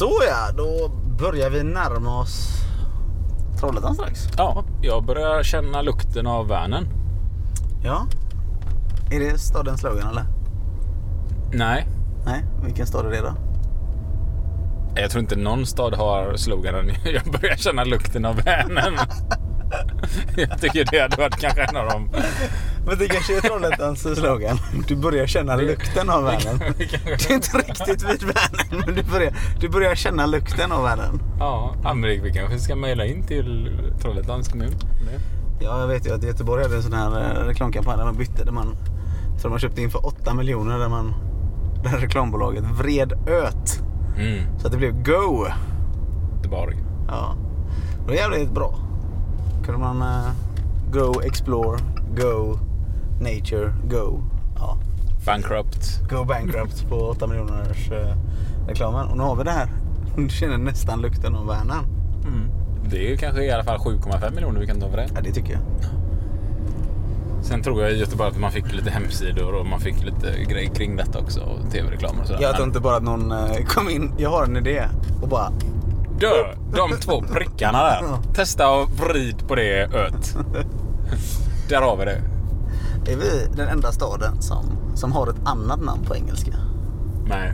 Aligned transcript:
Så 0.00 0.10
ja, 0.28 0.52
då 0.56 0.88
börjar 1.18 1.50
vi 1.50 1.62
närma 1.62 2.20
oss 2.20 2.48
Trollhättan 3.58 3.94
strax. 3.94 4.28
Ja, 4.36 4.64
jag 4.82 5.04
börjar 5.04 5.42
känna 5.42 5.82
lukten 5.82 6.26
av 6.26 6.48
Vänern. 6.48 6.88
Ja. 7.84 8.06
Är 9.10 9.20
det 9.20 9.38
stadens 9.38 9.80
slogan 9.80 10.08
eller? 10.08 10.24
Nej, 11.52 11.88
Nej, 12.26 12.44
vilken 12.64 12.86
stad 12.86 13.06
är 13.06 13.10
det 13.10 13.20
då? 13.20 13.34
jag 14.94 15.10
tror 15.10 15.20
inte 15.20 15.36
någon 15.36 15.66
stad 15.66 15.94
har 15.94 16.36
sloganen 16.36 16.90
Jag 17.04 17.40
börjar 17.40 17.56
känna 17.56 17.84
lukten 17.84 18.24
av 18.24 18.36
Vänern. 18.36 18.98
Jag 20.36 20.60
tycker 20.60 20.84
det 20.90 21.00
hade 21.00 21.16
varit 21.16 21.40
kanske 21.40 21.62
en 21.62 21.76
av 21.76 21.86
dem. 21.88 22.10
Men 22.86 22.98
det 22.98 23.08
kanske 23.08 23.36
är 23.36 23.40
Trollhättans 23.40 24.02
slogan. 24.18 24.58
Du 24.88 24.96
börjar 24.96 25.26
känna 25.26 25.56
lukten 25.56 26.10
av 26.10 26.24
Vänern. 26.24 26.58
Det 26.78 27.30
är 27.30 27.34
inte 27.34 27.58
riktigt 27.58 28.02
vid 28.02 28.22
Vänern, 28.22 28.82
men 28.86 28.94
du 28.94 29.02
börjar, 29.02 29.32
du 29.60 29.68
börjar 29.68 29.94
känna 29.94 30.26
lukten 30.26 30.72
av 30.72 30.82
Vänern. 30.82 31.20
Ja, 31.38 31.74
men 31.82 32.02
vi 32.02 32.32
kanske 32.34 32.58
ska 32.58 32.76
mejla 32.76 33.04
in 33.06 33.22
till 33.26 33.78
Trollhättans 34.02 34.48
kommun. 34.48 34.72
Ja, 35.60 35.80
jag 35.80 35.86
vet 35.88 36.06
ju 36.06 36.14
att 36.14 36.22
Göteborg 36.22 36.62
hade 36.62 36.76
en 36.76 36.82
sån 36.82 36.92
här 36.92 37.40
eh, 37.40 37.46
reklamkampanj 37.46 37.96
där 37.98 38.04
man 38.04 38.16
bytte. 38.16 38.44
Där 38.44 38.52
man, 38.52 38.76
så 39.38 39.48
man 39.48 39.58
köpte 39.58 39.82
in 39.82 39.90
för 39.90 40.06
8 40.06 40.34
miljoner 40.34 40.78
där 40.78 40.88
man 40.88 41.14
där 41.84 41.98
reklambolaget 41.98 42.64
vred 42.64 43.12
öt. 43.28 43.82
Mm, 44.18 44.58
Så 44.58 44.66
att 44.66 44.72
det 44.72 44.78
blev 44.78 45.02
Go. 45.02 45.46
Göteborg. 46.36 46.76
Ja. 47.08 47.34
Det 48.02 48.06
var 48.08 48.14
jävligt 48.14 48.50
bra. 48.50 48.74
Kunde 49.64 49.80
man 49.80 50.02
eh, 50.02 50.30
Go 50.92 51.20
Explore, 51.24 51.78
Go 52.16 52.58
Nature, 53.20 53.72
Go. 53.84 54.22
Ja. 54.56 54.78
Bankrupt. 55.26 56.00
Go 56.10 56.24
Bankrupt 56.24 56.88
på 56.88 56.96
8 56.96 57.26
miljoners 57.26 57.90
eh, 57.90 58.16
reklamen. 58.68 59.06
Och 59.08 59.16
nu 59.16 59.22
har 59.22 59.36
vi 59.36 59.44
det 59.44 59.50
här. 59.50 59.68
Du 60.16 60.28
känner 60.28 60.58
nästan 60.58 61.00
lukten 61.02 61.34
av 61.34 61.46
Vänern. 61.46 61.84
Mm. 62.24 62.50
Det 62.90 63.12
är 63.12 63.16
kanske 63.16 63.44
i 63.44 63.50
alla 63.50 63.64
fall 63.64 63.78
7,5 63.78 64.34
miljoner 64.34 64.60
vi 64.60 64.66
kan 64.66 64.80
ta 64.80 64.90
för 64.90 64.96
det. 64.96 65.08
Ja, 65.14 65.20
det 65.20 65.32
tycker 65.32 65.52
jag. 65.52 65.62
Sen 67.42 67.62
tror 67.62 67.82
jag 67.82 67.92
i 67.92 67.98
Göteborg 67.98 68.30
att 68.30 68.38
man 68.38 68.52
fick 68.52 68.72
lite 68.72 68.90
hemsidor 68.90 69.54
och 69.54 69.66
man 69.66 69.80
fick 69.80 70.04
lite 70.04 70.44
grejer 70.44 70.74
kring 70.74 70.96
detta 70.96 71.18
också. 71.18 71.40
Och 71.40 71.70
tv-reklam 71.72 72.20
och 72.20 72.26
sådär. 72.26 72.42
Jag 72.42 72.54
tror 72.54 72.66
inte 72.66 72.80
bara 72.80 72.96
att 72.96 73.02
någon 73.02 73.32
eh, 73.32 73.64
kom 73.66 73.88
in, 73.90 74.12
jag 74.18 74.30
har 74.30 74.44
en 74.44 74.56
idé 74.56 74.84
och 75.22 75.28
bara 75.28 75.52
Dö! 76.20 76.54
De 76.74 76.96
två 77.00 77.22
prickarna 77.22 77.82
där. 77.82 78.02
Testa 78.34 78.70
och 78.70 78.90
vrid 78.90 79.48
på 79.48 79.54
det 79.54 79.82
öt. 79.82 80.36
Där 81.68 81.80
har 81.80 81.96
vi 81.96 82.04
det. 82.04 82.22
Är 83.06 83.16
vi 83.16 83.46
den 83.56 83.68
enda 83.68 83.92
staden 83.92 84.42
som, 84.42 84.64
som 84.94 85.12
har 85.12 85.26
ett 85.26 85.40
annat 85.44 85.80
namn 85.84 86.02
på 86.04 86.16
engelska? 86.16 86.52
Nej. 87.26 87.52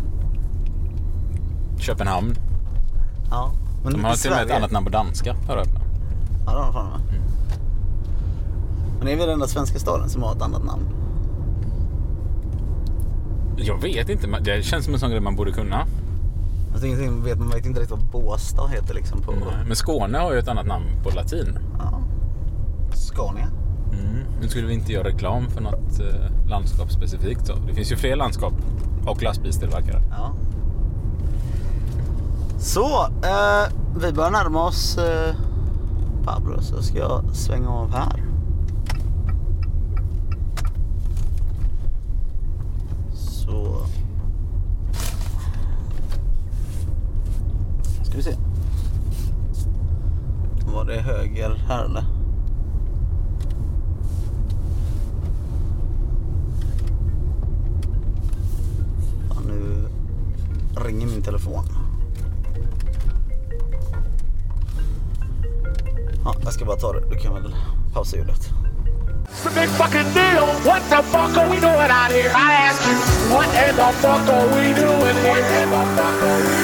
Köpenhamn. 1.79 2.35
Ja. 3.31 3.51
Men 3.85 3.93
De 3.93 4.05
har 4.05 4.15
till 4.15 4.31
och 4.31 4.37
med 4.37 4.47
ett 4.47 4.57
annat 4.57 4.71
namn 4.71 4.87
på 4.87 4.93
danska. 4.93 5.37
Hör 5.49 5.57
jag. 5.57 5.67
Ja, 6.47 6.53
det 6.53 6.59
har 6.59 6.65
de 6.65 6.73
fan 6.73 6.87
med. 6.91 7.21
Men 8.99 9.09
är 9.09 9.17
vi 9.17 9.23
den 9.23 9.31
enda 9.31 9.47
svenska 9.47 9.79
staden 9.79 10.09
som 10.09 10.23
har 10.23 10.33
ett 10.37 10.43
annat 10.43 10.65
namn? 10.65 10.83
Jag 13.57 13.83
vet 13.83 14.09
inte. 14.09 14.27
Det 14.41 14.63
känns 14.65 14.85
som 14.85 14.95
en 14.95 15.01
sån 15.01 15.11
grej 15.11 15.21
man 15.21 15.37
borde 15.37 15.53
kunna. 15.53 15.87
Alltså, 16.73 16.87
ingenting 16.87 17.25
vet, 17.25 17.39
man 17.39 17.49
vet 17.51 17.67
inte 17.67 17.81
riktigt 17.81 17.99
vad 17.99 18.23
Båstad 18.23 18.67
heter 18.69 18.95
liksom 18.95 19.21
på 19.23 19.33
Nej, 19.33 19.41
Men 19.67 19.77
Skåne 19.77 20.19
har 20.19 20.33
ju 20.33 20.39
ett 20.39 20.49
annat 20.49 20.67
namn 20.67 20.85
på 21.03 21.11
latin. 21.11 21.59
ja. 21.79 22.01
Scania. 22.95 23.49
Mm. 23.99 24.25
Nu 24.41 24.49
skulle 24.49 24.67
vi 24.67 24.75
inte 24.75 24.93
göra 24.93 25.09
reklam 25.09 25.51
för 25.51 25.61
något 25.61 26.01
eh, 26.01 26.49
landskap 26.49 26.93
specifikt. 26.93 27.47
Så. 27.47 27.55
Det 27.55 27.75
finns 27.75 27.93
ju 27.93 27.97
fler 27.97 28.17
landskap 28.17 28.55
och 29.07 29.23
lastbilstillverkare. 29.23 30.03
Ja. 30.11 30.33
Så, 32.59 33.07
eh, 33.07 33.73
vi 34.01 34.13
börjar 34.13 34.31
närma 34.31 34.65
oss 34.65 34.99
eh, 34.99 35.35
Pablo 36.25 36.63
så 36.63 36.83
ska 36.83 36.99
jag 36.99 37.25
svänga 37.33 37.69
av 37.69 37.93
här. 37.95 38.23
Så. 43.15 43.87
Ska 48.03 48.17
vi 48.17 48.23
se. 48.23 48.37
Var 50.75 50.85
det 50.85 51.01
höger 51.01 51.65
här 51.69 51.85
eller? 51.85 52.16
Nu 59.47 59.89
ringer 60.77 61.07
min 61.07 61.23
telefon. 61.23 61.65
Ja, 66.25 66.35
jag 66.45 66.53
ska 66.53 66.65
bara 66.65 66.77
ta 66.77 66.93
det. 66.93 67.03
Du 67.11 67.17
kan 67.17 67.35
väl 67.35 67.55
pausa 67.93 68.17
ljudet. 68.17 68.53
It's 69.29 69.47
a 69.47 69.51
big 69.61 69.69
fucking 69.69 70.13
deal. 70.15 70.47
What 70.65 70.83
the 70.89 71.03
fuck 71.03 71.37
are 71.37 71.49
we 71.51 71.61
doing 71.61 71.91
out 71.91 72.11
here? 72.11 72.31
I 72.35 72.53
ask 72.69 72.81
you, 72.89 72.97
what 73.35 73.49
in 73.49 73.77
the 73.77 73.93
fuck 74.01 74.29
are 74.29 74.47
we 74.55 74.73
doing 74.73 75.17
here? 75.25 75.67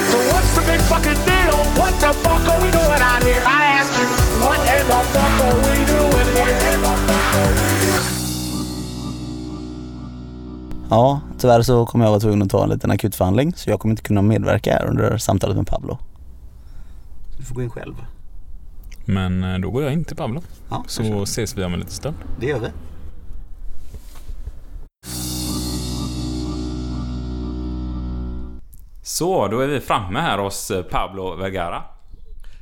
So 0.09 0.17
what's 0.31 0.55
the 0.55 0.61
big 0.71 0.81
fucking 0.81 1.19
deal? 1.25 1.57
What 1.79 1.93
the 1.99 2.13
fuck 2.23 2.47
are 2.49 2.61
we 2.63 2.71
doing 2.71 3.01
out 3.01 3.23
here? 3.23 3.43
I 3.45 3.63
ask 3.79 3.91
you, 3.99 4.07
what 4.43 4.59
in 4.75 4.87
the 4.87 4.99
fuck 5.13 5.39
are 5.45 5.57
we 5.69 5.85
doing 5.85 6.29
here? 6.35 7.72
Ja, 10.93 11.21
tyvärr 11.37 11.61
så 11.61 11.85
kommer 11.85 12.05
jag 12.05 12.09
vara 12.11 12.19
tvungen 12.19 12.41
att 12.41 12.49
ta 12.49 12.63
en 12.63 12.69
liten 12.69 12.91
akutförhandling 12.91 13.53
så 13.55 13.69
jag 13.69 13.79
kommer 13.79 13.91
inte 13.93 14.03
kunna 14.03 14.21
medverka 14.21 14.71
här 14.73 14.85
under 14.85 15.17
samtalet 15.17 15.57
med 15.57 15.67
Pablo. 15.67 15.97
Du 17.37 17.43
får 17.43 17.55
gå 17.55 17.61
in 17.61 17.69
själv. 17.69 17.93
Men 19.05 19.43
eh, 19.43 19.59
då 19.59 19.69
går 19.71 19.83
jag 19.83 19.93
in 19.93 20.05
till 20.05 20.15
Pablo. 20.15 20.41
Ja, 20.69 20.83
Så 20.87 21.23
ses 21.23 21.57
vi 21.57 21.63
om 21.63 21.73
en 21.73 21.79
liten 21.79 21.93
stund. 21.93 22.15
det 22.39 22.45
gör 22.45 22.59
vi. 22.59 22.67
Så, 29.01 29.47
då 29.47 29.59
är 29.59 29.67
vi 29.67 29.79
framme 29.79 30.19
här 30.19 30.37
hos 30.37 30.71
eh, 30.71 30.83
Pablo 30.83 31.35
Vergara. 31.35 31.83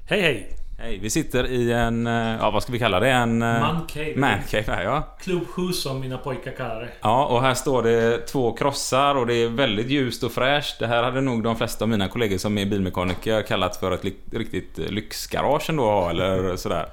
Hej 0.08 0.22
hej! 0.22 0.58
Hej, 0.84 0.97
vi 0.97 1.09
sitter 1.09 1.47
i 1.47 1.72
en, 1.72 2.08
eh, 2.08 2.14
ja 2.14 2.52
vad 2.52 2.64
ska 2.64 2.72
vi 2.72 2.80
kalla 2.80 3.00
det? 3.00 3.09
En... 3.09 3.42
eh, 3.42 3.59
Mancave. 3.59 4.16
Mancave 4.16 4.64
här 4.68 4.84
ja. 4.84 5.18
Klubbhus 5.19 5.84
som 5.84 6.00
mina 6.00 6.18
pojkar 6.18 6.52
kallar 6.52 6.81
det. 6.81 6.90
Ja, 7.02 7.25
och 7.25 7.42
här 7.42 7.53
står 7.53 7.84
det 7.84 8.18
två 8.18 8.53
krossar 8.53 9.16
och 9.16 9.28
det 9.28 9.34
är 9.34 9.47
väldigt 9.50 9.88
ljust 9.90 10.24
och 10.24 10.31
fräscht. 10.31 10.80
Det 10.80 10.88
här 10.88 11.03
hade 11.03 11.22
nog 11.22 11.44
de 11.44 11.56
flesta 11.56 11.86
av 11.86 11.90
mina 11.90 12.08
kollegor 12.08 12.38
som 12.38 12.58
är 12.58 12.66
bilmekaniker 12.66 13.41
kallat 13.41 13.78
för 13.78 13.91
ett 13.91 14.03
riktigt 14.31 14.78
lyxgarage 14.78 15.70
ändå, 15.70 16.08
eller 16.09 16.56
sådär. 16.56 16.86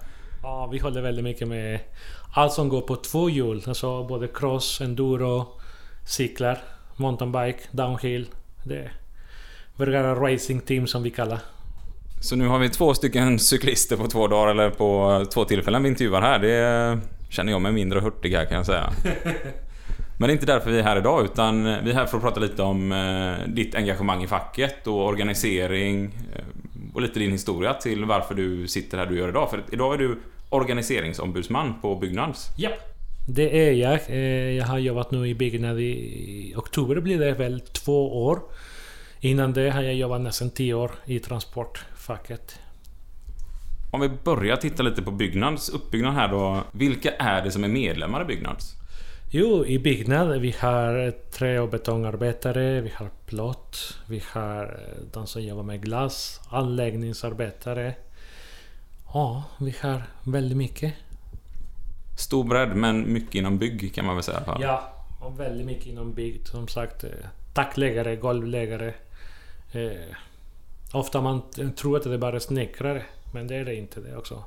Ja, 0.42 0.68
vi 0.72 0.78
håller 0.78 1.02
väldigt 1.02 1.24
mycket 1.24 1.48
med 1.48 1.80
allt 2.34 2.52
som 2.52 2.68
går 2.68 2.80
på 2.80 2.96
två 2.96 3.30
hjul. 3.30 3.62
Alltså 3.66 4.04
både 4.04 4.28
cross, 4.28 4.80
enduro, 4.80 5.46
cyklar, 6.06 6.58
mountainbike, 6.96 7.60
downhill. 7.70 8.26
Det 8.64 8.76
är 8.76 8.92
Vergara 9.76 10.14
Racing 10.14 10.66
Team 10.66 10.86
som 10.86 11.02
vi 11.02 11.10
kallar. 11.10 11.38
Så 12.20 12.36
nu 12.36 12.46
har 12.46 12.58
vi 12.58 12.68
två 12.68 12.94
stycken 12.94 13.38
cyklister 13.38 13.96
på 13.96 14.06
två 14.06 14.26
dagar, 14.26 14.50
eller 14.50 14.70
på 14.70 15.24
två 15.34 15.44
tillfällen 15.44 15.82
vi 15.82 15.88
intervjuar 15.88 16.20
här. 16.20 16.38
Det 16.38 16.58
eh, 16.58 16.98
känner 17.30 17.52
jag 17.52 17.62
mig 17.62 17.72
mindre 17.72 18.00
hurtig 18.00 18.30
här 18.34 18.44
kan 18.44 18.56
jag 18.56 18.66
säga. 18.66 18.92
Men 20.18 20.28
det 20.28 20.32
är 20.32 20.34
inte 20.34 20.46
därför 20.46 20.70
vi 20.70 20.78
är 20.78 20.82
här 20.82 20.98
idag, 20.98 21.24
utan 21.24 21.64
vi 21.64 21.90
är 21.90 21.94
här 21.94 22.06
för 22.06 22.16
att 22.16 22.22
prata 22.22 22.40
lite 22.40 22.62
om 22.62 22.92
eh, 22.92 23.48
ditt 23.48 23.74
engagemang 23.74 24.22
i 24.22 24.26
facket 24.26 24.86
och 24.86 25.06
organisering 25.06 26.04
eh, 26.04 26.44
och 26.94 27.02
lite 27.02 27.18
din 27.18 27.32
historia 27.32 27.74
till 27.74 28.04
varför 28.04 28.34
du 28.34 28.68
sitter 28.68 28.98
här 28.98 29.06
du 29.06 29.18
gör 29.18 29.28
idag. 29.28 29.50
För 29.50 29.62
idag 29.72 29.94
är 29.94 29.98
du 29.98 30.18
organiseringsombudsman 30.48 31.74
på 31.82 31.96
Byggnads. 31.96 32.46
Japp. 32.58 32.72
Det 33.28 33.68
är 33.68 33.72
jag. 33.72 34.00
Eh, 34.08 34.56
Jag 34.56 34.66
har 34.66 34.78
jobbat 34.78 35.10
nu 35.10 35.28
i 35.28 35.34
byggnad 35.34 35.80
i 35.80 36.54
oktober 36.56 37.00
blir 37.00 37.18
det 37.18 37.32
väl 37.32 37.60
två 37.60 38.24
år. 38.24 38.38
Innan 39.20 39.52
det 39.52 39.70
har 39.70 39.82
jag 39.82 39.94
jobbat 39.94 40.20
nästan 40.20 40.50
tio 40.50 40.74
år 40.74 40.90
i 41.04 41.18
transportfacket. 41.18 42.58
Om 43.90 44.00
vi 44.00 44.08
börjar 44.08 44.56
titta 44.56 44.82
lite 44.82 45.02
på 45.02 45.10
Byggnads 45.10 45.68
uppbyggnad 45.68 46.14
här 46.14 46.28
då. 46.28 46.62
Vilka 46.72 47.10
är 47.10 47.42
det 47.42 47.50
som 47.50 47.64
är 47.64 47.68
medlemmar 47.68 48.22
i 48.22 48.24
Byggnads? 48.24 48.74
Jo, 49.30 49.66
i 49.66 49.78
byggnad 49.78 50.40
vi 50.40 50.54
har 50.60 51.10
trä 51.30 51.60
och 51.60 51.68
betongarbetare, 51.68 52.80
vi 52.80 52.92
har 52.94 53.10
plåt, 53.26 53.98
vi 54.06 54.22
har 54.32 54.64
eh, 54.64 55.12
de 55.12 55.26
som 55.26 55.42
jobbar 55.42 55.62
med 55.62 55.82
glas, 55.82 56.40
anläggningsarbetare. 56.48 57.94
Ja, 59.14 59.44
vi 59.60 59.74
har 59.80 60.02
väldigt 60.24 60.56
mycket. 60.56 60.94
Stor 62.18 62.44
bredd, 62.44 62.76
men 62.76 63.12
mycket 63.12 63.34
inom 63.34 63.58
bygg 63.58 63.94
kan 63.94 64.06
man 64.06 64.14
väl 64.14 64.24
säga. 64.24 64.58
Ja, 64.60 64.92
och 65.20 65.40
väldigt 65.40 65.66
mycket 65.66 65.86
inom 65.86 66.14
bygg. 66.14 66.46
Som 66.46 66.68
sagt, 66.68 67.04
eh, 67.04 67.10
tackläggare, 67.54 68.16
golvläggare. 68.16 68.94
Eh, 69.72 70.16
ofta 70.92 71.20
man 71.20 71.42
tror 71.76 71.96
att 71.96 72.02
det 72.04 72.14
är 72.14 72.18
bara 72.18 72.40
snickrare, 72.40 73.02
men 73.34 73.46
det 73.46 73.56
är 73.56 73.64
det 73.64 73.74
inte. 73.74 74.00
Det 74.00 74.10
är 74.10 74.18
också 74.18 74.44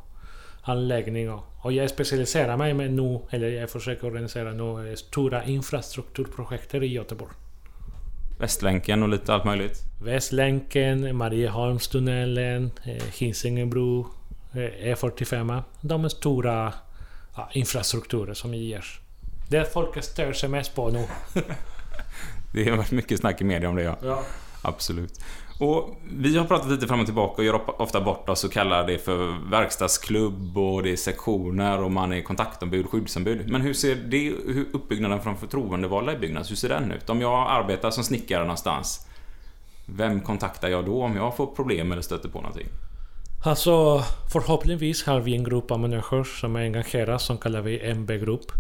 anläggning 0.62 1.32
och, 1.32 1.44
och 1.62 1.72
jag 1.72 1.90
specialiserar 1.90 2.58
mig 2.58 2.74
med 2.74 2.94
nu, 2.94 3.20
eller 3.30 3.48
jag 3.48 3.70
försöker 3.70 4.08
organisera 4.08 4.52
nu, 4.52 4.90
eh, 4.90 4.96
stora 4.96 5.44
infrastrukturprojekt 5.44 6.74
i 6.74 6.78
Göteborg. 6.78 7.32
Västlänken 8.40 9.04
och 9.04 9.10
lite 9.10 9.34
allt 9.34 9.46
möjligt. 9.46 9.78
Västlänken, 10.04 11.16
Marieholmstunneln, 11.16 12.72
eh, 12.84 13.04
Hisingebro, 13.20 14.08
eh, 14.54 14.94
E45. 14.94 15.62
De 15.82 16.06
är 16.06 16.10
stora 16.10 16.74
ja, 17.36 17.50
infrastrukturer 17.54 18.34
som 18.34 18.54
ger. 18.54 18.86
Det 19.50 19.74
folket 19.74 20.04
stör 20.04 20.34
sig 20.34 20.50
mest 20.50 20.76
på 20.76 20.90
nu. 20.90 21.06
Det 22.54 22.70
har 22.70 22.78
varit 22.78 22.92
mycket 22.92 23.20
snack 23.20 23.42
i 23.42 23.44
media 23.44 23.70
om 23.70 23.76
det 23.76 23.84
ja. 23.84 23.98
Ja. 24.04 24.24
Absolut. 24.62 25.20
Och 25.60 25.96
vi 26.10 26.38
har 26.38 26.46
pratat 26.46 26.72
lite 26.72 26.88
fram 26.88 27.00
och 27.00 27.06
tillbaka 27.06 27.42
och 27.42 27.44
gör 27.44 27.82
ofta 27.82 28.02
bort 28.02 28.30
oss 28.30 28.44
och 28.44 28.52
kallar 28.52 28.88
det 28.88 28.98
för 28.98 29.50
verkstadsklubb 29.50 30.58
och 30.58 30.84
det 30.84 30.92
är 30.92 30.96
sektioner 30.96 31.82
och 31.82 31.92
man 31.92 32.14
är 32.14 32.22
kontaktombud, 32.22 32.90
skyddsombud. 32.90 33.50
Men 33.50 33.62
hur 33.62 33.74
ser 33.74 33.96
det, 33.96 34.34
hur 34.48 34.66
uppbyggnaden 34.74 35.22
från 35.22 35.38
förtroendevalda 35.38 36.14
i 36.14 36.18
Byggnads, 36.18 36.52
hur 36.52 36.56
ser 36.56 36.70
den 36.70 36.92
ut? 36.92 37.10
Om 37.10 37.22
jag 37.22 37.52
arbetar 37.52 37.92
som 37.92 38.04
snickare 38.04 38.42
någonstans, 38.42 39.08
vem 39.86 40.22
kontaktar 40.22 40.70
jag 40.70 40.86
då 40.86 41.04
om 41.04 41.16
jag 41.16 41.38
får 41.38 41.48
problem 41.48 41.92
eller 41.92 42.02
stöter 42.02 42.30
på 42.30 42.42
någonting? 42.42 42.68
Alltså, 43.44 44.04
förhoppningsvis 44.32 45.04
har 45.04 45.20
vi 45.20 45.36
en 45.36 45.44
grupp 45.44 45.72
av 45.72 45.80
människor 45.80 46.24
som 46.24 46.56
är 46.56 46.62
engagerade 46.62 47.20
som 47.20 47.38
kallar 47.38 47.62
vi 47.62 47.94
MB-grupp 47.94 48.52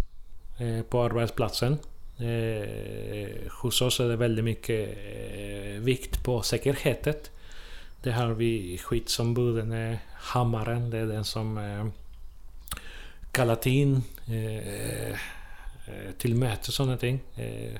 eh, 0.59 0.85
på 0.89 1.03
arbetsplatsen. 1.03 1.77
Eh, 2.19 3.51
hos 3.61 3.81
oss 3.81 3.99
är 3.99 4.07
det 4.07 4.15
väldigt 4.15 4.45
mycket 4.45 4.89
eh, 4.89 5.50
vikt 5.81 6.23
på 6.23 6.41
säkerheten. 6.41 7.13
Det 8.03 8.11
har 8.11 8.33
vi 8.33 8.77
skyddsombuden, 8.77 9.97
Hammaren, 10.13 10.89
det 10.89 10.97
är 10.97 11.05
den 11.05 11.25
som 11.25 11.57
eh, 11.57 11.85
kallat 13.31 13.65
in 13.65 14.03
eh, 14.27 15.09
eh 15.09 15.15
till 16.17 16.35
möte 16.35 16.67
och 16.67 16.73
sådana 16.73 16.97
ting. 16.97 17.19
Eh, 17.35 17.79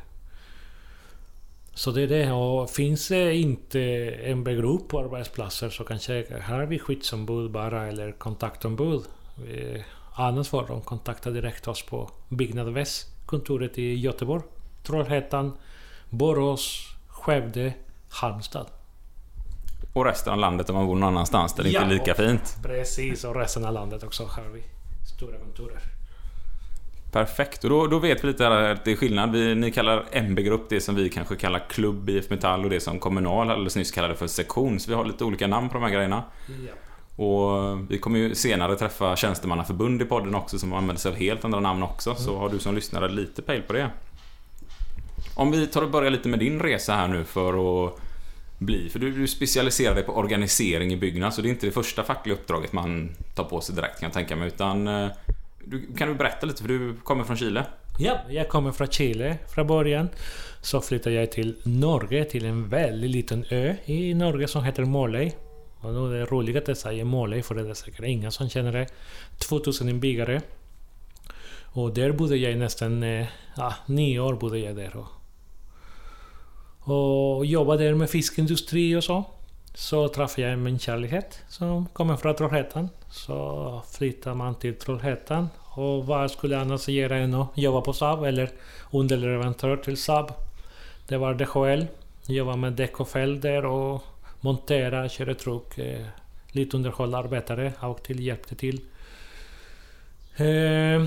så 1.74 1.92
det 1.92 2.02
är 2.02 2.08
det. 2.08 2.32
Och 2.32 2.70
finns 2.70 3.08
det 3.08 3.36
inte 3.36 3.82
en 4.24 4.44
grupp 4.44 4.90
på 4.90 5.00
arbetsplatser 5.00 5.70
så 5.70 5.84
kanske 5.84 6.26
här 6.42 6.60
har 6.60 6.66
vi 6.66 6.80
skyddsombud 6.80 7.52
bara 7.52 7.88
eller 7.88 8.12
kontaktombud. 8.12 9.02
Eh, 9.50 9.82
annars 10.14 10.48
får 10.48 10.68
de 10.68 10.82
kontakta 10.82 11.30
direkt 11.30 11.68
oss 11.68 11.86
på 11.86 12.12
Byggnad 12.30 12.74
Väst, 12.74 13.08
kontoret 13.26 13.78
i 13.78 13.96
Göteborg, 13.96 14.44
Trollhättan, 14.84 15.58
Borås, 16.10 16.88
Skövde, 17.08 17.74
Halmstad. 18.12 18.68
Och 19.94 20.06
resten 20.06 20.34
av 20.34 20.40
landet 20.40 20.70
om 20.70 20.76
man 20.76 20.88
bor 20.88 20.96
någon 20.96 21.04
annanstans 21.04 21.54
där 21.54 21.64
det 21.64 21.70
inte 21.70 21.82
är 21.82 21.90
lika 21.90 22.14
fint. 22.14 22.58
Precis, 22.64 23.24
och 23.24 23.36
resten 23.36 23.66
av 23.66 23.74
landet 23.74 24.04
också 24.04 24.24
har 24.24 24.44
vi 24.54 24.64
stora 25.16 25.38
kontorer. 25.38 25.80
Perfekt, 27.12 27.64
och 27.64 27.70
då, 27.70 27.88
då 27.88 28.00
vet 28.00 28.24
vi 28.24 28.28
lite 28.28 28.44
här 28.44 28.72
att 28.72 28.86
det 28.86 28.92
är 28.92 28.96
skillnad. 28.96 29.32
Vi, 29.32 29.56
ni 29.56 29.72
kallar 29.72 30.06
MB-grupp 30.12 30.70
det 30.70 30.82
som 30.82 30.96
vi 30.96 31.10
kanske 31.10 31.36
kallar 31.36 31.70
klubb 31.70 32.10
IF 32.10 32.30
Metall 32.30 32.64
och 32.64 32.70
det 32.70 32.80
som 32.80 33.00
Kommunal 33.00 33.52
alldeles 33.52 33.76
nyss 33.76 33.92
kallade 33.92 34.16
för 34.16 34.28
sektion. 34.28 34.80
Så 34.80 34.92
vi 34.92 34.96
har 34.96 35.06
lite 35.06 35.24
olika 35.24 35.48
namn 35.48 35.70
på 35.70 35.74
de 35.74 35.84
här 35.84 35.90
grejerna. 35.90 36.24
Ja. 36.48 36.74
Och 37.24 37.92
vi 37.92 37.98
kommer 37.98 38.20
ju 38.20 38.36
senare 38.36 38.76
träffa 38.76 39.16
tjänstemannaförbund 39.16 40.02
i 40.02 40.06
podden 40.06 40.36
också 40.36 40.60
som 40.60 40.74
använder 40.74 41.02
sig 41.02 41.12
av 41.12 41.18
helt 41.18 41.46
andra 41.46 41.60
namn 41.60 41.84
också. 41.84 42.16
Så 42.16 42.38
har 42.38 42.50
du 42.50 42.60
som 42.60 42.76
lyssnare 42.76 43.10
lite 43.10 43.42
pejl 43.42 43.62
på 43.62 43.74
det. 43.74 43.90
Om 45.42 45.52
vi 45.52 45.68
tar 45.68 45.82
och 45.82 45.92
börjar 45.92 46.12
lite 46.12 46.30
med 46.30 46.40
din 46.40 46.60
resa 46.60 46.94
här 46.94 47.08
nu 47.08 47.24
för 47.24 47.86
att 47.86 47.94
bli... 48.58 48.90
För 48.90 49.00
du, 49.00 49.12
du 49.12 49.28
specialiserar 49.28 49.96
dig 49.96 50.04
på 50.04 50.14
organisering 50.14 50.94
i 50.94 50.98
Byggnads 50.98 51.36
så 51.36 51.42
det 51.42 51.48
är 51.48 51.50
inte 51.50 51.66
det 51.66 51.72
första 51.72 52.04
fackliga 52.04 52.36
uppdraget 52.36 52.74
man 52.74 53.16
tar 53.36 53.44
på 53.44 53.62
sig 53.62 53.76
direkt 53.76 54.00
kan 54.00 54.08
jag 54.08 54.14
tänka 54.14 54.36
mig. 54.36 54.48
Utan... 54.48 54.88
Eh, 54.88 55.12
du, 55.66 55.94
kan 55.98 56.08
du 56.08 56.14
berätta 56.16 56.46
lite 56.46 56.62
för 56.62 56.68
du 56.68 56.96
kommer 57.04 57.24
från 57.24 57.38
Chile? 57.38 57.66
Ja, 58.00 58.18
jag 58.30 58.50
kommer 58.50 58.72
från 58.72 58.88
Chile 58.88 59.38
från 59.54 59.68
början. 59.68 60.10
Så 60.62 60.82
flyttade 60.82 61.16
jag 61.16 61.32
till 61.32 61.56
Norge, 61.64 62.26
till 62.26 62.46
en 62.46 62.70
väldigt 62.70 63.12
liten 63.12 63.46
ö 63.50 63.76
i 63.86 64.14
Norge 64.14 64.48
som 64.48 64.64
heter 64.64 64.86
Måløy. 64.86 65.32
Och 65.80 65.94
då 65.94 66.08
är 66.08 66.14
det 66.14 66.26
roligt 66.26 66.56
att 66.56 66.68
jag 66.68 66.78
säger 66.78 67.04
Måløy 67.04 67.42
för 67.42 67.56
det 67.56 67.70
är 67.70 67.74
säkert 67.74 68.06
ingen 68.06 68.32
som 68.32 68.50
känner 68.50 68.72
det. 68.72 68.88
2000 69.38 69.90
inbyggare. 69.90 70.42
Och 71.74 71.94
där 71.94 72.12
bodde 72.12 72.38
jag 72.38 72.52
i 72.52 72.56
nästan 72.56 73.04
eh, 73.04 73.28
ja, 73.58 73.74
nio 73.86 74.20
år. 74.20 74.34
bodde 74.34 74.60
jag 74.60 74.76
där 74.76 74.98
och, 74.98 75.21
och 76.84 77.46
jobbade 77.46 77.84
där 77.84 77.94
med 77.94 78.10
fiskindustri 78.10 78.96
och 78.96 79.04
så. 79.04 79.24
Så 79.74 80.08
träffade 80.08 80.48
jag 80.48 80.60
min 80.60 80.80
kärlek 80.80 81.26
som 81.50 81.86
kommer 81.86 82.16
från 82.16 82.36
Trollhättan. 82.36 82.90
Så 83.12 83.82
flyttade 83.92 84.36
man 84.36 84.56
till 84.56 84.76
Trollhättan. 84.76 85.50
Och 85.58 86.06
vad 86.06 86.32
skulle 86.32 86.56
jag 86.56 86.62
annars 86.62 86.88
göra 86.88 87.18
än 87.18 87.34
att 87.34 87.48
jobba 87.56 87.82
på 87.82 87.94
Saab 87.94 88.24
eller 88.24 88.52
underleverantör 88.92 89.78
till 89.78 89.98
Saab. 89.98 90.34
Det 91.08 91.18
var 91.18 91.34
DHL. 91.34 91.86
Jobba 92.28 92.56
med 92.56 92.74
däck 92.74 93.00
och 93.00 93.10
fäll 93.10 93.46
och 93.66 94.04
montera, 94.40 95.10
köra 95.10 95.34
truck, 95.34 95.78
eh, 95.78 96.06
lite 96.52 96.78
underhålla 96.78 97.18
arbetare 97.18 97.74
och 97.80 98.04
till, 98.04 98.20
hjälpte 98.20 98.56
till. 98.56 98.82
Eh, 100.36 101.06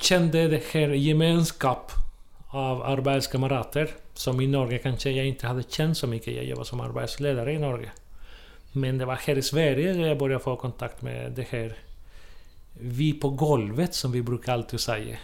kände 0.00 0.48
det 0.48 0.62
här 0.72 0.88
gemenskap 0.88 1.92
av 2.54 2.82
arbetskamrater 2.82 3.90
som 4.14 4.40
i 4.40 4.46
Norge 4.46 4.78
kanske 4.78 5.10
jag 5.10 5.26
inte 5.26 5.46
hade 5.46 5.62
känt 5.62 5.96
så 5.96 6.06
mycket. 6.06 6.34
Jag 6.34 6.44
jobbade 6.44 6.68
som 6.68 6.80
arbetsledare 6.80 7.52
i 7.52 7.58
Norge. 7.58 7.90
Men 8.72 8.98
det 8.98 9.04
var 9.04 9.14
här 9.14 9.38
i 9.38 9.42
Sverige 9.42 9.92
jag 9.92 10.18
började 10.18 10.44
få 10.44 10.56
kontakt 10.56 11.02
med 11.02 11.32
det 11.32 11.46
här 11.48 11.76
vi 12.80 13.12
på 13.12 13.30
golvet 13.30 13.94
som 13.94 14.12
vi 14.12 14.22
brukar 14.22 14.52
alltid 14.52 14.80
säga. 14.80 15.16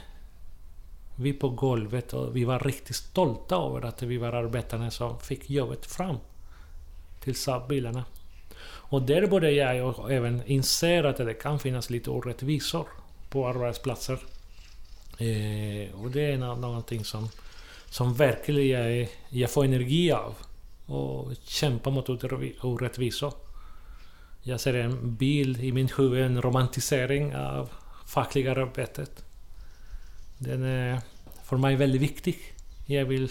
Vi 1.17 1.33
på 1.33 1.49
golvet 1.49 2.13
och 2.13 2.37
vi 2.37 2.45
var 2.45 2.59
riktigt 2.59 2.97
stolta 2.97 3.55
över 3.55 3.85
att 3.85 4.03
vi 4.03 4.17
var 4.17 4.33
arbetarna 4.33 4.91
som 4.91 5.21
fick 5.21 5.51
jobbet 5.51 5.87
fram 5.87 6.17
till 7.21 7.35
Saab-bilarna. 7.35 8.05
Och 8.63 9.03
där 9.03 9.27
började 9.27 9.75
jag 9.75 10.13
även 10.13 10.43
inse 10.47 11.09
att 11.09 11.17
det 11.17 11.35
kan 11.35 11.59
finnas 11.59 11.91
lite 11.91 12.11
orättvisor 12.11 12.87
på 13.31 13.49
arbetsplatser. 13.49 14.19
Eh, 15.21 16.01
och 16.01 16.11
det 16.11 16.33
är 16.33 16.37
någonting 16.37 17.05
som, 17.05 17.29
som 17.91 18.15
verkligen 18.15 18.69
jag, 18.69 19.09
jag 19.29 19.51
får 19.51 19.65
energi 19.65 20.13
av. 20.13 20.35
Och 20.87 21.33
kämpa 21.45 21.91
mot 21.91 22.09
orättvisor. 22.65 23.33
Jag 24.43 24.61
ser 24.61 24.75
en 24.75 25.17
bild 25.17 25.65
i 25.65 25.73
min 25.73 25.89
huvud, 25.97 26.23
en 26.23 26.43
romantisering 26.43 27.37
av 27.37 27.71
fackliga 28.07 28.53
arbetet. 28.53 29.25
Den 30.39 30.63
är 30.63 31.01
för 31.45 31.57
mig 31.57 31.77
väldigt 31.77 32.03
viktig. 32.03 32.39
Jag 32.87 33.05
vill 33.05 33.31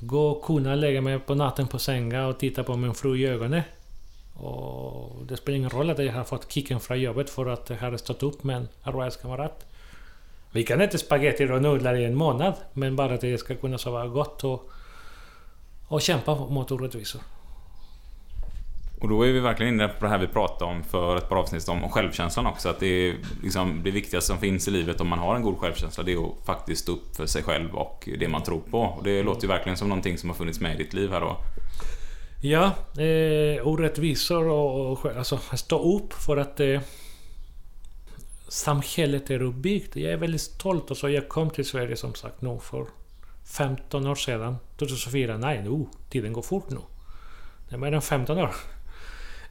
gå 0.00 0.28
och 0.28 0.44
kunna 0.44 0.74
lägga 0.74 1.00
mig 1.00 1.18
på 1.18 1.34
natten 1.34 1.68
på 1.68 1.78
sängen 1.78 2.24
och 2.24 2.38
titta 2.38 2.64
på 2.64 2.76
min 2.76 2.94
fru 2.94 3.18
i 3.18 3.26
ögonen. 3.26 3.62
Och 4.34 5.26
det 5.26 5.36
spelar 5.36 5.56
ingen 5.56 5.70
roll 5.70 5.90
att 5.90 5.98
jag 5.98 6.12
har 6.12 6.24
fått 6.24 6.52
kicken 6.52 6.80
från 6.80 7.00
jobbet 7.00 7.30
för 7.30 7.46
att 7.46 7.70
jag 7.70 7.76
har 7.76 7.96
stått 7.96 8.22
upp 8.22 8.44
med 8.44 8.56
en 8.56 8.68
arbetskamrat. 8.82 9.69
Vi 10.52 10.64
kan 10.64 10.80
äta 10.80 10.98
spagetti 10.98 11.44
och 11.44 11.62
nudlar 11.62 11.94
i 11.94 12.04
en 12.04 12.14
månad, 12.14 12.54
men 12.72 12.96
bara 12.96 13.14
att 13.14 13.20
det 13.20 13.38
ska 13.38 13.54
kunna 13.54 13.78
sova 13.78 14.06
gott 14.06 14.44
och, 14.44 14.70
och 15.88 16.02
kämpa 16.02 16.34
mot 16.34 16.70
orättvisor. 16.70 17.20
Och 19.00 19.08
då 19.08 19.22
är 19.22 19.32
vi 19.32 19.40
verkligen 19.40 19.74
inne 19.74 19.88
på 19.88 20.04
det 20.04 20.10
här 20.10 20.18
vi 20.18 20.26
pratade 20.26 20.70
om 20.70 20.82
för 20.84 21.16
ett 21.16 21.28
par 21.28 21.36
avsnitt 21.36 21.68
om, 21.68 21.84
om 21.84 21.90
självkänslan 21.90 22.46
också. 22.46 22.68
Att 22.68 22.80
det 22.80 22.86
är 22.86 23.16
liksom 23.42 23.80
det 23.84 23.90
viktigaste 23.90 24.26
som 24.26 24.38
finns 24.38 24.68
i 24.68 24.70
livet 24.70 25.00
om 25.00 25.08
man 25.08 25.18
har 25.18 25.36
en 25.36 25.42
god 25.42 25.58
självkänsla. 25.58 26.04
Det 26.04 26.12
är 26.12 26.26
att 26.26 26.46
faktiskt 26.46 26.82
stå 26.82 26.92
upp 26.92 27.16
för 27.16 27.26
sig 27.26 27.42
själv 27.42 27.74
och 27.74 28.08
det 28.18 28.28
man 28.28 28.42
tror 28.42 28.60
på. 28.70 28.80
Och 28.80 29.04
det 29.04 29.22
låter 29.22 29.42
ju 29.42 29.48
verkligen 29.48 29.76
som 29.76 29.88
någonting 29.88 30.18
som 30.18 30.30
har 30.30 30.36
funnits 30.36 30.60
med 30.60 30.74
i 30.74 30.76
ditt 30.76 30.94
liv 30.94 31.10
här 31.10 31.20
då. 31.20 31.36
Ja, 32.42 32.64
eh, 33.02 33.66
orättvisor 33.66 34.48
och, 34.48 34.92
och 34.92 35.16
alltså, 35.16 35.38
stå 35.52 35.96
upp 35.96 36.12
för 36.12 36.36
att 36.36 36.60
eh, 36.60 36.80
samhället 38.50 39.30
är 39.30 39.42
uppbyggt. 39.42 39.96
Jag 39.96 40.12
är 40.12 40.16
väldigt 40.16 40.40
stolt. 40.40 40.90
Alltså, 40.90 41.08
jag 41.08 41.28
kom 41.28 41.50
till 41.50 41.64
Sverige 41.64 41.96
som 41.96 42.14
sagt 42.14 42.42
nu 42.42 42.58
för 42.62 42.86
15 43.44 44.06
år 44.06 44.14
sedan. 44.14 44.56
2004. 44.78 45.36
Nej, 45.36 45.62
nu, 45.62 45.86
tiden 46.10 46.32
går 46.32 46.42
fort 46.42 46.70
nu. 46.70 46.78
Det 47.68 47.74
är 47.74 47.78
mer 47.78 47.92
än 47.92 48.02
15 48.02 48.38
år. 48.38 48.54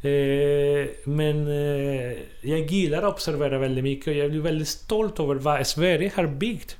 Eh, 0.02 0.88
men 1.04 1.48
eh, 1.48 2.18
jag 2.42 2.60
gillar 2.60 2.98
att 2.98 3.14
observera 3.14 3.58
väldigt 3.58 3.84
mycket 3.84 4.08
och 4.08 4.14
jag 4.14 4.32
blir 4.32 4.42
väldigt 4.42 4.68
stolt 4.68 5.20
över 5.20 5.36
vad 5.36 5.68
Sverige 5.68 6.12
har 6.16 6.28
byggt 6.28 6.78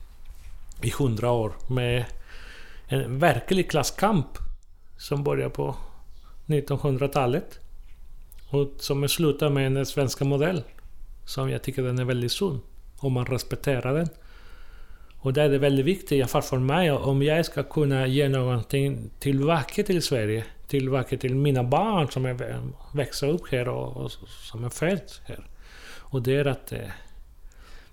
i 0.82 0.90
100 0.90 1.32
år 1.32 1.54
med 1.70 2.06
en 2.88 3.20
verklig 3.20 3.72
klasskamp 3.72 4.28
som 4.98 5.24
börjar 5.24 5.50
på 5.50 5.76
1900-talet. 6.46 7.60
Och 8.50 8.72
som 8.78 9.10
slutar 9.10 9.50
med 9.50 9.72
den 9.72 9.86
svenska 9.86 10.26
modellen. 10.26 10.64
Som 11.30 11.50
jag 11.50 11.62
tycker 11.62 11.84
den 11.84 12.00
är 12.00 12.06
väldigt 12.06 12.32
sund. 12.32 12.60
Om 12.98 13.14
man 13.14 13.26
respekterar 13.26 13.94
den. 13.94 14.10
Och 15.20 15.34
det 15.34 15.42
är 15.42 15.50
det 15.50 15.58
väldigt 15.58 15.86
viktigt, 15.86 16.12
i 16.12 16.22
alla 16.22 16.28
fall 16.28 16.42
för 16.42 16.60
mig, 16.60 16.92
om 16.92 17.24
jag 17.24 17.46
ska 17.46 17.64
kunna 17.64 18.08
ge 18.08 18.30
någonting 18.30 19.10
tillbaka 19.20 19.84
till 19.84 20.02
Sverige. 20.02 20.44
Tillbaka 20.68 21.18
till 21.18 21.36
mina 21.36 21.64
barn 21.64 22.08
som 22.12 22.26
är, 22.26 22.62
växer 22.94 23.28
upp 23.28 23.52
här 23.52 23.68
och, 23.68 23.98
och 23.98 24.12
som 24.52 24.64
är 24.64 24.70
född 24.70 25.12
här. 25.26 25.48
Och 25.98 26.22
det 26.22 26.36
är 26.36 26.46
att 26.46 26.72
eh, 26.72 26.80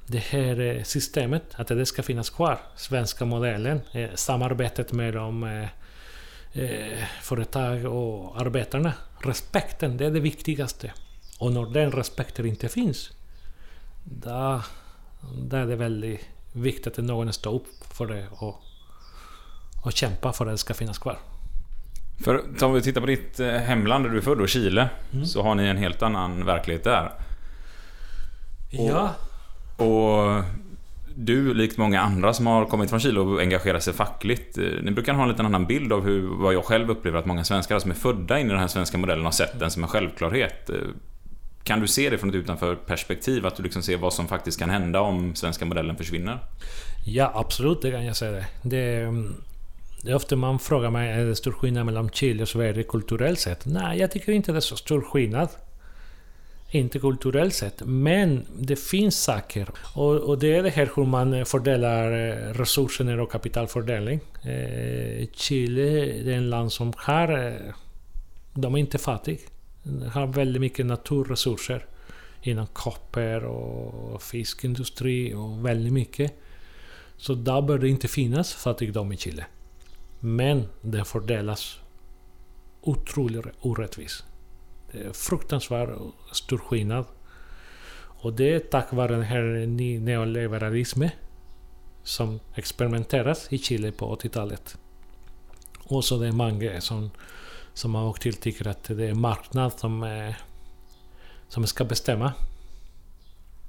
det 0.06 0.18
här 0.18 0.60
eh, 0.60 0.82
systemet, 0.82 1.44
att 1.56 1.68
det 1.68 1.86
ska 1.86 2.02
finnas 2.02 2.30
kvar. 2.30 2.58
Svenska 2.76 3.24
modellen, 3.24 3.80
eh, 3.92 4.10
samarbetet 4.14 4.92
med 4.92 5.14
de 5.14 5.44
eh, 5.44 5.68
eh, 6.62 7.04
företag 7.22 7.84
och 7.84 8.40
arbetarna. 8.40 8.92
Respekten, 9.18 9.96
det 9.96 10.06
är 10.06 10.10
det 10.10 10.20
viktigaste. 10.20 10.92
Och 11.38 11.52
när 11.52 11.66
den 11.70 11.92
respekten 11.92 12.46
inte 12.46 12.68
finns, 12.68 13.10
då, 14.10 14.62
då 15.38 15.56
är 15.56 15.66
det 15.66 15.76
väldigt 15.76 16.20
viktigt 16.52 16.98
att 16.98 17.04
någon 17.04 17.32
står 17.32 17.54
upp 17.54 17.66
för 17.90 18.06
det 18.06 18.26
och, 18.30 18.56
och 19.84 19.92
kämpar 19.92 20.32
för 20.32 20.46
att 20.46 20.52
det 20.52 20.58
ska 20.58 20.74
finnas 20.74 20.98
kvar. 20.98 21.18
För 22.24 22.64
om 22.64 22.72
vi 22.72 22.82
tittar 22.82 23.00
på 23.00 23.06
ditt 23.06 23.40
eh, 23.40 23.48
hemland 23.48 24.04
där 24.04 24.10
du 24.10 24.16
är 24.16 24.20
född, 24.22 24.38
då, 24.38 24.46
Chile, 24.46 24.88
Mm. 25.12 25.26
så 25.26 25.42
har 25.42 25.54
ni 25.54 25.66
en 25.66 25.76
helt 25.76 26.02
annan 26.02 26.44
verklighet 26.44 26.84
där. 26.84 27.12
Ja, 28.70 29.10
Och 29.84 30.42
du, 31.14 31.54
likt 31.54 31.78
många 31.78 32.00
andra 32.00 32.32
som 32.34 32.46
har 32.46 32.64
kommit 32.64 32.90
från 32.90 33.00
Chile 33.00 33.20
och 33.20 33.40
engagerat 33.40 33.82
sig 33.82 33.92
fackligt, 33.94 34.58
eh, 34.58 34.64
ni 34.82 34.90
brukar 34.90 35.14
ha 35.14 35.22
en 35.22 35.28
liten 35.28 35.46
annan 35.46 35.66
bild 35.66 35.92
av 35.92 36.04
hur, 36.04 36.28
vad 36.42 36.54
jag 36.54 36.64
själv 36.64 36.90
upplever 36.90 37.18
att 37.18 37.26
många 37.26 37.44
svenskar 37.44 37.78
som 37.78 37.90
är 37.90 37.94
födda 37.94 38.38
in 38.38 38.46
i 38.46 38.50
den 38.50 38.58
här 38.58 38.68
svenska 38.68 38.98
modellen 38.98 39.24
har 39.24 39.32
sett 39.32 39.58
den 39.60 39.70
som 39.70 39.82
en 39.82 39.88
självklarhet. 39.88 40.70
Kan 41.66 41.80
du 41.80 41.86
se 41.86 42.10
det 42.10 42.18
från 42.18 42.30
ett 42.30 42.36
utanför 42.36 42.74
perspektiv? 42.74 43.46
Att 43.46 43.56
du 43.56 43.62
liksom 43.62 43.82
ser 43.82 43.96
vad 43.96 44.12
som 44.12 44.28
faktiskt 44.28 44.58
kan 44.58 44.70
hända 44.70 45.00
om 45.00 45.34
svenska 45.34 45.64
modellen 45.64 45.96
försvinner? 45.96 46.38
Ja, 47.06 47.32
absolut, 47.34 47.82
det 47.82 47.90
kan 47.90 48.04
jag 48.04 48.16
säga 48.16 48.32
det. 48.32 48.46
Det, 48.62 49.02
mm, 49.02 49.34
det 50.02 50.10
är 50.10 50.14
ofta 50.14 50.36
man 50.36 50.58
frågar 50.58 50.90
mig, 50.90 51.10
är 51.10 51.24
det 51.24 51.36
stor 51.36 51.52
skillnad 51.52 51.86
mellan 51.86 52.10
Chile 52.10 52.42
och 52.42 52.48
Sverige 52.48 52.82
kulturellt 52.82 53.40
sett? 53.40 53.66
Nej, 53.66 53.98
jag 53.98 54.10
tycker 54.10 54.32
inte 54.32 54.52
det 54.52 54.58
är 54.58 54.60
så 54.60 54.76
stor 54.76 55.00
skillnad. 55.00 55.48
Inte 56.70 56.98
kulturellt 56.98 57.54
sett, 57.54 57.82
men 57.84 58.46
det 58.58 58.76
finns 58.76 59.22
saker. 59.22 59.68
Och, 59.94 60.14
och 60.14 60.38
det 60.38 60.56
är 60.56 60.62
det 60.62 60.70
här 60.70 60.90
hur 60.96 61.04
man 61.04 61.46
fördelar 61.46 62.12
eh, 62.12 62.52
resurser 62.52 63.20
och 63.20 63.32
kapitalfördelning. 63.32 64.20
Eh, 64.42 65.26
Chile 65.32 65.82
det 66.24 66.32
är 66.32 66.36
en 66.36 66.50
land 66.50 66.72
som 66.72 66.92
har... 66.96 67.46
Eh, 67.46 67.74
de 68.54 68.74
är 68.74 68.78
inte 68.78 68.98
fattiga. 68.98 69.38
Har 70.12 70.26
väldigt 70.26 70.60
mycket 70.60 70.86
naturresurser 70.86 71.86
inom 72.42 72.66
koppar 72.66 73.44
och 73.44 74.22
fiskindustri 74.22 75.34
och 75.34 75.66
väldigt 75.66 75.92
mycket. 75.92 76.32
Så 77.16 77.34
där 77.34 77.62
bör 77.62 77.78
det 77.78 77.88
inte 77.88 78.08
finnas 78.08 78.54
fattigdom 78.54 79.12
i 79.12 79.16
Chile. 79.16 79.46
Men 80.20 80.68
den 80.80 81.04
fördelas 81.04 81.78
otroligt 82.80 83.46
orättvist. 83.60 84.24
Det 84.92 84.98
är 84.98 85.12
fruktansvärt 85.12 85.90
stor 86.32 86.58
skillnad. 86.58 87.04
Och 87.98 88.32
det 88.32 88.54
är 88.54 88.58
tack 88.60 88.92
vare 88.92 89.12
den 89.12 89.22
här 89.22 89.66
neoliberalismen 90.00 91.10
som 92.02 92.40
experimenteras 92.54 93.52
i 93.52 93.58
Chile 93.58 93.92
på 93.92 94.16
80-talet. 94.16 94.78
Och 95.84 96.04
så 96.04 96.18
det 96.18 96.26
är 96.26 96.32
många 96.32 96.80
som, 96.80 97.10
som 97.76 97.94
har 97.94 98.04
åkt 98.04 98.22
till 98.22 98.34
tycker 98.34 98.68
att 98.68 98.84
det 98.84 99.06
är 99.06 99.14
marknad 99.14 99.72
som, 99.72 100.32
som 101.48 101.66
ska 101.66 101.84
bestämma. 101.84 102.32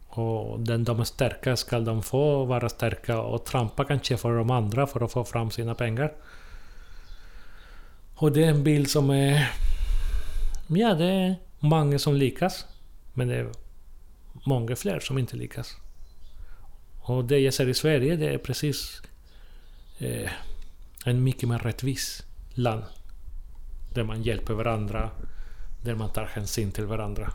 Och 0.08 0.60
den 0.60 0.84
de 0.84 1.00
är 1.00 1.04
starka 1.04 1.56
ska 1.56 1.80
de 1.80 2.04
få 2.04 2.46
vara 2.46 2.70
starka 2.70 3.22
och 3.22 3.46
trampa 3.46 3.86
kanske 3.86 4.18
för 4.18 4.38
de 4.38 4.52
andra 4.52 4.88
för 4.88 5.04
att 5.04 5.12
få 5.12 5.24
fram 5.24 5.52
sina 5.52 5.76
pengar. 5.76 6.14
Och 8.16 8.32
det 8.32 8.44
är 8.44 8.50
en 8.50 8.64
bild 8.64 8.90
som 8.90 9.10
är... 9.10 9.52
Ja, 10.68 10.94
det 10.94 11.06
är 11.06 11.36
många 11.60 12.00
som 12.00 12.16
lyckas. 12.16 12.66
Men 13.14 13.28
det 13.28 13.36
är 13.36 13.52
många 14.46 14.76
fler 14.76 15.00
som 15.00 15.18
inte 15.18 15.36
lyckas. 15.36 15.76
Och 17.02 17.26
det 17.26 17.40
jag 17.40 17.54
ser 17.54 17.70
i 17.70 17.74
Sverige, 17.74 18.16
det 18.16 18.34
är 18.34 18.38
precis 18.38 19.02
eh, 20.00 20.32
en 21.06 21.24
mycket 21.24 21.50
mer 21.50 21.60
rättvis 21.60 22.24
land. 22.54 22.84
Där 23.98 24.04
man 24.04 24.24
hjälper 24.24 24.54
varandra, 24.54 25.10
där 25.84 25.96
man 25.96 26.10
tar 26.10 26.26
hänsyn 26.26 26.72
till 26.72 26.86
varandra. 26.86 27.30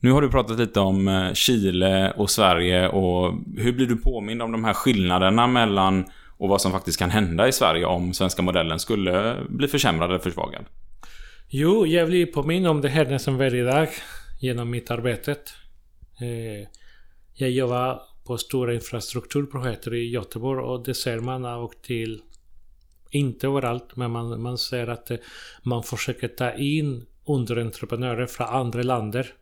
Nu 0.00 0.12
har 0.12 0.22
du 0.22 0.30
pratat 0.30 0.58
lite 0.58 0.80
om 0.80 1.08
eh, 1.08 1.32
Chile 1.32 2.12
och 2.16 2.30
Sverige 2.30 2.88
och 2.88 3.34
hur 3.56 3.72
blir 3.72 3.86
du 3.86 3.96
påmind 3.96 4.42
om 4.42 4.52
de 4.52 4.64
här 4.64 4.74
skillnaderna 4.74 5.46
mellan 5.46 6.04
och 6.38 6.48
vad 6.48 6.60
som 6.60 6.72
faktiskt 6.72 6.98
kan 6.98 7.10
hända 7.10 7.48
i 7.48 7.52
Sverige 7.52 7.84
om 7.84 8.12
svenska 8.14 8.42
modellen 8.42 8.78
skulle 8.78 9.36
bli 9.48 9.68
försämrad 9.68 10.10
eller 10.10 10.18
försvagad? 10.18 10.64
Jo, 11.48 11.86
jag 11.86 12.08
blir 12.08 12.26
påminn 12.26 12.66
om 12.66 12.80
det 12.80 12.88
här 12.88 13.06
nästan 13.06 13.36
varje 13.38 13.64
dag 13.64 13.88
genom 14.40 14.70
mitt 14.70 14.90
arbete. 14.90 15.30
Eh, 16.20 16.68
jag 17.34 17.50
jobbar 17.50 18.02
på 18.28 18.38
stora 18.38 18.74
infrastrukturprojekt 18.74 19.86
i 19.86 20.10
Göteborg 20.10 20.60
och 20.60 20.84
det 20.84 20.94
ser 20.94 21.20
man 21.20 21.44
av 21.44 21.64
och 21.64 21.82
till. 21.82 22.22
Inte 23.10 23.46
överallt, 23.46 23.96
men 23.96 24.10
man, 24.10 24.42
man 24.42 24.58
ser 24.58 24.86
att 24.86 25.10
eh, 25.10 25.16
man 25.62 25.82
försöker 25.82 26.28
ta 26.28 26.52
in 26.52 27.06
underentreprenörer 27.24 28.26
från 28.26 28.46
andra 28.46 28.82
länder. 28.82 29.34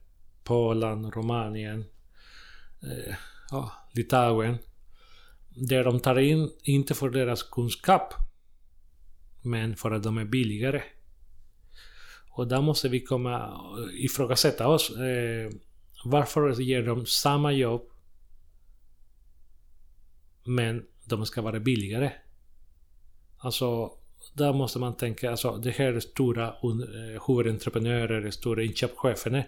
Polen, 0.44 1.10
Rumänien, 1.10 1.84
eh, 2.82 3.14
ja, 3.50 3.72
Litauen. 3.92 4.58
Där 5.48 5.84
de 5.84 6.00
tar 6.00 6.18
in, 6.18 6.50
inte 6.62 6.94
för 6.94 7.10
deras 7.10 7.42
kunskap, 7.42 8.14
men 9.42 9.76
för 9.76 9.90
att 9.90 10.02
de 10.02 10.18
är 10.18 10.24
billigare. 10.24 10.82
Och 12.30 12.48
där 12.48 12.62
måste 12.62 12.88
vi 12.88 13.00
komma 13.00 13.36
eh, 13.38 14.04
ifrågasätta 14.04 14.68
oss. 14.68 14.90
Eh, 14.90 15.50
varför 16.04 16.60
ger 16.60 16.82
de 16.82 17.06
samma 17.06 17.52
jobb 17.52 17.90
men 20.46 20.86
de 21.04 21.26
ska 21.26 21.42
vara 21.42 21.60
billigare? 21.60 22.12
Alltså, 23.38 23.92
där 24.34 24.52
måste 24.52 24.78
man 24.78 24.96
tänka, 24.96 25.30
alltså 25.30 25.56
det 25.56 25.70
här 25.70 25.92
är 25.92 26.00
stora 26.00 26.54
huvudentreprenörer, 27.26 28.24
eh, 28.24 28.30
stora 28.30 28.62
inköpscheferna 28.62 29.44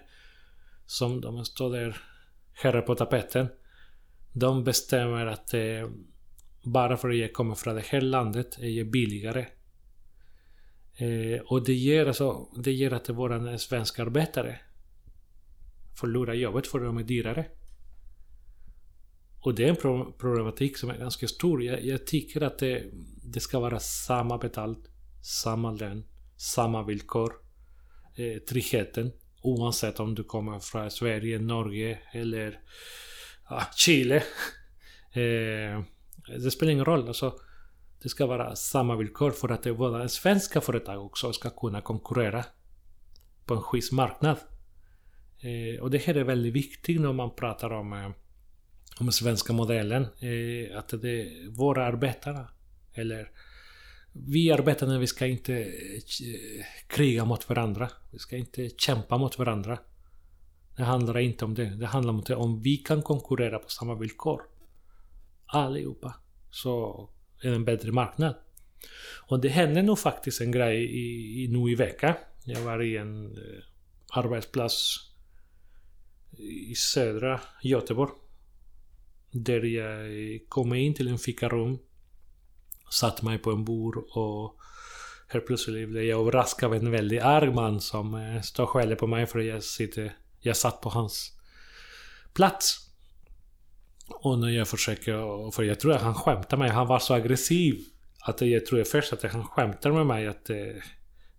som 0.85 1.21
de 1.21 1.45
står 1.45 1.71
där 1.71 1.97
herrar 2.53 2.81
på 2.81 2.95
tapeten. 2.95 3.47
De 4.33 4.63
bestämmer 4.63 5.25
att 5.25 5.53
eh, 5.53 5.89
bara 6.63 6.97
för 6.97 7.09
att 7.09 7.17
jag 7.17 7.33
kommer 7.33 7.55
från 7.55 7.75
det 7.75 7.85
här 7.85 8.01
landet 8.01 8.57
är 8.59 8.69
jag 8.69 8.91
billigare. 8.91 9.45
Eh, 10.95 11.41
och 11.41 11.65
det 11.65 11.73
ger, 11.73 12.05
alltså, 12.05 12.47
det 12.63 12.71
ger 12.71 12.93
att 12.93 13.09
våra 13.09 13.57
svenska 13.57 14.01
arbetare 14.01 14.59
förlorar 15.99 16.33
jobbet 16.33 16.67
för 16.67 16.79
att 16.79 16.85
de 16.85 16.97
är 16.97 17.03
dyrare. 17.03 17.45
Och 19.41 19.55
det 19.55 19.63
är 19.63 19.69
en 19.69 20.13
problematik 20.13 20.77
som 20.77 20.89
är 20.89 20.97
ganska 20.97 21.27
stor. 21.27 21.63
Jag, 21.63 21.85
jag 21.85 22.07
tycker 22.07 22.41
att 22.41 22.59
det, 22.59 22.83
det 23.23 23.39
ska 23.39 23.59
vara 23.59 23.79
samma 23.79 24.37
betalt, 24.37 24.89
samma 25.21 25.71
lön, 25.71 26.05
samma 26.37 26.83
villkor. 26.83 27.33
Eh, 28.15 28.39
tryggheten. 28.39 29.11
Oavsett 29.41 29.99
om 29.99 30.15
du 30.15 30.23
kommer 30.23 30.59
från 30.59 30.91
Sverige, 30.91 31.39
Norge 31.39 31.99
eller 32.13 32.59
ah, 33.45 33.65
Chile. 33.75 34.15
eh, 35.11 35.83
det 36.37 36.51
spelar 36.51 36.71
ingen 36.71 36.85
roll. 36.85 37.07
Alltså, 37.07 37.39
det 38.03 38.09
ska 38.09 38.25
vara 38.25 38.55
samma 38.55 38.95
villkor 38.95 39.31
för 39.31 39.49
att 39.49 39.63
båda 39.63 39.73
våra 39.73 40.07
svenska 40.07 40.61
företag 40.61 41.05
också 41.05 41.33
ska 41.33 41.49
kunna 41.49 41.81
konkurrera 41.81 42.45
på 43.45 43.53
en 43.53 43.61
schysst 43.61 43.91
marknad. 43.91 44.37
Eh, 45.39 45.81
och 45.81 45.91
det 45.91 45.97
här 45.97 46.15
är 46.15 46.23
väldigt 46.23 46.53
viktigt 46.53 47.01
när 47.01 47.13
man 47.13 47.35
pratar 47.35 47.69
om, 47.69 47.93
eh, 47.93 48.09
om 48.99 49.05
den 49.05 49.13
svenska 49.13 49.53
modellen. 49.53 50.03
Eh, 50.03 50.77
att 50.77 50.89
det 51.01 51.21
är 51.21 51.49
våra 51.49 51.85
arbetare, 51.85 52.47
eller 52.93 53.31
vi 54.13 54.51
arbetarna, 54.51 54.99
vi 54.99 55.07
ska 55.07 55.27
inte 55.27 55.53
eh, 55.53 56.65
kriga 56.87 57.25
mot 57.25 57.49
varandra. 57.49 57.89
Vi 58.11 58.19
ska 58.19 58.37
inte 58.37 58.69
kämpa 58.69 59.17
mot 59.17 59.39
varandra. 59.39 59.79
Det 60.77 60.83
handlar 60.83 61.17
inte 61.17 61.45
om 61.45 61.53
det. 61.53 61.65
Det 61.65 61.85
handlar 61.85 62.13
om 62.13 62.23
det 62.27 62.35
om 62.35 62.61
vi 62.61 62.77
kan 62.77 63.01
konkurrera 63.01 63.59
på 63.59 63.69
samma 63.69 63.95
villkor. 63.95 64.41
Allihopa. 65.45 66.15
Så 66.51 67.09
är 67.41 67.49
det 67.49 67.55
en 67.55 67.65
bättre 67.65 67.91
marknad. 67.91 68.35
Och 69.27 69.39
det 69.39 69.49
hände 69.49 69.81
nog 69.81 69.99
faktiskt 69.99 70.41
en 70.41 70.51
grej 70.51 70.83
i, 70.83 71.43
i, 71.43 71.47
nu 71.47 71.71
i 71.71 71.75
veckan. 71.75 72.13
Jag 72.45 72.61
var 72.61 72.83
i 72.83 72.97
en 72.97 73.25
eh, 73.25 73.63
arbetsplats 74.09 75.09
i 76.67 76.75
södra 76.75 77.41
Göteborg. 77.63 78.11
Där 79.31 79.63
jag 79.63 80.09
kom 80.49 80.73
in 80.73 80.93
till 80.93 81.07
en 81.07 81.17
fikarum. 81.17 81.79
Satt 82.91 83.21
mig 83.21 83.37
på 83.37 83.51
en 83.51 83.65
bord 83.65 83.97
och 83.97 84.55
helt 85.27 85.45
plötsligt 85.45 85.89
blev 85.89 86.03
jag 86.03 86.21
överraskad 86.21 86.67
av 86.67 86.75
en 86.75 86.91
väldigt 86.91 87.21
arg 87.21 87.53
man 87.53 87.81
som 87.81 88.11
stod 88.11 88.45
står 88.45 88.63
och 88.63 88.69
skäller 88.69 88.95
på 88.95 89.07
mig 89.07 89.25
för 89.25 89.39
att 89.39 89.45
jag, 89.45 89.63
sitter, 89.63 90.15
jag 90.39 90.57
satt 90.57 90.81
på 90.81 90.89
hans 90.89 91.39
plats. 92.33 92.89
Och 94.07 94.39
när 94.39 94.49
jag 94.49 94.67
försöker, 94.67 95.51
för 95.51 95.63
jag 95.63 95.79
tror 95.79 95.93
att 95.93 96.01
han 96.01 96.15
skämtar 96.15 96.57
med 96.57 96.67
mig, 96.67 96.75
han 96.75 96.87
var 96.87 96.99
så 96.99 97.13
aggressiv. 97.13 97.79
Att 98.21 98.41
jag 98.41 98.65
tror 98.65 98.83
först 98.83 99.13
att 99.13 99.23
han 99.23 99.43
skämtar 99.43 99.91
med 99.91 100.05
mig 100.05 100.27
att... 100.27 100.49
Eh, 100.49 100.57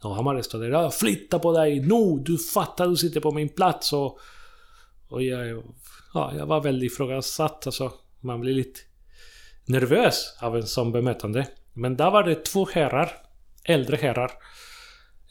ja, 0.02 0.14
han 0.14 0.24
bara 0.24 0.42
står 0.42 0.58
där 0.58 0.90
Flytta 0.90 1.38
på 1.38 1.52
dig 1.52 1.80
nu! 1.80 2.22
Du 2.24 2.38
fattar, 2.38 2.88
du 2.88 2.96
sitter 2.96 3.20
på 3.20 3.32
min 3.32 3.48
plats 3.48 3.92
och... 3.92 4.18
Och 5.10 5.22
jag, 5.22 5.62
ja, 6.14 6.32
jag 6.36 6.46
var 6.46 6.60
väldigt 6.60 6.92
ifrågasatt. 6.92 7.66
Alltså, 7.66 7.92
man 8.20 8.40
blir 8.40 8.54
lite 8.54 8.80
nervös 9.64 10.36
av 10.40 10.56
en 10.56 10.66
sån 10.66 10.92
bemötande. 10.92 11.46
Men 11.72 11.96
där 11.96 12.10
var 12.10 12.22
det 12.22 12.44
två 12.44 12.66
herrar. 12.72 13.12
Äldre 13.64 13.96
herrar. 13.96 14.30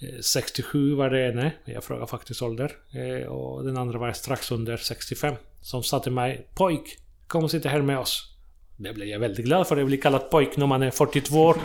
Eh, 0.01 0.19
67 0.21 0.95
var 0.95 1.09
det 1.09 1.27
ene. 1.27 1.51
Jag 1.65 1.83
frågade 1.83 2.07
faktiskt 2.07 2.41
ålder. 2.41 2.71
Eh, 2.93 3.27
och 3.27 3.63
den 3.63 3.77
andra 3.77 3.99
var 3.99 4.11
strax 4.11 4.51
under 4.51 4.77
65. 4.77 5.35
Som 5.61 5.83
sa 5.83 5.99
till 5.99 6.11
mig 6.11 6.47
Pojk, 6.55 6.97
kom 7.27 7.43
och 7.43 7.51
sitta 7.51 7.69
här 7.69 7.81
med 7.81 7.99
oss. 7.99 8.35
Det 8.77 8.93
blev 8.93 9.07
jag 9.07 9.19
väldigt 9.19 9.45
glad 9.45 9.67
för. 9.67 9.77
jag 9.77 9.87
blir 9.87 10.01
kallad 10.01 10.29
pojk 10.29 10.57
när 10.57 10.67
man 10.67 10.83
är 10.83 10.91
42 10.91 11.35
år. 11.35 11.57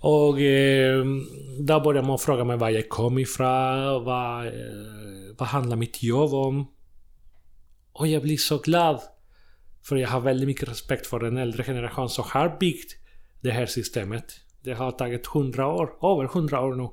Och 0.00 0.40
eh, 0.40 1.04
där 1.58 1.80
började 1.80 2.06
man 2.06 2.18
fråga 2.18 2.44
mig 2.44 2.56
var 2.56 2.70
jag 2.70 2.88
kom 2.88 3.18
ifrån. 3.18 4.04
Vad, 4.04 4.46
eh, 4.46 4.52
vad 5.38 5.48
handlar 5.48 5.76
mitt 5.76 6.02
jobb 6.02 6.34
om? 6.34 6.66
Och 8.00 8.06
jag 8.06 8.22
blir 8.22 8.36
så 8.36 8.58
glad. 8.58 9.00
För 9.82 9.96
jag 9.96 10.08
har 10.08 10.20
väldigt 10.20 10.46
mycket 10.46 10.68
respekt 10.68 11.06
för 11.06 11.18
den 11.18 11.36
äldre 11.36 11.64
generation 11.64 12.10
som 12.10 12.24
har 12.28 12.56
byggt 12.60 12.96
det 13.40 13.50
här 13.50 13.66
systemet. 13.66 14.40
Det 14.60 14.72
har 14.72 14.90
tagit 14.90 15.26
100 15.34 15.66
år, 15.66 16.12
över 16.12 16.24
100 16.24 16.60
år 16.60 16.74
nu. 16.74 16.88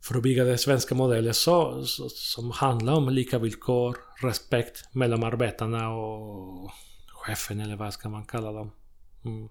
För 0.00 0.16
att 0.16 0.22
bygga 0.22 0.44
den 0.44 0.58
svenska 0.58 0.94
modellen 0.94 1.34
så, 1.34 1.84
så, 1.84 2.08
som 2.08 2.50
handlar 2.50 2.92
om 2.92 3.08
lika 3.08 3.38
villkor, 3.38 3.96
respekt 4.22 4.94
mellan 4.94 5.24
arbetarna 5.24 5.90
och 5.90 6.70
chefen 7.08 7.60
eller 7.60 7.76
vad 7.76 7.92
ska 7.92 8.08
man 8.08 8.24
kalla 8.24 8.52
dem. 8.52 8.70
Mm. 9.24 9.48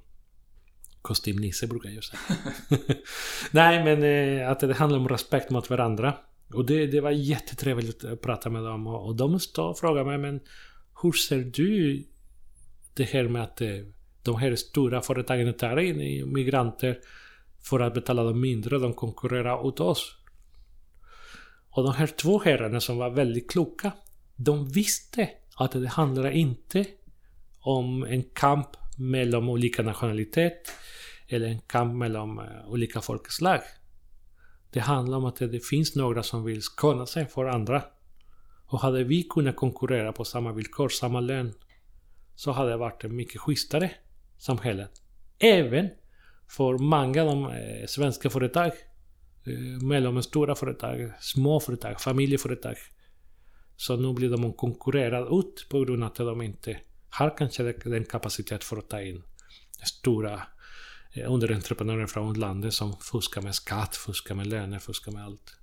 Kostymnisse 1.02 1.68
brukar 1.68 1.90
jag 1.90 2.04
säga. 2.04 2.22
Nej 3.52 3.84
men 3.84 4.04
eh, 4.04 4.50
att 4.52 4.60
det 4.60 4.74
handlar 4.74 5.00
om 5.00 5.10
respekt 5.10 5.50
mot 5.50 5.70
varandra. 5.70 6.14
Och 6.56 6.66
det, 6.66 6.88
det 6.88 7.02
var 7.02 7.12
jättetrevligt 7.12 8.04
att 8.04 8.22
prata 8.22 8.50
med 8.50 8.64
dem 8.64 8.88
och, 8.88 9.06
och 9.06 9.16
de 9.16 9.40
stod 9.40 9.70
och 9.70 9.80
frågade 9.80 10.06
mig 10.06 10.18
men 10.18 10.40
hur 11.02 11.12
ser 11.12 11.40
du 11.40 12.06
det 12.94 13.04
här 13.04 13.28
med 13.28 13.44
att 13.44 13.62
eh, 13.62 13.70
de 14.24 14.36
här 14.36 14.56
stora 14.56 15.02
företagen 15.02 15.54
tar 15.54 15.80
in 15.80 16.34
migranter 16.34 17.00
för 17.64 17.80
att 17.80 17.94
betala 17.94 18.24
dem 18.24 18.42
mindre, 18.42 18.80
de 18.80 18.94
konkurrerar 18.94 19.66
åt 19.66 19.80
oss. 19.80 20.16
Och 21.70 21.84
de 21.84 21.94
här 21.94 22.08
två 22.08 22.40
herrarna 22.40 22.80
som 22.80 22.98
var 22.98 23.10
väldigt 23.10 23.52
kloka, 23.52 23.92
de 24.36 24.70
visste 24.70 25.30
att 25.56 25.72
det 25.72 25.88
handlar 25.88 26.32
inte 26.32 26.86
om 27.60 28.04
en 28.04 28.24
kamp 28.24 28.68
mellan 28.98 29.50
olika 29.50 29.84
nationalitet 29.84 30.72
eller 31.28 31.48
en 31.48 31.60
kamp 31.60 31.96
mellan 31.96 32.40
eh, 32.40 32.68
olika 32.68 33.02
folkslag. 33.02 33.62
Det 34.76 34.82
handlar 34.82 35.18
om 35.18 35.26
att 35.26 35.36
det 35.36 35.66
finns 35.66 35.96
några 35.96 36.24
som 36.24 36.44
vill 36.44 36.62
kunna 36.62 37.06
sig 37.06 37.26
för 37.28 37.46
andra. 37.46 37.84
Och 38.66 38.80
hade 38.80 39.04
vi 39.04 39.24
kunnat 39.24 39.56
konkurrera 39.56 40.14
på 40.14 40.26
samma 40.26 40.52
villkor, 40.52 40.90
samma 40.90 41.20
lön, 41.20 41.54
så 42.36 42.52
hade 42.52 42.70
det 42.70 42.78
varit 42.78 43.04
ett 43.04 43.12
mycket 43.12 43.42
schysstare 43.42 43.92
samhälle. 44.38 44.88
Även 45.40 45.90
för 46.48 46.78
många 46.78 47.22
av 47.22 47.28
de 47.28 47.46
eh, 47.46 47.86
svenska 47.88 48.30
företag, 48.30 48.72
eh, 49.46 49.84
mellanstora 49.84 50.56
företag, 50.56 51.12
små 51.20 51.60
företag, 51.60 52.02
familjeföretag. 52.02 52.76
Så 53.76 53.96
nu 53.96 54.14
blir 54.14 54.30
de 54.30 54.54
konkurrerade 54.54 55.36
ut 55.36 55.68
på 55.70 55.80
grund 55.80 56.04
av 56.04 56.10
att 56.10 56.16
de 56.16 56.42
inte 56.42 56.80
har 57.10 57.38
kanske 57.38 57.64
den 57.64 58.06
kapacitet 58.06 58.64
för 58.64 58.78
att 58.78 58.90
ta 58.90 59.02
in 59.02 59.24
stora 59.84 60.42
underentreprenörer 61.24 62.08
från 62.08 62.34
landet 62.34 62.74
som 62.74 62.98
fuskar 62.98 63.42
med 63.42 63.56
skatt, 63.56 63.96
fuskar 63.96 64.36
med 64.36 64.48
löner, 64.48 64.80
fuskar 64.80 65.12
med 65.12 65.24
allt. 65.26 65.58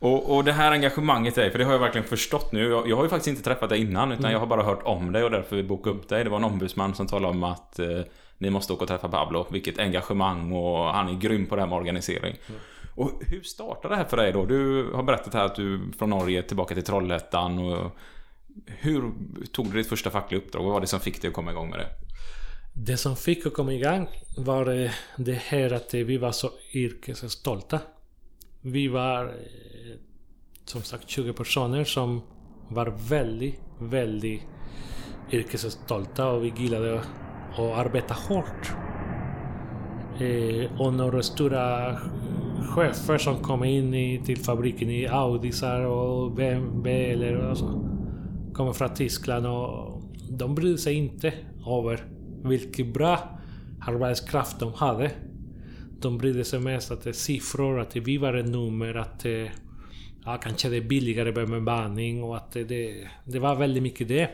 Och, 0.00 0.36
och 0.36 0.44
det 0.44 0.52
här 0.52 0.72
engagemanget 0.72 1.34
dig, 1.34 1.50
för 1.50 1.58
det 1.58 1.64
har 1.64 1.72
jag 1.72 1.78
verkligen 1.78 2.06
förstått 2.06 2.52
nu. 2.52 2.68
Jag, 2.68 2.88
jag 2.88 2.96
har 2.96 3.02
ju 3.02 3.08
faktiskt 3.08 3.28
inte 3.28 3.42
träffat 3.42 3.68
dig 3.68 3.80
innan, 3.80 4.12
utan 4.12 4.24
Mm. 4.24 4.32
jag 4.32 4.40
har 4.40 4.46
bara 4.46 4.62
hört 4.62 4.82
om 4.82 5.12
dig 5.12 5.24
och 5.24 5.30
därför 5.30 5.56
vi 5.56 5.62
bokade 5.62 5.96
upp 5.96 6.08
dig. 6.08 6.24
Det 6.24 6.30
var 6.30 6.36
en 6.38 6.44
ombudsman 6.44 6.94
som 6.94 7.06
talade 7.06 7.34
om 7.34 7.44
att 7.44 7.78
eh, 7.78 8.00
ni 8.38 8.50
måste 8.50 8.72
åka 8.72 8.82
och 8.82 8.88
träffa 8.88 9.08
Pablo. 9.08 9.46
Vilket 9.50 9.78
engagemang 9.78 10.52
och 10.52 10.84
han 10.84 11.08
är 11.08 11.14
grym 11.14 11.46
på 11.46 11.56
det 11.56 11.62
här 11.62 11.68
med 11.68 11.78
organisering. 11.78 12.36
Mm. 12.48 12.60
Och 12.94 13.10
hur 13.26 13.42
startade 13.42 13.94
det 13.94 13.98
här 13.98 14.04
för 14.04 14.16
dig 14.16 14.32
då? 14.32 14.46
Du 14.46 14.90
har 14.94 15.02
berättat 15.02 15.34
här 15.34 15.44
att 15.44 15.54
du 15.56 15.80
från 15.98 16.10
Norge 16.10 16.42
tillbaka 16.42 16.74
till 16.74 16.84
Trollhättan 16.84 17.58
och 17.58 17.96
hur 18.66 19.12
tog 19.52 19.70
du 19.70 19.78
ditt 19.78 19.88
första 19.88 20.10
fackliga 20.10 20.40
uppdrag? 20.40 20.62
Vad 20.62 20.72
var 20.72 20.80
det 20.80 20.86
som 20.86 21.00
fick 21.00 21.22
dig 21.22 21.28
att 21.28 21.34
komma 21.34 21.50
igång 21.50 21.70
med 21.70 21.78
det? 21.78 21.88
Det 22.72 22.96
som 22.96 23.16
fick 23.16 23.46
att 23.46 23.54
komma 23.54 23.72
igång 23.72 24.08
var 24.36 24.82
eh, 24.84 24.90
det 25.16 25.34
här 25.34 25.72
att 25.72 25.94
eh, 25.94 26.00
vi 26.00 26.18
var 26.18 26.32
så 26.32 26.50
yrkesstolta. 26.74 27.80
Vi 28.60 28.88
var 28.88 29.24
eh, 29.24 29.96
som 30.64 30.82
sagt 30.82 31.08
20 31.08 31.32
personer 31.32 31.84
som 31.84 32.22
var 32.68 32.94
väldigt, 33.08 33.60
väldigt 33.78 34.42
yrkesstolta 35.32 36.26
och 36.26 36.44
vi 36.44 36.52
gillade 36.56 37.00
att 37.00 37.58
arbeta 37.58 38.14
hårt. 38.14 38.72
Och 40.78 40.92
några 40.92 41.22
stora 41.22 41.96
chefer 42.68 43.18
som 43.18 43.42
kom 43.42 43.64
in 43.64 44.24
till 44.24 44.38
fabriken 44.38 44.90
i 44.90 45.06
Audisar 45.06 45.80
och 45.80 46.32
BMW 46.32 47.12
eller 47.12 47.34
och 47.34 47.58
så. 47.58 47.89
Kommer 48.60 48.72
från 48.72 48.94
Tyskland 48.94 49.46
och 49.46 50.02
de 50.28 50.54
brydde 50.54 50.78
sig 50.78 50.94
inte 50.94 51.32
över 51.66 52.04
vilken 52.44 52.92
bra 52.92 53.38
arbetskraft 53.80 54.60
de 54.60 54.74
hade. 54.74 55.10
De 56.00 56.18
brydde 56.18 56.44
sig 56.44 56.60
mest 56.60 56.90
att 56.90 57.02
det 57.02 57.10
är 57.10 57.14
siffror, 57.14 57.80
att 57.80 57.90
det 57.90 57.98
är 57.98 58.04
vivare 58.04 58.42
nummer, 58.42 58.94
att 58.94 59.20
det, 59.20 59.50
ja, 60.24 60.36
kanske 60.36 60.68
det 60.68 60.76
är 60.76 60.80
billigare 60.80 61.32
med 61.32 61.48
bemanning 61.48 62.22
och 62.22 62.36
att 62.36 62.52
det, 62.52 62.64
det, 62.64 63.08
det 63.24 63.38
var 63.38 63.56
väldigt 63.56 63.82
mycket 63.82 64.08
det. 64.08 64.30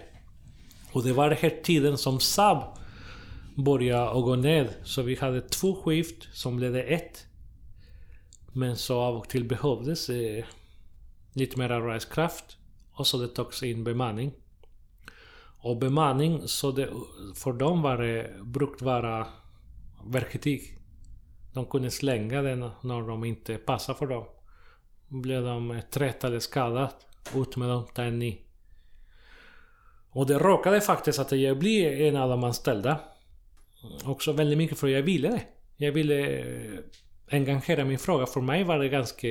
Och 0.93 1.03
det 1.03 1.12
var 1.12 1.29
den 1.29 1.39
här 1.41 1.62
tiden 1.62 1.99
som 1.99 2.21
Saab 2.21 2.62
började 3.55 4.21
gå 4.21 4.37
ned. 4.37 4.69
Så 4.83 5.03
vi 5.03 5.17
hade 5.17 5.41
två 5.41 5.75
skift 5.75 6.29
som 6.33 6.57
blev 6.57 6.77
ett. 6.77 7.27
Men 8.53 8.77
så 8.77 9.01
av 9.01 9.17
och 9.17 9.29
till 9.29 9.45
behövdes 9.45 10.11
eh, 10.11 10.45
lite 11.33 11.59
mer 11.59 11.71
arbetskraft. 11.71 12.57
Och 12.97 13.07
så 13.07 13.19
det 13.19 13.29
togs 13.29 13.63
in 13.63 13.85
bemanning. 13.85 14.33
Och 15.59 15.77
bemanning, 15.77 16.49
så 16.49 16.73
det, 16.73 16.89
för 17.35 17.53
dem 17.53 17.83
var 17.83 17.99
det 17.99 18.31
brukt 18.43 18.83
vara 18.83 19.27
verktyg. 20.07 20.79
De 21.55 21.67
kunde 21.67 21.91
slänga 21.91 22.43
den 22.43 22.71
när 22.83 23.09
de 23.09 23.25
inte 23.25 23.57
passade 23.57 23.99
för 23.99 24.07
dem. 24.07 24.25
Blev 25.09 25.45
de 25.45 25.81
trötta 25.91 26.27
eller 26.27 26.39
skadade, 26.39 26.91
ut 27.35 27.57
med 27.57 27.69
dem, 27.69 27.87
ta 27.95 28.03
en 28.03 28.19
ny. 28.19 28.39
Och 30.11 30.27
det 30.27 30.39
råkade 30.39 30.81
faktiskt 30.81 31.19
att 31.19 31.33
jag 31.33 31.59
blev 31.59 32.01
en 32.01 32.17
av 32.17 32.29
de 32.29 32.45
anställda. 32.45 33.01
Också 34.05 34.33
väldigt 34.33 34.59
mycket 34.59 34.79
för 34.79 34.89
jag 34.89 35.03
ville 35.03 35.29
det. 35.29 35.43
Jag 35.77 35.93
ville 35.93 36.39
eh, 36.39 36.79
engagera 37.31 37.85
min 37.85 37.99
fråga. 37.99 38.27
För 38.27 38.41
mig 38.41 38.65
var 38.65 38.79
det 38.79 38.89
ganska 38.89 39.29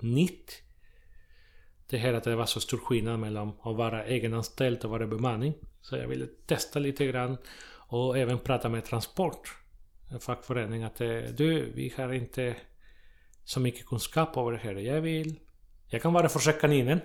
nytt. 0.00 0.63
Det 1.94 1.98
här 1.98 2.12
att 2.14 2.24
det 2.24 2.36
var 2.36 2.46
så 2.46 2.60
stor 2.60 2.78
skillnad 2.78 3.20
mellan 3.20 3.48
att 3.48 3.76
vara 3.76 4.04
egenanställd 4.04 4.84
och 4.84 4.90
vara 4.90 5.06
bemanning. 5.06 5.54
Så 5.80 5.96
jag 5.96 6.08
ville 6.08 6.26
testa 6.46 6.78
lite 6.78 7.06
grann. 7.06 7.36
Och 7.76 8.18
även 8.18 8.38
prata 8.38 8.68
med 8.68 8.84
Transport. 8.84 9.56
En 10.10 10.20
fackförening. 10.20 10.82
Att 10.82 11.00
eh, 11.00 11.08
du, 11.36 11.72
vi 11.74 11.94
har 11.96 12.12
inte 12.12 12.56
så 13.44 13.60
mycket 13.60 13.86
kunskap 13.86 14.36
över 14.36 14.52
det 14.52 14.58
här. 14.58 14.74
Jag 14.74 15.00
vill... 15.00 15.40
Jag 15.86 16.02
kan 16.02 16.12
vara 16.12 16.28
försökskaninen. 16.28 17.00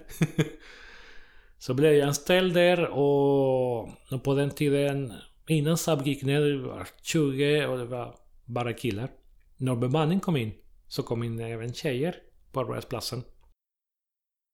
så 1.58 1.74
blev 1.74 1.94
jag 1.94 2.08
anställd 2.08 2.54
där 2.54 2.86
och, 2.86 3.80
och 3.84 4.24
på 4.24 4.34
den 4.36 4.50
tiden 4.52 5.14
innan 5.48 5.78
Saab 5.78 6.08
gick 6.08 6.24
ner, 6.24 6.42
det 6.42 6.68
var 6.68 6.88
20 7.02 7.66
och 7.66 7.78
det 7.78 7.86
var 7.86 8.16
bara 8.46 8.74
killar. 8.74 9.10
När 9.58 9.76
bemanning 9.76 10.20
kom 10.20 10.38
in 10.38 10.52
så 10.88 11.04
kom 11.04 11.24
in 11.24 11.40
även 11.40 11.74
tjejer 11.74 12.16
på 12.52 12.60
arbetsplatsen. 12.60 13.24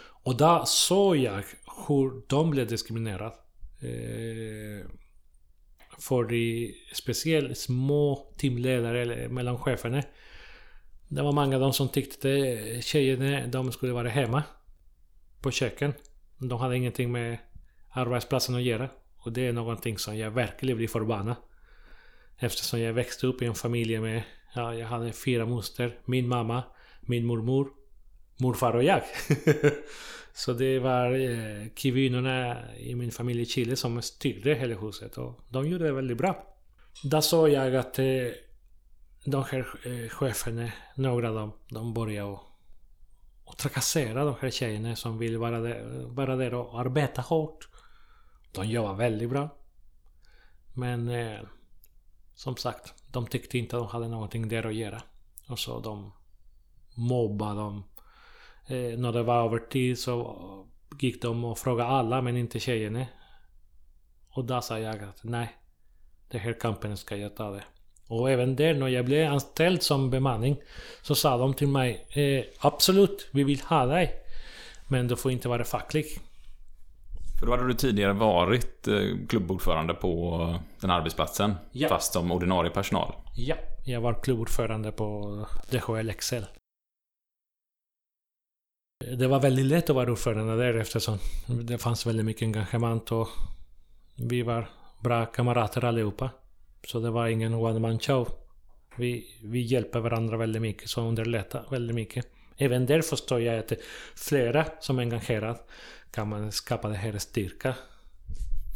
Och 0.03 0.37
där 0.37 0.65
såg 0.65 1.17
jag 1.17 1.43
hur 1.87 2.27
de 2.27 2.51
blev 2.51 2.67
diskriminerade. 2.67 3.35
Eh, 3.81 4.85
för 5.99 6.23
de 6.23 6.73
speciellt 6.93 7.57
små 7.57 8.33
teamledare 8.37 9.01
eller 9.01 9.27
mellancheferna. 9.27 10.03
Det 11.07 11.21
var 11.21 11.31
många 11.31 11.55
av 11.55 11.61
dem 11.61 11.73
som 11.73 11.89
tyckte 11.89 12.29
att 12.29 12.75
eh, 12.75 12.81
tjejerna 12.81 13.47
de 13.47 13.71
skulle 13.71 13.93
vara 13.93 14.09
hemma 14.09 14.43
på 15.41 15.51
köken. 15.51 15.93
De 16.37 16.59
hade 16.59 16.77
ingenting 16.77 17.11
med 17.11 17.37
arbetsplatsen 17.89 18.55
att 18.55 18.63
göra. 18.63 18.89
Och 19.17 19.31
det 19.31 19.47
är 19.47 19.53
någonting 19.53 19.97
som 19.97 20.17
jag 20.17 20.31
verkligen 20.31 20.77
blir 20.77 20.87
förbannad. 20.87 21.35
Eftersom 22.37 22.79
jag 22.79 22.93
växte 22.93 23.27
upp 23.27 23.41
i 23.41 23.45
en 23.45 23.55
familj 23.55 23.99
med, 23.99 24.23
ja, 24.55 24.73
jag 24.73 24.87
hade 24.87 25.11
fyra 25.11 25.45
moster, 25.45 25.99
min 26.05 26.27
mamma, 26.27 26.63
min 27.01 27.25
mormor, 27.25 27.69
morfar 28.37 28.73
och 28.73 28.83
jag. 28.83 29.01
Så 30.33 30.53
det 30.53 30.79
var 30.79 31.11
eh, 31.11 31.67
kvinnorna 31.75 32.57
i 32.77 32.95
min 32.95 33.11
familj 33.11 33.41
i 33.41 33.45
Chile 33.45 33.75
som 33.75 34.01
styrde 34.01 34.55
hela 34.55 34.75
huset 34.75 35.17
och 35.17 35.39
de 35.49 35.67
gjorde 35.67 35.85
det 35.85 35.91
väldigt 35.91 36.17
bra. 36.17 36.55
Då 37.03 37.21
såg 37.21 37.49
jag 37.49 37.75
att 37.75 37.99
eh, 37.99 38.05
de 39.25 39.43
här 39.43 39.67
eh, 39.85 40.09
cheferna, 40.09 40.71
några 40.95 41.29
av 41.29 41.35
dem, 41.35 41.51
de 41.69 41.93
började 41.93 42.29
och, 42.29 42.41
och 43.43 43.57
trakassera 43.57 44.25
de 44.25 44.35
här 44.41 44.49
tjejerna 44.49 44.95
som 44.95 45.17
vill 45.17 45.37
vara 45.37 45.59
där, 45.59 46.05
vara 46.05 46.35
där 46.35 46.53
och 46.53 46.79
arbeta 46.79 47.21
hårt. 47.21 47.69
De 48.51 48.67
jobbar 48.67 48.93
väldigt 48.93 49.29
bra. 49.29 49.49
Men 50.73 51.09
eh, 51.09 51.39
som 52.35 52.57
sagt, 52.57 52.93
de 53.11 53.27
tyckte 53.27 53.57
inte 53.57 53.75
att 53.75 53.81
de 53.81 53.87
hade 53.87 54.07
någonting 54.07 54.47
där 54.47 54.67
att 54.67 54.75
göra. 54.75 55.01
Och 55.47 55.59
så 55.59 55.79
de 55.79 56.11
mobbade 56.95 57.59
dem. 57.59 57.83
Eh, 58.67 58.97
när 58.97 59.11
det 59.11 59.23
var 59.23 59.45
övertid 59.45 59.99
så 59.99 60.37
gick 60.99 61.21
de 61.21 61.45
och 61.45 61.57
frågade 61.57 61.89
alla 61.89 62.21
men 62.21 62.37
inte 62.37 62.59
tjejerna. 62.59 63.05
Och 64.29 64.45
då 64.45 64.61
sa 64.61 64.79
jag 64.79 65.03
att 65.03 65.23
nej, 65.23 65.55
den 66.27 66.41
här 66.41 66.53
kampen 66.53 66.97
ska 66.97 67.15
jag 67.15 67.35
ta 67.35 67.49
det. 67.49 67.63
Och 68.07 68.31
även 68.31 68.55
där 68.55 68.73
när 68.73 68.87
jag 68.87 69.05
blev 69.05 69.31
anställd 69.31 69.83
som 69.83 70.09
bemanning 70.09 70.57
så 71.01 71.15
sa 71.15 71.37
de 71.37 71.53
till 71.53 71.67
mig 71.67 72.05
eh, 72.09 72.45
absolut, 72.59 73.29
vi 73.31 73.43
vill 73.43 73.61
ha 73.61 73.85
dig. 73.85 74.13
Men 74.87 75.07
du 75.07 75.15
får 75.15 75.31
inte 75.31 75.49
vara 75.49 75.63
facklig. 75.63 76.05
För 77.39 77.45
då 77.45 77.51
hade 77.51 77.67
du 77.67 77.73
tidigare 77.73 78.13
varit 78.13 78.87
eh, 78.87 79.27
klubbordförande 79.29 79.93
på 79.93 80.37
den 80.79 80.89
här 80.89 80.97
arbetsplatsen. 80.97 81.55
Ja. 81.71 81.89
Fast 81.89 82.13
som 82.13 82.31
ordinarie 82.31 82.71
personal. 82.71 83.13
Ja, 83.35 83.55
jag 83.85 84.01
var 84.01 84.23
klubbordförande 84.23 84.91
på 84.91 85.39
DHL 85.71 86.09
Excel. 86.09 86.45
Det 88.99 89.27
var 89.27 89.39
väldigt 89.39 89.65
lätt 89.65 89.89
att 89.89 89.95
vara 89.95 90.11
ordförande 90.11 90.57
där 90.57 90.73
eftersom 90.73 91.17
det 91.47 91.77
fanns 91.77 92.05
väldigt 92.05 92.25
mycket 92.25 92.43
engagemang 92.43 92.99
och 92.99 93.27
vi 94.15 94.41
var 94.41 94.69
bra 95.03 95.25
kamrater 95.25 95.85
allihopa. 95.85 96.29
Så 96.87 96.99
det 96.99 97.09
var 97.11 97.27
ingen 97.27 97.53
one 97.53 97.79
man 97.79 97.99
show. 97.99 98.29
Vi, 98.97 99.25
vi 99.43 99.61
hjälper 99.61 99.99
varandra 99.99 100.37
väldigt 100.37 100.61
mycket, 100.61 100.89
så 100.89 101.01
underlättar 101.01 101.65
väldigt 101.71 101.95
mycket. 101.95 102.25
Även 102.57 102.85
där 102.85 103.01
förstår 103.01 103.41
jag 103.41 103.59
att 103.59 103.71
flera 104.15 104.65
som 104.79 104.99
är 104.99 105.03
engagerade 105.03 105.59
kan 106.11 106.29
man 106.29 106.51
skapa 106.51 106.89
det 106.89 106.95
här 106.95 107.17
styrka. 107.17 107.75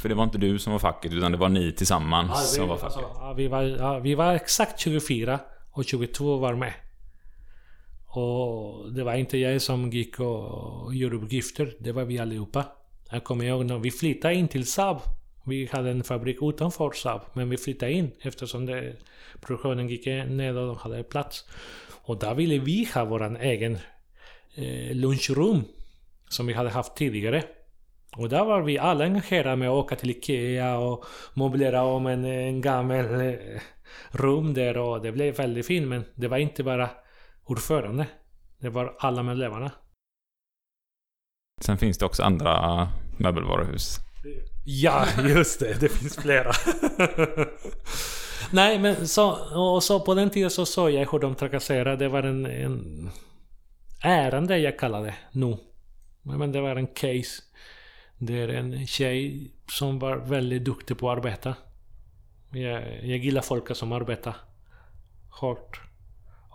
För 0.02 0.10
det 0.10 0.16
var 0.16 0.24
inte 0.24 0.38
du 0.38 0.60
som 0.60 0.72
var 0.74 0.80
facket 0.80 1.14
utan 1.14 1.32
det 1.32 1.38
var 1.38 1.50
ni 1.50 1.72
tillsammans 1.72 2.32
Ja, 2.34 2.36
som 2.36 2.64
vi, 2.64 2.70
var 2.70 2.78
facket. 2.78 2.98
alltså, 2.98 3.12
ja, 3.16 3.34
vi, 3.34 3.48
var, 3.48 3.62
ja, 3.64 4.00
vi 4.00 4.16
var 4.16 4.34
exakt 4.34 4.80
24 4.80 5.40
och 5.72 5.86
22 5.86 6.38
var 6.38 6.56
med. 6.56 6.74
Och 8.12 8.94
det 8.94 9.04
var 9.04 9.14
inte 9.14 9.38
jag 9.38 9.62
som 9.62 9.90
gick 9.90 10.20
och 10.20 10.96
gjorde 10.96 11.16
uppgifter, 11.16 11.74
det 11.80 11.92
var 11.92 12.06
vi 12.06 12.20
allihopa. 12.20 12.66
Jag 13.12 13.24
kommer 13.24 13.46
ihåg 13.46 13.66
när 13.66 13.80
vi 13.80 13.92
flyttade 13.92 14.34
in 14.34 14.48
till 14.48 14.66
Saab. 14.66 14.98
Vi 15.46 15.70
hade 15.72 15.92
en 15.92 16.04
fabrik 16.04 16.38
utanför 16.42 16.92
Saab, 16.92 17.22
men 17.34 17.50
vi 17.50 17.58
flyttade 17.58 17.92
in 17.92 18.12
eftersom 18.22 18.66
det, 18.66 18.96
produktionen 19.42 19.90
gick 19.90 20.06
ner 20.06 20.58
och 20.58 20.68
de 20.68 20.78
hade 20.78 21.04
plats. 21.04 21.46
Och 22.04 22.20
där 22.20 22.36
ville 22.36 22.58
vi 22.60 22.90
ha 22.94 23.06
vår 23.06 23.42
egen 23.42 23.78
eh, 24.56 24.96
lunchrum 24.96 25.64
som 26.30 26.48
vi 26.48 26.54
hade 26.54 26.70
haft 26.70 26.96
tidigare. 26.96 27.44
Och 28.18 28.30
där 28.30 28.46
var 28.46 28.62
vi 28.62 28.78
alla 28.78 29.06
engagerade 29.06 29.56
med 29.56 29.70
att 29.70 29.76
åka 29.76 29.96
till 29.96 30.10
Ikea 30.10 30.78
och 30.78 31.06
möblera 31.34 31.84
om 31.84 32.06
en, 32.06 32.26
en 32.26 32.62
gammal 32.62 33.22
eh, 33.22 33.34
rum 34.12 34.54
där 34.54 34.78
och 34.78 35.02
det 35.02 35.12
blev 35.12 35.36
väldigt 35.36 35.66
fint 35.66 35.88
men 35.88 36.04
det 36.16 36.28
var 36.28 36.38
inte 36.38 36.64
bara 36.64 36.90
ordförande. 37.50 38.08
Det 38.60 38.70
var 38.70 38.96
alla 39.00 39.24
medlemmarna. 39.24 39.72
Sen 41.62 41.78
finns 41.78 41.98
det 41.98 42.06
också 42.06 42.24
andra 42.24 42.88
möbelvaruhus. 43.18 43.98
Ja, 44.66 45.06
just 45.28 45.60
det. 45.60 45.80
Det 45.80 45.90
finns 45.90 46.16
flera. 46.16 46.52
Nej, 48.52 48.80
men 48.80 49.08
så, 49.08 49.32
och 49.76 49.84
så 49.84 50.00
på 50.00 50.14
den 50.14 50.30
tiden 50.30 50.50
så 50.50 50.66
såg 50.66 50.92
jag 50.92 51.12
hur 51.12 51.20
de 51.20 51.36
trakasserade. 51.36 51.96
Det 51.96 52.10
var 52.10 52.24
en, 52.24 52.46
en 52.46 53.10
ärende 54.04 54.58
jag 54.58 54.80
kallade 54.80 55.06
det 55.06 55.16
nu. 55.32 55.58
Men 56.22 56.52
det 56.52 56.62
var 56.62 56.76
en 56.76 56.88
case. 56.88 57.44
Det 58.18 58.34
är 58.34 58.48
en 58.48 58.88
tjej 58.88 59.52
som 59.72 60.00
var 60.00 60.18
väldigt 60.18 60.66
duktig 60.66 60.98
på 60.98 61.12
att 61.12 61.18
arbeta. 61.18 61.56
Jag, 62.52 63.06
jag 63.06 63.18
gillar 63.18 63.42
folk 63.42 63.76
som 63.76 63.92
arbetar 63.92 64.36
hårt. 65.30 65.89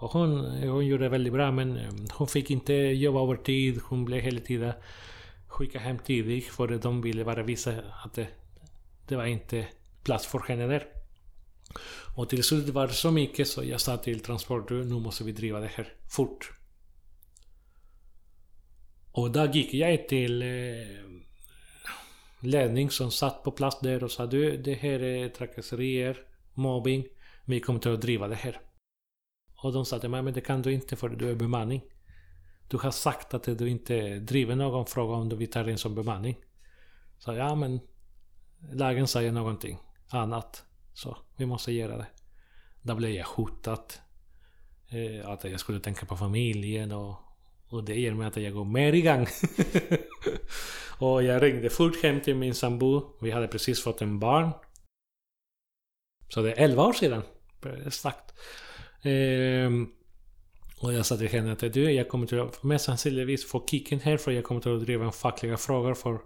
Och 0.04 0.10
hon, 0.10 0.60
hon 0.62 0.86
gjorde 0.86 1.04
det 1.04 1.08
väldigt 1.08 1.32
bra 1.32 1.52
men 1.52 1.76
eh, 1.76 1.92
hon 2.12 2.28
fick 2.28 2.50
inte 2.50 2.74
jobba 2.74 3.22
övertid. 3.22 3.80
Hon 3.84 4.04
blev 4.04 4.20
hela 4.20 4.40
tiden 4.40 4.72
skickad 5.48 5.82
hem 5.82 5.98
tidigt 5.98 6.44
för 6.44 6.68
de 6.68 7.02
ville 7.02 7.24
bara 7.24 7.42
visa 7.42 7.74
att 8.04 8.14
det, 8.14 8.28
det 9.08 9.16
var 9.16 9.24
inte 9.24 9.66
plats 10.02 10.26
för 10.26 10.38
henne 10.38 10.66
där. 10.66 10.86
Och 12.16 12.28
till 12.28 12.44
slut 12.44 12.68
var 12.68 12.86
det 12.86 12.92
så 12.92 13.10
mycket 13.10 13.48
så 13.48 13.64
jag 13.64 13.80
sa 13.80 13.96
till 13.96 14.20
Transport 14.20 14.70
nu 14.70 14.84
måste 14.84 15.24
vi 15.24 15.32
driva 15.32 15.60
det 15.60 15.70
här 15.74 15.92
fort. 16.08 16.52
Och 19.12 19.30
då 19.30 19.46
gick 19.46 19.74
jag 19.74 20.08
till 20.08 20.42
eh, 20.42 20.48
ledning 22.40 22.90
som 22.90 23.10
satt 23.10 23.42
på 23.42 23.50
plats 23.50 23.80
där 23.80 24.04
och 24.04 24.10
sa 24.10 24.26
du 24.26 24.56
det 24.56 24.74
här 24.74 25.02
är 25.02 25.28
trakasserier, 25.28 26.18
mobbing. 26.54 27.04
Vi 27.44 27.60
kommer 27.60 27.80
till 27.80 27.92
att 27.92 28.00
driva 28.00 28.28
det 28.28 28.34
här. 28.34 28.60
Och 29.64 29.72
de 29.72 29.84
sa 29.84 29.98
till 29.98 30.08
mig 30.08 30.22
men 30.22 30.34
det 30.34 30.40
kan 30.40 30.62
du 30.62 30.72
inte 30.72 30.96
för 30.96 31.08
du 31.08 31.30
är 31.30 31.34
bemanning. 31.34 31.82
Du 32.68 32.76
har 32.76 32.90
sagt 32.90 33.34
att 33.34 33.58
du 33.58 33.68
inte 33.68 34.18
driver 34.18 34.56
någon 34.56 34.86
fråga 34.86 35.14
om 35.14 35.28
du 35.28 35.36
vill 35.36 35.50
ta 35.50 35.70
in 35.70 35.78
som 35.78 35.94
bemanning. 35.94 36.36
Så 37.18 37.32
ja 37.32 37.54
men 37.54 37.80
lagen 38.72 39.08
säger 39.08 39.32
någonting 39.32 39.78
annat. 40.08 40.64
Så 40.94 41.16
vi 41.36 41.46
måste 41.46 41.72
göra 41.72 41.96
det. 41.96 42.06
Då 42.82 42.94
blev 42.94 43.10
jag 43.10 43.26
hotad. 43.26 43.94
Eh, 44.88 45.28
att 45.28 45.44
jag 45.44 45.60
skulle 45.60 45.80
tänka 45.80 46.06
på 46.06 46.16
familjen 46.16 46.92
och, 46.92 47.14
och 47.68 47.84
det 47.84 48.00
ger 48.00 48.14
mig 48.14 48.26
att 48.26 48.36
jag 48.36 48.52
går 48.52 48.64
mer 48.64 48.92
igång. 48.92 49.26
och 50.98 51.22
jag 51.22 51.42
ringde 51.42 51.70
fort 51.70 52.02
hem 52.02 52.20
till 52.20 52.36
min 52.36 52.54
sambo. 52.54 53.16
Vi 53.20 53.30
hade 53.30 53.48
precis 53.48 53.82
fått 53.82 54.02
en 54.02 54.18
barn. 54.18 54.50
Så 56.28 56.42
det 56.42 56.52
är 56.52 56.64
11 56.64 56.82
år 56.82 56.92
sedan. 56.92 57.22
Exakt. 57.86 58.34
Ehm, 59.04 59.88
och 60.80 60.92
jag 60.92 61.06
sa 61.06 61.16
till 61.16 61.28
henne 61.28 61.52
att 61.52 61.72
du, 61.72 61.92
jag 61.92 62.08
kommer 62.08 62.26
till 62.26 62.40
att 62.40 62.62
mest 62.62 62.84
sannolikt 62.84 63.44
få 63.44 63.66
kicken 63.66 64.00
här 64.00 64.16
för 64.16 64.30
jag 64.32 64.44
kommer 64.44 64.60
till 64.60 64.76
att 64.76 64.82
driva 64.82 65.04
en 65.04 65.12
fackliga 65.12 65.56
frågor 65.56 65.94
för... 65.94 66.18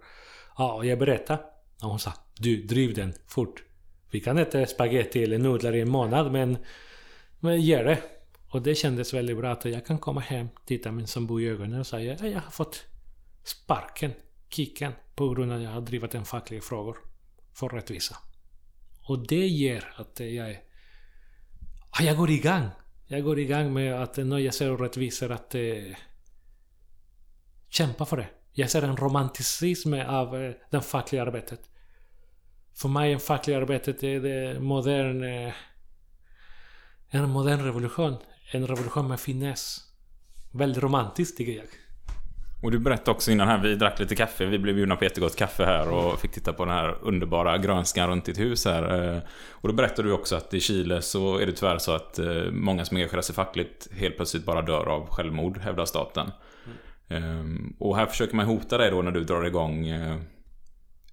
Ja, 0.58 0.74
och 0.74 0.86
jag 0.86 0.98
berättade. 0.98 1.42
Och 1.82 1.90
hon 1.90 1.98
sa 1.98 2.12
du, 2.38 2.62
driv 2.62 2.94
den 2.94 3.14
fort. 3.26 3.64
Vi 4.10 4.20
kan 4.20 4.38
äta 4.38 4.66
spaghetti 4.66 5.22
eller 5.22 5.38
nudlar 5.38 5.74
i 5.74 5.80
en 5.80 5.90
månad 5.90 6.32
men... 6.32 6.58
Men 7.40 7.60
gör 7.62 7.84
det. 7.84 8.02
Och 8.48 8.62
det 8.62 8.74
kändes 8.74 9.14
väldigt 9.14 9.36
bra 9.36 9.52
att 9.52 9.64
jag 9.64 9.86
kan 9.86 9.98
komma 9.98 10.20
hem, 10.20 10.48
titta 10.66 10.92
min 10.92 11.06
sambo 11.06 11.40
i 11.40 11.48
ögonen 11.48 11.80
och 11.80 11.86
säga 11.86 12.12
att 12.12 12.20
jag 12.20 12.40
har 12.40 12.50
fått 12.50 12.84
sparken, 13.44 14.12
kicken, 14.48 14.92
på 15.14 15.28
grund 15.28 15.52
av 15.52 15.58
att 15.58 15.64
jag 15.64 15.70
har 15.70 15.80
drivit 15.80 16.14
en 16.14 16.24
fackliga 16.24 16.60
frågor 16.60 16.98
för 17.54 17.68
rättvisa. 17.68 18.16
Och 19.02 19.26
det 19.26 19.46
ger 19.46 19.92
att 19.96 20.20
jag 20.20 20.50
är... 20.50 20.67
Ah, 21.90 22.02
jag 22.02 22.16
går 22.16 22.30
igång. 22.30 22.68
Jag 23.06 23.24
går 23.24 23.38
igång 23.38 23.72
med 23.72 24.02
att 24.02 24.18
eh, 24.18 24.24
nöja 24.24 24.52
sig 24.52 24.70
och 24.70 24.80
orättvisor 24.80 25.32
att 25.32 25.54
eh, 25.54 25.96
kämpa 27.68 28.06
för 28.06 28.16
det. 28.16 28.28
Jag 28.52 28.70
ser 28.70 28.82
en 28.82 28.96
romanticism 28.96 29.94
av 29.94 30.36
eh, 30.36 30.52
det 30.70 30.80
fackliga 30.80 31.22
arbetet. 31.22 31.60
För 32.74 32.88
mig 32.88 33.12
är 33.12 33.18
fackliga 33.18 33.56
arbetet 33.56 34.02
är 34.02 34.20
det 34.20 34.60
modern... 34.60 35.22
Eh, 35.24 35.52
en 37.10 37.30
modern 37.30 37.64
revolution. 37.64 38.16
En 38.52 38.66
revolution 38.66 39.08
med 39.08 39.20
finess. 39.20 39.80
Väldigt 40.52 40.82
romantiskt 40.82 41.36
tycker 41.36 41.52
jag. 41.52 41.66
Och 42.62 42.70
du 42.70 42.78
berättade 42.78 43.10
också 43.10 43.30
innan 43.30 43.48
här, 43.48 43.58
vi 43.58 43.74
drack 43.74 43.98
lite 43.98 44.14
kaffe, 44.14 44.46
vi 44.46 44.58
blev 44.58 44.74
bjudna 44.74 44.96
på 44.96 45.04
jättegott 45.04 45.36
kaffe 45.36 45.64
här 45.64 45.88
och 45.88 46.20
fick 46.20 46.30
titta 46.30 46.52
på 46.52 46.64
den 46.64 46.74
här 46.74 46.96
underbara 47.02 47.58
grönskan 47.58 48.08
runt 48.08 48.24
ditt 48.24 48.38
hus 48.38 48.64
här. 48.64 49.14
Eh, 49.14 49.22
och 49.50 49.68
då 49.68 49.74
berättade 49.74 50.08
du 50.08 50.12
också 50.12 50.36
att 50.36 50.54
i 50.54 50.60
Chile 50.60 51.02
så 51.02 51.38
är 51.38 51.46
det 51.46 51.52
tyvärr 51.52 51.78
så 51.78 51.92
att 51.92 52.18
eh, 52.18 52.50
många 52.50 52.84
som 52.84 52.96
engagerar 52.96 53.22
sig 53.22 53.34
fackligt 53.34 53.88
helt 53.92 54.16
plötsligt 54.16 54.44
bara 54.44 54.62
dör 54.62 54.88
av 54.88 55.06
självmord, 55.06 55.58
hävdar 55.58 55.84
staten. 55.84 56.30
Mm. 57.08 57.76
Och 57.78 57.96
här 57.96 58.06
försöker 58.06 58.36
man 58.36 58.46
hota 58.46 58.78
dig 58.78 58.90
då 58.90 59.02
när 59.02 59.10
du 59.10 59.24
drar 59.24 59.44
igång 59.44 59.86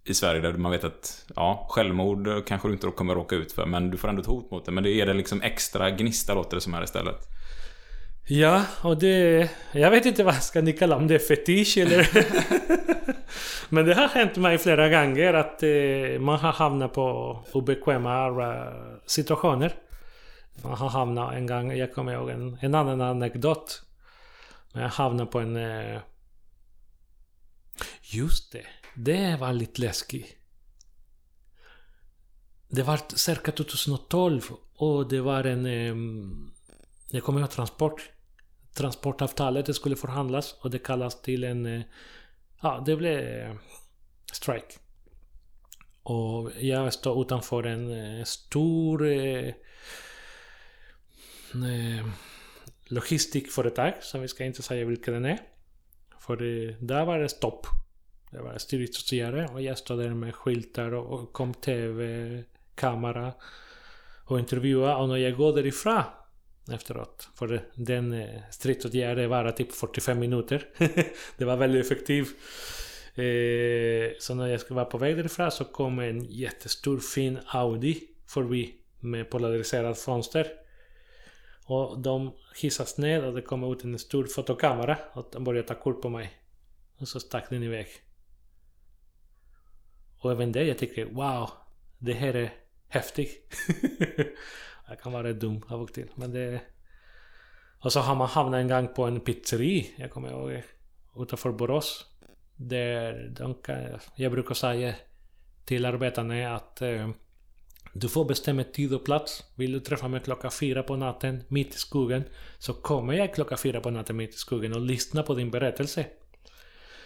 i 0.06 0.14
Sverige 0.14 0.42
där 0.42 0.54
man 0.54 0.72
vet 0.72 0.84
att 0.84 1.26
ja, 1.36 1.68
självmord 1.70 2.46
kanske 2.46 2.68
du 2.68 2.74
inte 2.74 2.88
kommer 2.88 3.16
råka 3.16 3.36
ut 3.36 3.52
för 3.52 3.66
men 3.66 3.92
du 3.92 3.98
får 3.98 4.08
ändå 4.08 4.22
ett 4.22 4.28
hot 4.28 4.52
mot 4.52 4.66
det. 4.66 4.72
Men 4.72 4.84
det 4.84 4.92
är 4.92 5.06
det 5.06 5.14
liksom 5.14 5.42
extra 5.42 5.90
gnista 5.90 6.34
låter 6.34 6.58
det 6.58 6.62
som 6.62 6.74
här 6.74 6.84
istället. 6.84 7.35
Ja, 8.28 8.66
och 8.82 8.98
det... 8.98 9.50
Jag 9.72 9.92
vet 9.92 10.06
inte 10.06 10.24
vad 10.24 10.44
ska 10.44 10.62
ni 10.62 10.74
kalla 10.74 10.96
om 10.96 11.08
det 11.08 11.16
är 11.16 11.20
fetisch 11.20 11.78
eller... 11.78 12.10
Men 13.70 13.86
det 13.86 13.94
har 13.94 14.08
hänt 14.08 14.36
mig 14.36 14.58
flera 14.58 14.90
gånger 14.90 15.34
att 15.34 15.64
eh, 15.64 16.20
man 16.20 16.40
har 16.40 16.52
hamnat 16.52 16.94
på 16.94 17.40
obekväma 17.52 18.28
eh, 18.28 19.00
situationer. 19.06 19.74
Man 20.64 20.78
har 20.78 20.90
hamnat 20.90 21.34
en 21.34 21.48
gång, 21.48 21.78
jag 21.78 21.94
kommer 21.94 22.14
ihåg 22.14 22.30
en, 22.30 22.58
en 22.62 22.76
annan 22.76 23.02
anekdot. 23.02 23.84
Jag 24.74 24.90
hamnade 24.90 25.32
på 25.32 25.40
en... 25.40 25.56
Eh, 25.56 26.00
just 28.02 28.52
det, 28.52 28.66
det 28.96 29.38
var 29.40 29.54
lite 29.54 29.82
läskigt. 29.82 30.36
Det 32.68 32.84
var 32.84 33.00
cirka 33.16 33.52
2012 33.52 34.42
och 34.76 35.10
det 35.10 35.22
var 35.22 35.44
en... 35.44 35.66
Eh, 35.66 35.96
jag 37.12 37.24
kommer 37.24 37.40
ihåg 37.40 37.50
transport 37.50 38.10
transportavtalet 38.76 39.76
skulle 39.76 39.96
förhandlas 39.96 40.56
och 40.62 40.72
det 40.72 40.80
kallas 40.80 41.22
till 41.22 41.44
en... 41.44 41.66
Eh, 41.66 41.82
ja, 42.62 42.84
det 42.86 42.96
blev 42.96 43.20
eh, 43.20 43.56
strike. 44.34 44.76
Och 46.04 46.52
jag 46.60 46.94
står 46.94 47.22
utanför 47.22 47.64
en 47.64 47.92
eh, 47.92 48.24
stor 48.24 49.08
eh, 49.08 49.54
logistikföretag, 52.86 53.94
som 54.02 54.22
vi 54.22 54.28
ska 54.28 54.46
inte 54.46 54.62
säga 54.62 54.86
vilken 54.86 55.14
den 55.14 55.26
är. 55.26 55.40
För 56.20 56.38
där 56.86 57.06
var 57.06 57.20
det 57.20 57.30
stopp. 57.30 57.68
Det 58.32 58.42
var 58.42 58.58
stridsåtgärder 58.58 59.54
och 59.54 59.62
jag 59.62 59.78
stod 59.78 60.00
där 60.00 60.10
med 60.10 60.36
skyltar 60.36 60.94
och, 60.94 61.20
och 61.20 61.34
kom 61.34 61.54
TV, 61.54 62.44
kamera 62.76 63.34
och 64.26 64.40
intervjua 64.40 64.98
och 64.98 65.10
när 65.10 65.18
jag 65.18 65.38
går 65.38 65.56
därifrån 65.56 66.04
efteråt. 66.74 67.30
För 67.36 67.70
den 67.76 68.14
eh, 68.14 68.42
stridsåtgärden 68.52 69.30
var 69.30 69.52
typ 69.52 69.72
45 69.72 70.20
minuter. 70.20 70.68
det 71.38 71.46
var 71.46 71.58
väldigt 71.58 71.86
effektivt. 71.86 72.36
Eh, 73.16 74.12
så 74.20 74.34
när 74.36 74.48
jag 74.48 74.60
skulle 74.60 74.76
vara 74.76 74.86
på 74.86 74.98
väg 74.98 75.18
därifrån 75.18 75.52
så 75.52 75.66
kom 75.66 76.00
en 76.00 76.24
jättestor 76.24 77.00
fin 77.00 77.40
Audi 77.46 78.02
förbi 78.28 78.76
med 79.00 79.30
polariserat 79.30 80.00
fönster. 80.00 80.48
Och 81.66 82.00
de 82.00 82.34
hissas 82.56 82.98
ner 82.98 83.26
och 83.26 83.34
det 83.34 83.42
kom 83.42 83.74
ut 83.74 83.84
en 83.84 84.00
stor 84.00 84.26
fotokamera 84.26 84.98
och 85.14 85.30
de 85.32 85.44
började 85.44 85.68
ta 85.68 85.76
kort 85.76 86.02
på 86.02 86.10
mig. 86.10 86.34
Och 86.98 87.08
så 87.08 87.20
stack 87.20 87.50
den 87.50 87.64
iväg. 87.64 87.88
Och 90.20 90.32
även 90.32 90.52
det 90.52 90.64
jag 90.64 90.78
tycker 90.78 91.06
wow, 91.06 91.50
det 91.98 92.14
här 92.14 92.34
är 92.34 92.54
häftigt. 92.88 93.56
jag 94.88 95.00
kan 95.00 95.12
vara 95.12 95.34
dum 95.34 95.62
av 95.68 95.82
och 95.82 95.94
till 95.94 96.10
men 96.16 96.32
det... 96.32 96.62
Och 97.80 97.94
så 97.94 98.00
har 98.00 98.16
man 98.16 98.28
hamnat 98.28 98.60
en 98.60 98.68
gång 98.68 98.88
på 98.88 99.04
en 99.04 99.20
pizzeri, 99.20 99.94
jag 99.98 100.12
kommer 100.12 100.30
ihåg, 100.30 100.64
utanför 101.16 101.52
Borås. 101.52 102.06
Där 102.56 103.34
de 103.40 103.54
kan, 103.54 104.00
jag 104.16 104.32
brukar 104.32 104.56
säga 104.56 104.96
till 105.66 105.86
arbetarna 105.86 106.56
att 106.56 106.82
eh, 106.82 107.10
du 107.94 108.10
får 108.10 108.26
bestämma 108.26 108.64
tid 108.64 108.94
och 108.94 109.06
plats. 109.06 109.44
Vill 109.56 109.72
du 109.72 109.80
träffa 109.80 110.08
mig 110.08 110.20
klockan 110.20 110.52
fyra 110.52 110.84
på 110.84 110.96
natten 110.96 111.44
mitt 111.48 111.76
i 111.76 111.78
skogen 111.78 112.24
så 112.58 112.74
kommer 112.74 113.14
jag 113.14 113.34
klockan 113.34 113.58
fyra 113.58 113.82
på 113.82 113.90
natten 113.90 114.16
mitt 114.16 114.30
i 114.30 114.38
skogen 114.38 114.74
och 114.74 114.82
lyssnar 114.82 115.24
på 115.24 115.34
din 115.34 115.52
berättelse. 115.52 116.06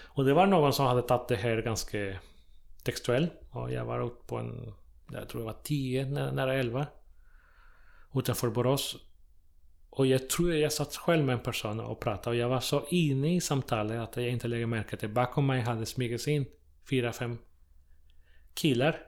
Och 0.04 0.26
det 0.26 0.34
var 0.34 0.46
någon 0.46 0.74
som 0.74 0.86
hade 0.86 1.02
tagit 1.02 1.28
det 1.28 1.36
här 1.36 1.62
ganska 1.62 2.16
textuellt. 2.84 3.32
Och 3.52 3.72
jag 3.72 3.86
var 3.86 4.06
ute 4.08 4.28
på 4.28 4.38
en, 4.38 4.74
jag 5.12 5.30
tror 5.30 5.42
det 5.42 5.46
var 5.46 5.58
tio, 5.64 6.06
nära 6.06 6.54
11. 6.54 6.88
Utanför 8.14 8.50
Borås. 8.50 8.98
Och 9.90 10.06
jag 10.06 10.30
tror 10.30 10.54
jag 10.54 10.74
satt 10.74 10.96
själv 10.96 11.26
med 11.26 11.34
en 11.34 11.44
person 11.44 11.80
och 11.80 12.00
pratade 12.00 12.30
och 12.30 12.42
jag 12.42 12.50
var 12.50 12.60
så 12.60 12.86
inne 12.90 13.36
i 13.36 13.42
samtalet 13.42 14.00
att 14.00 14.18
jag 14.18 14.30
inte 14.30 14.48
lägger 14.48 14.66
märke 14.66 14.98
till. 14.98 15.10
Bakom 15.10 15.46
mig 15.46 15.62
hade 15.62 15.86
smugit 15.86 16.28
in 16.28 16.46
fyra, 16.90 17.14
fem 17.14 17.38
killar. 18.54 19.02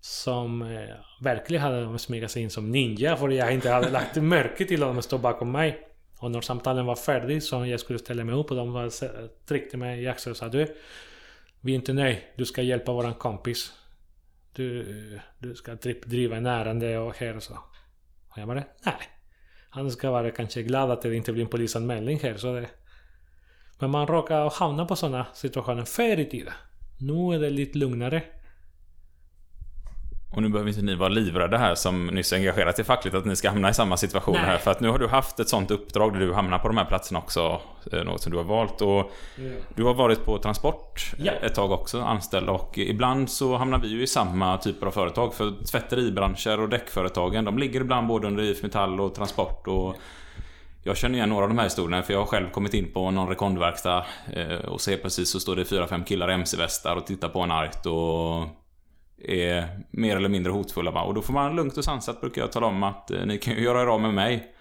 Som 0.00 0.62
eh, 0.62 0.94
verkligen 1.20 1.62
hade 1.62 1.98
smugit 1.98 2.30
sig 2.30 2.42
in 2.42 2.50
som 2.50 2.70
ninja 2.70 3.16
för 3.16 3.28
jag 3.28 3.54
inte 3.54 3.70
hade 3.70 3.90
lagt 3.90 4.16
märke 4.22 4.64
till 4.64 4.82
att 4.82 4.94
de 4.94 5.02
stod 5.02 5.20
bakom 5.20 5.52
mig. 5.52 5.88
Och 6.18 6.30
när 6.30 6.40
samtalen 6.40 6.86
var 6.86 6.96
färdigt 6.96 7.44
så 7.44 7.66
jag 7.66 7.80
skulle 7.80 7.98
ställa 7.98 8.24
mig 8.24 8.34
upp 8.34 8.50
och 8.50 8.56
de 8.56 8.72
var, 8.72 8.90
tryckte 9.46 9.76
mig 9.76 10.02
i 10.02 10.08
axeln 10.08 10.30
och 10.30 10.36
sa 10.36 10.48
du 10.48 10.76
Vi 11.60 11.72
är 11.72 11.76
inte 11.76 11.92
nöjda, 11.92 12.20
du 12.36 12.44
ska 12.44 12.62
hjälpa 12.62 12.92
våran 12.92 13.14
kompis. 13.14 13.72
Du, 14.52 15.20
du 15.38 15.54
ska 15.54 15.74
driva 16.04 16.36
en 16.36 16.46
ärende 16.46 16.98
och 16.98 17.16
här 17.16 17.36
och 17.36 17.42
så. 17.42 17.58
Och 18.32 18.38
jag 18.38 18.48
bara 18.48 18.64
nej. 18.84 18.94
Han 19.70 19.90
ska 19.90 20.10
vara 20.10 20.30
kanske 20.30 20.62
glad 20.62 20.90
att 20.90 21.02
det 21.02 21.16
inte 21.16 21.32
blir 21.32 21.42
en 21.42 21.50
polisanmälning 21.50 22.18
här 22.22 22.36
så 22.36 22.54
det... 22.54 22.68
Men 23.78 23.90
man 23.90 24.06
råkar 24.06 24.50
hamna 24.50 24.84
på 24.84 24.96
sådana 24.96 25.26
situationer 25.34 25.84
förr 25.84 26.20
i 26.20 26.24
tiden. 26.24 26.52
Nu 26.98 27.34
är 27.34 27.38
det 27.38 27.50
lite 27.50 27.78
lugnare. 27.78 28.22
Och 30.34 30.42
nu 30.42 30.48
behöver 30.48 30.70
inte 30.70 30.82
ni 30.82 30.94
vara 30.94 31.08
livrädda 31.08 31.56
här 31.58 31.74
som 31.74 32.06
nyss 32.06 32.32
engagerat 32.32 32.78
er 32.78 32.82
fackligt 32.84 33.16
att 33.16 33.24
ni 33.24 33.36
ska 33.36 33.48
hamna 33.50 33.70
i 33.70 33.74
samma 33.74 33.96
situation 33.96 34.34
Nej. 34.34 34.44
här. 34.44 34.58
För 34.58 34.70
att 34.70 34.80
nu 34.80 34.88
har 34.88 34.98
du 34.98 35.08
haft 35.08 35.40
ett 35.40 35.48
sånt 35.48 35.70
uppdrag 35.70 36.12
där 36.12 36.20
du 36.20 36.32
hamnar 36.34 36.58
på 36.58 36.68
de 36.68 36.76
här 36.76 36.84
platserna 36.84 37.18
också. 37.18 37.60
eh, 37.92 38.04
Något 38.04 38.20
som 38.22 38.32
du 38.32 38.38
har 38.38 38.44
valt. 38.44 38.80
Och 38.80 39.12
du 39.74 39.84
har 39.84 39.94
varit 39.94 40.24
på 40.24 40.38
transport 40.38 41.12
Ja. 41.18 41.32
ett 41.32 41.54
tag 41.54 41.72
också, 41.72 42.00
anställd. 42.02 42.48
Och 42.48 42.78
ibland 42.78 43.30
så 43.30 43.56
hamnar 43.56 43.78
vi 43.78 43.88
ju 43.88 44.02
i 44.02 44.06
samma 44.06 44.58
typer 44.58 44.86
av 44.86 44.90
företag. 44.90 45.34
För 45.34 45.64
tvätteribranscher 45.70 46.60
och 46.60 46.68
däckföretagen, 46.68 47.44
de 47.44 47.58
ligger 47.58 47.80
ibland 47.80 48.06
både 48.06 48.26
under 48.26 48.42
IF 48.42 48.62
Metall 48.62 49.00
och 49.00 49.14
transport. 49.14 49.66
Och 49.68 49.96
jag 50.82 50.96
känner 50.96 51.14
igen 51.16 51.28
några 51.28 51.42
av 51.42 51.48
de 51.48 51.58
här 51.58 51.64
historierna 51.64 52.02
för 52.02 52.12
jag 52.12 52.20
har 52.20 52.26
själv 52.26 52.50
kommit 52.50 52.74
in 52.74 52.92
på 52.92 53.10
någon 53.10 53.28
rekondverkstad 53.28 54.04
eh, 54.32 54.56
och 54.68 54.80
ser 54.80 54.96
precis 54.96 55.30
så 55.30 55.40
står 55.40 55.56
det 55.56 55.64
fyra, 55.64 55.86
fem 55.86 56.04
killar 56.04 56.30
i 56.30 56.34
MC-västar 56.34 56.96
och 56.96 57.06
tittar 57.06 57.28
på 57.28 57.40
en 57.40 57.50
art 57.50 57.86
och 57.86 58.46
är 59.24 59.80
mer 59.90 60.16
eller 60.16 60.28
mindre 60.28 60.52
hotfulla. 60.52 60.92
bara. 60.92 61.04
Och 61.04 61.14
då 61.14 61.22
får 61.22 61.32
man 61.32 61.56
lugnt 61.56 61.76
och 61.78 61.84
sansat 61.84 62.20
brukar 62.20 62.42
jag 62.42 62.52
tala 62.52 62.66
om 62.66 62.82
att 62.82 63.10
eh, 63.10 63.26
ni 63.26 63.38
kan 63.38 63.54
ju 63.54 63.62
göra 63.62 63.82
er 63.82 63.86
av 63.86 64.00
med 64.00 64.14
mig. 64.14 64.54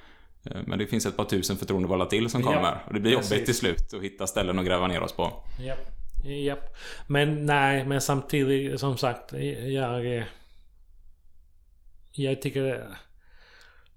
Eh, 0.45 0.58
Men 0.67 0.80
det 0.80 0.88
finns 0.88 1.06
ett 1.06 1.17
par 1.17 1.26
tusen 1.26 1.58
förtroendevalda 1.58 2.06
till 2.06 2.30
som 2.30 2.41
Ja, 2.41 2.47
kommer. 2.54 2.84
Och 2.88 2.93
det 2.93 3.00
blir 3.00 3.15
precis. 3.15 3.32
jobbigt 3.32 3.45
till 3.45 3.56
slut 3.56 3.93
att 3.93 4.02
hitta 4.04 4.28
ställen 4.28 4.60
att 4.60 4.65
gräva 4.65 4.88
ner 4.88 5.02
oss 5.02 5.13
på. 5.13 5.43
Japp. 5.60 5.80
Japp. 6.24 6.76
Men 7.08 7.45
nej, 7.45 7.86
men 7.86 8.02
samtidigt 8.02 8.80
som 8.80 8.97
sagt, 8.97 9.34
jag... 9.74 10.26
Jag 12.13 12.41
tycker... 12.41 12.88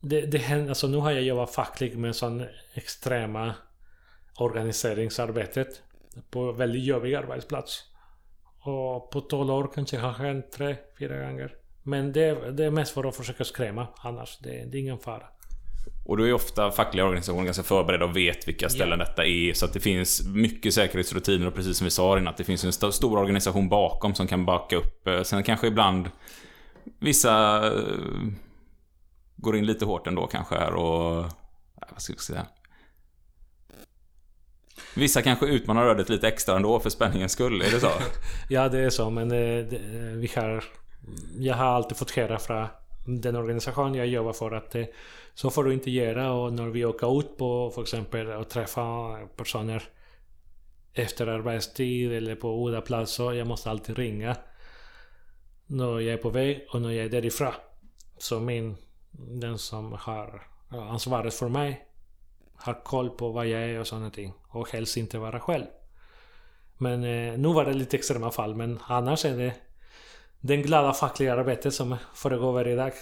Det, 0.01 0.21
det 0.21 0.39
händer, 0.39 0.69
alltså 0.69 0.87
nu 0.87 0.97
har 0.97 1.11
jag 1.11 1.23
jobbat 1.23 1.55
fackligt 1.55 1.97
med 1.97 2.17
sån 2.17 2.45
extrema 2.75 3.55
organiseringsarbetet 4.39 5.83
på 6.31 6.53
väldigt 6.53 6.85
jobbig 6.85 7.15
arbetsplats. 7.15 7.85
Och 8.65 9.11
på 9.11 9.21
12 9.21 9.51
år 9.51 9.71
kanske 9.75 9.99
har 9.99 10.13
hänt 10.13 10.53
tre, 10.53 10.77
fyra 10.99 11.27
gånger. 11.27 11.53
Men 11.83 12.13
det, 12.13 12.51
det 12.53 12.65
är 12.65 12.71
mest 12.71 12.93
för 12.95 13.05
att 13.09 13.17
försöka 13.17 13.45
skrämma, 13.45 13.87
annars 13.97 14.39
det, 14.39 14.51
det 14.51 14.79
är 14.79 14.81
ingen 14.81 14.99
fara. 14.99 15.23
Och 16.07 16.17
då 16.17 16.29
är 16.29 16.33
ofta 16.33 16.71
fackliga 16.71 17.05
organisationer 17.05 17.45
ganska 17.45 17.63
förberedda 17.63 18.05
och 18.05 18.17
vet 18.17 18.49
vilka 18.49 18.69
ställen 18.69 18.99
detta 18.99 19.27
är. 19.27 19.53
Så 19.55 19.65
att 19.65 19.73
det 19.73 19.81
finns 19.81 20.27
mycket 20.29 20.75
säkerhetsrutiner 20.75 21.47
och 21.47 21.55
precis 21.55 21.79
som 21.79 21.85
vi 21.85 21.91
sa 21.91 22.13
innan 22.19 22.29
att 22.29 22.37
det 22.37 22.45
finns 22.45 22.65
en 22.65 22.71
st- 22.71 22.93
stor 22.93 23.19
organisation 23.19 23.69
bakom 23.69 24.15
som 24.15 24.27
kan 24.27 24.47
backa 24.47 24.77
upp. 24.77 25.07
Eh, 25.07 25.23
Sen 25.23 25.43
kanske 25.43 25.67
ibland 25.67 26.11
vissa 26.99 27.67
eh, 27.67 27.81
går 29.37 29.57
in 29.57 29.67
lite 29.67 29.85
hårt 29.85 30.07
ändå 30.07 30.27
kanske 30.27 30.55
här 30.55 30.75
och... 30.75 31.25
ja, 31.81 31.87
Vad 31.91 32.03
ska 32.03 32.13
jag 32.13 32.21
säga? 32.21 32.47
Vissa 34.97 35.23
kanske 35.23 35.47
utmanar 35.47 35.87
ödet 35.87 36.09
lite 36.09 36.29
extra 36.29 36.57
ändå 36.57 36.81
för 36.81 36.91
spänningens 36.91 37.33
skull, 37.33 37.63
är 37.63 37.71
det 37.71 37.81
så? 37.81 37.91
Ja, 38.49 38.69
det 38.69 38.79
är 38.79 38.91
så, 38.91 39.11
men 39.11 39.31
eh, 39.33 39.67
det, 39.67 39.77
eh, 39.77 40.17
vi 40.17 40.31
har... 40.37 40.65
Jag 41.39 41.55
har 41.55 41.67
alltid 41.67 41.97
fått 41.97 42.11
höra 42.11 42.39
från 42.39 42.69
den 43.05 43.37
organisation 43.37 43.95
jag 43.95 44.07
jobbar 44.07 44.33
för 44.33 44.53
att 44.53 44.75
eh, 44.75 44.85
så 45.35 45.51
får 45.51 45.65
du 45.65 45.73
inte 45.73 45.91
göra 45.91 46.33
och 46.33 46.53
när 46.53 46.67
vi 46.67 46.85
åker 46.85 47.21
ut 47.21 47.37
på 47.37 47.71
för 47.75 47.83
exempel 47.83 48.27
och 48.27 48.49
träffar 48.49 49.27
personer 49.27 49.83
efter 50.93 51.27
arbetstid 51.27 52.13
eller 52.13 52.35
på 52.35 52.69
udda 52.69 52.81
platser, 52.81 53.33
jag 53.33 53.47
måste 53.47 53.71
alltid 53.71 53.99
ringa 53.99 54.37
när 55.67 56.01
jag 56.01 56.15
är 56.15 56.17
på 56.17 56.31
väg 56.31 56.67
och 56.71 56.83
när 56.83 56.91
jag 56.91 57.05
är 57.05 57.11
därifrån. 57.11 57.53
Så 58.19 58.41
min, 58.41 58.77
den 59.13 59.59
som 59.59 59.93
har 59.93 60.43
ansvaret 60.71 61.35
för 61.35 61.49
mig 61.49 61.89
har 62.57 62.85
koll 62.85 63.11
på 63.11 63.29
vad 63.29 63.47
jag 63.47 63.63
är 63.63 63.81
och 63.81 63.87
sådana 63.87 64.11
ting 64.11 64.33
och 64.49 64.71
helst 64.73 64.97
inte 64.97 65.19
vara 65.19 65.41
själv. 65.41 65.65
Men 66.79 67.05
eh, 67.05 67.39
nu 67.39 67.49
var 67.53 67.65
det 67.65 67.73
lite 67.73 67.97
extrema 67.97 68.31
fall, 68.31 68.55
men 68.55 68.79
annars 68.87 69.25
är 69.25 69.37
det 69.37 69.55
den 70.41 70.63
glada 70.63 70.93
fackliga 70.93 71.35
arbetet 71.35 71.75
som 71.75 71.97
föregår 72.15 72.53
varje 72.53 72.77
dag. 72.77 72.93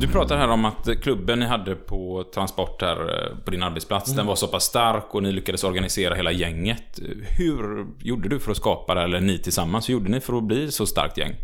Du 0.00 0.08
pratar 0.08 0.36
här 0.36 0.48
om 0.48 0.64
att 0.64 0.88
klubben 1.02 1.38
ni 1.38 1.46
hade 1.46 1.74
på 1.74 2.24
transport 2.34 2.82
här 2.82 2.96
eh, 2.96 3.36
på 3.44 3.50
din 3.50 3.62
arbetsplats, 3.62 4.14
den 4.14 4.26
var 4.26 4.34
så 4.34 4.48
pass 4.48 4.64
stark 4.64 5.14
och 5.14 5.22
ni 5.22 5.32
lyckades 5.32 5.64
organisera 5.64 6.14
hela 6.14 6.32
gänget. 6.32 7.00
Hur 7.38 7.86
gjorde 7.98 8.28
du 8.28 8.40
för 8.40 8.50
att 8.50 8.56
skapa 8.56 8.94
det, 8.94 9.02
eller 9.02 9.20
ni 9.20 9.38
tillsammans, 9.38 9.88
hur 9.88 9.92
gjorde 9.94 10.10
ni 10.10 10.20
för 10.20 10.36
att 10.36 10.44
bli 10.44 10.72
så 10.72 10.86
starkt 10.86 11.18
gäng? 11.18 11.34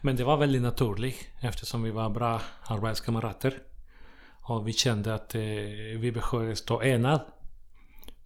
Men 0.00 0.16
det 0.16 0.24
var 0.24 0.36
väldigt 0.36 0.62
naturligt 0.62 1.16
eftersom 1.40 1.82
vi 1.82 1.90
var 1.90 2.10
bra 2.10 2.40
arbetskamrater. 2.66 3.58
Och 4.42 4.68
vi 4.68 4.72
kände 4.72 5.14
att 5.14 5.34
eh, 5.34 5.40
vi 5.98 6.12
behövde 6.14 6.56
stå 6.56 6.82
enad 6.82 7.20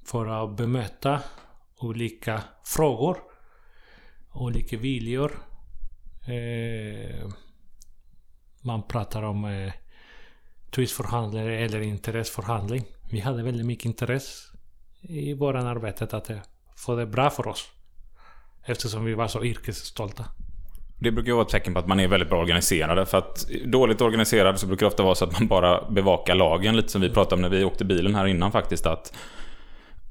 för 0.05 0.27
att 0.27 0.57
bemöta 0.57 1.23
olika 1.79 2.43
frågor, 2.65 3.19
olika 4.33 4.77
viljor. 4.77 5.39
Eh, 6.27 7.29
man 8.61 8.83
pratar 8.83 9.23
om 9.23 9.45
eh, 9.45 9.73
turistförhandlare 10.71 11.59
eller 11.59 11.81
intresseförhandling. 11.81 12.85
Vi 13.11 13.21
hade 13.21 13.43
väldigt 13.43 13.67
mycket 13.67 13.85
intresse 13.85 14.57
i 15.01 15.35
våran 15.35 15.67
arbete 15.67 16.17
att 16.17 16.31
eh, 16.31 16.39
få 16.77 16.97
det 16.97 17.07
bra 17.07 17.31
för 17.31 17.49
oss. 17.49 17.71
Eftersom 18.65 19.05
vi 19.05 19.15
var 19.15 19.29
så 19.29 19.45
yrkesstolta. 19.45 20.25
Det 20.99 21.11
brukar 21.11 21.29
ju 21.29 21.35
vara 21.35 21.45
ett 21.45 21.53
tecken 21.53 21.75
på 21.75 21.81
att 21.81 21.87
man 21.87 22.01
är 22.01 22.09
väldigt 22.09 22.29
bra 22.29 22.41
organiserade. 22.41 23.07
För 23.07 23.19
att 23.19 23.47
dåligt 23.65 24.01
organiserad 24.01 24.61
så 24.61 24.67
brukar 24.67 24.87
det 24.87 24.89
ofta 24.89 25.03
vara 25.03 25.15
så 25.15 25.25
att 25.25 25.33
man 25.33 25.49
bara 25.49 25.91
bevakar 25.91 26.35
lagen. 26.35 26.77
Lite 26.77 26.89
som 26.89 27.01
vi 27.01 27.11
pratade 27.11 27.35
om 27.35 27.43
när 27.43 27.49
vi 27.49 27.65
åkte 27.65 27.85
bilen 27.85 28.15
här 28.15 28.27
innan 28.27 28.53
faktiskt. 28.53 28.87
Att 28.87 29.13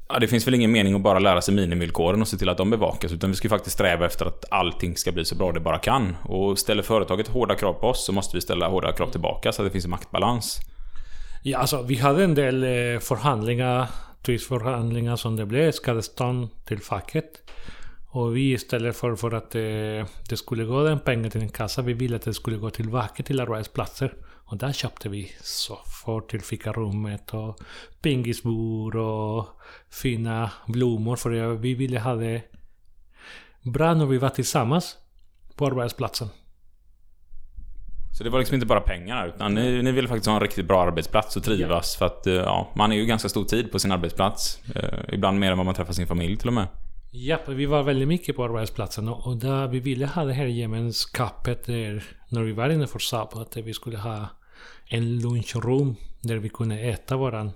ja, 0.10 0.20
det 0.20 0.28
finns 0.28 0.48
väl 0.48 0.54
ingen 0.54 0.72
mening 0.72 0.96
att 0.96 1.02
bara 1.02 1.20
lära 1.20 1.42
sig 1.42 1.54
minimivillkoren 1.54 2.22
och 2.22 2.28
se 2.28 2.38
till 2.38 2.50
att 2.50 2.58
de 2.58 2.70
bevakas. 2.70 3.12
Utan 3.12 3.30
vi 3.30 3.36
ska 3.36 3.46
ju 3.46 3.50
faktiskt 3.50 3.74
sträva 3.74 4.06
efter 4.06 4.26
att 4.26 4.46
allting 4.52 4.98
ska 4.98 5.12
bli 5.12 5.26
så 5.26 5.36
bra 5.36 5.52
det 5.52 5.60
bara 5.60 5.78
kan. 5.78 6.16
Och 6.24 6.60
ställer 6.60 6.84
företaget 6.84 7.28
hårda 7.28 7.56
krav 7.56 7.74
på 7.74 7.88
oss 7.88 8.06
så 8.06 8.12
måste 8.12 8.38
vi 8.38 8.42
ställa 8.42 8.68
hårda 8.68 8.92
krav 8.92 9.08
tillbaka 9.08 9.52
så 9.52 9.62
att 9.62 9.68
det 9.68 9.72
finns 9.72 9.86
en 9.86 9.92
maktbalans. 9.92 10.60
Ja, 11.44 11.58
alltså 11.58 11.82
vi 11.82 11.96
hade 11.96 12.24
en 12.24 12.36
del 12.36 12.64
eh, 12.64 13.00
förhandlingar, 13.00 13.88
tvistförhandlingar 14.26 15.16
som 15.16 15.36
det 15.36 15.46
blev, 15.46 15.72
skadestånd 15.72 16.50
till 16.66 16.80
facket. 16.80 17.26
Och 18.16 18.36
vi 18.36 18.52
istället 18.52 18.96
för, 18.96 19.16
för 19.16 19.32
att 19.32 19.56
eh, 19.56 20.08
det 20.30 20.38
skulle 20.38 20.64
gå 20.64 20.84
den 20.84 21.00
pengen 21.00 21.32
till 21.32 21.42
en 21.42 21.50
kassa, 21.50 21.82
vi 21.82 21.94
ville 21.94 22.16
att 22.16 22.22
det 22.22 22.34
skulle 22.34 22.58
gå 22.58 22.70
tillbaka 22.70 23.24
till 23.24 23.40
arbetsplatser. 23.40 24.14
Och 24.46 24.58
där 24.58 24.72
köpte 24.72 25.10
vi 25.10 25.32
soffor 25.42 26.22
till 26.22 26.42
fikarummet 26.42 27.34
och 27.34 27.60
pingisbord 28.02 28.96
och 28.96 29.48
fina 29.90 30.52
blommor. 30.68 31.16
För 31.16 31.56
vi 31.56 31.74
ville 31.74 32.00
ha 32.00 32.16
det 32.16 32.42
bra 33.62 33.94
när 33.94 34.06
vi 34.06 34.18
var 34.18 34.30
tillsammans 34.30 34.98
på 35.56 35.66
arbetsplatsen. 35.66 36.28
Så 38.18 38.24
det 38.24 38.30
var 38.30 38.40
liksom 38.40 38.56
inte 38.56 38.68
bara 38.68 38.82
pengar 38.82 39.28
utan 39.28 39.54
ni, 39.54 39.82
ni 39.84 39.92
ville 39.92 40.08
faktiskt 40.08 40.28
ha 40.28 40.36
en 40.36 40.42
riktigt 40.42 40.68
bra 40.68 40.82
arbetsplats 40.82 41.38
och 41.38 41.44
trivas. 41.44 41.96
För 41.96 42.06
att 42.06 42.28
eh, 42.28 42.34
ja, 42.34 42.72
man 42.76 42.92
är 42.92 42.96
ju 42.96 43.06
ganska 43.06 43.30
stor 43.30 43.46
tid 43.46 43.72
på 43.72 43.80
sin 43.80 43.92
arbetsplats. 43.92 44.60
Eh, 44.76 45.14
ibland 45.14 45.40
mer 45.40 45.52
än 45.52 45.58
vad 45.58 45.66
man 45.66 45.76
träffar 45.76 45.94
sin 45.94 46.08
familj 46.08 46.38
till 46.38 46.48
och 46.48 46.54
med. 46.54 46.68
Ja, 47.18 47.40
vi 47.48 47.66
var 47.66 47.84
väldigt 47.84 48.08
mycket 48.08 48.36
på 48.36 48.44
arbetsplatsen 48.44 49.08
och, 49.08 49.38
där 49.38 49.68
vi 49.68 49.80
ville 49.80 50.06
ha 50.06 50.26
det 50.26 50.34
här 50.34 50.46
gemenskapet 50.46 51.66
där, 51.66 52.04
när 52.30 52.42
vi 52.42 52.52
var 52.52 52.70
inne 52.70 52.88
för 52.88 53.00
Saab, 53.00 53.34
att 53.34 53.58
vi 53.58 53.74
skulle 53.74 53.98
ha 53.98 54.28
en 54.86 55.20
lunchrum 55.20 55.96
där 56.22 56.36
vi 56.38 56.50
kunde 56.50 56.80
äta 56.80 57.18
våran 57.18 57.52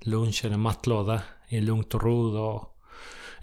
lunch 0.00 0.44
eller 0.44 0.56
matlåda 0.56 1.22
i 1.48 1.60
lugnt 1.60 1.94
och 1.94 2.02
ro. 2.02 2.38
Och, 2.38 2.78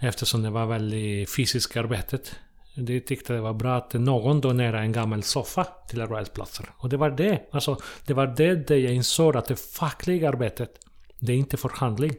eftersom 0.00 0.42
det 0.42 0.50
var 0.50 0.66
väldigt 0.66 1.30
fysiskt 1.30 1.76
arbetet. 1.76 2.36
Det 2.76 3.00
tyckte 3.00 3.32
det 3.32 3.40
var 3.40 3.54
bra 3.54 3.76
att 3.76 3.92
någon 3.92 4.40
donerade 4.40 4.82
en 4.82 4.92
gammal 4.92 5.22
soffa 5.22 5.64
till 5.88 6.00
arbetsplatser. 6.00 6.66
Och 6.76 6.88
det 6.88 6.96
var 6.96 7.10
det. 7.10 7.48
Alltså, 7.50 7.76
det 8.06 8.14
var 8.14 8.26
det 8.26 8.54
där 8.54 8.76
jag 8.76 8.94
insåg 8.94 9.36
att 9.36 9.46
det 9.46 9.56
fackliga 9.56 10.28
arbetet, 10.28 10.70
det 11.18 11.32
är 11.32 11.36
inte 11.36 11.56
förhandling. 11.56 12.14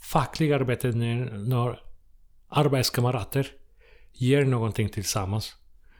Fackliga 0.00 0.56
arbetet 0.56 0.94
när, 0.94 1.24
när 1.24 1.91
arbetskamrater 2.52 3.46
ger 4.12 4.44
någonting 4.44 4.88
tillsammans. 4.88 5.56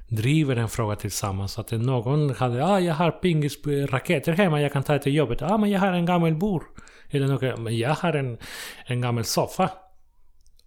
Driver 0.08 0.56
en 0.56 0.68
fråga 0.68 0.96
tillsammans. 0.96 1.58
Att 1.58 1.70
någon 1.70 2.30
hade 2.30 2.66
ah, 2.66 2.80
jag 2.80 2.94
har 2.94 3.10
pingisraketer 3.10 4.32
hemma, 4.32 4.62
jag 4.62 4.72
kan 4.72 4.82
ta 4.82 4.92
det 4.92 4.98
till 4.98 5.14
jobbet. 5.14 5.42
ah, 5.42 5.58
men 5.58 5.70
jag 5.70 5.80
har 5.80 5.92
en 5.92 6.06
gammal 6.06 6.34
bur. 6.34 6.62
Eller 7.10 7.26
något, 7.26 7.58
men 7.58 7.78
jag 7.78 7.94
har 7.94 8.12
en, 8.12 8.38
en 8.86 9.00
gammal 9.00 9.24
soffa. 9.24 9.70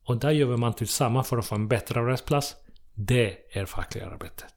Och 0.06 0.18
där 0.18 0.32
jobbar 0.32 0.58
man 0.58 0.74
tillsammans 0.74 1.30
för 1.30 1.38
att 1.38 1.46
få 1.46 1.56
en 1.56 1.68
bättre 1.68 2.00
arbetsplats. 2.00 2.56
Det 2.94 3.38
är 3.52 3.66
fackliga 3.66 4.06
arbetet. 4.06 4.56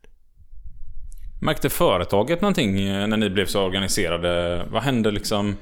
Märkte 1.40 1.70
företaget 1.70 2.40
någonting 2.40 2.80
eh, 2.80 3.06
när 3.06 3.16
ni 3.16 3.30
blev 3.30 3.46
så 3.46 3.62
organiserade? 3.62 4.64
Vad 4.70 4.82
hände 4.82 5.10
liksom? 5.10 5.56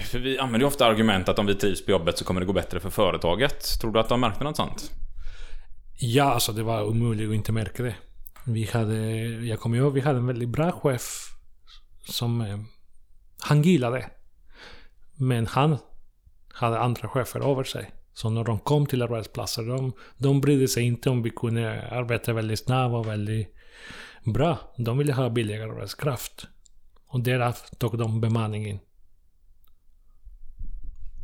För 0.00 0.18
vi 0.18 0.38
använder 0.38 0.60
ju 0.60 0.66
ofta 0.66 0.86
argument 0.86 1.28
att 1.28 1.38
om 1.38 1.46
vi 1.46 1.54
trivs 1.54 1.84
på 1.84 1.90
jobbet 1.90 2.18
så 2.18 2.24
kommer 2.24 2.40
det 2.40 2.46
gå 2.46 2.52
bättre 2.52 2.80
för 2.80 2.90
företaget. 2.90 3.80
Tror 3.80 3.92
du 3.92 4.00
att 4.00 4.08
de 4.08 4.20
märkte 4.20 4.44
något 4.44 4.56
sånt? 4.56 4.92
Ja, 5.98 6.24
alltså 6.24 6.52
det 6.52 6.62
var 6.62 6.82
omöjligt 6.82 7.28
att 7.28 7.34
inte 7.34 7.52
märka 7.52 7.82
det. 7.82 7.94
Vi 8.46 8.64
hade, 8.64 8.96
jag 9.46 9.60
kommer 9.60 9.76
ihåg, 9.78 9.92
vi 9.92 10.00
hade 10.00 10.18
en 10.18 10.26
väldigt 10.26 10.48
bra 10.48 10.72
chef 10.72 11.30
som 12.04 12.40
eh, 12.40 12.58
han 13.40 13.62
gillade. 13.62 14.10
Men 15.16 15.46
han 15.46 15.78
hade 16.52 16.78
andra 16.78 17.08
chefer 17.08 17.50
över 17.50 17.64
sig. 17.64 17.90
Så 18.12 18.30
när 18.30 18.44
de 18.44 18.58
kom 18.58 18.86
till 18.86 19.02
arbetsplatser, 19.02 19.62
de, 19.62 19.92
de 20.18 20.40
brydde 20.40 20.68
sig 20.68 20.82
inte 20.82 21.10
om 21.10 21.22
vi 21.22 21.30
kunde 21.30 21.88
arbeta 21.90 22.32
väldigt 22.32 22.58
snabbt 22.58 22.94
och 22.94 23.06
väldigt 23.06 23.54
bra. 24.24 24.58
De 24.76 24.98
ville 24.98 25.12
ha 25.12 25.30
billigare 25.30 25.70
arbetskraft. 25.70 26.46
Och 27.06 27.20
därav 27.20 27.56
tog 27.78 27.98
de 27.98 28.20
bemanningen. 28.20 28.78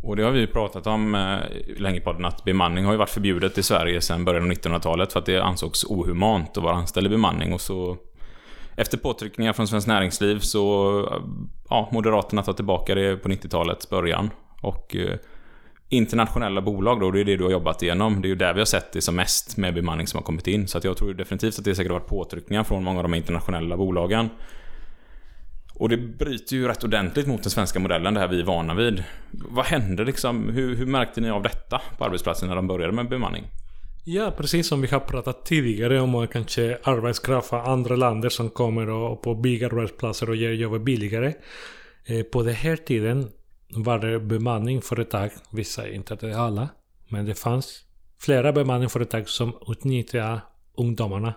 Och 0.07 0.17
det 0.17 0.23
har 0.23 0.31
vi 0.31 0.47
pratat 0.47 0.87
om 0.87 1.15
eh, 1.15 1.39
länge 1.77 2.01
på 2.01 2.11
podden 2.11 2.25
att 2.25 2.45
bemanning 2.45 2.85
har 2.85 2.93
ju 2.93 2.99
varit 2.99 3.11
förbjudet 3.11 3.59
i 3.59 3.63
Sverige 3.63 4.01
sedan 4.01 4.25
början 4.25 4.45
av 4.45 4.51
1900-talet 4.51 5.13
för 5.13 5.21
att 5.21 5.27
det 5.27 5.39
ansågs 5.39 5.85
ohumant 5.85 6.57
att 6.57 6.63
vara 6.63 6.75
anställd 6.75 7.07
i 7.07 7.11
bemanning 7.11 7.53
och 7.53 7.61
så 7.61 7.97
efter 8.77 8.99
påtryckningar 8.99 9.53
från 9.53 9.69
Svenskt 9.69 9.89
Näringsliv 9.89 10.39
så 10.39 10.99
eh, 11.01 11.23
ja, 11.71 11.89
Moderaterna 11.93 12.43
tar 12.43 12.53
tillbaka 12.53 12.95
det 12.95 13.17
på 13.17 13.29
90-talets 13.29 13.91
början. 13.91 14.31
Och 14.63 14.97
eh, 14.97 15.17
internationella 15.89 16.61
bolag 16.61 17.01
då, 17.01 17.11
det 17.11 17.21
är 17.21 17.25
det 17.25 17.37
du 17.37 17.45
har 17.45 17.51
jobbat 17.51 17.83
igenom. 17.83 18.23
Det 18.23 18.29
är 18.29 18.31
ju 18.31 18.37
där 18.37 18.55
vi 18.55 18.61
har 18.61 18.67
sett 18.67 18.93
det 18.93 19.01
som 19.01 19.17
mest 19.17 19.57
med 19.57 19.75
bemanning 19.75 20.07
som 20.07 20.19
har 20.19 20.23
kommit 20.23 20.47
in. 20.47 20.69
Så 20.69 20.79
att 20.79 20.85
jag 20.85 20.97
tror 20.97 21.15
definitivt 21.15 21.59
att 21.59 21.65
det 21.65 21.75
säkert 21.75 21.93
har 21.93 21.99
varit 21.99 22.09
påtryckningar 22.09 22.65
från 22.65 22.85
många 22.85 22.99
av 22.99 23.03
de 23.03 23.15
internationella 23.15 23.77
bolagen. 23.77 24.29
Och 25.79 25.89
det 25.89 25.97
bryter 25.97 26.57
ju 26.57 26.69
rätt 26.69 26.85
ordentligt 26.85 27.27
mot 27.27 27.43
den 27.43 27.51
svenska 27.51 27.79
modellen, 27.79 28.15
det 28.15 28.21
här 28.21 28.29
vi 28.29 28.41
är 28.41 28.45
vana 28.45 28.75
vid. 28.75 29.05
Vad 29.31 29.65
hände 29.65 30.05
liksom? 30.05 30.49
Hur, 30.49 30.77
hur 30.77 30.87
märkte 30.87 31.21
ni 31.21 31.31
av 31.31 31.43
detta 31.43 31.81
på 31.99 32.05
arbetsplatsen 32.05 32.49
när 32.49 32.57
de 32.57 32.67
började 32.67 32.93
med 32.93 33.09
bemanning? 33.09 33.45
Ja, 34.05 34.35
precis 34.37 34.69
som 34.69 34.81
vi 34.81 34.89
har 34.89 35.01
pratat 35.01 35.45
tidigare 35.45 36.01
om 36.01 36.27
kanske 36.33 36.79
arbetskraft 36.83 37.49
från 37.49 37.61
andra 37.61 37.97
länder 37.97 38.29
som 38.29 38.51
kommer 38.51 38.89
och 38.89 39.23
på 39.23 39.35
byggarbetsplatser 39.35 40.31
och 40.31 40.37
ger 40.37 40.51
jobbet 40.51 40.83
billigare. 40.83 41.35
Eh, 42.05 42.23
på 42.23 42.43
den 42.43 42.55
här 42.55 42.77
tiden 42.77 43.31
var 43.69 43.99
det 43.99 44.21
bemanningsföretag, 44.21 45.31
vissa, 45.51 45.89
inte 45.89 46.15
det 46.15 46.39
alla, 46.39 46.69
men 47.09 47.27
det 47.27 47.35
fanns 47.35 47.83
flera 48.21 48.53
bemanningsföretag 48.53 49.29
som 49.29 49.53
utnyttjade 49.69 50.41
ungdomarna 50.77 51.35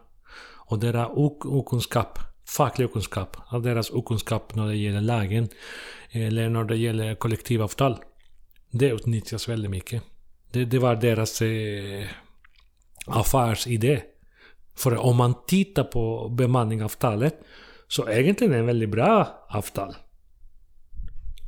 och 0.56 0.80
deras 0.80 1.10
okunskap 1.44 2.20
facklig 2.58 2.90
okunskap, 2.90 3.38
av 3.48 3.62
deras 3.62 3.90
okunskap 3.90 4.56
när 4.56 4.68
det 4.68 4.76
gäller 4.76 5.02
lagen 5.02 5.50
eller 6.12 6.50
när 6.50 6.64
det 6.64 6.78
gäller 6.78 7.16
kollektivavtal. 7.16 7.98
Det 8.72 8.90
utnyttjas 8.90 9.50
väldigt 9.50 9.72
mycket. 9.72 10.04
Det, 10.52 10.66
det 10.66 10.80
var 10.80 10.96
deras 10.96 11.42
eh, 11.42 12.06
affärsidé. 13.06 14.02
För 14.78 14.98
om 14.98 15.16
man 15.16 15.34
tittar 15.48 15.84
på 15.84 16.30
bemanningsavtalet 16.30 17.36
så 17.88 18.10
egentligen 18.10 18.54
är 18.54 18.58
det 18.58 18.62
en 18.62 18.68
väldigt 18.68 18.90
bra 18.90 19.46
avtal. 19.50 19.96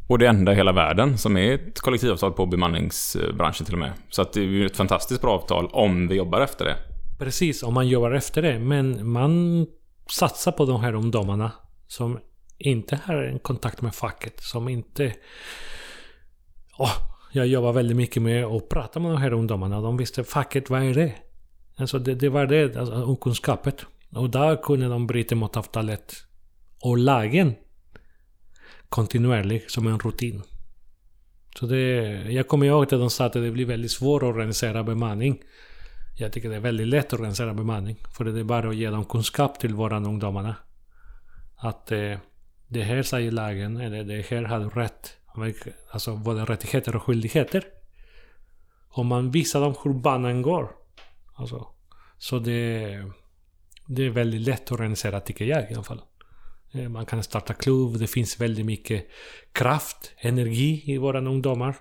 Och 0.09 0.19
det 0.19 0.27
enda 0.27 0.51
i 0.51 0.55
hela 0.55 0.71
världen 0.71 1.17
som 1.17 1.37
är 1.37 1.53
ett 1.53 1.79
kollektivavtal 1.79 2.33
på 2.33 2.45
bemanningsbranschen 2.45 3.65
till 3.65 3.75
och 3.75 3.79
med. 3.79 3.91
Så 4.09 4.21
att 4.21 4.33
det 4.33 4.39
är 4.39 4.45
ju 4.45 4.65
ett 4.65 4.77
fantastiskt 4.77 5.21
bra 5.21 5.31
avtal 5.31 5.69
om 5.71 6.07
vi 6.07 6.15
jobbar 6.15 6.41
efter 6.41 6.65
det. 6.65 6.77
Precis, 7.19 7.63
om 7.63 7.73
man 7.73 7.87
jobbar 7.87 8.11
efter 8.11 8.41
det. 8.41 8.59
Men 8.59 9.11
man 9.11 9.65
Satsa 10.11 10.51
på 10.51 10.65
de 10.65 10.81
här 10.81 10.93
ungdomarna 10.93 11.51
som 11.87 12.19
inte 12.57 12.99
har 13.05 13.15
en 13.15 13.39
kontakt 13.39 13.81
med 13.81 13.95
facket. 13.95 14.39
Som 14.39 14.69
inte... 14.69 15.15
Oh, 16.77 16.93
jag 17.31 17.47
jobbar 17.47 17.73
väldigt 17.73 17.97
mycket 17.97 18.21
med 18.21 18.45
att 18.45 18.69
prata 18.69 18.99
med 18.99 19.11
de 19.11 19.21
här 19.21 19.33
ungdomarna. 19.33 19.81
De 19.81 19.97
visste 19.97 20.23
facket, 20.23 20.69
vad 20.69 20.83
är 20.83 20.93
det? 20.93 21.13
Alltså 21.75 21.99
det, 21.99 22.15
det 22.15 22.29
var 22.29 22.45
det, 22.45 22.77
alltså 22.77 23.03
okunskapet. 23.03 23.85
Och 24.15 24.29
där 24.29 24.63
kunde 24.63 24.87
de 24.87 25.07
bryta 25.07 25.35
mot 25.35 25.57
avtalet 25.57 26.13
och 26.81 26.97
lagen 26.97 27.55
kontinuerligt 28.89 29.71
som 29.71 29.87
en 29.87 29.99
rutin. 29.99 30.41
Så 31.59 31.65
det, 31.65 31.77
jag 32.31 32.47
kommer 32.47 32.65
ihåg 32.65 32.83
att 32.83 32.89
de 32.89 33.09
sa 33.09 33.25
att 33.25 33.33
det 33.33 33.51
blir 33.51 33.65
väldigt 33.65 33.91
svårt 33.91 34.23
att 34.23 34.29
organisera 34.29 34.83
bemanning. 34.83 35.39
Jag 36.21 36.31
tycker 36.31 36.49
det 36.49 36.55
är 36.55 36.59
väldigt 36.59 36.87
lätt 36.87 37.05
att 37.05 37.13
organisera 37.13 37.53
bemanning. 37.53 37.97
För 38.17 38.23
det 38.23 38.39
är 38.39 38.43
bara 38.43 38.69
att 38.69 38.75
ge 38.75 38.89
dem 38.89 39.05
kunskap 39.05 39.59
till 39.59 39.73
våra 39.73 39.97
ungdomarna. 39.97 40.55
Att 41.55 41.91
eh, 41.91 42.17
det 42.67 42.81
här 42.81 43.03
säger 43.03 43.31
lagen, 43.31 43.77
eller 43.77 44.03
det 44.03 44.25
här 44.29 44.43
har 44.43 44.59
du 44.59 44.69
rätt. 44.69 45.17
Alltså 45.91 46.15
både 46.15 46.45
rättigheter 46.45 46.95
och 46.95 47.03
skyldigheter. 47.03 47.63
Om 48.89 49.07
man 49.07 49.31
visar 49.31 49.61
dem 49.61 49.75
hur 49.83 49.93
banan 49.93 50.41
går. 50.41 50.71
Alltså, 51.33 51.67
så 52.17 52.39
det, 52.39 52.87
det 53.87 54.05
är 54.05 54.09
väldigt 54.09 54.41
lätt 54.41 54.63
att 54.63 54.71
organisera 54.71 55.19
tycker 55.19 55.45
jag 55.45 55.71
i 55.71 55.73
alla 55.73 55.83
fall. 55.83 56.01
Eh, 56.71 56.89
man 56.89 57.05
kan 57.05 57.23
starta 57.23 57.53
klubb, 57.53 57.99
det 57.99 58.07
finns 58.07 58.39
väldigt 58.39 58.65
mycket 58.65 59.07
kraft, 59.51 60.11
energi 60.17 60.83
i 60.85 60.97
våra 60.97 61.19
ungdomar. 61.19 61.75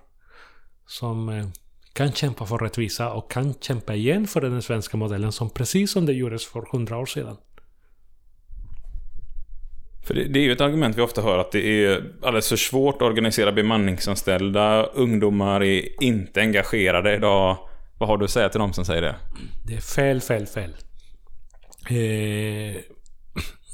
Som 0.86 1.28
eh, 1.28 1.46
kan 1.92 2.12
kämpa 2.12 2.46
för 2.46 2.58
rättvisa 2.58 3.12
och 3.12 3.30
kan 3.30 3.54
kämpa 3.60 3.94
igen 3.94 4.26
för 4.26 4.40
den 4.40 4.62
svenska 4.62 4.96
modellen 4.96 5.32
som 5.32 5.50
precis 5.50 5.90
som 5.90 6.06
det 6.06 6.12
gjordes 6.12 6.46
för 6.46 6.64
hundra 6.72 6.98
år 6.98 7.06
sedan. 7.06 7.36
För 10.06 10.14
det, 10.14 10.24
det, 10.24 10.38
är 10.38 10.42
ju 10.42 10.52
ett 10.52 10.60
argument 10.60 10.96
vi 10.96 11.02
ofta 11.02 11.22
hör 11.22 11.38
att 11.38 11.52
det 11.52 11.84
är 11.84 12.04
alldeles 12.22 12.48
för 12.48 12.56
svårt 12.56 12.94
att 12.94 13.02
organisera 13.02 13.52
bemanningsanställda. 13.52 14.82
Ungdomar 14.84 15.62
är 15.62 16.02
inte 16.02 16.40
engagerade 16.40 17.14
idag. 17.14 17.56
Vad 17.98 18.08
har 18.08 18.18
du 18.18 18.24
att 18.24 18.30
säga 18.30 18.48
till 18.48 18.60
dem 18.60 18.72
som 18.72 18.84
säger 18.84 19.02
det? 19.02 19.16
Det 19.66 19.74
är 19.74 19.80
fel, 19.80 20.20
fel, 20.20 20.46
fel. 20.46 20.74
Eh, 21.90 22.76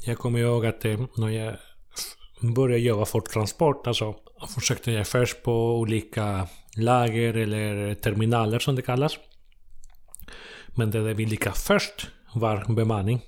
jag 0.05 0.17
kommer 0.17 0.39
ihåg 0.39 0.65
att 0.65 0.85
eh, 0.85 0.99
när 1.17 1.29
jag 1.29 1.55
började 2.39 2.81
jobba 2.81 3.05
för 3.05 3.19
transport, 3.19 3.87
alltså 3.87 4.15
försökte 4.55 4.91
jag 4.91 5.07
först 5.07 5.43
på 5.43 5.79
olika 5.79 6.47
lager 6.75 7.33
eller 7.33 7.93
terminaler 7.95 8.59
som 8.59 8.75
det 8.75 8.81
kallas. 8.81 9.17
Men 10.67 10.91
det 10.91 11.03
där 11.03 11.13
vi 11.13 11.25
lyckades 11.25 11.63
först 11.63 12.07
var 12.33 12.73
bemanning. 12.73 13.21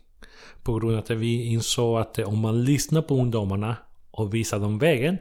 På 0.64 0.74
grund 0.74 0.94
av 0.94 1.00
att 1.00 1.10
vi 1.10 1.44
insåg 1.44 2.00
att 2.00 2.20
om 2.20 2.40
man 2.40 2.64
lyssnar 2.64 3.02
på 3.02 3.16
ungdomarna 3.16 3.76
och 4.12 4.34
visar 4.34 4.60
dem 4.60 4.80
vägen 4.80 5.18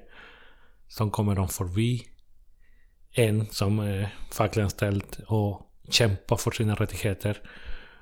så 0.89 1.11
kommer 1.11 1.35
de 1.35 1.49
förbi 1.49 2.03
en 3.13 3.47
som 3.51 3.79
är 3.79 4.15
fackanställd 4.31 5.17
och 5.27 5.61
kämpar 5.91 6.37
för 6.37 6.51
sina 6.51 6.75
rättigheter. 6.75 7.43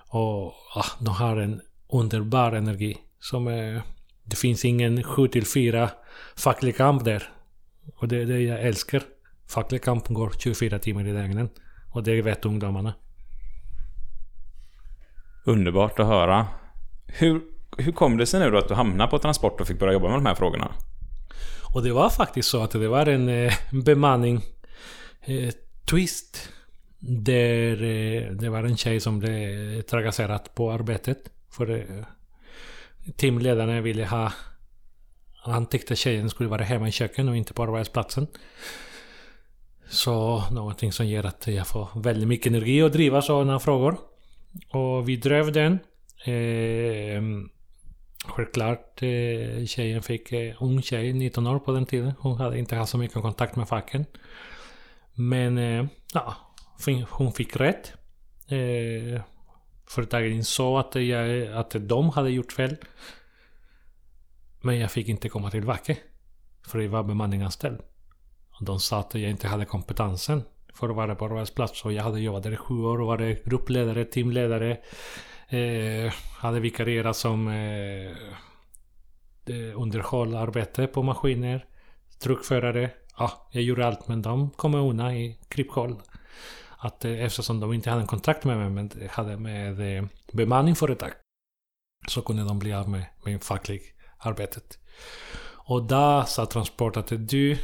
Och 0.09 0.47
ah, 0.75 0.91
de 1.01 1.09
har 1.09 1.37
en 1.37 1.61
underbar 1.89 2.53
energi. 2.53 2.97
Som 3.21 3.47
är, 3.47 3.83
det 4.27 4.37
finns 4.37 4.65
ingen 4.65 5.03
7 5.03 5.29
till 5.29 5.47
4 5.47 5.91
facklig 6.37 6.77
kamp 6.77 7.05
där. 7.05 7.23
Och 7.97 8.09
det 8.09 8.23
är 8.23 8.27
det 8.27 8.41
jag 8.41 8.61
älskar. 8.61 9.03
Facklig 9.49 9.83
kamp 9.83 10.09
går 10.09 10.33
24 10.39 10.79
timmar 10.79 11.07
i 11.07 11.13
dygnet. 11.13 11.53
Och 11.93 12.03
det 12.03 12.23
vet 12.23 12.45
ungdomarna. 12.45 12.95
Underbart 15.45 15.99
att 15.99 16.07
höra. 16.07 16.47
Hur, 17.07 17.41
hur 17.79 17.93
kom 17.93 18.17
det 18.17 18.27
sig 18.27 18.41
nu 18.41 18.51
då 18.51 18.59
att 18.59 18.69
du 18.69 18.75
hamnade 18.75 19.11
på 19.11 19.19
transport 19.19 19.61
och 19.61 19.67
fick 19.67 19.79
börja 19.79 19.93
jobba 19.93 20.09
med 20.09 20.17
de 20.17 20.27
här 20.27 20.35
frågorna? 20.35 20.75
Och 21.75 21.83
det 21.83 21.93
var 21.93 22.11
faktiskt 22.11 22.49
så 22.49 22.63
att 22.63 22.71
det 22.71 22.89
var 22.89 23.07
en 23.07 23.29
eh, 23.29 23.53
bemanning 23.85 24.41
eh, 25.25 25.55
twist. 25.91 26.53
Där 26.99 27.83
eh, 27.83 28.31
det 28.31 28.49
var 28.49 28.65
en 28.65 28.77
tjej 28.77 29.01
som 29.01 29.19
blev 29.19 29.83
trakasserad 29.83 30.55
på 30.55 30.73
arbetet. 30.73 31.19
För 31.51 31.85
Teamledaren 33.17 33.83
ville 33.83 34.07
ha... 34.07 34.33
Han 35.35 35.67
tyckte 35.67 35.97
tjejen 35.97 36.31
skulle 36.31 36.49
vara 36.49 36.65
hemma 36.65 36.89
i 36.89 36.93
köket 36.93 37.29
och 37.29 37.37
inte 37.37 37.55
på 37.55 37.63
arbetsplatsen. 37.63 38.27
Så 39.89 40.45
någonting 40.51 40.93
som 40.93 41.07
gör 41.07 41.25
att 41.25 41.47
jag 41.47 41.67
får 41.67 41.89
väldigt 41.95 42.29
mycket 42.29 42.47
energi 42.47 42.83
att 42.83 42.93
driva 42.93 43.23
sådana 43.23 43.59
frågor. 43.59 43.99
Och 44.71 45.09
vi 45.09 45.17
drev 45.17 45.53
den. 45.53 45.79
Eh, 46.25 47.23
Självklart, 48.29 49.03
eh, 49.03 49.65
tjejen 49.67 50.03
fick, 50.03 50.33
eh, 50.33 50.63
ung 50.63 50.83
tjej, 50.83 51.13
19 51.13 51.47
år 51.47 51.59
på 51.59 51.73
den 51.73 51.87
tiden. 51.87 52.13
Hon 52.19 52.39
hade 52.39 52.59
inte 52.59 52.77
haft 52.77 52.91
så 52.91 52.99
mycket 52.99 53.23
kontakt 53.23 53.57
med 53.57 53.69
facken. 53.69 54.07
Men 55.15 55.59
eh, 55.59 55.87
ja, 56.15 56.37
hon 57.11 57.33
fick 57.33 57.57
rätt. 57.57 57.93
Eh, 58.49 59.23
företaget 59.87 60.33
insåg 60.33 60.79
att, 60.79 60.95
jag, 60.95 61.47
att 61.53 61.77
de 61.81 62.11
hade 62.11 62.31
gjort 62.31 62.53
fel. 62.53 62.77
Men 64.61 64.79
jag 64.79 64.91
fick 64.91 65.09
inte 65.09 65.29
komma 65.29 65.51
tillbaka. 65.51 65.97
För 66.67 66.79
jag 66.79 66.89
var 66.89 67.03
bemanningsanställd. 67.03 67.81
Och 68.51 68.65
de 68.65 68.81
sa 68.81 69.01
att 69.01 69.15
jag 69.15 69.31
inte 69.31 69.49
hade 69.49 69.65
kompetensen 69.65 70.43
för 70.75 70.89
att 70.89 70.97
vara 70.97 71.15
på 71.15 71.25
arbetsplats. 71.25 71.85
Och 71.85 71.93
jag 71.93 72.03
hade 72.03 72.21
jobbat 72.21 72.43
där 72.43 72.53
i 72.53 72.57
sju 72.57 72.75
år 72.75 73.01
och 73.01 73.07
varit 73.07 73.45
gruppledare, 73.45 74.05
teamledare. 74.05 74.79
Eh, 75.49 76.13
hade 76.39 76.61
vikarierat 76.61 77.17
som 77.17 77.49
eh, 77.49 78.11
eh, 79.47 79.81
underhållarbete 79.81 80.87
på 80.87 81.03
maskiner. 81.03 81.65
Truckförare. 82.19 82.91
Ja, 83.19 83.49
jag 83.53 83.63
gjorde 83.63 83.87
allt 83.87 84.09
men 84.09 84.23
de 84.23 84.51
kom 84.51 84.75
undan 84.75 85.15
i 85.15 85.39
kryphål. 85.49 85.97
Att 86.79 87.05
eh, 87.05 87.25
eftersom 87.25 87.61
de 87.61 87.73
inte 87.73 87.91
hade 87.91 88.03
en 88.03 88.07
kontrakt 88.07 88.45
med 88.45 88.57
mig 88.57 88.71
men 88.71 89.09
hade 89.11 89.37
med 89.37 89.97
eh, 89.99 90.05
bemanningsföretag. 90.33 91.13
Så 92.09 92.23
kunde 92.23 92.45
de 92.45 92.59
bli 92.59 92.73
av 92.73 92.89
med, 92.89 93.07
med 93.25 93.45
facklig 93.45 93.83
arbetet. 94.19 94.79
Och 95.69 95.87
där 95.87 96.23
sa 96.23 96.47
Transport 96.47 96.97
att 96.97 97.09
du, 97.09 97.59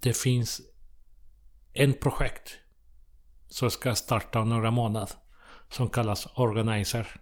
det 0.00 0.16
finns 0.16 0.60
en 1.72 1.92
projekt 1.92 2.58
som 3.48 3.70
ska 3.70 3.94
starta 3.94 4.40
om 4.40 4.48
några 4.48 4.70
månader 4.70 5.08
som 5.70 5.90
kallas 5.90 6.26
Organizer. 6.34 7.20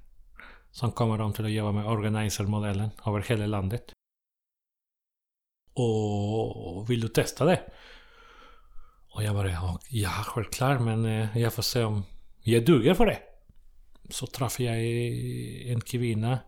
Som 0.71 0.93
kommer 0.93 1.19
de 1.19 1.33
till 1.33 1.45
att 1.45 1.51
jobba 1.51 1.73
med 1.73 1.87
Organizer-modellen 1.87 2.91
över 3.07 3.21
hela 3.21 3.47
landet. 3.47 3.93
Och 5.75 6.91
vill 6.91 7.01
du 7.01 7.09
testa 7.09 7.45
det? 7.45 7.73
Och 9.11 9.23
jag 9.23 9.35
bara, 9.35 9.79
ja, 9.89 10.11
självklart 10.11 10.81
men 10.81 11.05
eh, 11.05 11.39
jag 11.39 11.55
får 11.55 11.63
se 11.63 11.85
om 11.85 12.03
jag 12.43 12.65
duger 12.65 12.95
för 12.95 13.07
det. 13.07 13.19
Så 14.09 14.27
träffade 14.27 14.65
jag 14.65 14.77
eh, 14.77 15.73
en 15.73 15.81
kvinna, 15.81 16.39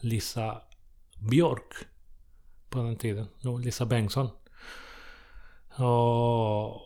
Lisa 0.00 0.62
Björk, 1.30 1.74
på 2.68 2.78
den 2.78 2.96
tiden. 2.96 3.26
Lisa 3.62 3.86
Bengtsson. 3.86 4.28
Och 5.76 6.80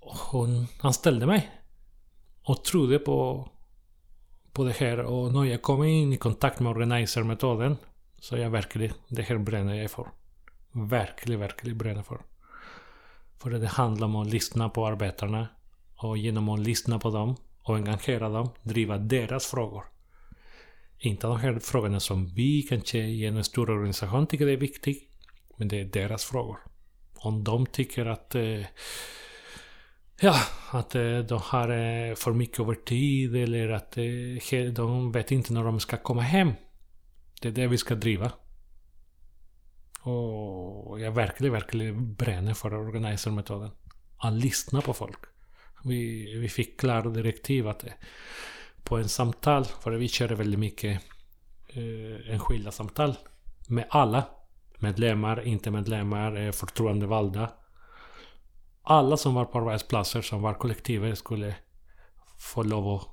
hon 0.00 0.66
anställde 0.80 1.26
mig. 1.26 1.50
Och 2.42 2.64
trodde 2.64 2.98
på, 2.98 3.48
på 4.52 4.64
det 4.64 4.72
här. 4.72 4.98
Och 4.98 5.32
när 5.32 5.44
jag 5.44 5.62
kom 5.62 5.84
in 5.84 6.12
i 6.12 6.16
kontakt 6.16 6.60
med 6.60 6.70
organizer-metoden 6.70 7.76
så 8.20 8.36
jag 8.36 8.50
verkligen, 8.50 8.94
det 9.08 9.22
här 9.22 9.38
bränner 9.38 9.74
jag 9.74 9.90
för. 9.90 10.06
Verkligen, 10.72 11.40
verkligen 11.40 11.78
bränner 11.78 12.02
för. 12.02 12.20
För 13.38 13.50
det 13.50 13.66
handlar 13.66 14.06
om 14.06 14.16
att 14.16 14.30
lyssna 14.30 14.68
på 14.68 14.86
arbetarna. 14.86 15.48
Och 15.96 16.18
genom 16.18 16.48
att 16.48 16.60
lyssna 16.60 16.98
på 16.98 17.10
dem 17.10 17.36
och 17.62 17.76
engagera 17.76 18.28
dem, 18.28 18.50
driva 18.62 18.98
deras 18.98 19.46
frågor. 19.46 19.84
Inte 20.98 21.26
de 21.26 21.36
här 21.36 21.58
frågorna 21.58 22.00
som 22.00 22.26
vi 22.26 22.62
kanske 22.62 22.98
i 22.98 23.26
en 23.26 23.44
stor 23.44 23.70
organisation 23.70 24.26
tycker 24.26 24.48
är 24.48 24.56
viktiga. 24.56 24.96
Men 25.56 25.68
det 25.68 25.80
är 25.80 25.84
deras 25.84 26.24
frågor. 26.24 26.58
Om 27.14 27.44
de 27.44 27.66
tycker 27.66 28.06
att 28.06 28.34
eh, 28.34 28.60
Ja, 30.20 30.40
att 30.70 30.94
eh, 30.94 31.18
de 31.18 31.40
har 31.42 31.68
eh, 31.68 32.14
för 32.14 32.32
mycket 32.32 32.60
övertid 32.60 33.36
eller 33.36 33.68
att 33.68 33.98
eh, 33.98 34.72
de 34.72 35.12
vet 35.12 35.30
inte 35.30 35.52
när 35.52 35.64
de 35.64 35.80
ska 35.80 35.96
komma 35.96 36.22
hem. 36.22 36.52
Det 37.42 37.48
är 37.48 37.52
det 37.52 37.66
vi 37.66 37.78
ska 37.78 37.94
driva. 37.94 38.32
Och 40.06 41.00
jag 41.00 41.12
verkligen, 41.12 41.52
verkligen 41.52 42.14
bränner 42.14 42.54
för 42.54 42.74
organizer-metoden. 42.74 43.70
Att 44.18 44.32
lyssna 44.32 44.80
på 44.80 44.92
folk. 44.94 45.18
Vi, 45.84 46.34
vi 46.38 46.48
fick 46.48 46.80
klara 46.80 47.10
direktiv 47.10 47.68
att 47.68 47.84
eh, 47.84 47.92
på 48.84 48.96
en 48.96 49.08
samtal, 49.08 49.64
för 49.64 49.92
vi 49.92 50.08
körde 50.08 50.34
väldigt 50.34 50.60
mycket 50.60 51.02
eh, 51.68 52.32
enskilda 52.32 52.70
samtal 52.70 53.14
med 53.68 53.86
alla. 53.90 54.24
Medlemmar, 54.78 55.46
inte 55.46 55.70
medlemmar, 55.70 56.36
eh, 56.36 56.52
förtroendevalda. 56.52 57.52
Alla 58.82 59.16
som 59.16 59.34
var 59.34 59.44
på 59.44 59.58
arbetsplatser 59.58 60.22
som 60.22 60.42
var 60.42 60.54
kollektivet, 60.54 61.18
skulle 61.18 61.54
få 62.38 62.62
lov 62.62 62.88
att 62.88 63.08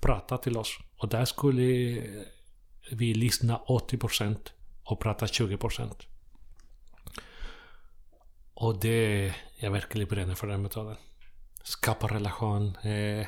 prata 0.00 0.38
till 0.38 0.56
oss. 0.56 0.78
Och 0.96 1.08
där 1.08 1.24
skulle 1.24 1.98
eh, 1.98 2.04
vi 2.92 3.14
lyssna 3.14 3.60
80% 3.66 4.36
och 4.84 5.00
prata 5.00 5.26
20%. 5.26 6.09
Och 8.60 8.80
det, 8.80 9.34
jag 9.56 9.70
verkligen 9.70 10.08
bränner 10.08 10.34
för 10.34 10.46
den 10.46 10.62
metoden. 10.62 10.96
Skapa 11.62 12.06
relation, 12.06 12.76
eh, 12.76 13.26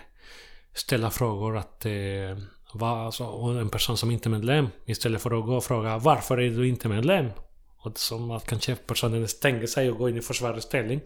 ställa 0.72 1.10
frågor 1.10 1.56
att 1.56 1.86
eh, 1.86 2.38
va, 2.74 3.04
alltså, 3.04 3.24
och 3.24 3.60
en 3.60 3.68
person 3.68 3.96
som 3.96 4.10
inte 4.10 4.28
är 4.28 4.30
medlem 4.30 4.68
istället 4.84 5.22
för 5.22 5.38
att 5.38 5.46
gå 5.46 5.56
och 5.56 5.64
fråga 5.64 5.98
varför 5.98 6.40
är 6.40 6.50
du 6.50 6.68
inte 6.68 6.88
medlem? 6.88 7.30
Och 7.76 7.98
som 7.98 8.30
att 8.30 8.46
kanske 8.46 8.76
personen 8.76 9.28
stänger 9.28 9.66
sig 9.66 9.90
och 9.90 9.98
går 9.98 10.10
in 10.10 10.16
i 10.16 10.22
försvarsställning. 10.22 11.00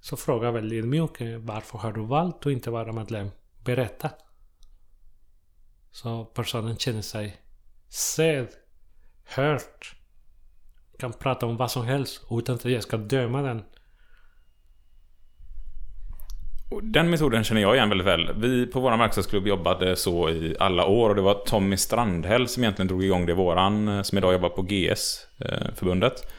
Så 0.00 0.16
fråga 0.16 0.50
väldigt 0.50 0.84
mycket 0.84 1.20
eh, 1.20 1.38
varför 1.38 1.78
har 1.78 1.92
du 1.92 2.00
valt 2.00 2.46
att 2.46 2.52
inte 2.52 2.70
vara 2.70 2.92
medlem? 2.92 3.30
Berätta. 3.64 4.10
Så 5.90 6.24
personen 6.24 6.76
känner 6.76 7.02
sig 7.02 7.42
sedd, 7.88 8.48
hört. 9.24 9.99
Kan 11.00 11.12
prata 11.12 11.46
om 11.46 11.56
vad 11.56 11.70
som 11.70 11.86
helst 11.86 12.26
utan 12.30 12.54
att 12.54 12.64
jag 12.64 12.82
ska 12.82 12.96
döma 12.96 13.42
den. 13.42 13.62
Den 16.82 17.10
metoden 17.10 17.44
känner 17.44 17.60
jag 17.60 17.76
igen 17.76 17.88
väldigt 17.88 18.06
väl. 18.06 18.30
Vi 18.36 18.66
på 18.66 18.80
vår 18.80 18.96
verkstadsklubb 18.96 19.46
jobbade 19.46 19.96
så 19.96 20.30
i 20.30 20.56
alla 20.60 20.86
år 20.86 21.10
och 21.10 21.16
det 21.16 21.22
var 21.22 21.34
Tommy 21.34 21.76
Strandhäll 21.76 22.48
som 22.48 22.62
egentligen 22.62 22.88
drog 22.88 23.04
igång 23.04 23.26
det, 23.26 23.34
våran, 23.34 23.88
eh, 23.88 24.02
som 24.02 24.18
idag 24.18 24.32
jobbar 24.32 24.48
på 24.48 24.62
GS, 24.62 25.26
eh, 25.38 25.74
förbundet. 25.74 26.32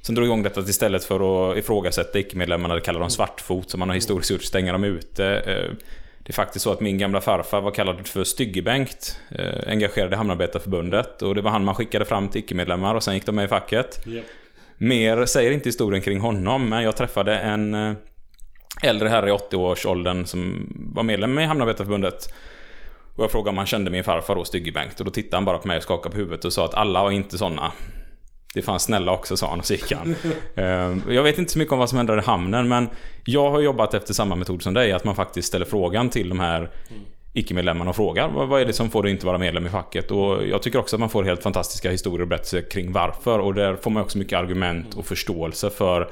Som 0.00 0.14
drog 0.14 0.26
igång 0.26 0.42
detta 0.42 0.60
att 0.60 0.68
istället 0.68 1.04
för 1.04 1.50
att 1.50 1.58
ifrågasätta 1.58 2.18
icke-medlemmarna, 2.18 2.74
det 2.74 2.80
kallar 2.80 3.00
de 3.00 3.10
svartfot, 3.10 3.70
som 3.70 3.80
man 3.80 3.88
har 3.88 3.94
historiskt 3.94 4.30
gjort, 4.30 4.42
stänga 4.42 4.72
dem 4.72 4.84
ute. 4.84 5.26
Eh, 5.26 5.74
det 6.28 6.32
är 6.32 6.34
faktiskt 6.34 6.62
så 6.62 6.72
att 6.72 6.80
min 6.80 6.98
gamla 6.98 7.20
farfar 7.20 7.60
var 7.60 7.70
kallad 7.70 8.06
för 8.06 8.24
Styggebengt, 8.24 9.20
eh, 9.30 9.72
engagerad 9.72 10.12
i 10.12 10.16
Hamnarbetarförbundet. 10.16 11.22
Och 11.22 11.34
det 11.34 11.40
var 11.40 11.50
han 11.50 11.64
man 11.64 11.74
skickade 11.74 12.04
fram 12.04 12.28
till 12.28 12.38
icke-medlemmar 12.38 12.94
och 12.94 13.02
sen 13.02 13.14
gick 13.14 13.26
de 13.26 13.34
med 13.34 13.44
i 13.44 13.48
facket. 13.48 14.06
Mer 14.78 15.26
säger 15.26 15.50
inte 15.50 15.68
historien 15.68 16.02
kring 16.02 16.20
honom, 16.20 16.68
men 16.68 16.82
jag 16.82 16.96
träffade 16.96 17.38
en 17.38 17.74
eh, 17.74 17.92
äldre 18.82 19.08
herre 19.08 19.30
i 19.30 19.32
80-årsåldern 19.32 20.26
som 20.26 20.72
var 20.94 21.02
medlem 21.02 21.38
i 21.38 21.44
Hamnarbetarförbundet. 21.44 22.34
Och 23.16 23.24
jag 23.24 23.30
frågade 23.30 23.50
om 23.50 23.58
han 23.58 23.66
kände 23.66 23.90
min 23.90 24.04
farfar 24.04 24.34
då, 24.34 24.44
Styggebengt. 24.44 25.00
Och 25.00 25.04
då 25.04 25.10
tittade 25.10 25.36
han 25.36 25.44
bara 25.44 25.58
på 25.58 25.68
mig 25.68 25.76
och 25.76 25.82
skakade 25.82 26.14
på 26.14 26.18
huvudet 26.18 26.44
och 26.44 26.52
sa 26.52 26.64
att 26.64 26.74
alla 26.74 27.02
var 27.02 27.10
inte 27.10 27.38
sådana. 27.38 27.72
Det 28.54 28.62
fanns 28.62 28.82
snälla 28.82 29.12
också, 29.12 29.36
sa 29.36 29.50
han 29.50 29.58
och 29.58 29.66
så 29.66 29.72
gick 29.72 29.92
han. 29.92 30.14
Ehm, 30.56 31.02
jag 31.08 31.22
vet 31.22 31.38
inte 31.38 31.52
så 31.52 31.58
mycket 31.58 31.72
om 31.72 31.78
vad 31.78 31.88
som 31.88 31.98
händer 31.98 32.18
i 32.18 32.20
hamnen, 32.20 32.68
men 32.68 32.88
jag 33.24 33.50
har 33.50 33.60
jobbat 33.60 33.94
efter 33.94 34.14
samma 34.14 34.36
metod 34.36 34.62
som 34.62 34.74
dig. 34.74 34.92
Att 34.92 35.04
man 35.04 35.14
faktiskt 35.14 35.48
ställer 35.48 35.66
frågan 35.66 36.10
till 36.10 36.28
de 36.28 36.40
här 36.40 36.70
icke-medlemmarna 37.32 37.90
och 37.90 37.96
frågar 37.96 38.28
vad 38.28 38.48
vad 38.48 38.60
är 38.60 38.66
det 38.66 38.72
som 38.72 38.90
får 38.90 39.02
dig 39.02 39.12
inte 39.12 39.26
vara 39.26 39.38
medlem 39.38 39.66
i 39.66 39.68
facket? 39.68 40.10
Och 40.10 40.46
jag 40.46 40.62
tycker 40.62 40.78
också 40.78 40.96
att 40.96 41.00
man 41.00 41.10
får 41.10 41.24
helt 41.24 41.42
fantastiska 41.42 41.90
historier 41.90 42.22
och 42.22 42.28
berättelser 42.28 42.70
kring 42.70 42.92
varför. 42.92 43.38
Och 43.38 43.54
där 43.54 43.76
får 43.76 43.90
man 43.90 44.02
också 44.02 44.18
mycket 44.18 44.38
argument 44.38 44.94
och 44.94 45.06
förståelse 45.06 45.70
för 45.70 46.08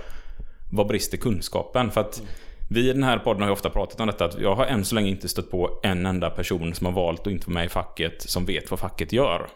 vad 0.73 0.87
brister 0.87 1.19
kunskapen? 1.19 1.91
För 1.91 2.01
att 2.01 2.23
vi 2.69 2.91
i 2.91 2.93
den 2.93 3.03
här 3.03 3.19
podden 3.19 3.43
har 3.43 3.49
ju 3.49 3.53
ofta 3.53 3.71
pratat 3.71 4.01
om 4.01 4.07
detta 4.07 4.25
att 4.25 4.39
jag 4.39 4.55
har 4.55 4.65
än 4.65 4.85
så 4.85 4.95
länge 4.95 5.09
inte 5.09 5.29
stött 5.29 5.51
på 5.51 5.81
en 5.83 6.07
enda 6.07 6.31
person 6.31 6.75
som 6.75 6.87
har 6.87 6.93
valt 6.93 7.21
att 7.21 7.27
inte 7.27 7.47
vara 7.47 7.55
med 7.55 7.67
i 7.67 7.69
facket 7.69 8.23
som 8.23 8.47
vet 8.47 8.71
vad 8.71 8.81
facket 8.81 9.13
gör. 9.13 9.47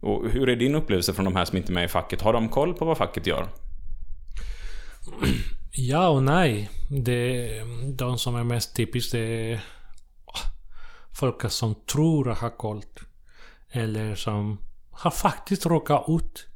Och 0.00 0.30
hur 0.30 0.48
är 0.48 0.56
din 0.56 0.74
upplevelse 0.74 1.12
från 1.12 1.24
de 1.24 1.36
här 1.36 1.44
som 1.44 1.56
inte 1.56 1.72
är 1.72 1.74
med 1.74 1.84
i 1.84 1.88
facket? 1.88 2.22
Har 2.22 2.32
de 2.32 2.48
koll 2.48 2.74
på 2.74 2.84
vad 2.84 2.98
facket 2.98 3.26
gör? 3.26 3.48
Ja 5.72 6.08
och 6.08 6.22
nej. 6.22 6.70
Det, 6.88 7.50
de 7.94 8.18
som 8.18 8.36
är 8.36 8.44
mest 8.44 8.76
typiskt 8.76 9.14
är 9.14 9.60
folk 11.12 11.50
som 11.50 11.74
tror 11.74 12.30
att 12.30 12.38
ha 12.38 12.50
koll. 12.50 12.82
Eller 13.70 14.14
som 14.14 14.58
har 14.90 15.10
faktiskt 15.10 15.66
råkat 15.66 16.04
ut 16.08 16.46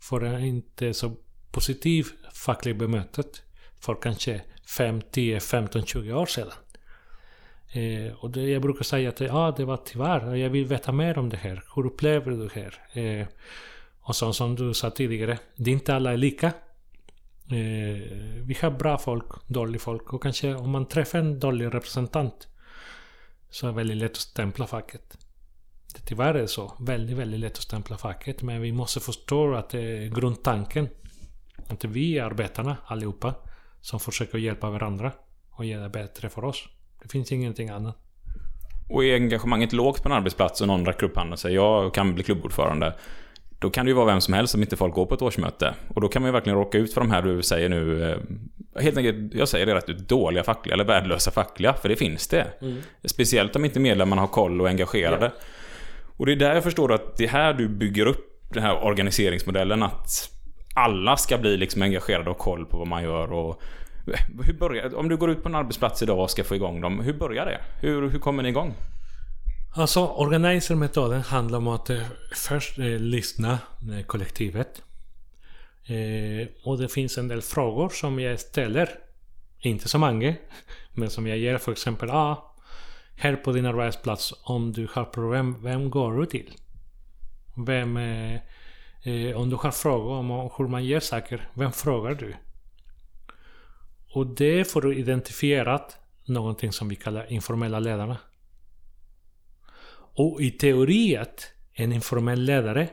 för 0.00 0.20
en 0.20 0.44
inte 0.44 0.94
så 0.94 1.16
positiv 1.50 2.06
facklig 2.32 2.78
bemötet. 2.78 3.42
För 3.80 3.94
kanske 4.02 4.40
5, 4.76 5.02
10, 5.12 5.40
15, 5.40 5.86
20 5.86 6.12
år 6.12 6.26
sedan. 6.26 6.50
Eh, 7.72 8.12
och 8.14 8.30
det, 8.30 8.42
jag 8.42 8.62
brukar 8.62 8.84
säga 8.84 9.08
att 9.08 9.20
ah, 9.20 9.50
det 9.50 9.64
var 9.64 9.76
tyvärr, 9.76 10.34
jag 10.34 10.50
vill 10.50 10.64
veta 10.66 10.92
mer 10.92 11.18
om 11.18 11.28
det 11.28 11.36
här. 11.36 11.64
Hur 11.74 11.86
upplever 11.86 12.30
du 12.30 12.48
det 12.48 12.54
här? 12.54 13.02
Eh, 13.02 13.26
och 14.00 14.16
så, 14.16 14.32
som 14.32 14.56
du 14.56 14.74
sa 14.74 14.90
tidigare, 14.90 15.38
det 15.56 15.70
är 15.70 15.74
inte 15.74 15.94
alla 15.94 16.12
är 16.12 16.16
lika. 16.16 16.46
Eh, 17.50 18.02
vi 18.42 18.56
har 18.62 18.70
bra 18.70 18.98
folk, 18.98 19.26
dålig 19.46 19.80
folk 19.80 20.12
och 20.12 20.22
kanske 20.22 20.54
om 20.54 20.70
man 20.70 20.88
träffar 20.88 21.18
en 21.18 21.40
dålig 21.40 21.74
representant 21.74 22.48
så 23.50 23.66
är 23.66 23.70
det 23.70 23.76
väldigt 23.76 23.96
lätt 23.96 24.10
att 24.10 24.16
stämpla 24.16 24.66
facket. 24.66 25.18
Det 25.94 26.00
tyvärr 26.00 26.34
är 26.34 26.40
det 26.40 26.48
så. 26.48 26.72
Väldigt, 26.80 27.16
väldigt 27.16 27.40
lätt 27.40 27.52
att 27.52 27.62
stämpla 27.62 27.96
facket. 27.98 28.42
Men 28.42 28.60
vi 28.60 28.72
måste 28.72 29.00
förstå 29.00 29.54
att 29.54 29.70
det 29.70 29.80
är 29.80 30.08
grundtanken. 30.08 30.88
Att 31.68 31.84
vi 31.84 32.18
är 32.18 32.24
arbetarna 32.24 32.76
allihopa 32.84 33.34
som 33.80 34.00
försöker 34.00 34.38
hjälpa 34.38 34.70
varandra 34.70 35.12
och 35.50 35.64
göra 35.64 35.82
det 35.82 35.88
bättre 35.88 36.28
för 36.28 36.44
oss. 36.44 36.68
Det 37.02 37.08
finns 37.08 37.32
ingenting 37.32 37.68
annat. 37.68 37.96
Och 38.88 39.04
är 39.04 39.14
engagemanget 39.14 39.72
lågt 39.72 40.02
på 40.02 40.08
en 40.08 40.12
arbetsplats 40.12 40.60
och 40.60 40.66
någon 40.66 40.86
räcker 40.86 41.06
upp 41.06 41.16
handen 41.16 41.32
och 41.32 41.38
säger 41.38 41.56
jag 41.56 41.94
kan 41.94 42.14
bli 42.14 42.24
klubbordförande. 42.24 42.94
Då 43.58 43.70
kan 43.70 43.86
det 43.86 43.90
ju 43.90 43.94
vara 43.94 44.06
vem 44.06 44.20
som 44.20 44.34
helst 44.34 44.54
om 44.54 44.62
inte 44.62 44.76
folk 44.76 44.94
går 44.94 45.06
på 45.06 45.14
ett 45.14 45.22
årsmöte. 45.22 45.74
Och 45.94 46.00
då 46.00 46.08
kan 46.08 46.22
man 46.22 46.28
ju 46.28 46.32
verkligen 46.32 46.58
råka 46.58 46.78
ut 46.78 46.94
för 46.94 47.00
de 47.00 47.10
här 47.10 47.22
du 47.22 47.42
säger 47.42 47.68
nu. 47.68 48.10
eh, 48.10 48.18
Helt 48.82 48.96
enkelt, 48.96 49.34
jag 49.34 49.48
säger 49.48 49.66
det 49.66 49.74
rätt 49.74 49.88
ut, 49.88 50.08
dåliga 50.08 50.44
fackliga 50.44 50.74
eller 50.74 50.84
värdelösa 50.84 51.30
fackliga. 51.30 51.72
För 51.74 51.88
det 51.88 51.96
finns 51.96 52.28
det. 52.28 52.46
Speciellt 53.04 53.56
om 53.56 53.64
inte 53.64 53.80
medlemmarna 53.80 54.22
har 54.22 54.28
koll 54.28 54.60
och 54.60 54.66
är 54.66 54.70
engagerade. 54.70 55.32
Och 56.16 56.26
det 56.26 56.32
är 56.32 56.36
där 56.36 56.54
jag 56.54 56.62
förstår 56.64 56.92
att 56.92 57.16
det 57.16 57.24
är 57.24 57.28
här 57.28 57.52
du 57.52 57.68
bygger 57.68 58.06
upp 58.06 58.26
den 58.52 58.62
här 58.62 58.84
organiseringsmodellen. 58.84 59.82
Att 59.82 60.30
alla 60.74 61.16
ska 61.16 61.38
bli 61.38 61.56
liksom 61.56 61.82
engagerade 61.82 62.30
och 62.30 62.38
koll 62.38 62.66
på 62.66 62.78
vad 62.78 62.86
man 62.86 63.02
gör. 63.02 63.32
Och 63.32 63.62
hur 64.44 64.52
börjar, 64.52 64.94
om 64.94 65.08
du 65.08 65.16
går 65.16 65.30
ut 65.30 65.42
på 65.42 65.48
en 65.48 65.54
arbetsplats 65.54 66.02
idag 66.02 66.18
och 66.18 66.30
ska 66.30 66.44
få 66.44 66.54
igång 66.54 66.80
dem, 66.80 67.00
hur 67.00 67.12
börjar 67.12 67.46
det? 67.46 67.60
Hur, 67.80 68.10
hur 68.10 68.18
kommer 68.18 68.42
ni 68.42 68.48
igång? 68.48 68.74
Alltså, 69.74 70.06
organizer-metoden 70.06 71.22
handlar 71.22 71.58
om 71.58 71.68
att 71.68 71.90
eh, 71.90 72.02
först 72.34 72.78
eh, 72.78 72.84
lyssna 72.84 73.58
med 73.80 74.06
kollektivet. 74.06 74.82
Eh, 75.86 76.48
och 76.64 76.78
det 76.78 76.88
finns 76.88 77.18
en 77.18 77.28
del 77.28 77.42
frågor 77.42 77.88
som 77.88 78.20
jag 78.20 78.40
ställer. 78.40 78.90
Inte 79.60 79.88
så 79.88 79.98
många, 79.98 80.34
men 80.94 81.10
som 81.10 81.26
jag 81.26 81.38
ger 81.38 81.58
för 81.58 81.72
exempel. 81.72 82.10
Ah, 82.10 82.54
här 83.16 83.36
på 83.36 83.52
din 83.52 83.66
arbetsplats, 83.66 84.34
om 84.42 84.72
du 84.72 84.88
har 84.92 85.04
problem, 85.04 85.56
vem 85.62 85.90
går 85.90 86.20
du 86.20 86.26
till? 86.26 86.50
Vem... 87.66 87.96
Eh, 87.96 88.34
eh 89.02 89.36
om 89.36 89.50
du 89.50 89.56
har 89.56 89.70
frågor 89.70 90.12
om 90.12 90.50
hur 90.56 90.68
man 90.68 90.84
gör 90.84 91.00
saker, 91.00 91.48
vem 91.54 91.72
frågar 91.72 92.14
du? 92.14 92.34
Och 94.12 94.26
det 94.26 94.70
får 94.70 94.82
du 94.82 94.94
identifierat 94.94 95.98
någonting 96.24 96.72
som 96.72 96.88
vi 96.88 96.96
kallar 96.96 97.32
informella 97.32 97.78
ledarna. 97.78 98.18
Och 100.14 100.40
i 100.40 100.50
teorin, 100.50 101.24
en 101.72 101.92
informell 101.92 102.40
ledare 102.40 102.88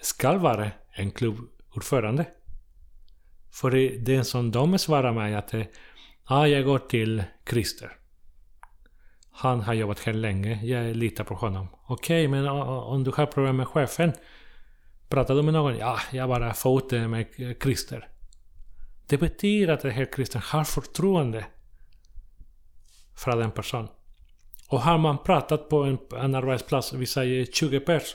ska 0.00 0.38
vara 0.38 0.70
en 0.92 1.10
klubbordförande. 1.10 2.24
För 3.50 3.70
det 3.98 4.14
är 4.14 4.22
som 4.22 4.50
de 4.50 4.78
svarar 4.78 5.12
mig 5.12 5.34
att 5.34 5.54
eh, 5.54 5.62
ah, 6.24 6.46
jag 6.46 6.64
går 6.64 6.78
till 6.78 7.24
Christer. 7.50 7.92
Han 9.30 9.60
har 9.60 9.74
jobbat 9.74 10.00
här 10.00 10.12
länge, 10.12 10.64
jag 10.64 10.96
litar 10.96 11.24
på 11.24 11.34
honom. 11.34 11.68
Okej, 11.86 12.28
men 12.28 12.48
om 12.48 13.04
du 13.04 13.10
har 13.10 13.26
problem 13.26 13.56
med 13.56 13.68
chefen? 13.68 14.12
Pratar 15.08 15.34
du 15.34 15.42
med 15.42 15.54
någon? 15.54 15.78
Ja, 15.78 15.98
jag 16.12 16.28
bara 16.28 16.54
får 16.54 16.78
ut 16.78 16.90
det 16.90 17.08
med 17.08 17.26
Christer. 17.62 18.08
Det 19.08 19.18
betyder 19.18 19.72
att 19.72 19.80
den 19.80 19.90
här 19.90 20.12
kristen 20.12 20.40
har 20.44 20.64
förtroende 20.64 21.46
för 23.16 23.36
den 23.36 23.50
personen. 23.50 23.88
Och 24.68 24.80
har 24.80 24.98
man 24.98 25.18
pratat 25.18 25.68
på 25.68 25.82
en, 25.82 25.98
en 26.18 26.34
arbetsplats, 26.34 26.92
vi 26.92 27.06
säger 27.06 27.44
20 27.44 27.80
pers. 27.80 28.14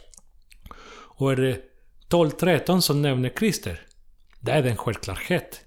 Och 0.92 1.32
är 1.32 1.36
det 1.36 1.62
12-13 2.10 2.80
som 2.80 3.02
nämner 3.02 3.30
Christer. 3.30 3.82
Det 4.40 4.52
är 4.52 4.64
en 4.64 4.78
självklarhet 4.78 5.66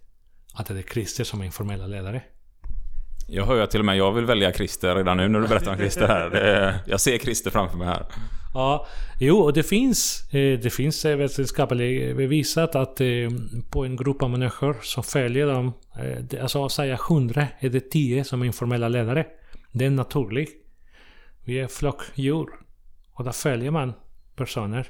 att 0.55 0.67
det 0.67 0.79
är 0.79 0.83
Christer 0.83 1.25
som 1.25 1.41
är 1.41 1.45
informella 1.45 1.87
ledare. 1.87 2.23
Jag 3.27 3.45
hör 3.47 3.57
ju 3.57 3.63
att 3.63 3.71
till 3.71 3.81
och 3.81 3.87
med 3.87 3.97
jag 3.97 4.13
vill 4.13 4.25
välja 4.25 4.53
Christer 4.53 4.95
redan 4.95 5.17
nu 5.17 5.29
när 5.29 5.41
du 5.41 5.49
berättar 5.49 5.71
om 5.73 5.77
Christer 5.77 6.09
här. 6.09 6.31
Det, 6.31 6.81
jag 6.87 7.01
ser 7.01 7.19
Christer 7.19 7.51
framför 7.51 7.79
mig 7.79 7.87
här. 7.87 8.07
Ja, 8.55 8.87
jo, 9.21 9.39
och 9.39 9.53
det 9.53 9.63
finns, 9.63 10.29
eh, 10.35 10.59
det 10.59 10.71
finns 10.71 11.05
vetenskapligt 11.05 12.17
bevisat 12.17 12.75
att 12.75 13.01
eh, 13.01 13.07
på 13.71 13.85
en 13.85 13.97
grupp 13.97 14.23
av 14.23 14.31
människor 14.31 14.77
som 14.83 15.05
följer 15.05 15.47
dem, 15.47 15.73
eh, 15.97 16.43
alltså 16.43 16.69
säga 16.69 16.99
100 17.09 17.47
är 17.59 17.69
det 17.69 17.91
10 17.91 18.25
som 18.25 18.43
är 18.43 18.47
informella 18.47 18.89
ledare. 18.89 19.27
Det 19.73 19.85
är 19.85 19.91
naturligt. 19.91 20.51
Vi 21.45 21.59
är 21.59 21.67
flockdjur. 21.67 22.47
Och 23.13 23.25
där 23.25 23.33
följer 23.33 23.71
man 23.71 23.93
personer. 24.37 24.89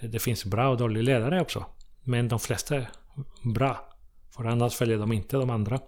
Det 0.00 0.18
finns 0.18 0.44
bra 0.44 0.68
och 0.68 0.76
dåliga 0.76 1.02
ledare 1.02 1.40
också. 1.40 1.64
Men 2.04 2.28
de 2.28 2.38
flesta 2.38 2.76
är 2.76 2.88
bra. 3.54 3.88
För 4.36 4.44
annars 4.44 4.74
följer 4.74 4.98
de 4.98 5.12
inte 5.12 5.36
de 5.36 5.50
andra. 5.50 5.80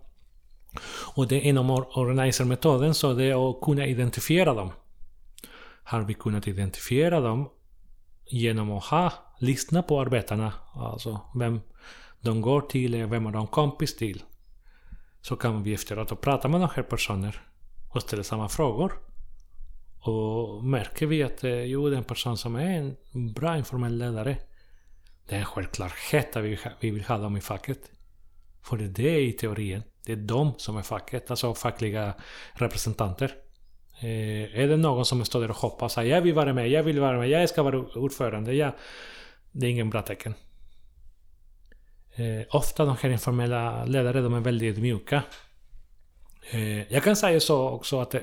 Och 1.15 1.29
det 1.29 1.37
är 1.37 1.41
inom 1.41 1.71
organizer-metoden 1.71 2.95
så 2.95 3.13
det 3.13 3.25
är 3.25 3.51
att 3.51 3.61
kunna 3.61 3.87
identifiera 3.87 4.55
dem. 4.55 4.73
Har 5.85 6.01
vi 6.01 6.15
kunnat 6.15 6.49
identifiera 6.49 7.21
dem 7.21 7.49
genom 8.27 8.71
att 8.71 8.85
ha, 8.85 9.13
lyssna 9.39 9.83
på 9.83 10.01
arbetarna, 10.01 10.53
alltså 10.75 11.21
vem 11.35 11.61
de 12.21 12.41
går 12.41 12.61
till, 12.61 13.07
vem 13.07 13.27
är 13.27 13.31
de 13.31 13.47
kompis 13.47 13.97
till. 13.97 14.23
Så 15.21 15.37
kan 15.37 15.63
vi 15.63 15.75
efteråt 15.75 16.21
prata 16.21 16.49
med 16.49 16.61
de 16.61 16.69
här 16.75 16.83
personerna 16.83 17.33
och 17.89 18.03
ställa 18.03 18.23
samma 18.23 18.49
frågor. 18.49 18.93
Och 20.01 20.65
märker 20.65 21.07
vi 21.07 21.23
att 21.23 21.45
eh, 21.45 21.63
jo, 21.63 21.89
det 21.89 21.97
är 21.97 21.99
en 21.99 22.05
person 22.05 22.37
som 22.37 22.57
är 22.57 22.97
en 23.13 23.33
bra 23.33 23.59
informell 23.59 23.99
ledare. 23.99 24.37
Det 25.29 25.35
är 25.35 25.39
en 25.39 25.45
självklarhet 25.45 26.37
att 26.37 26.45
vi 26.81 26.91
vill 26.91 27.05
ha 27.05 27.19
dem 27.19 27.37
i 27.37 27.41
facket. 27.41 27.91
För 28.63 28.77
det 28.77 28.85
är 28.85 28.89
det 28.89 29.21
i 29.21 29.33
teorin. 29.33 29.83
Det 30.07 30.13
är 30.13 30.17
de 30.17 30.55
som 30.57 30.77
är 30.77 30.83
facket, 30.83 31.31
alltså 31.31 31.55
fackliga 31.55 32.15
representanter. 32.53 33.35
Eh, 34.01 34.61
är 34.61 34.69
det 34.69 34.77
någon 34.77 35.05
som 35.05 35.25
står 35.25 35.41
där 35.41 35.51
och 35.51 35.57
hoppas 35.57 35.93
säger 35.93 36.15
jag 36.15 36.23
vill 36.23 36.35
vara 36.35 36.53
med, 36.53 36.69
jag 36.69 36.83
vill 36.83 37.01
vara 37.01 37.19
med, 37.19 37.29
jag 37.29 37.49
ska 37.49 37.63
vara 37.63 37.79
ordförande. 37.79 38.55
Jag, 38.55 38.73
det 39.53 39.67
är 39.67 39.71
ingen 39.71 39.91
bra 39.91 40.03
tecken. 40.03 40.35
Eh, 42.15 42.47
ofta 42.51 42.85
de 42.85 42.97
här 43.01 43.11
informella 43.11 43.85
ledare, 43.85 44.21
de 44.21 44.35
är 44.35 44.41
väldigt 44.41 44.79
mjuka. 44.79 45.23
Eh, 46.51 46.93
jag 46.93 47.05
kan 47.05 47.17
säga 47.17 47.41
så 47.41 47.69
också 47.69 48.01
att 48.01 48.15
eh, 48.15 48.21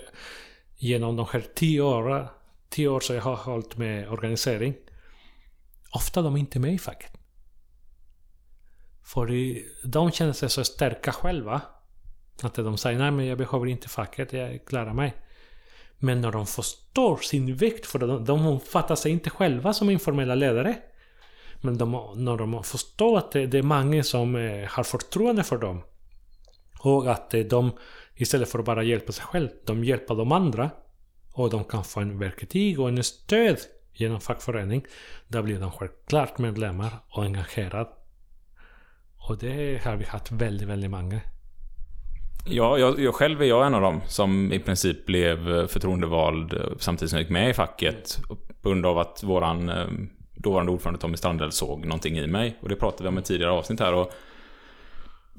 genom 0.78 1.16
de 1.16 1.26
här 1.32 1.44
tio 1.56 1.82
åren, 1.82 2.28
tio 2.70 2.88
år 2.88 3.00
som 3.00 3.16
jag 3.16 3.24
har 3.24 3.36
hållit 3.36 3.78
med 3.78 4.10
organisering, 4.10 4.74
ofta 5.92 6.22
de 6.22 6.36
är 6.36 6.40
inte 6.40 6.60
med 6.60 6.74
i 6.74 6.78
facket. 6.78 7.17
För 9.08 9.28
de 9.88 10.12
känner 10.12 10.34
sig 10.34 10.50
så 10.50 10.64
starka 10.64 11.12
själva. 11.12 11.62
Att 12.42 12.56
de 12.56 12.78
säger 12.78 13.00
nej 13.00 13.12
men 13.12 13.26
jag 13.26 13.38
behöver 13.38 13.66
inte 13.66 13.90
facket, 13.90 14.34
jag 14.34 14.66
klarar 14.66 14.94
mig. 14.94 15.16
Men 15.98 16.22
när 16.22 16.32
de 16.32 16.46
förstår 16.48 17.18
sin 17.18 17.56
vikt, 17.56 17.86
för 17.86 18.00
de, 18.00 18.26
de 18.26 18.48
uppfattar 18.48 18.96
sig 18.96 19.12
inte 19.12 19.30
själva 19.30 19.74
som 19.74 19.90
informella 19.90 20.36
ledare. 20.36 20.76
Men 21.62 21.78
de, 21.78 21.92
när 22.16 22.38
de 22.38 22.64
förstår 22.64 23.18
att 23.18 23.32
det, 23.32 23.46
det 23.46 23.58
är 23.58 23.64
många 23.64 24.04
som 24.04 24.36
eh, 24.36 24.70
har 24.70 24.84
förtroende 24.84 25.44
för 25.44 25.58
dem. 25.58 25.82
Och 26.80 27.12
att 27.12 27.34
eh, 27.34 27.42
de 27.42 27.72
istället 28.16 28.50
för 28.50 28.60
att 28.60 28.66
bara 28.66 28.84
hjälpa 28.84 29.12
sig 29.12 29.26
själv, 29.26 29.50
de 29.66 29.84
hjälper 29.84 30.16
de 30.16 30.32
andra. 30.32 30.70
och 31.34 31.50
de 31.50 31.64
kan 31.64 31.84
få 31.84 32.00
en 32.00 32.20
verktyg 32.20 32.80
och 32.80 32.90
en 32.90 33.04
stöd 33.04 33.60
genom 33.94 34.22
fackförening, 34.22 34.86
då 35.28 35.44
blir 35.44 35.60
de 35.60 35.72
självklart 35.72 36.38
medlemmar 36.38 36.92
och 37.10 37.24
engagerade. 37.24 37.90
Och 39.28 39.38
det 39.38 39.82
har 39.84 39.96
vi 39.96 40.06
haft 40.06 40.32
väldigt, 40.32 40.68
väldigt 40.68 40.92
många. 40.92 41.20
Ja, 42.46 42.78
jag, 42.78 43.00
jag 43.00 43.16
själv 43.16 43.42
är 43.42 43.46
jag 43.46 43.66
en 43.68 43.76
av 43.76 43.82
dem 43.82 44.02
som 44.08 44.54
i 44.54 44.60
princip 44.60 45.06
blev 45.06 45.68
förtroendevald 45.68 46.54
eh, 46.54 46.60
samtidigt 46.80 47.10
som 47.10 47.18
jag 47.18 47.24
gick 47.24 47.32
med 47.32 47.50
i 47.50 47.54
facket. 47.54 48.20
På 48.62 48.70
grund 48.70 48.86
av 48.86 48.98
att 48.98 49.24
våran 49.24 49.70
eh, 49.70 49.86
dåvarande 50.36 50.72
ordförande 50.72 51.00
Tommy 51.00 51.18
Strandell 51.18 51.52
såg 51.52 51.86
någonting 51.86 52.18
i 52.18 52.28
mig. 52.28 52.58
Och 52.62 52.70
det 52.70 52.76
pratade 52.76 53.04
vi 53.04 53.10
om 53.10 53.20
i 53.20 53.22
tidigare 53.22 53.52
avsnitt 53.52 53.80
här. 53.80 53.94
Och 53.94 54.12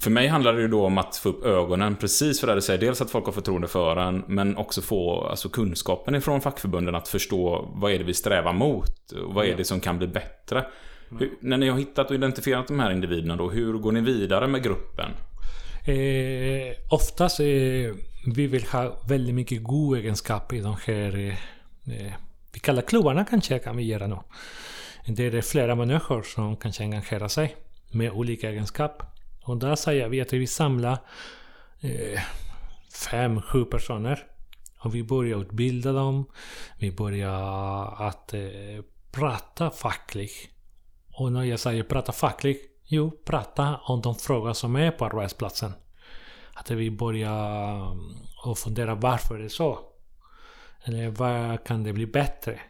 för 0.01 0.11
mig 0.11 0.29
handlar 0.29 0.53
det 0.53 0.61
ju 0.61 0.69
då 0.69 0.85
om 0.85 0.99
att 0.99 1.17
få 1.17 1.29
upp 1.29 1.45
ögonen 1.45 1.97
precis 1.97 2.41
för 2.41 2.47
det 2.47 2.55
du 2.55 2.61
säger. 2.61 2.81
Dels 2.81 3.01
att 3.01 3.11
folk 3.11 3.25
har 3.25 3.33
förtroende 3.33 3.69
för 3.69 3.97
en, 3.97 4.25
men 4.27 4.57
också 4.57 4.83
få 4.83 5.27
alltså, 5.27 5.49
kunskapen 5.49 6.15
ifrån 6.15 6.41
fackförbunden 6.41 6.95
att 6.95 7.09
förstå 7.09 7.69
vad 7.75 7.93
är 7.93 7.99
det 7.99 8.05
vi 8.05 8.15
strävar 8.15 8.53
mot? 8.53 9.13
Och 9.13 9.35
vad 9.35 9.47
är 9.47 9.57
det 9.57 9.65
som 9.65 9.81
kan 9.81 9.99
bli 9.99 10.07
bättre? 10.07 10.67
Hur, 11.11 11.31
när 11.41 11.57
ni 11.57 11.69
har 11.69 11.79
hittat 11.79 12.11
och 12.11 12.15
identifierat 12.15 12.69
de 12.69 12.81
här 12.81 12.91
individerna 12.91 13.37
då, 13.37 13.51
hur 13.51 13.73
går 13.73 13.93
ni 13.93 14.01
vidare 14.01 14.47
med 14.47 14.63
gruppen? 14.63 15.11
Eh, 15.85 16.77
oftast 16.91 17.41
eh, 17.41 17.47
vi 18.27 18.47
vill 18.47 18.67
ha 18.67 19.03
väldigt 19.09 19.35
mycket 19.35 19.63
god 19.63 19.99
egenskap 19.99 20.53
i 20.53 20.61
de 20.61 20.77
här... 20.87 21.17
Eh, 21.17 22.07
eh, 22.07 22.13
vi 22.53 22.61
kallar 22.61 22.83
klubbarna 22.83 23.25
kanske 23.25 23.59
kan 23.59 23.77
vi 23.77 23.83
göra 23.83 24.07
nu. 24.07 24.19
Det 25.07 25.27
är 25.27 25.43
flera 25.43 25.75
människor 25.75 26.23
som 26.23 26.57
kanske 26.57 26.83
engagerar 26.83 27.29
sig 27.29 27.57
med 27.91 28.13
olika 28.13 28.51
egenskap. 28.51 29.03
Och 29.45 29.57
där 29.57 29.77
säger 29.77 30.09
vi 30.09 30.21
att 30.21 30.33
vi 30.33 30.47
samlar 30.47 30.99
eh, 31.81 32.21
fem, 33.11 33.43
sju 33.43 33.65
personer. 33.65 34.27
Och 34.79 34.95
vi 34.95 35.03
börjar 35.03 35.41
utbilda 35.41 35.93
dem. 35.93 36.27
Vi 36.79 36.93
börjar 36.93 37.95
att 38.09 38.35
eh, 38.35 38.41
prata 39.13 39.71
fackligt. 39.71 40.51
Och 41.19 41.33
när 41.33 41.45
jag 41.45 41.61
säger 41.61 41.83
prata 41.83 42.13
fackligt, 42.13 42.65
jo, 42.85 43.11
prata 43.25 43.77
om 43.77 44.01
de 44.03 44.15
frågor 44.15 44.53
som 44.53 44.77
är 44.77 44.91
på 44.91 45.05
arbetsplatsen. 45.05 45.73
Att 46.53 46.71
vi 46.71 46.91
börjar 46.91 47.93
mm, 47.93 48.17
och 48.45 48.59
fundera 48.59 48.95
varför 48.95 49.39
det 49.39 49.45
är 49.45 49.49
så. 49.49 49.79
Eller 50.85 51.09
vad 51.09 51.65
kan 51.65 51.85
det 51.85 51.93
bli 51.93 52.07
bättre? 52.07 52.61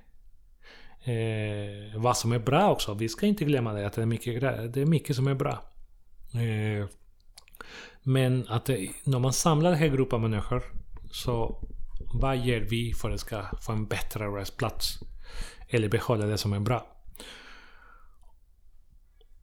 Eh, 1.05 2.01
vad 2.01 2.17
som 2.17 2.33
är 2.33 2.39
bra 2.39 2.71
också. 2.71 2.95
Vi 2.95 3.09
ska 3.09 3.27
inte 3.27 3.45
glömma 3.45 3.73
det, 3.73 3.87
att 3.87 3.93
det 3.93 4.03
är 4.03 4.07
mycket, 4.07 4.41
det 4.75 4.81
är 4.81 4.87
mycket 4.87 5.17
som 5.17 5.27
är 5.27 5.35
bra. 5.35 5.63
Eh, 6.33 6.87
men 8.03 8.49
att 8.49 8.65
det, 8.65 8.89
när 9.05 9.19
man 9.19 9.33
samlar 9.33 9.71
den 9.71 9.79
här 9.79 9.89
gruppen 9.89 10.21
människor, 10.21 10.63
så 11.11 11.65
vad 12.15 12.37
gör 12.37 12.61
vi 12.61 12.93
för 12.93 13.11
att 13.11 13.21
ska 13.21 13.43
få 13.63 13.73
en 13.73 13.87
bättre 13.87 14.25
arbetsplats? 14.25 14.99
Eller 15.69 15.89
behålla 15.89 16.27
det 16.27 16.39
som 16.39 16.53
är 16.53 16.61
bra? 16.61 16.98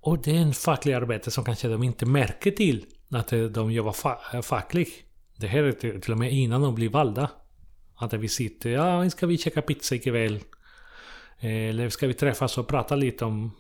Och 0.05 0.21
det 0.21 0.37
är 0.37 0.41
en 0.41 0.53
facklig 0.53 0.93
arbete 0.93 1.31
som 1.31 1.45
kanske 1.45 1.67
de 1.67 1.83
inte 1.83 2.05
märker 2.05 2.51
till 2.51 2.85
att 3.09 3.33
eh, 3.33 3.43
de 3.43 3.71
jobbar 3.71 3.91
fa 3.91 4.19
eh, 4.33 4.41
fackligt. 4.41 4.91
Det 5.37 5.47
här 5.47 5.63
är 5.63 5.71
till, 5.71 6.11
och 6.11 6.19
med 6.19 6.33
innan 6.33 6.61
de 6.61 6.75
blir 6.75 6.89
valda. 6.89 7.31
Att 7.95 8.13
vi 8.13 8.27
sitter, 8.27 8.69
ja, 8.69 9.09
ska 9.09 9.27
vi 9.27 9.37
käka 9.37 9.61
pizza 9.61 9.95
ikväll? 9.95 10.39
Eller 11.39 11.89
ska 11.89 12.07
vi 12.07 12.13
träffas 12.13 12.57
och 12.57 12.67
prata 12.67 12.95
lite 12.95 13.25
om... 13.25 13.51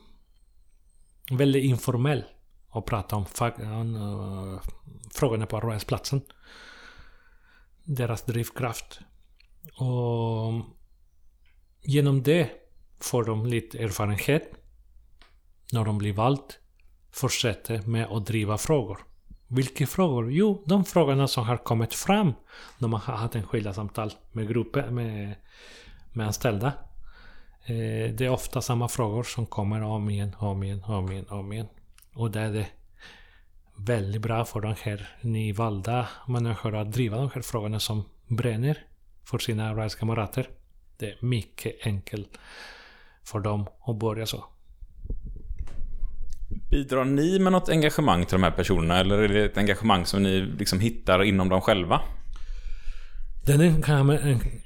Väldigt 1.31 1.63
informell. 1.63 2.23
Och 2.69 2.85
prata 2.85 3.15
om 3.15 3.25
uh, 3.95 4.61
frågorna 5.13 5.45
på 5.45 5.57
arbetsplatsen. 5.57 6.21
Deras 7.83 8.25
drivkraft. 8.25 8.99
Och 9.77 10.65
genom 11.81 12.23
det 12.23 12.49
får 12.99 13.23
de 13.23 13.45
lite 13.45 13.83
erfarenhet. 13.83 14.64
När 15.71 15.85
de 15.85 15.97
blir 15.97 16.13
vald. 16.13 16.53
Fortsätter 17.11 17.81
med 17.81 18.05
att 18.05 18.25
driva 18.25 18.57
frågor. 18.57 18.99
Vilka 19.47 19.87
frågor? 19.87 20.31
Jo, 20.31 20.63
de 20.65 20.85
frågorna 20.85 21.27
som 21.27 21.43
har 21.43 21.57
kommit 21.57 21.93
fram 21.93 22.33
när 22.77 22.87
man 22.87 23.01
har 23.01 23.13
haft 23.13 23.35
en 23.35 23.47
skilda 23.47 23.73
samtal 23.73 24.13
med 24.31 24.47
grupper, 24.47 24.89
med, 24.89 25.35
med 26.13 26.27
anställda. 26.27 26.73
Eh, 27.65 28.13
det 28.13 28.21
är 28.21 28.29
ofta 28.29 28.61
samma 28.61 28.87
frågor 28.87 29.23
som 29.23 29.45
kommer 29.45 29.81
om 29.81 30.09
igen, 30.09 30.35
om 30.39 30.63
igen, 30.63 30.83
om 30.83 31.11
igen, 31.11 31.25
om 31.29 31.53
igen. 31.53 31.67
Och 32.15 32.31
det 32.31 32.39
är 32.39 32.51
det 32.51 32.67
väldigt 33.77 34.21
bra 34.21 34.45
för 34.45 34.61
de 34.61 34.75
här 34.81 35.09
nyvalda 35.21 36.07
människorna 36.27 36.81
att 36.81 36.91
driva 36.91 37.17
de 37.17 37.29
här 37.33 37.41
frågorna 37.41 37.79
som 37.79 38.03
bränner 38.27 38.77
för 39.23 39.37
sina 39.37 39.69
arbetskamrater. 39.69 40.49
Det 40.97 41.09
är 41.09 41.25
mycket 41.25 41.85
enkelt 41.85 42.37
för 43.23 43.39
dem 43.39 43.67
att 43.85 43.95
börja 43.95 44.25
så. 44.25 44.45
Bidrar 46.69 47.05
ni 47.05 47.39
med 47.39 47.51
något 47.51 47.69
engagemang 47.69 48.25
till 48.25 48.35
de 48.35 48.43
här 48.43 48.51
personerna 48.51 48.99
eller 48.99 49.17
är 49.17 49.27
det 49.27 49.45
ett 49.45 49.57
engagemang 49.57 50.05
som 50.05 50.23
ni 50.23 50.41
liksom 50.41 50.79
hittar 50.79 51.23
inom 51.23 51.49
dem 51.49 51.61
själva? 51.61 52.01
Den 53.45 53.83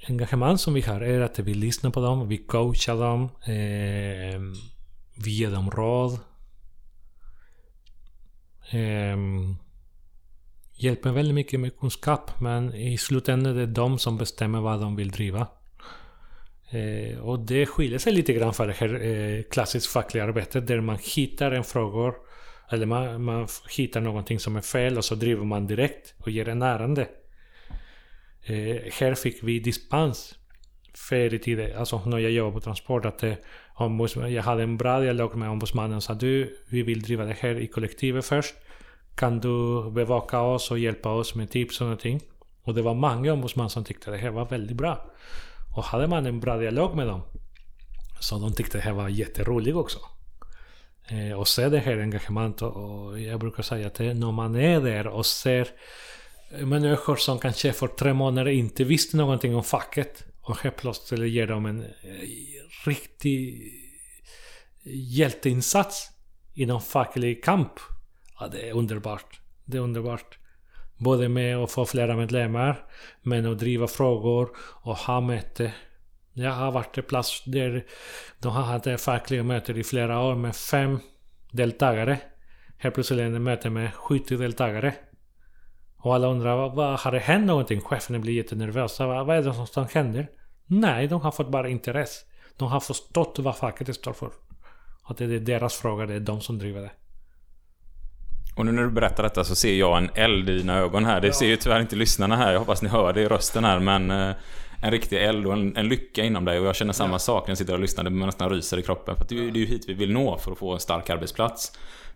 engagemang 0.07 0.57
som 0.57 0.73
vi 0.73 0.81
har 0.81 1.01
är 1.01 1.21
att 1.21 1.39
vi 1.39 1.53
lyssnar 1.53 1.91
på 1.91 1.99
dem, 2.01 2.27
vi 2.27 2.37
coachar 2.37 2.95
dem, 2.95 3.23
eh, 3.23 4.41
vi 5.23 5.31
ger 5.31 5.51
dem 5.51 5.71
råd. 5.71 6.19
Eh, 8.71 9.17
hjälper 10.75 11.11
väldigt 11.11 11.35
mycket 11.35 11.59
med 11.59 11.79
kunskap 11.79 12.39
men 12.39 12.73
i 12.73 12.97
slutändan 12.97 13.55
är 13.55 13.59
det 13.59 13.65
de 13.65 13.99
som 13.99 14.17
bestämmer 14.17 14.61
vad 14.61 14.81
de 14.81 14.95
vill 14.95 15.11
driva. 15.11 15.47
Eh, 16.71 17.19
och 17.19 17.39
det 17.39 17.65
skiljer 17.65 17.99
sig 17.99 18.13
lite 18.13 18.33
grann 18.33 18.53
från 18.53 18.67
det 18.67 18.73
här 18.73 19.05
eh, 19.05 19.43
klassiskt 19.43 19.87
fackliga 19.87 20.23
arbetet 20.23 20.67
där 20.67 20.81
man 20.81 20.97
hittar 21.15 21.51
en 21.51 21.63
fråga 21.63 22.13
eller 22.71 22.85
man, 22.85 23.23
man 23.23 23.47
hittar 23.69 24.01
någonting 24.01 24.39
som 24.39 24.55
är 24.55 24.61
fel 24.61 24.97
och 24.97 25.05
så 25.05 25.15
driver 25.15 25.45
man 25.45 25.67
direkt 25.67 26.13
och 26.17 26.31
ger 26.31 26.49
en 26.49 26.61
ärende. 26.61 27.07
Eh, 28.43 28.91
här 28.99 29.15
fick 29.15 29.43
vi 29.43 29.59
dispens 29.59 30.35
förr 30.93 31.33
i 31.33 31.39
tiden, 31.39 31.77
alltså 31.77 32.01
när 32.05 32.17
jag 32.17 32.31
jobbade 32.31 32.53
på 32.53 32.59
Transport, 32.59 33.05
att 33.05 33.23
eh, 33.23 33.33
jag 34.29 34.43
hade 34.43 34.63
en 34.63 34.77
bra 34.77 34.99
dialog 34.99 35.35
med 35.35 35.49
ombudsmannen 35.49 35.97
och 35.97 36.03
sa 36.03 36.13
du, 36.13 36.57
vi 36.69 36.81
vill 36.81 37.01
driva 37.01 37.25
det 37.25 37.35
här 37.39 37.59
i 37.59 37.67
kollektivet 37.67 38.25
först. 38.25 38.55
Kan 39.15 39.39
du 39.39 39.91
bevaka 39.91 40.41
oss 40.41 40.71
och 40.71 40.79
hjälpa 40.79 41.11
oss 41.11 41.35
med 41.35 41.49
tips 41.49 41.81
och 41.81 41.85
någonting? 41.85 42.21
Och 42.63 42.73
det 42.73 42.81
var 42.81 42.93
många 42.93 43.33
ombudsmän 43.33 43.69
som 43.69 43.83
tyckte 43.83 44.11
det 44.11 44.17
här 44.17 44.29
var 44.29 44.45
väldigt 44.45 44.77
bra. 44.77 45.11
Och 45.75 45.83
hade 45.83 46.07
man 46.07 46.25
en 46.25 46.39
bra 46.39 46.57
dialog 46.57 46.95
med 46.95 47.07
dem, 47.07 47.21
så 48.19 48.39
de 48.39 48.53
tyckte 48.53 48.77
det 48.77 48.81
här 48.81 48.93
var 48.93 49.09
jätteroligt 49.09 49.75
också. 49.75 49.99
Eh, 51.07 51.39
och 51.39 51.47
se 51.47 51.69
det 51.69 51.79
här 51.79 51.97
engagemanget 51.97 52.61
och 52.61 53.19
jag 53.19 53.39
brukar 53.39 53.63
säga 53.63 53.87
att 53.87 53.99
när 53.99 54.31
man 54.31 54.55
är 54.55 54.81
där 54.81 55.07
och 55.07 55.25
ser 55.25 55.67
människor 56.49 57.15
som 57.15 57.39
kanske 57.39 57.73
för 57.73 57.87
tre 57.87 58.13
månader 58.13 58.51
inte 58.51 58.83
visste 58.83 59.17
någonting 59.17 59.55
om 59.55 59.63
facket 59.63 60.23
och 60.41 60.57
helt 60.57 60.75
plötsligt 60.75 61.31
ger 61.31 61.47
dem 61.47 61.65
en 61.65 61.83
eh, 61.83 61.89
riktig 62.85 63.71
hjälteinsats 64.83 66.09
inom 66.53 66.81
facklig 66.81 67.43
kamp. 67.43 67.71
Ja, 68.39 68.47
det 68.47 68.69
är 68.69 68.73
underbart. 68.73 69.39
Det 69.65 69.77
är 69.77 69.81
underbart. 69.81 70.38
Både 70.99 71.29
med 71.29 71.57
att 71.57 71.71
få 71.71 71.85
flera 71.85 72.15
medlemmar, 72.15 72.85
men 73.21 73.45
att 73.45 73.59
driva 73.59 73.87
frågor 73.87 74.49
och 74.83 74.97
ha 74.97 75.21
möte. 75.21 75.73
Jag 76.33 76.51
har 76.51 76.71
varit 76.71 76.95
på 76.95 77.01
plats 77.01 77.43
där 77.45 77.85
de 78.39 78.51
har 78.51 78.63
haft 78.63 79.01
fackliga 79.01 79.43
möten 79.43 79.77
i 79.77 79.83
flera 79.83 80.19
år 80.19 80.35
med 80.35 80.55
fem 80.55 80.99
deltagare. 81.51 82.19
Helt 82.77 82.95
plötsligt 82.95 83.19
är 83.19 83.29
det 83.29 83.39
möte 83.39 83.69
med 83.69 83.93
70 83.93 84.37
deltagare. 84.37 84.93
Och 85.97 86.15
alla 86.15 86.27
undrar, 86.27 86.55
vad, 86.55 86.75
vad 86.75 86.99
har 86.99 87.11
det 87.11 87.19
hänt 87.19 87.45
någonting? 87.45 87.81
Cheferna 87.81 88.19
blir 88.19 88.33
jättenervösa. 88.33 89.07
Vad, 89.07 89.25
vad 89.25 89.37
är 89.37 89.43
det 89.43 89.67
som 89.67 89.87
händer? 89.93 90.29
Nej, 90.65 91.07
de 91.07 91.21
har 91.21 91.31
fått 91.31 91.51
bara 91.51 91.69
intresse. 91.69 92.25
De 92.57 92.67
har 92.67 92.79
förstått 92.79 93.39
vad 93.39 93.57
facket 93.57 93.95
står 93.95 94.13
för. 94.13 94.31
Att 95.03 95.17
det 95.17 95.25
är 95.25 95.39
deras 95.39 95.75
fråga, 95.75 96.05
det 96.05 96.13
är 96.13 96.19
de 96.19 96.41
som 96.41 96.59
driver 96.59 96.81
det. 96.81 96.91
Och 98.59 98.65
nu 98.65 98.71
när 98.71 98.83
du 98.83 98.89
berättar 98.89 99.23
detta 99.23 99.43
så 99.43 99.55
ser 99.55 99.73
jag 99.73 99.97
en 99.97 100.09
eld 100.15 100.49
i 100.49 100.57
dina 100.57 100.77
ögon 100.77 101.05
här. 101.05 101.21
Det 101.21 101.27
ja. 101.27 101.33
ser 101.33 101.45
ju 101.45 101.55
tyvärr 101.55 101.79
inte 101.79 101.95
lyssnarna 101.95 102.35
här. 102.35 102.51
Jag 102.51 102.59
hoppas 102.59 102.81
ni 102.81 102.89
hör 102.89 103.13
det 103.13 103.21
i 103.21 103.27
rösten 103.27 103.63
här. 103.63 103.79
Men 103.79 104.11
eh, 104.11 104.35
en 104.81 104.91
riktig 104.91 105.23
eld 105.23 105.47
och 105.47 105.53
en, 105.53 105.77
en 105.77 105.87
lycka 105.87 106.23
inom 106.23 106.45
dig. 106.45 106.59
Och 106.59 106.65
jag 106.65 106.75
känner 106.75 106.93
samma 106.93 107.13
ja. 107.13 107.19
sak 107.19 107.47
när 107.47 107.51
jag 107.51 107.57
sitter 107.57 107.73
och 107.73 107.79
lyssnar. 107.79 108.03
Det 108.03 108.09
nästan 108.09 108.49
ryser 108.49 108.79
i 108.79 108.81
kroppen. 108.81 109.15
För 109.15 109.25
det, 109.29 109.35
är, 109.35 109.51
det 109.51 109.59
är 109.59 109.61
ju 109.61 109.65
hit 109.65 109.85
vi 109.87 109.93
vill 109.93 110.13
nå 110.13 110.37
för 110.37 110.51
att 110.51 110.57
få 110.57 110.73
en 110.73 110.79
stark 110.79 111.09
arbetsplats. 111.09 111.71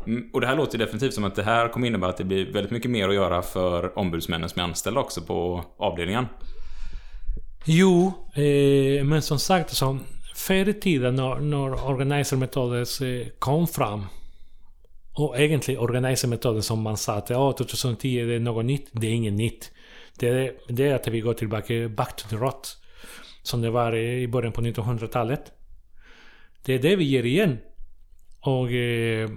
Mm, 0.06 0.30
och 0.34 0.42
det 0.42 0.48
här 0.48 0.56
låter 0.56 0.78
definitivt 0.78 1.14
som 1.14 1.24
att 1.24 1.36
det 1.36 1.44
här 1.44 1.68
kommer 1.68 1.88
innebära 1.88 2.10
att 2.10 2.18
det 2.18 2.24
blir 2.24 2.54
väldigt 2.54 2.72
mycket 2.72 2.92
mer 2.92 3.10
att 3.10 3.16
göra 3.16 3.42
för 3.42 4.00
ombudsmännen 4.00 4.50
som 4.50 4.60
är 4.60 4.64
anställda 4.64 5.02
också 5.02 5.22
på 5.22 5.66
avdelningen. 5.78 6.26
Jo, 7.66 8.14
eh, 8.36 9.04
men 9.06 9.22
som 9.22 9.40
sagt, 9.40 9.76
så, 9.76 10.00
förr 10.36 10.70
i 10.70 10.74
tiden 10.74 11.16
när, 11.16 11.36
när 11.36 11.88
Organizer 11.90 12.38
eh, 13.04 13.28
kom 13.40 13.68
fram 13.68 14.06
och 15.14 15.40
egentligen 15.40 15.82
Organizer 15.82 16.62
som 16.62 16.82
man 16.82 16.98
sa 16.98 17.14
att 17.14 17.32
oh, 17.32 17.56
2010 17.56 18.20
är 18.20 18.40
något 18.40 18.66
nytt. 18.66 18.90
Det 18.92 19.08
är 19.08 19.12
inget 19.12 19.34
nytt. 19.34 19.72
Det 20.20 20.28
är, 20.28 20.54
det 20.68 20.88
är 20.88 20.96
att 20.96 21.08
vi 21.08 21.20
går 21.20 21.34
tillbaka 21.34 21.90
back 21.90 22.16
to 22.16 22.28
the 22.30 22.36
rot. 22.36 22.78
som 23.44 23.62
det 23.62 23.70
var 23.70 23.96
i 23.96 24.28
början 24.28 24.52
på 24.54 24.62
1900-talet. 24.62 25.52
Det 26.66 26.74
är 26.74 26.80
det 26.80 26.96
vi 26.96 27.04
ger 27.04 27.24
igen. 27.26 27.58
Och 28.40 28.72
eh, 28.72 29.30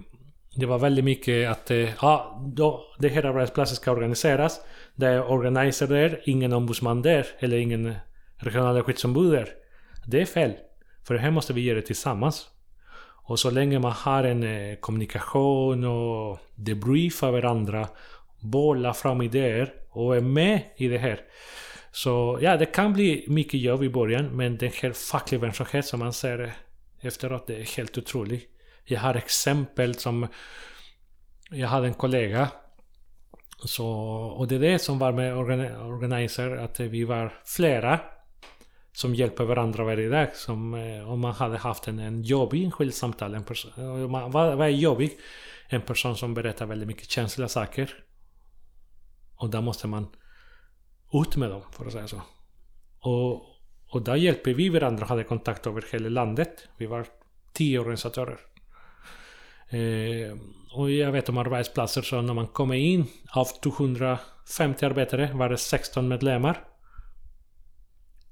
det 0.57 0.67
var 0.67 0.79
väldigt 0.79 1.05
mycket 1.05 1.51
att 1.51 1.71
eh, 1.71 1.89
ja, 2.03 2.43
då, 2.47 2.85
det 2.99 3.09
här 3.09 3.23
arbetsplatsen 3.23 3.77
ska 3.77 3.93
organiseras. 3.93 4.61
Det 4.95 5.07
är 5.07 5.31
organizer 5.31 5.87
där, 5.87 6.23
ingen 6.25 6.53
ombudsman 6.53 7.03
där 7.03 7.27
eller 7.39 7.57
ingen 7.57 7.95
regionala 8.37 8.83
skyddsombud 8.83 9.33
där. 9.33 9.49
Det 10.07 10.21
är 10.21 10.25
fel. 10.25 10.53
För 11.05 11.15
det 11.15 11.21
här 11.21 11.31
måste 11.31 11.53
vi 11.53 11.61
göra 11.61 11.83
tillsammans. 11.83 12.49
Och 13.29 13.39
så 13.39 13.51
länge 13.51 13.79
man 13.79 13.93
har 13.93 14.25
en 14.25 14.43
eh, 14.43 14.77
kommunikation 14.77 15.85
och 15.85 16.39
debriefar 16.55 17.31
varandra, 17.31 17.89
bollar 18.41 18.93
fram 18.93 19.23
idéer 19.23 19.73
och 19.91 20.17
är 20.17 20.21
med 20.21 20.63
i 20.77 20.89
det 20.89 20.99
här. 20.99 21.21
Så 21.93 22.39
ja, 22.43 22.57
det 22.57 22.67
kan 22.67 22.93
bli 22.93 23.25
mycket 23.29 23.61
jobb 23.61 23.83
i 23.83 23.89
början, 23.89 24.37
men 24.37 24.57
den 24.57 24.71
här 24.83 24.93
fackliga 24.93 25.41
verksamheten 25.41 25.83
som 25.83 26.01
man 26.01 26.13
ser 26.13 26.45
eh, 26.45 26.51
efteråt, 27.07 27.47
det 27.47 27.57
är 27.57 27.77
helt 27.77 27.99
otroligt. 27.99 28.51
Jag 28.85 29.01
har 29.01 29.15
exempel 29.15 29.95
som... 29.95 30.27
Jag 31.51 31.69
hade 31.69 31.87
en 31.87 31.95
kollega. 31.95 32.49
Så, 33.65 33.87
och 34.37 34.49
det 34.49 34.55
är 34.55 34.61
det 34.61 34.79
som 34.79 34.99
var 34.99 35.13
med 35.13 35.37
organiser, 35.37 36.57
att 36.57 36.81
vi 36.81 37.05
var 37.05 37.33
flera 37.45 38.01
som 38.97 39.15
hjälper 39.15 39.45
varandra 39.45 39.85
varje 39.85 40.09
dag. 40.09 40.37
Som 40.37 40.75
eh, 40.75 41.11
om 41.11 41.21
man 41.21 41.35
hade 41.35 41.59
haft 41.59 41.89
en, 41.89 41.99
en 41.99 42.23
jobbig 42.23 42.65
enskild 42.65 42.95
samtal. 42.95 43.35
En 43.35 43.45
person, 43.45 43.71
eh, 43.77 44.09
man, 44.09 44.31
vad, 44.31 44.57
vad 44.57 44.67
är 44.67 44.71
jobbig? 44.71 45.19
En 45.69 45.81
person 45.81 46.17
som 46.17 46.35
berättar 46.35 46.67
väldigt 46.67 46.89
mycket 46.89 47.11
känsliga 47.11 47.49
saker. 47.49 47.95
Och 49.37 49.51
där 49.51 49.61
måste 49.61 49.87
man 49.87 50.07
ut 51.13 51.37
med 51.37 51.51
dem, 51.51 51.63
för 51.73 51.87
att 51.87 51.93
säga 51.93 52.09
så. 52.09 52.21
Och, 53.01 53.43
och 53.91 54.03
där 54.03 54.17
hjälper 54.17 54.55
vi 54.55 54.69
varandra 54.69 55.03
och 55.03 55.09
hade 55.09 55.25
kontakt 55.25 55.67
över 55.67 55.85
hela 55.93 56.09
landet. 56.09 56.69
Vi 56.77 56.87
var 56.87 57.07
tio 57.53 57.79
organisatörer. 57.79 58.39
Eh, 59.69 60.37
och 60.75 60.91
jag 60.91 61.13
vet 61.13 61.29
om 61.29 61.39
arbetsplatser 61.39 62.03
så 62.03 62.21
när 62.21 62.35
man 62.35 62.47
kommer 62.47 62.75
in 62.75 63.07
av 63.31 63.47
250 63.63 64.87
arbetare 64.87 65.31
var 65.35 65.49
det 65.49 65.57
16 65.57 66.09
medlemmar. 66.09 66.76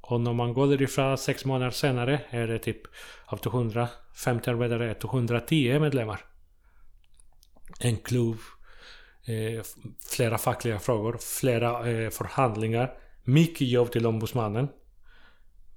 Och 0.06 0.20
när 0.20 0.32
man 0.32 0.54
går 0.54 0.66
därifrån 0.66 1.18
sex 1.18 1.44
månader 1.44 1.70
senare 1.70 2.20
är 2.30 2.46
det 2.46 2.58
typ 2.58 2.80
av 3.26 3.36
250 3.36 4.50
arbetare 4.50 4.90
110 4.90 5.78
medlemmar. 5.78 6.20
En 7.80 7.96
klubb, 7.96 8.38
eh, 9.26 9.64
flera 10.10 10.38
fackliga 10.38 10.78
frågor, 10.78 11.18
flera 11.40 11.90
eh, 11.90 12.10
förhandlingar, 12.10 12.92
mycket 13.22 13.68
jobb 13.68 13.92
till 13.92 14.06
ombudsmannen. 14.06 14.68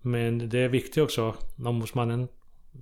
Men 0.01 0.49
det 0.49 0.59
är 0.59 0.69
viktigt 0.69 1.03
också, 1.03 1.36
ombudsmannen, 1.65 2.28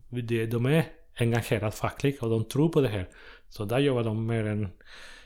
det, 0.09 0.45
de 0.45 0.65
är 0.65 0.85
engagerade 1.15 1.71
fackligt 1.71 2.23
och 2.23 2.29
de 2.29 2.45
tror 2.45 2.69
på 2.69 2.81
det 2.81 2.87
här. 2.87 3.09
Så 3.49 3.65
där 3.65 3.79
jobbar 3.79 4.03
de 4.03 4.25
mer 4.25 4.45
än, 4.45 4.69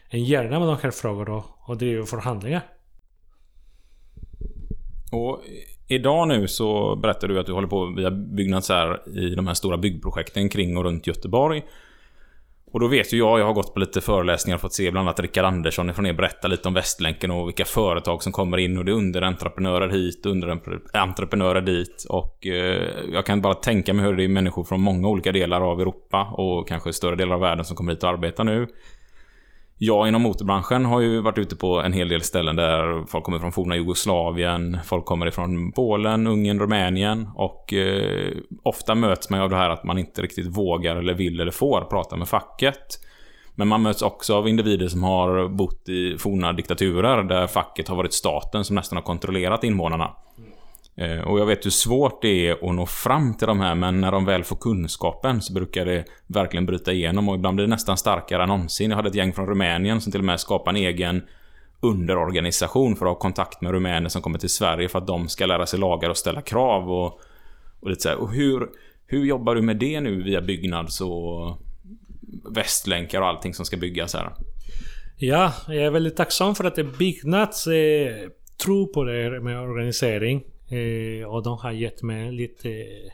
än 0.10 0.24
gärna 0.24 0.60
med 0.60 0.68
de 0.68 0.78
här 0.82 0.92
frågorna 0.92 1.34
och, 1.34 1.70
och 1.70 1.78
driver 1.78 2.04
förhandlingar. 2.04 2.62
Och 5.12 5.44
idag 5.90 6.28
nu 6.28 6.48
så 6.48 6.96
berättar 6.96 7.28
du 7.28 7.40
att 7.40 7.46
du 7.46 7.54
håller 7.54 7.68
på 7.68 7.86
via 7.86 8.12
Byggnads 8.12 8.70
här 8.70 9.18
i 9.18 9.36
de 9.36 9.48
här 9.48 9.54
stora 9.54 9.78
byggprojekten 9.78 10.50
kring 10.50 10.78
och 10.78 10.84
runt 10.84 11.08
Göteborg. 11.08 11.64
Och 12.72 12.80
då 12.80 12.88
vet 12.88 13.14
ju 13.14 13.18
jag, 13.18 13.40
jag 13.40 13.46
har 13.46 13.54
gått 13.54 13.74
på 13.74 13.80
lite 13.80 14.02
föreläsningar 14.02 14.58
och 14.58 14.62
fått 14.62 14.74
se 14.74 14.92
bland 14.92 15.08
annat 15.08 15.20
Rickard 15.20 15.46
Andersson 15.46 15.94
från 15.94 16.06
er 16.06 16.14
berätta 16.14 16.48
lite 16.48 16.68
om 16.68 16.74
Västlänken 16.74 17.32
och 17.32 17.48
vilka 17.48 17.66
företag 17.66 18.24
som 18.24 18.32
kommer 18.32 18.58
in 18.58 18.78
och 18.78 18.86
det 18.86 18.92
är 18.92 18.96
underentreprenörer 18.96 19.90
hit, 19.90 20.26
underentreprenörer 20.26 21.62
dit. 21.62 22.06
Och 22.10 22.48
eh, 22.48 22.88
jag 23.14 23.26
kan 23.26 23.42
bara 23.42 23.54
tänka 23.54 23.94
mig 23.94 24.06
hur 24.06 24.16
det 24.16 24.24
är 24.24 24.28
människor 24.28 24.64
från 24.64 24.82
många 24.82 25.08
olika 25.08 25.32
delar 25.32 25.72
av 25.72 25.82
Europa 25.82 26.24
och 26.24 26.68
kanske 26.68 26.94
större 26.94 27.16
delar 27.16 27.36
av 27.36 27.42
världen 27.42 27.66
som 27.66 27.78
kommer 27.78 27.92
hit 27.92 28.04
och 28.04 28.10
arbetar 28.10 28.44
nu. 28.44 28.68
Jag 29.82 30.08
inom 30.08 30.22
motorbranschen 30.22 30.86
har 30.86 31.02
ju 31.02 31.22
varit 31.22 31.38
ute 31.38 31.56
på 31.56 31.82
en 31.82 31.94
hel 31.94 32.10
del 32.10 32.22
ställen 32.22 32.56
där 32.56 33.06
folk 33.06 33.24
kommer 33.24 33.40
från 33.40 33.52
forna 33.52 33.76
Jugoslavien, 33.76 34.80
folk 34.86 35.06
kommer 35.06 35.26
ifrån 35.28 35.72
Polen, 35.72 36.28
Ungern, 36.28 36.60
Rumänien 36.60 37.30
och 37.36 37.74
eh, 37.74 38.32
ofta 38.64 38.96
möts 38.96 39.30
man 39.30 39.40
ju 39.40 39.44
av 39.44 39.50
det 39.50 39.56
här 39.56 39.70
att 39.70 39.84
man 39.84 39.98
inte 39.98 40.22
riktigt 40.22 40.58
vågar 40.58 40.96
eller 40.96 41.14
vill 41.14 41.40
eller 41.40 41.52
får 41.52 41.82
prata 41.82 42.16
med 42.16 42.28
facket. 42.28 43.00
Men 43.56 43.68
man 43.68 43.82
möts 43.82 44.02
också 44.02 44.36
av 44.36 44.48
individer 44.48 44.88
som 44.88 45.04
har 45.04 45.48
bott 45.48 45.90
i 45.90 46.18
forna 46.18 46.54
diktaturer 46.54 47.24
där 47.24 47.48
facket 47.48 47.88
har 47.88 47.96
varit 47.96 48.14
staten 48.14 48.66
som 48.66 48.76
nästan 48.76 48.98
har 48.98 49.04
kontrollerat 49.04 49.64
invånarna. 49.64 50.16
Mm. 50.38 50.49
Eh, 51.00 51.20
och 51.20 51.40
jag 51.40 51.46
vet 51.46 51.66
hur 51.66 51.72
svårt 51.72 52.22
det 52.22 52.48
är 52.48 52.70
att 52.70 52.76
nå 52.76 52.86
fram 52.86 53.34
till 53.34 53.48
de 53.48 53.60
här, 53.60 53.76
men 53.76 54.02
när 54.02 54.12
de 54.12 54.26
väl 54.26 54.44
får 54.44 54.56
kunskapen 54.56 55.42
så 55.42 55.54
brukar 55.54 55.86
det 55.86 56.06
verkligen 56.28 56.66
bryta 56.66 56.92
igenom 56.92 57.30
och 57.30 57.36
ibland 57.36 57.56
blir 57.56 57.66
det 57.66 57.70
nästan 57.70 57.98
starkare 57.98 58.44
än 58.44 58.50
någonsin. 58.50 58.90
Jag 58.90 58.98
hade 58.98 59.10
ett 59.10 59.16
gäng 59.16 59.34
från 59.34 59.48
Rumänien 59.48 60.02
som 60.02 60.12
till 60.12 60.22
och 60.22 60.26
med 60.26 60.40
skapade 60.40 60.80
en 60.80 60.86
egen 60.86 61.22
underorganisation 61.80 62.96
för 62.96 63.06
att 63.06 63.12
ha 63.12 63.20
kontakt 63.20 63.62
med 63.62 63.72
rumäner 63.72 64.10
som 64.10 64.22
kommer 64.22 64.40
till 64.40 64.50
Sverige 64.50 64.90
för 64.90 65.00
att 65.00 65.08
de 65.08 65.28
ska 65.28 65.46
lära 65.46 65.66
sig 65.66 65.80
lagar 65.80 66.10
och 66.10 66.18
ställa 66.18 66.42
krav 66.42 66.92
och, 66.92 67.20
och 67.80 67.90
lite 67.90 68.02
så 68.02 68.10
här. 68.10 68.18
Och 68.18 68.34
hur, 68.34 68.70
hur 69.08 69.26
jobbar 69.26 69.56
du 69.56 69.62
med 69.62 69.78
det 69.78 70.02
nu 70.02 70.24
via 70.24 70.42
Byggnads 70.42 71.02
och 71.02 71.58
Västlänkar 72.50 73.22
och 73.22 73.28
allting 73.28 73.54
som 73.54 73.66
ska 73.66 73.78
byggas 73.78 74.14
här? 74.14 74.34
Ja, 75.18 75.54
jag 75.68 75.78
är 75.78 75.92
väldigt 75.92 76.16
tacksam 76.18 76.56
för 76.56 76.64
att 76.64 76.76
det 76.76 76.84
Byggnads 76.84 77.68
eh, 77.68 78.14
tror 78.64 78.88
på 78.94 79.04
det 79.04 79.24
här 79.24 79.40
med 79.40 79.60
organisering. 79.60 80.44
Eh, 80.70 81.28
och 81.28 81.44
de 81.44 81.58
har 81.58 81.72
gett 81.72 82.04
mig 82.04 82.32
lite 82.32 82.70
eh, 82.70 83.12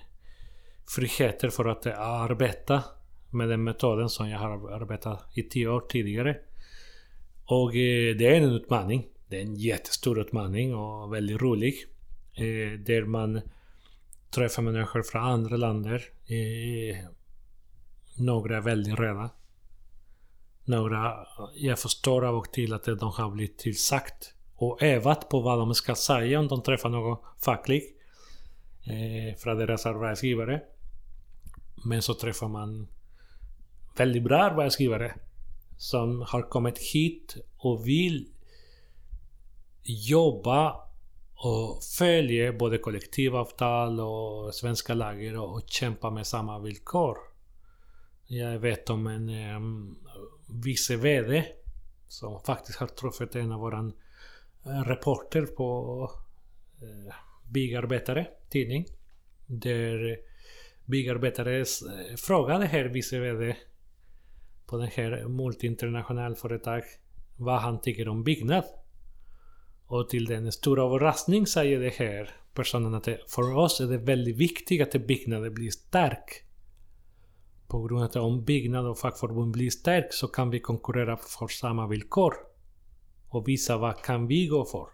friheter 0.96 1.50
för 1.50 1.66
att 1.66 1.86
eh, 1.86 2.00
arbeta 2.00 2.84
med 3.30 3.50
den 3.50 3.64
metoden 3.64 4.10
som 4.10 4.30
jag 4.30 4.40
har 4.40 4.72
arbetat 4.72 5.38
i 5.38 5.44
tio 5.44 5.68
år 5.68 5.82
tidigare. 5.90 6.38
Och 7.46 7.70
eh, 7.70 8.16
det 8.16 8.28
är 8.28 8.42
en 8.42 8.52
utmaning. 8.52 9.08
Det 9.28 9.38
är 9.38 9.42
en 9.42 9.56
jättestor 9.56 10.20
utmaning 10.20 10.76
och 10.76 11.14
väldigt 11.14 11.42
rolig. 11.42 11.86
Eh, 12.34 12.80
där 12.80 13.06
man 13.06 13.42
träffar 14.30 14.62
människor 14.62 15.04
från 15.04 15.24
andra 15.24 15.58
länder. 15.58 16.04
Eh, 16.26 16.98
några 18.18 18.58
är 18.58 18.62
väldigt 18.62 19.00
rädda. 19.00 19.30
Några, 20.66 21.28
jag 21.56 21.80
förstår 21.80 22.26
av 22.26 22.36
och 22.36 22.54
till 22.54 22.74
att 22.74 22.84
de 22.84 23.12
har 23.12 23.32
blivit 23.32 23.58
tillsagt 23.58 24.35
och 24.56 24.84
övat 24.84 25.30
på 25.30 25.42
vad 25.42 25.58
de 25.58 25.76
ska 25.76 25.96
säga 25.96 26.40
om 26.40 26.48
de 26.48 26.62
träffar 26.62 26.90
någon 26.90 27.18
facklig 27.46 27.84
eh, 28.86 29.38
från 29.38 29.58
deras 29.58 29.86
arbetsgivare. 29.86 30.62
Men 31.86 32.02
så 32.02 32.14
träffar 32.14 32.48
man 32.48 32.88
väldigt 33.98 34.24
bra 34.24 34.38
arbetsgivare 34.38 35.16
som 35.78 36.22
har 36.22 36.42
kommit 36.42 36.78
hit 36.78 37.38
och 37.58 37.88
vill 37.88 38.30
jobba 39.84 40.76
och 41.36 41.84
följa 41.84 42.54
både 42.54 42.78
kollektivavtal 42.78 44.00
och 44.00 44.56
svenska 44.56 44.94
lagar 44.94 45.38
och, 45.38 45.54
och 45.54 45.64
kämpa 45.68 46.10
med 46.10 46.28
samma 46.28 46.60
villkor. 46.60 47.18
Jag 48.28 48.60
vet 48.60 48.90
om 48.90 49.08
en 49.08 49.30
um, 49.30 49.98
vice 50.64 50.96
VD 50.96 51.46
som 52.08 52.40
faktiskt 52.40 52.80
har 52.80 52.88
träffat 52.88 53.36
en 53.36 53.52
av 53.52 53.60
våra 53.60 53.92
Eh, 54.66 54.84
reporter 54.84 55.46
på 55.46 56.12
eh, 56.82 57.14
Byggarbetare 57.50 58.28
tidning. 58.50 58.86
Där 59.46 60.18
Byggarbetare 60.86 61.60
eh, 61.60 62.16
frågade 62.18 62.66
här 62.66 62.86
vice 62.86 63.20
VD 63.20 63.56
på 64.66 64.78
den 64.78 64.88
här 64.88 65.28
multinationella 65.28 66.36
företag 66.36 66.84
vad 67.38 67.62
han 67.62 67.82
tycker 67.82 68.08
om 68.08 68.24
byggnad. 68.24 68.64
Och 69.88 70.10
till 70.10 70.26
den 70.26 70.52
stora 70.52 70.84
överraskning 70.84 71.48
säger 71.48 71.80
det 71.80 71.94
här 71.94 72.30
personen 72.54 72.94
att 72.96 73.08
för 73.28 73.58
oss 73.58 73.82
är 73.82 73.86
det 73.86 73.98
väldigt 73.98 74.38
viktigt 74.38 74.96
att 74.96 75.08
byggnaden 75.08 75.54
blir 75.54 75.72
stark. 75.72 76.44
På 77.68 77.84
grund 77.84 78.02
av 78.02 78.10
att 78.10 78.16
om 78.16 78.46
byggnad 78.46 78.88
och 78.88 79.00
fackförbund 79.00 79.52
blir 79.52 79.70
stark 79.70 80.14
så 80.14 80.28
kan 80.28 80.50
vi 80.50 80.60
konkurrera 80.60 81.18
på 81.40 81.48
samma 81.48 81.88
villkor 81.88 82.34
och 83.36 83.48
visa 83.48 83.78
vad 83.78 84.02
kan 84.02 84.28
vi 84.28 84.48
gå 84.48 84.66
för. 84.66 84.88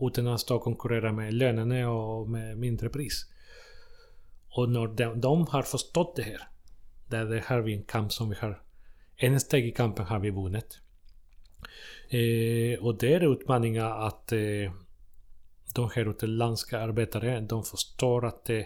Utan 0.00 0.26
att 0.26 0.40
stå 0.40 0.56
och 0.56 0.62
konkurrera 0.62 1.12
med 1.12 1.34
lönerna 1.34 1.90
och 1.90 2.28
med 2.28 2.58
mindre 2.58 2.88
pris. 2.88 3.26
Och 4.48 4.70
när 4.70 4.86
de, 4.86 5.20
de 5.20 5.46
har 5.46 5.62
förstått 5.62 6.16
det 6.16 6.22
här, 6.22 6.48
där 7.08 7.44
har 7.46 7.60
vi 7.60 7.74
en 7.74 7.84
kamp 7.84 8.12
som 8.12 8.30
vi 8.30 8.36
har... 8.36 8.62
En 9.16 9.40
steg 9.40 9.66
i 9.66 9.72
kampen 9.72 10.06
har 10.06 10.18
vi 10.18 10.30
vunnit. 10.30 10.80
Eh, 12.08 12.84
och 12.84 12.98
det 12.98 13.14
är 13.14 13.32
utmaningen 13.32 13.84
att 13.84 14.32
eh, 14.32 14.72
de 15.74 15.90
här 15.94 16.10
utländska 16.10 16.80
arbetare, 16.80 17.40
de 17.40 17.64
förstår 17.64 18.26
att 18.26 18.50
eh, 18.50 18.62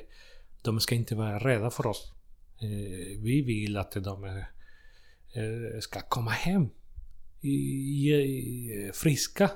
de 0.62 0.80
ska 0.80 0.94
inte 0.94 1.14
vara 1.14 1.38
rädda 1.38 1.70
för 1.70 1.86
oss. 1.86 2.12
Eh, 2.60 3.22
vi 3.22 3.42
vill 3.46 3.76
att 3.76 3.92
de 3.92 4.24
eh, 4.24 5.80
ska 5.80 6.00
komma 6.00 6.30
hem 6.30 6.68
friska. 8.94 9.50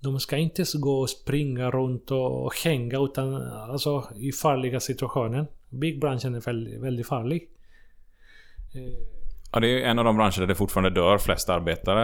De 0.00 0.20
ska 0.20 0.36
inte 0.36 0.64
gå 0.74 1.00
och 1.00 1.10
springa 1.10 1.70
runt 1.70 2.10
och 2.10 2.54
hänga 2.64 2.98
utan, 2.98 3.34
alltså, 3.52 4.04
i 4.16 4.32
farliga 4.32 4.80
situationer. 4.80 5.46
Byggbranschen 5.70 6.34
är 6.34 6.40
väldigt, 6.40 6.80
väldigt 6.80 7.06
farlig. 7.06 7.48
Ja, 9.52 9.60
det 9.60 9.82
är 9.82 9.86
en 9.86 9.98
av 9.98 10.04
de 10.04 10.16
branscher 10.16 10.40
där 10.40 10.46
det 10.46 10.54
fortfarande 10.54 10.90
dör 10.90 11.18
flest 11.18 11.48
arbetare 11.48 12.02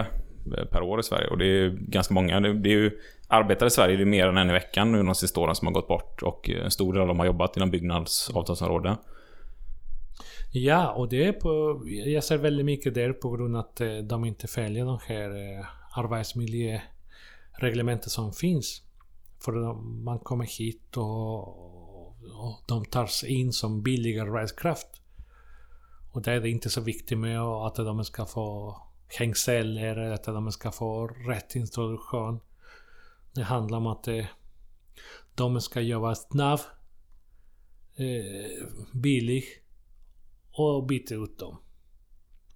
eh, 0.57 0.65
per 0.65 0.81
år 0.81 0.99
i 0.99 1.03
Sverige. 1.03 1.27
Och 1.27 1.37
det 1.37 1.45
är 1.45 1.69
ganska 1.69 2.13
många. 2.13 2.39
Det 2.39 2.53
det 2.53 2.69
är 2.69 2.77
ju 2.77 2.99
arbetare 3.27 3.67
i 3.67 3.71
Sverige, 3.71 3.97
det 3.97 4.03
är 4.03 4.05
mer 4.05 4.27
än 4.27 4.37
en 4.37 4.49
i 4.49 4.53
veckan 4.53 4.91
nu 4.91 5.03
de 5.03 5.15
sista 5.15 5.39
åren 5.39 5.55
som 5.55 5.67
har 5.67 5.73
gått 5.73 5.87
bort. 5.87 6.23
Och 6.23 6.49
eh, 6.49 6.65
en 6.65 6.71
stor 6.71 6.93
del 6.93 7.01
av 7.01 7.07
dem 7.07 7.19
har 7.19 7.25
jobbat 7.25 7.57
inom 7.57 7.71
Byggnads 7.71 8.29
avtalsområde. 8.33 8.97
Ja, 10.57 10.91
och 10.91 11.09
det 11.09 11.25
är 11.25 11.33
på... 11.33 11.81
Jag 11.85 12.23
ser 12.23 12.37
väldigt 12.37 12.65
mycket 12.65 12.93
där 12.93 13.13
på 13.13 13.31
grund 13.31 13.55
av 13.55 13.59
att 13.59 13.81
eh, 13.81 13.97
de 13.97 14.25
inte 14.25 14.47
följer 14.47 14.85
de 14.85 14.99
här 15.07 15.29
eh, 15.29 15.65
arbetsmiljöreglementen 15.97 18.09
som 18.09 18.33
finns. 18.33 18.81
För 19.39 19.73
man 20.03 20.19
kommer 20.19 20.45
hit 20.45 20.97
och, 20.97 21.47
och 22.45 22.63
de 22.67 22.85
tas 22.85 23.23
in 23.23 23.53
som 23.53 23.81
billig 23.81 24.19
arbetskraft. 24.19 25.01
Och 26.11 26.21
där 26.21 26.31
är 26.31 26.41
det 26.41 26.49
inte 26.49 26.69
så 26.69 26.81
viktigt 26.81 27.17
med 27.17 27.41
att 27.41 27.75
de 27.75 28.05
ska 28.05 28.25
få 28.25 28.77
hängseller, 29.07 29.97
eller 29.97 30.11
att 30.11 30.23
de 30.23 30.51
ska 30.51 30.71
få 30.71 31.07
rätt 31.07 31.55
introduktion. 31.55 32.39
Det 33.33 33.43
handlar 33.43 33.77
om 33.77 33.87
att 33.87 34.07
eh, 34.07 34.25
de 35.35 35.61
ska 35.61 35.81
jobba 35.81 36.15
snabbt, 36.15 36.67
billigt 38.91 39.64
och 40.57 40.85
byta 40.85 41.15
ut 41.15 41.39
dem. 41.39 41.57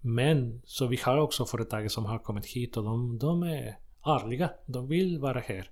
Men 0.02 0.62
så 0.66 0.88
vi 0.88 0.98
har 0.98 1.18
också 1.18 1.46
företag 1.46 1.92
som 1.92 2.06
har 2.06 2.20
kommit 2.20 2.46
hit 2.46 2.78
och 2.78 2.84
de, 2.84 3.18
de 3.18 3.44
är 3.44 3.78
ärliga. 4.06 4.50
De 4.66 4.88
vill 4.88 5.20
vara 5.20 5.40
här. 5.40 5.72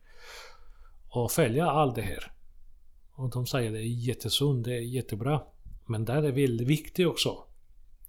Och 1.10 1.32
följa 1.32 1.66
allt 1.66 1.96
det 1.96 2.02
här. 2.02 2.32
Och 3.12 3.30
de 3.30 3.46
säger 3.46 3.72
det 3.72 3.80
är 3.80 4.08
jättesunt, 4.08 4.66
det 4.66 4.74
är 4.74 4.82
jättebra. 4.82 5.42
Men 5.86 6.06
där 6.06 6.16
är 6.16 6.22
det 6.22 6.32
väldigt 6.32 6.68
viktigt 6.68 7.08
också. 7.08 7.44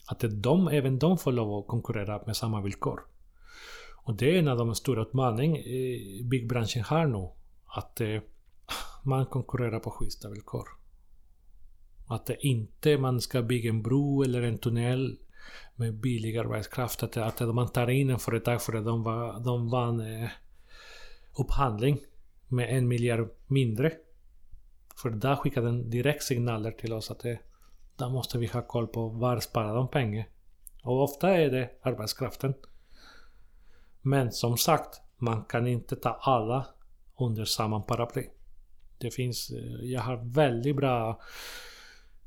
Att 0.06 0.24
de, 0.30 0.68
även 0.68 0.98
de 0.98 1.18
får 1.18 1.32
lov 1.32 1.58
att 1.58 1.66
konkurrera 1.66 2.22
med 2.26 2.36
samma 2.36 2.60
villkor. 2.60 3.00
Och 4.04 4.14
det 4.14 4.34
är 4.34 4.38
en 4.38 4.48
av 4.48 4.58
de 4.58 4.74
stora 4.74 5.02
utmaningarna 5.02 5.62
byggbranschen 6.24 6.82
har 6.82 7.06
nu. 7.06 7.28
Att 7.66 8.00
eh, 8.00 8.20
man 9.04 9.26
konkurrerar 9.26 9.80
på 9.80 9.90
schyssta 9.90 10.28
villkor. 10.28 10.68
Att 12.08 12.26
det 12.26 12.46
inte 12.46 12.98
man 12.98 13.20
ska 13.20 13.42
bygga 13.42 13.70
en 13.70 13.82
bro 13.82 14.22
eller 14.22 14.42
en 14.42 14.58
tunnel 14.58 15.18
med 15.76 15.94
billig 15.94 16.36
arbetskraft. 16.36 17.02
Att, 17.02 17.16
att 17.16 17.54
man 17.54 17.68
tar 17.68 17.90
in 17.90 18.10
en 18.10 18.18
företag 18.18 18.62
för 18.62 18.72
att 18.72 18.84
de, 18.84 19.02
var, 19.02 19.40
de 19.40 19.70
vann 19.70 20.00
eh, 20.00 20.28
upphandling 21.38 21.98
med 22.48 22.76
en 22.76 22.88
miljard 22.88 23.30
mindre. 23.46 23.92
För 25.02 25.10
där 25.10 25.36
skickar 25.36 25.62
den 25.62 25.90
direkt 25.90 26.22
signaler 26.22 26.70
till 26.70 26.92
oss 26.92 27.10
att 27.10 27.20
det, 27.20 27.38
där 27.96 28.08
måste 28.08 28.38
vi 28.38 28.46
ha 28.46 28.62
koll 28.62 28.86
på 28.86 29.08
var 29.08 29.40
sparar 29.40 29.74
de 29.74 29.88
pengar. 29.88 30.28
Och 30.82 31.02
ofta 31.02 31.36
är 31.36 31.50
det 31.50 31.70
arbetskraften. 31.82 32.54
Men 34.02 34.32
som 34.32 34.56
sagt, 34.56 35.00
man 35.16 35.44
kan 35.44 35.66
inte 35.66 35.96
ta 35.96 36.10
alla 36.10 36.66
under 37.18 37.44
samma 37.44 37.80
paraply. 37.80 38.26
Det 38.98 39.10
finns, 39.10 39.50
eh, 39.50 39.90
jag 39.90 40.00
har 40.00 40.16
väldigt 40.16 40.76
bra 40.76 41.20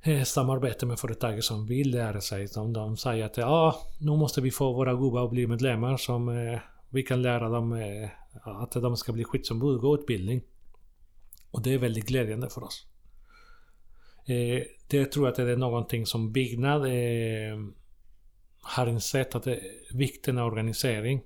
Eh, 0.03 0.23
samarbete 0.23 0.85
med 0.85 0.99
företag 0.99 1.43
som 1.43 1.65
vill 1.65 1.91
lära 1.91 2.21
sig. 2.21 2.47
De, 2.53 2.73
de 2.73 2.97
säger 2.97 3.25
att 3.25 3.37
ja, 3.37 3.81
nu 3.99 4.11
måste 4.11 4.41
vi 4.41 4.51
få 4.51 4.73
våra 4.73 4.93
gubbar 4.93 5.25
att 5.25 5.31
bli 5.31 5.47
medlemmar 5.47 5.97
som 5.97 6.29
eh, 6.29 6.59
vi 6.89 7.03
kan 7.03 7.21
lära 7.21 7.49
dem 7.49 7.73
eh, 7.73 8.09
att 8.43 8.71
de 8.71 8.97
ska 8.97 9.11
bli 9.11 9.23
skyddsombud 9.23 9.75
och 9.75 9.81
gå 9.81 9.95
utbildning. 9.95 10.41
Och 11.51 11.61
det 11.61 11.73
är 11.73 11.77
väldigt 11.77 12.07
glädjande 12.07 12.49
för 12.49 12.63
oss. 12.63 12.85
Eh, 14.25 14.63
det 14.87 15.05
tror 15.05 15.25
jag 15.25 15.31
att 15.31 15.35
det 15.35 15.51
är 15.51 15.57
någonting 15.57 16.05
som 16.05 16.31
Byggnad 16.31 16.85
eh, 16.85 17.59
har 18.61 18.87
insett 18.87 19.35
att 19.35 19.43
det 19.43 19.55
är 19.55 19.97
vikten 19.97 20.37
av 20.37 20.47
organisering. 20.47 21.21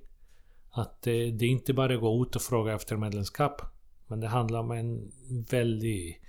Att 0.71 1.07
eh, 1.07 1.13
det 1.13 1.47
inte 1.47 1.73
bara 1.73 1.95
går 1.95 2.27
ut 2.27 2.35
och 2.35 2.41
fråga 2.41 2.73
efter 2.73 2.97
medlemskap. 2.97 3.61
Men 4.07 4.19
det 4.19 4.27
handlar 4.27 4.59
om 4.59 4.71
en 4.71 5.11
väldigt 5.51 6.21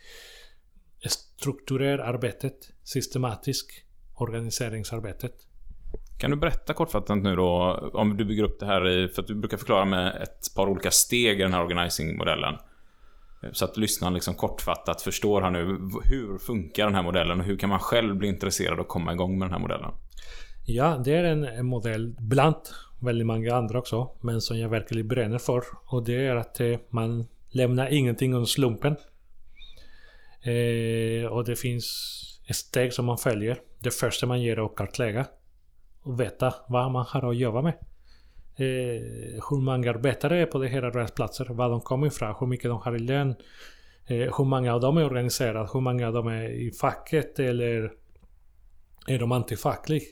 strukturerad 1.46 2.00
arbetet, 2.00 2.54
systematisk 2.82 3.84
organiseringsarbetet. 4.14 5.32
Kan 6.18 6.30
du 6.30 6.36
berätta 6.36 6.74
kortfattat 6.74 7.16
nu 7.16 7.36
då, 7.36 7.50
om 7.94 8.16
du 8.16 8.24
bygger 8.24 8.44
upp 8.44 8.60
det 8.60 8.66
här 8.66 8.88
i, 8.88 9.08
för 9.08 9.22
att 9.22 9.28
du 9.28 9.34
brukar 9.34 9.56
förklara 9.56 9.84
med 9.84 10.22
ett 10.22 10.54
par 10.56 10.68
olika 10.68 10.90
steg 10.90 11.40
i 11.40 11.42
den 11.42 11.52
här 11.52 11.62
organizing-modellen. 11.62 12.54
Så 13.52 13.64
att 13.64 13.76
lyssnaren 13.76 14.14
liksom 14.14 14.34
kortfattat 14.34 15.02
förstår 15.02 15.42
här 15.42 15.50
nu, 15.50 15.64
hur 16.04 16.38
funkar 16.38 16.84
den 16.84 16.94
här 16.94 17.02
modellen 17.02 17.40
och 17.40 17.46
hur 17.46 17.56
kan 17.56 17.68
man 17.68 17.80
själv 17.80 18.16
bli 18.16 18.28
intresserad 18.28 18.80
och 18.80 18.88
komma 18.88 19.12
igång 19.12 19.38
med 19.38 19.48
den 19.48 19.52
här 19.52 19.60
modellen? 19.60 19.90
Ja, 20.66 21.02
det 21.04 21.14
är 21.14 21.24
en, 21.24 21.44
en 21.44 21.66
modell 21.66 22.16
bland 22.18 22.56
väldigt 23.00 23.26
många 23.26 23.54
andra 23.54 23.78
också, 23.78 24.10
men 24.20 24.40
som 24.40 24.58
jag 24.58 24.68
verkligen 24.68 25.08
bränner 25.08 25.38
för. 25.38 25.62
Och 25.86 26.04
det 26.04 26.26
är 26.26 26.36
att 26.36 26.60
eh, 26.60 26.78
man 26.90 27.26
lämnar 27.50 27.92
ingenting 27.92 28.34
under 28.34 28.46
slumpen. 28.46 28.96
Eh, 30.46 31.26
och 31.26 31.44
det 31.44 31.56
finns 31.56 31.86
ett 32.48 32.56
steg 32.56 32.92
som 32.92 33.04
man 33.06 33.18
följer. 33.18 33.60
Det 33.82 33.90
första 33.90 34.26
man 34.26 34.42
gör 34.42 34.56
är 34.56 34.66
att 34.66 34.76
kartlägga. 34.76 35.26
Och 36.02 36.20
veta 36.20 36.54
vad 36.68 36.90
man 36.90 37.06
har 37.08 37.30
att 37.30 37.36
jobba 37.36 37.62
med. 37.62 37.74
Eh, 38.56 39.42
hur 39.50 39.60
många 39.60 39.90
arbetare 39.90 40.40
är 40.40 40.46
på 40.46 40.58
de 40.58 40.68
här 40.68 40.82
arbetsplatserna? 40.82 41.54
var 41.54 41.70
de 41.70 41.80
kommer 41.80 42.06
ifrån, 42.06 42.34
hur 42.40 42.46
mycket 42.46 42.70
de 42.70 42.80
har 42.80 42.96
i 42.96 42.98
lön. 42.98 43.34
Eh, 44.06 44.36
hur 44.38 44.44
många 44.44 44.74
av 44.74 44.80
dem 44.80 44.96
är 44.96 45.04
organiserade, 45.04 45.68
hur 45.72 45.80
många 45.80 46.06
av 46.06 46.12
dem 46.12 46.28
är 46.28 46.48
i 46.48 46.72
facket 46.72 47.38
eller 47.38 47.92
är 49.06 49.18
de 49.18 49.32
antifackliga. 49.32 50.02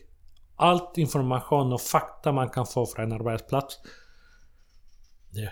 Allt 0.55 0.97
information 0.97 1.73
och 1.73 1.81
fakta 1.81 2.31
man 2.31 2.49
kan 2.49 2.65
få 2.65 2.85
från 2.85 3.05
en 3.05 3.11
arbetsplats. 3.11 3.79
Det 5.29 5.51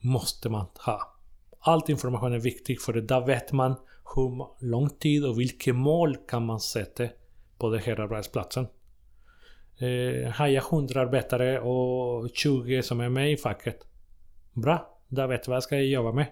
måste 0.00 0.48
man 0.48 0.66
ha. 0.86 1.16
Allt 1.60 1.88
information 1.88 2.32
är 2.32 2.38
viktig 2.38 2.80
för 2.80 2.92
det 2.92 3.00
där 3.00 3.26
vet 3.26 3.52
man 3.52 3.76
hur 4.14 4.46
lång 4.66 4.90
tid 4.90 5.26
och 5.26 5.40
vilka 5.40 5.72
mål 5.72 6.16
kan 6.16 6.46
man 6.46 6.60
sätta 6.60 7.04
på 7.58 7.70
den 7.70 7.80
här 7.80 8.00
arbetsplatsen. 8.00 8.66
Eh, 9.78 10.30
har 10.30 10.46
jag 10.46 10.64
100 10.72 11.00
arbetare 11.00 11.60
och 11.60 12.30
20 12.34 12.82
som 12.82 13.00
är 13.00 13.08
med 13.08 13.32
i 13.32 13.36
facket. 13.36 13.86
Bra, 14.52 14.98
då 15.08 15.26
vet 15.26 15.46
jag 15.46 15.50
vad 15.50 15.56
jag 15.56 15.62
ska 15.62 15.80
jobba 15.80 16.12
med. 16.12 16.26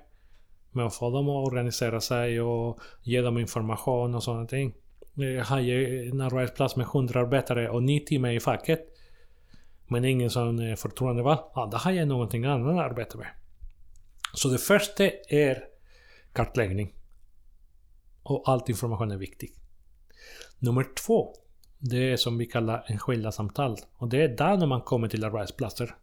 Med 0.71 0.87
att 0.87 0.95
få 0.95 1.11
dem 1.11 1.29
att 1.29 1.47
organisera 1.47 2.01
sig 2.01 2.41
och 2.41 2.81
ge 3.03 3.21
dem 3.21 3.39
information 3.39 4.14
och 4.14 4.23
sådana 4.23 4.47
ting. 4.47 4.75
Eh, 5.16 5.47
har 5.47 5.61
jag 5.61 6.07
en 6.07 6.21
arbetsplats 6.21 6.77
med 6.77 6.87
100 6.87 7.21
arbetare 7.21 7.71
och 7.71 7.83
90 7.83 8.21
med 8.21 8.35
i 8.35 8.41
facket. 8.41 8.81
Men 9.89 10.05
ingen 10.05 10.31
som 10.31 10.59
är 10.59 10.71
eh, 10.71 10.77
förtroendevald. 10.77 11.41
Ja, 11.55 11.68
då 11.73 11.77
har 11.77 11.93
jag 11.93 12.09
någonting 12.09 12.45
annat 12.45 12.73
att 12.73 12.91
arbeta 12.91 13.18
med. 13.18 13.29
Så 14.35 14.49
det 14.49 14.59
första 14.59 15.05
är 15.29 15.64
kartläggning. 16.33 16.95
Och 18.23 18.49
all 18.49 18.62
information 18.68 19.11
är 19.11 19.16
viktig. 19.16 19.53
Nummer 20.59 20.87
två. 21.07 21.35
Det 21.79 22.12
är 22.12 22.16
som 22.16 22.39
vi 22.39 22.47
kallar 22.47 22.85
enskilda 22.89 23.33
samtal. 23.33 23.77
Och 23.97 24.09
det 24.09 24.23
är 24.23 24.29
där 24.29 24.57
när 24.57 24.66
man 24.66 24.81
kommer 24.81 25.09
till 25.09 25.25
arbetsplatser. 25.25 25.95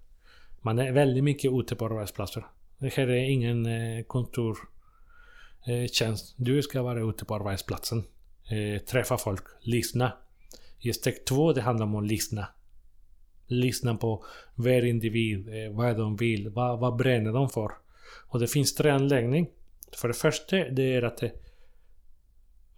Man 0.61 0.79
är 0.79 0.91
väldigt 0.91 1.23
mycket 1.23 1.51
ute 1.53 1.75
på 1.75 1.85
arbetsplatser. 1.85 2.45
Det 2.77 2.93
här 2.93 3.07
är 3.07 3.29
ingen 3.29 3.65
eh, 3.65 4.03
kontortjänst. 4.03 6.35
Eh, 6.39 6.43
du 6.43 6.61
ska 6.61 6.81
vara 6.81 7.09
ute 7.09 7.25
på 7.25 7.35
arbetsplatsen. 7.35 8.03
Eh, 8.49 8.81
träffa 8.81 9.17
folk. 9.17 9.43
Lyssna. 9.61 10.11
I 10.79 10.93
steg 10.93 11.25
två 11.25 11.53
det 11.53 11.61
handlar 11.61 11.85
om 11.85 11.95
att 11.95 12.07
lyssna. 12.07 12.47
Lyssna 13.47 13.95
på 13.95 14.25
varje 14.55 14.89
individ. 14.89 15.49
Vad 15.71 15.97
de 15.97 16.15
vill. 16.15 16.49
Vad, 16.49 16.79
vad 16.79 16.95
bränner 16.95 17.33
de 17.33 17.49
för? 17.49 17.71
Och 18.27 18.39
det 18.39 18.47
finns 18.47 18.75
tre 18.75 18.89
anläggningar. 18.89 19.47
För 19.97 20.07
det 20.07 20.13
första 20.13 20.55
det 20.55 20.95
är 20.95 21.01
att 21.01 21.23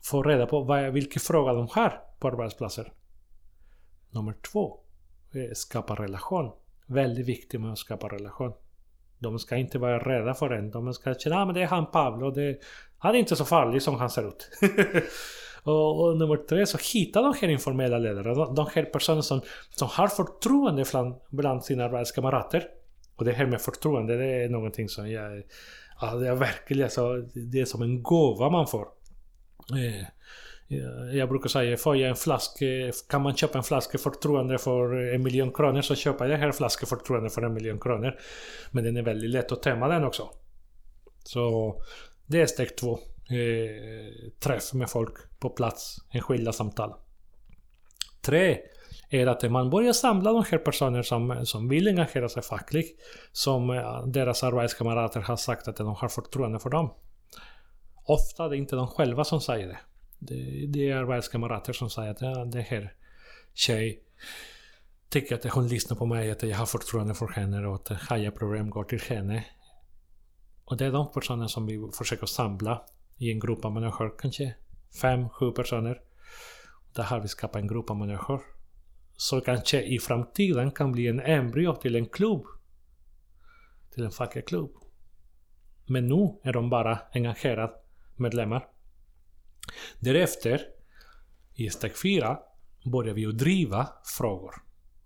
få 0.02 0.24
reda 0.24 0.46
på 0.46 0.62
vad, 0.62 0.94
vilka 0.94 1.20
frågor 1.20 1.54
de 1.54 1.68
har 1.72 2.02
på 2.20 2.28
arbetsplatser. 2.28 2.94
Nummer 4.12 4.34
två. 4.52 4.80
Skapa 5.54 5.96
relation. 5.96 6.52
Väldigt 6.86 7.28
viktigt 7.28 7.62
med 7.62 7.72
att 7.72 7.78
skapa 7.78 8.08
relation. 8.08 8.54
De 9.20 9.40
ska 9.40 9.56
inte 9.56 9.80
vara 9.80 10.00
rädda 10.00 10.34
för 10.34 10.50
en. 10.50 10.72
De 10.72 10.94
ska 10.94 11.14
känna 11.14 11.42
att 11.42 11.50
ah, 11.50 11.52
det 11.52 11.62
är 11.62 11.68
han 11.68 11.92
Pablo. 11.92 12.32
Det, 12.32 12.60
han 12.98 13.16
är 13.16 13.20
inte 13.20 13.36
så 13.36 13.46
farlig 13.46 13.82
som 13.82 13.96
han 13.96 14.10
ser 14.10 14.28
ut. 14.28 14.50
och, 15.64 16.04
och, 16.04 16.18
nummer 16.18 16.38
tre, 16.38 16.66
så 16.66 16.78
hitta 16.94 17.22
de 17.22 17.34
här 17.42 17.48
informella 17.48 17.98
ledarna. 17.98 18.34
De, 18.34 18.56
de 18.56 18.68
här 18.74 18.84
personerna 18.84 19.22
som, 19.22 19.42
som 19.70 19.88
har 19.92 20.08
förtroende 20.08 20.86
bland, 20.92 21.16
bland 21.30 21.64
sina 21.64 21.86
arbetskamrater. 21.86 22.68
Och 23.16 23.26
det 23.26 23.32
här 23.32 23.46
med 23.46 23.62
förtroende, 23.62 24.18
det 24.18 24.44
är 24.44 24.50
någonting 24.50 24.90
som 24.90 25.10
jag... 25.12 25.44
Ja, 26.02 26.16
det 26.16 26.28
är 26.28 26.36
verkligen 26.36 26.90
så, 26.90 27.26
det 27.34 27.60
är 27.62 27.66
som 27.66 27.82
en 27.82 28.04
gåva 28.04 28.50
man 28.50 28.68
får. 28.68 28.88
Eh, 29.74 30.00
eh, 30.78 31.18
jag 31.18 31.30
brukar 31.30 31.50
säga, 31.50 31.78
får 31.78 31.98
jag 31.98 32.10
en 32.10 32.16
flaska, 32.16 32.66
eh, 32.66 32.92
kan 33.10 33.22
man 33.22 33.36
köpa 33.36 33.58
en 33.58 33.64
flaska 33.64 33.98
förtroende 33.98 34.58
för 34.58 35.14
en 35.14 35.24
miljon 35.24 35.52
kronor 35.52 35.82
så 35.82 35.96
köper 35.96 36.26
jag 36.26 36.32
den 36.32 36.42
här 36.42 36.52
flaskan 36.52 36.88
förtroende 36.88 37.30
för 37.30 37.42
en 37.42 37.54
miljon 37.54 37.80
kronor. 37.80 38.20
Men 38.72 38.84
den 38.84 38.98
är 38.98 39.02
väldigt 39.02 39.30
lätt 39.30 39.52
att 39.52 39.64
tömma 39.64 39.88
den 39.88 40.04
också. 40.04 40.30
Så 41.24 41.76
det 42.26 42.42
är 42.42 42.46
steg 42.46 42.78
två. 42.78 43.00
Eh, 43.30 44.32
träff 44.40 44.74
med 44.74 44.90
folk 44.90 45.14
på 45.40 45.50
plats, 45.50 45.98
enskilda 46.12 46.54
samtal. 46.54 46.94
Tre 48.22 48.58
är 49.10 49.28
att 49.28 49.52
man 49.52 49.70
börjar 49.70 49.94
samla 49.94 50.32
de 50.34 50.44
här 50.52 50.58
personerna 50.58 51.04
som, 51.04 51.46
som 51.46 51.70
vill 51.70 51.88
engagera 51.88 52.30
sig 52.30 52.44
fackligt. 52.44 53.02
Som 53.32 53.68
deras 54.08 54.44
arbetskamrater 54.44 55.20
har 55.20 55.36
sagt 55.36 55.68
att 55.68 55.76
de 55.76 55.88
har 55.88 56.08
förtroende 56.08 56.60
för 56.60 56.70
dem. 56.70 56.90
Ofta 58.10 58.46
är 58.46 58.50
det 58.50 58.58
inte 58.58 58.76
de 58.76 58.88
själva 58.88 59.24
som 59.24 59.42
säger 59.42 59.68
det. 59.68 59.80
Det, 60.20 60.66
det 60.68 60.90
är 60.90 60.96
arbetskamrater 60.96 61.74
som 61.74 61.90
säger 61.90 62.12
att 62.12 62.22
ja, 62.22 62.46
det 62.46 62.62
här 62.62 62.94
tjej 63.54 64.04
tycker 65.10 65.36
att 65.36 65.54
hon 65.54 65.68
lyssnar 65.68 65.98
på 65.98 66.06
mig, 66.06 66.32
att 66.32 66.44
jag 66.44 66.58
har 66.58 66.66
förtroende 66.66 67.14
för 67.14 67.28
henne 67.28 67.68
och 67.68 67.76
att 67.76 67.88
har 67.88 68.18
jag 68.18 68.36
problem 68.36 68.70
går 68.70 68.84
till 68.84 69.02
henne. 69.02 69.46
Och 70.66 70.78
det 70.78 70.86
är 70.86 70.92
de 70.92 71.12
personerna 71.12 71.48
som 71.48 71.66
vi 71.66 71.90
försöker 71.98 72.26
samla 72.26 72.86
i 73.18 73.32
en 73.32 73.40
grupp 73.40 73.66
av 73.66 73.72
människor, 73.72 74.16
kanske 74.20 74.56
fem, 75.02 75.30
sju 75.30 75.52
personer. 75.52 76.02
Där 76.94 77.04
har 77.04 77.20
vi 77.20 77.28
skapat 77.28 77.62
en 77.62 77.68
grupp 77.68 77.90
av 77.90 77.98
människor. 77.98 78.42
Så 79.18 79.42
kanske 79.42 79.82
i 79.82 80.00
framtiden 80.00 80.72
kan 80.72 80.92
bli 80.92 81.08
en 81.08 81.20
embryo 81.20 81.76
till 81.76 81.96
en 81.96 82.06
klubb. 82.06 82.46
Till 83.94 84.04
en 84.04 84.12
facklig 84.12 84.48
klubb. 84.48 84.72
Men 85.86 86.08
nu 86.08 86.40
är 86.44 86.54
de 86.54 86.70
bara 86.70 87.00
engagerade 87.14 87.74
medlemmar. 88.20 88.68
Därefter, 90.00 90.62
i 91.56 91.70
steg 91.70 91.98
4, 91.98 92.40
börjar 92.86 93.14
vi 93.14 93.26
att 93.26 93.38
driva 93.38 93.90
frågor. 94.18 94.56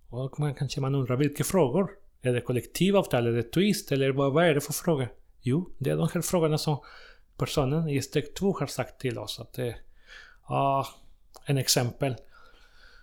Och 0.10 0.40
man 0.40 0.56
kanske 0.56 0.82
man 0.82 0.96
undrar 0.96 1.16
vilka 1.16 1.44
frågor? 1.44 1.92
Är 2.22 2.34
det 2.34 2.42
kollektivavtal? 2.42 3.28
Är 3.28 3.32
det 3.32 3.44
twist? 3.44 3.92
Eller 3.92 4.12
vad, 4.12 4.34
vad 4.34 4.46
är 4.46 4.54
det 4.54 4.62
för 4.62 4.74
frågor? 4.74 5.08
Jo, 5.42 5.70
det 5.78 5.90
är 5.90 5.98
de 5.98 6.10
här 6.14 6.22
frågorna 6.22 6.58
som 6.58 6.78
personen 7.38 7.90
i 7.90 8.02
steg 8.02 8.36
2 8.36 8.58
har 8.60 8.68
sagt 8.68 9.00
till 9.00 9.20
oss. 9.20 9.40
Att 9.40 9.54
det, 9.54 9.76
ah, 10.44 10.86
en 11.46 11.58
exempel. 11.58 12.16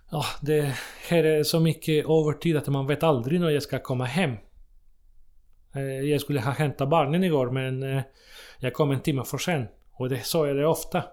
Ah, 0.08 0.26
det 0.40 0.74
här 1.08 1.24
är 1.24 1.42
så 1.42 1.61
mycket 1.61 2.04
övertid 2.04 2.56
att 2.56 2.68
man 2.68 2.86
vet 2.86 3.02
aldrig 3.02 3.40
när 3.40 3.50
jag 3.50 3.62
ska 3.62 3.78
komma 3.78 4.04
hem. 4.04 4.36
Eh, 5.74 5.82
Jag 5.82 6.20
skulle 6.20 6.40
ha 6.40 6.52
hämtat 6.52 6.88
barnen 6.88 7.24
igår 7.24 7.50
men 7.50 7.82
eh, 7.82 8.02
jag 8.58 8.74
kom 8.74 8.90
en 8.90 9.00
timme 9.00 9.24
för 9.24 9.38
sent. 9.38 9.70
Och 10.01 10.09
det, 10.09 10.26
så 10.26 10.44
är 10.44 10.55
det 10.55 10.66
ofta. 10.66 11.05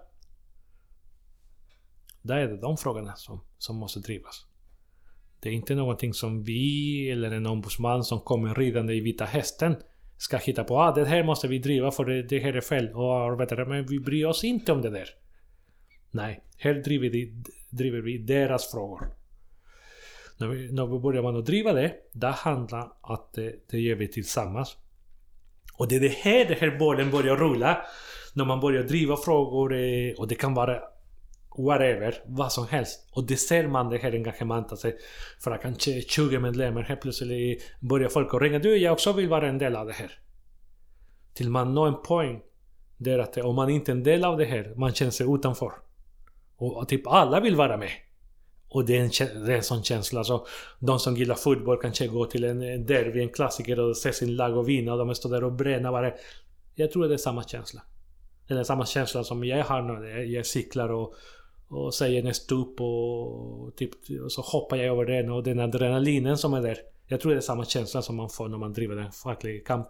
Där 2.22 2.36
är 2.36 2.48
det 2.48 2.60
de 2.60 2.76
frågorna 2.76 3.16
som, 3.16 3.40
som 3.58 3.76
måste 3.76 4.00
drivas. 4.00 4.46
Det 5.40 5.48
är 5.48 5.52
inte 5.52 5.74
någonting 5.74 6.14
som 6.14 6.42
vi 6.42 7.10
eller 7.10 7.30
en 7.30 7.46
ombudsman 7.46 8.04
som 8.04 8.20
kommer 8.20 8.54
ridande 8.54 8.94
i 8.94 9.00
vita 9.00 9.24
hästen 9.24 9.76
ska 10.16 10.36
hitta 10.36 10.64
på. 10.64 10.78
Ah, 10.78 10.94
det 10.94 11.04
här 11.04 11.24
måste 11.24 11.48
vi 11.48 11.58
driva 11.58 11.90
för 11.90 12.04
det, 12.04 12.22
det 12.22 12.38
här 12.38 12.52
är 12.52 12.60
fel. 12.60 12.88
Och 12.94 13.02
ah, 13.02 13.32
arbetare, 13.32 13.66
men 13.66 13.86
vi 13.86 14.00
bryr 14.00 14.26
oss 14.26 14.44
inte 14.44 14.72
om 14.72 14.82
det 14.82 14.90
där. 14.90 15.08
Nej, 16.10 16.44
här 16.56 16.74
driver 16.74 17.10
vi, 17.10 17.42
driver 17.70 18.00
vi 18.00 18.18
deras 18.18 18.70
frågor. 18.70 19.10
När 20.38 20.48
vi, 20.48 20.72
när 20.72 20.86
vi 20.86 20.98
börjar 20.98 21.22
man 21.22 21.36
att 21.36 21.46
driva 21.46 21.72
det, 21.72 21.94
det 22.12 22.26
handlar 22.26 22.92
att 23.02 23.32
det, 23.32 23.68
det 23.70 23.80
gör 23.80 23.96
vi 23.96 24.08
tillsammans. 24.08 24.76
Och 25.74 25.88
det 25.88 25.96
är 25.96 26.00
det 26.00 26.08
här, 26.08 26.44
det 26.44 26.54
här 26.54 26.78
bollen 26.78 27.10
börjar 27.10 27.36
rulla. 27.36 27.86
När 28.34 28.44
man 28.44 28.60
börjar 28.60 28.82
driva 28.82 29.16
frågor 29.16 29.72
och 30.18 30.28
det 30.28 30.34
kan 30.34 30.54
vara 30.54 30.80
whatever, 31.58 32.14
vad 32.26 32.52
som 32.52 32.66
helst. 32.66 33.08
Och 33.12 33.26
det 33.26 33.36
ser 33.36 33.68
man 33.68 33.88
det 33.88 33.98
här 33.98 34.12
engagemanget. 34.12 34.70
Alltså, 34.70 34.92
för 35.40 35.50
att 35.50 35.62
kanske 35.62 36.00
20 36.00 36.38
medlemmar 36.38 36.82
helt 36.82 37.00
plötsligt 37.00 37.62
börjar 37.80 38.08
folk 38.08 38.34
att 38.34 38.42
ringa. 38.42 38.58
Du, 38.58 38.76
jag 38.76 38.92
också 38.92 39.12
vill 39.12 39.28
vara 39.28 39.48
en 39.48 39.58
del 39.58 39.76
av 39.76 39.86
det 39.86 39.92
här. 39.92 40.12
Till 41.34 41.50
man 41.50 41.74
når 41.74 41.88
en 41.88 42.02
poäng. 42.02 42.40
Där 42.96 43.18
att 43.18 43.36
om 43.36 43.56
man 43.56 43.70
inte 43.70 43.92
är 43.92 43.96
en 43.96 44.02
del 44.02 44.24
av 44.24 44.38
det 44.38 44.44
här, 44.44 44.74
man 44.76 44.94
känner 44.94 45.10
sig 45.10 45.26
utanför. 45.34 45.72
Och, 46.56 46.76
och 46.76 46.88
typ 46.88 47.06
alla 47.06 47.40
vill 47.40 47.56
vara 47.56 47.76
med. 47.76 47.90
Och 48.68 48.84
det 48.86 48.96
är, 48.96 49.00
en, 49.00 49.44
det 49.46 49.52
är 49.52 49.56
en 49.56 49.62
sån 49.62 49.82
känsla. 49.82 50.24
Så 50.24 50.46
de 50.78 50.98
som 50.98 51.16
gillar 51.16 51.34
fotboll 51.34 51.78
kanske 51.82 52.06
går 52.06 52.26
till 52.26 52.44
en 52.44 52.62
en 52.62 52.86
derby, 52.86 53.20
en 53.20 53.28
klassiker 53.28 53.80
och 53.80 53.96
ser 53.96 54.12
sin 54.12 54.36
lag 54.36 54.56
och 54.56 54.68
vinna 54.68 54.92
och 54.92 54.98
de 54.98 55.14
står 55.14 55.30
där 55.30 55.44
och 55.44 55.52
bränner 55.52 55.90
bara. 55.90 56.12
Jag 56.74 56.90
tror 56.90 57.08
det 57.08 57.14
är 57.14 57.18
samma 57.18 57.42
känsla. 57.42 57.82
Eller 58.48 58.64
samma 58.64 58.86
känsla 58.86 59.24
som 59.24 59.44
jag 59.44 59.64
har 59.64 59.82
när 59.82 60.18
jag- 60.18 60.46
cyklar 60.46 60.88
och, 60.88 61.14
och 61.68 61.94
säger 61.94 62.26
en 62.26 62.34
stup 62.34 62.80
och, 62.80 63.76
typ, 63.76 63.90
och 64.24 64.32
så 64.32 64.42
hoppar 64.42 64.76
jag 64.76 64.86
över 64.86 65.04
den 65.04 65.30
och 65.30 65.42
den 65.42 65.60
adrenalinen 65.60 66.38
som 66.38 66.54
är 66.54 66.62
där. 66.62 66.78
Jag 67.06 67.20
tror 67.20 67.32
det 67.32 67.38
är 67.38 67.40
samma 67.40 67.64
känsla 67.64 68.02
som 68.02 68.16
man 68.16 68.28
får 68.28 68.48
när 68.48 68.58
man 68.58 68.72
driver 68.72 68.96
en 68.96 69.12
facklig 69.12 69.66
kamp. 69.66 69.88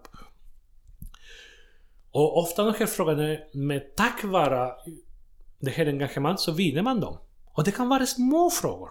Och 2.11 2.37
ofta 2.37 2.63
de 2.63 2.73
här 2.79 2.85
frågorna, 2.85 3.37
med 3.53 3.95
tack 3.95 4.23
vare 4.23 4.71
det 5.59 5.71
här 5.71 5.85
engagemanget 5.85 6.39
så 6.39 6.51
vinner 6.51 6.81
man 6.81 6.99
dem. 6.99 7.17
Och 7.53 7.63
det 7.63 7.71
kan 7.71 7.89
vara 7.89 8.05
små 8.05 8.49
frågor. 8.49 8.89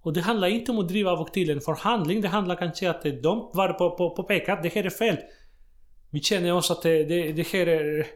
Och 0.00 0.12
det 0.12 0.20
handlar 0.20 0.48
inte 0.48 0.72
om 0.72 0.78
att 0.78 0.88
driva 0.88 1.10
av 1.10 1.20
och 1.20 1.32
till 1.32 1.50
en 1.50 1.60
förhandling. 1.60 2.20
Det 2.20 2.28
handlar 2.28 2.56
kanske 2.56 2.88
om 2.88 2.94
att 2.94 3.22
de 3.22 3.50
var 3.54 3.72
på, 3.72 3.90
på, 3.90 4.10
påpekar 4.10 4.52
att 4.52 4.62
det 4.62 4.74
här 4.74 4.84
är 4.84 4.90
fel. 4.90 5.16
Vi 6.10 6.20
känner 6.20 6.52
oss 6.52 6.70
att 6.70 6.82
det, 6.82 7.04
det, 7.04 7.32
det 7.32 7.46
här 7.46 7.66
är 7.66 8.06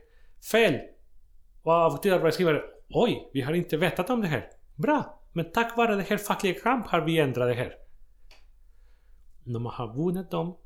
fel. 0.53 0.81
Och 1.63 1.73
av 1.73 2.31
skriver 2.31 2.63
Oj, 2.89 3.31
vi 3.33 3.41
har 3.41 3.53
inte 3.53 3.77
vetat 3.77 4.11
om 4.11 4.21
det 4.21 4.27
här. 4.27 4.51
Bra! 4.75 5.23
Men 5.33 5.53
tack 5.53 5.77
vare 5.77 5.97
det 5.97 6.03
här 6.03 6.17
fackliga 6.17 6.61
kamp 6.61 6.87
har 6.87 7.01
vi 7.01 7.19
ändrat 7.19 7.49
det 7.49 7.55
här. 7.55 7.75
När 9.45 9.61
man 9.61 9.73
har 9.75 9.97
vunnit 9.97 10.31
dem 10.31 10.57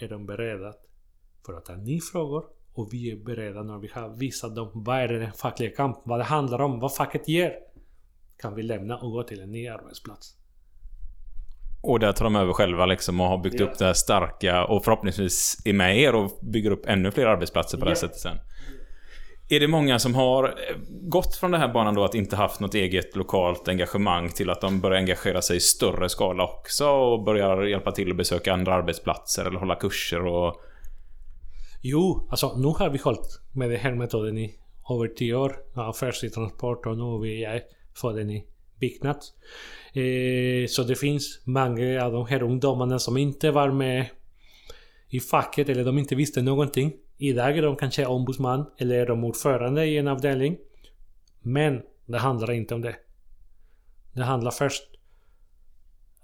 är 0.00 0.08
de 0.08 0.26
beredda 0.26 0.74
för 1.46 1.54
att 1.54 1.64
ta 1.64 1.76
nya 1.76 2.00
frågor 2.12 2.44
och 2.74 2.88
vi 2.92 3.10
är 3.10 3.16
beredda 3.16 3.62
när 3.62 3.78
vi 3.78 3.88
har 3.88 4.08
visat 4.08 4.56
dem 4.56 4.70
vad 4.74 4.98
är 4.98 5.08
det 5.08 5.18
den 5.18 5.32
fackliga 5.32 5.76
kampen 5.76 6.02
vad 6.04 6.20
det 6.20 6.24
handlar 6.24 6.60
om, 6.60 6.80
vad 6.80 6.94
facket 6.94 7.28
ger. 7.28 7.58
Kan 8.36 8.54
vi 8.54 8.62
lämna 8.62 8.98
och 8.98 9.12
gå 9.12 9.22
till 9.22 9.40
en 9.40 9.50
ny 9.50 9.68
arbetsplats. 9.68 10.41
Och 11.82 12.00
där 12.00 12.12
tar 12.12 12.24
de 12.24 12.36
över 12.36 12.52
själva 12.52 12.86
liksom 12.86 13.20
och 13.20 13.26
har 13.26 13.38
byggt 13.38 13.60
Ja. 13.60 13.66
upp 13.66 13.78
det 13.78 13.84
här 13.84 13.92
starka 13.92 14.64
och 14.64 14.84
förhoppningsvis 14.84 15.62
är 15.64 15.72
med 15.72 15.98
er 15.98 16.14
och 16.14 16.38
bygger 16.42 16.70
upp 16.70 16.86
ännu 16.86 17.10
fler 17.10 17.26
arbetsplatser 17.26 17.78
på 17.78 17.84
det 17.84 17.90
här 17.90 17.96
sättet 17.96 18.18
sen. 18.20 18.36
Är 19.48 19.60
det 19.60 19.68
många 19.68 19.98
som 19.98 20.14
har 20.14 20.44
eh, 20.44 20.76
gått 20.88 21.36
från 21.36 21.50
den 21.50 21.60
här 21.60 21.68
banan 21.72 21.94
då 21.94 22.04
att 22.04 22.14
inte 22.14 22.36
haft 22.36 22.60
något 22.60 22.74
eget 22.74 23.16
lokalt 23.16 23.68
engagemang 23.68 24.28
till 24.28 24.50
att 24.50 24.60
de 24.60 24.80
börjar 24.80 24.98
engagera 24.98 25.42
sig 25.42 25.56
i 25.56 25.60
större 25.60 26.08
skala 26.08 26.44
också 26.44 26.86
och 26.88 27.24
börjar 27.24 27.62
hjälpa 27.62 27.92
till 27.92 28.10
att 28.10 28.16
besöka 28.16 28.52
andra 28.52 28.74
arbetsplatser 28.74 29.44
eller 29.44 29.58
hålla 29.58 29.74
kurser 29.74 30.26
och... 30.26 30.54
Jo, 31.82 32.28
alltså 32.30 32.56
nu 32.56 32.66
har 32.66 32.90
vi 32.90 32.98
hållit 32.98 33.40
med 33.52 33.70
den 33.70 33.78
här 33.80 33.94
metoden 33.94 34.38
i 34.38 34.54
över 34.90 35.08
10 35.08 35.34
år. 35.34 35.56
Ja, 35.74 35.92
först 35.96 36.24
i 36.24 36.30
transport 36.30 36.86
och 36.86 36.96
nu 36.98 37.02
är 37.04 37.18
vi 37.54 37.60
för 38.00 38.12
den 38.12 38.30
i 38.30 38.46
Byggnads. 38.82 39.32
Eh, 39.92 40.66
så 40.68 40.82
det 40.82 40.96
finns 40.96 41.40
många 41.44 42.04
av 42.04 42.12
de 42.12 42.26
här 42.26 42.42
ungdomarna 42.42 42.98
som 42.98 43.16
inte 43.16 43.50
var 43.50 43.70
med 43.70 44.06
i 45.08 45.20
facket 45.20 45.68
eller 45.68 45.84
de 45.84 45.98
inte 45.98 46.14
visste 46.14 46.42
någonting. 46.42 46.92
Idag 47.16 47.58
är 47.58 47.62
de 47.62 47.76
kanske 47.76 48.06
ombudsman 48.06 48.66
eller 48.78 48.98
är 48.98 49.06
de 49.06 49.24
ordförande 49.24 49.86
i 49.86 49.98
en 49.98 50.08
avdelning. 50.08 50.58
Men 51.40 51.82
det 52.06 52.18
handlar 52.18 52.52
inte 52.52 52.74
om 52.74 52.80
det. 52.80 52.96
Det 54.12 54.22
handlar 54.22 54.50
först, 54.50 54.82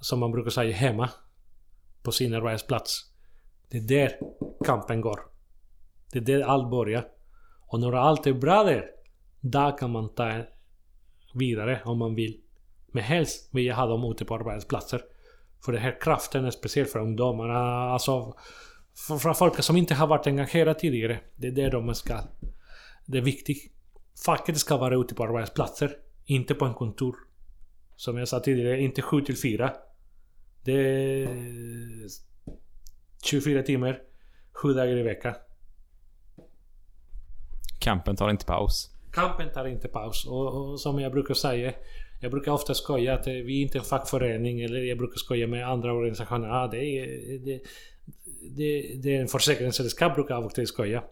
som 0.01 0.21
man 0.21 0.31
brukar 0.31 0.51
säga, 0.51 0.77
hemma. 0.77 1.11
På 2.03 2.13
sin 2.13 2.35
arbetsplats. 2.35 3.11
Det 3.71 3.79
är 3.79 3.83
där 3.83 4.19
kampen 4.65 5.01
går. 5.01 5.21
Det 6.13 6.19
är 6.19 6.23
där 6.23 6.41
allt 6.41 6.71
börjar. 6.71 7.09
Och 7.67 7.81
när 7.81 7.93
allt 7.93 8.27
är 8.27 8.33
bra 8.33 8.65
där, 8.65 8.91
där 9.41 9.79
kan 9.79 9.91
man 9.91 10.15
ta 10.15 10.33
vidare 11.35 11.81
om 11.85 11.99
man 11.99 12.15
vill. 12.15 12.41
Men 12.93 13.03
helst 13.05 13.49
vill 13.55 13.67
jag 13.67 13.77
ha 13.77 13.87
dem 13.87 14.13
ute 14.13 14.25
på 14.25 14.35
arbetsplatser. 14.35 15.03
För 15.65 15.73
den 15.73 15.83
här 15.83 16.01
kraften 16.01 16.45
är 16.45 16.51
speciell 16.51 16.87
för 16.87 16.99
ungdomarna. 16.99 17.59
Alltså, 17.93 18.37
för, 19.07 19.35
folk 19.35 19.63
som 19.63 19.77
inte 19.77 19.95
har 19.95 20.07
varit 20.07 20.27
engagerade 20.27 20.81
tidigare. 20.81 21.21
Det 21.37 21.47
är 21.47 21.53
där 21.53 21.71
de 21.71 21.95
ska. 21.95 22.21
Det 23.07 23.19
är 23.19 23.23
viktigt. 23.23 23.73
Facket 24.25 24.59
ska 24.59 24.77
vara 24.77 24.97
ute 24.97 25.15
på 25.15 25.25
arbetsplatser. 25.25 25.97
Inte 26.25 26.55
på 26.55 26.65
en 26.65 26.75
kontor. 26.75 27.17
Som 27.97 28.19
jag 28.19 28.29
sa 28.29 28.41
tidigare, 28.41 28.81
inte 28.81 29.03
7 29.03 29.21
till 29.21 29.37
4. 29.37 29.73
Det 30.65 30.73
är 30.73 32.09
24 33.25 33.63
timmar, 33.63 34.03
7 34.53 34.73
dagar 34.73 34.97
i 34.97 35.03
veckan. 35.03 35.35
Kampen 37.81 38.17
tar 38.17 38.31
inte 38.31 38.47
paus. 38.47 38.91
Kampen 39.13 39.53
tar 39.53 39.65
inte 39.65 39.89
paus. 39.89 40.27
Och, 40.27 40.71
och 40.71 40.81
som 40.81 40.99
jag 40.99 41.13
brukar 41.13 41.35
säga, 41.35 41.73
jag 42.21 42.31
brukar 42.31 42.53
ofta 42.53 42.75
skoja 42.75 43.15
att 43.15 43.27
eh, 43.27 43.33
vi 43.33 43.59
är 43.59 43.63
inte 43.63 43.79
en 43.79 43.85
fackförening, 43.85 44.61
eller 44.61 44.81
jag 44.81 44.99
brukar 44.99 45.17
skoja 45.17 45.47
med 45.47 45.69
andra 45.69 45.93
organisationer. 45.93 46.49
Ah, 46.49 46.67
det, 46.67 46.85
är, 46.85 47.39
det, 47.39 47.61
det, 48.57 48.95
det 49.03 49.17
är 49.17 49.21
en 49.21 49.29
försäkringssällskap, 49.29 50.15
brukar 50.15 50.35
jag 50.35 50.47
ofta 50.47 50.67
skoja. 50.67 51.05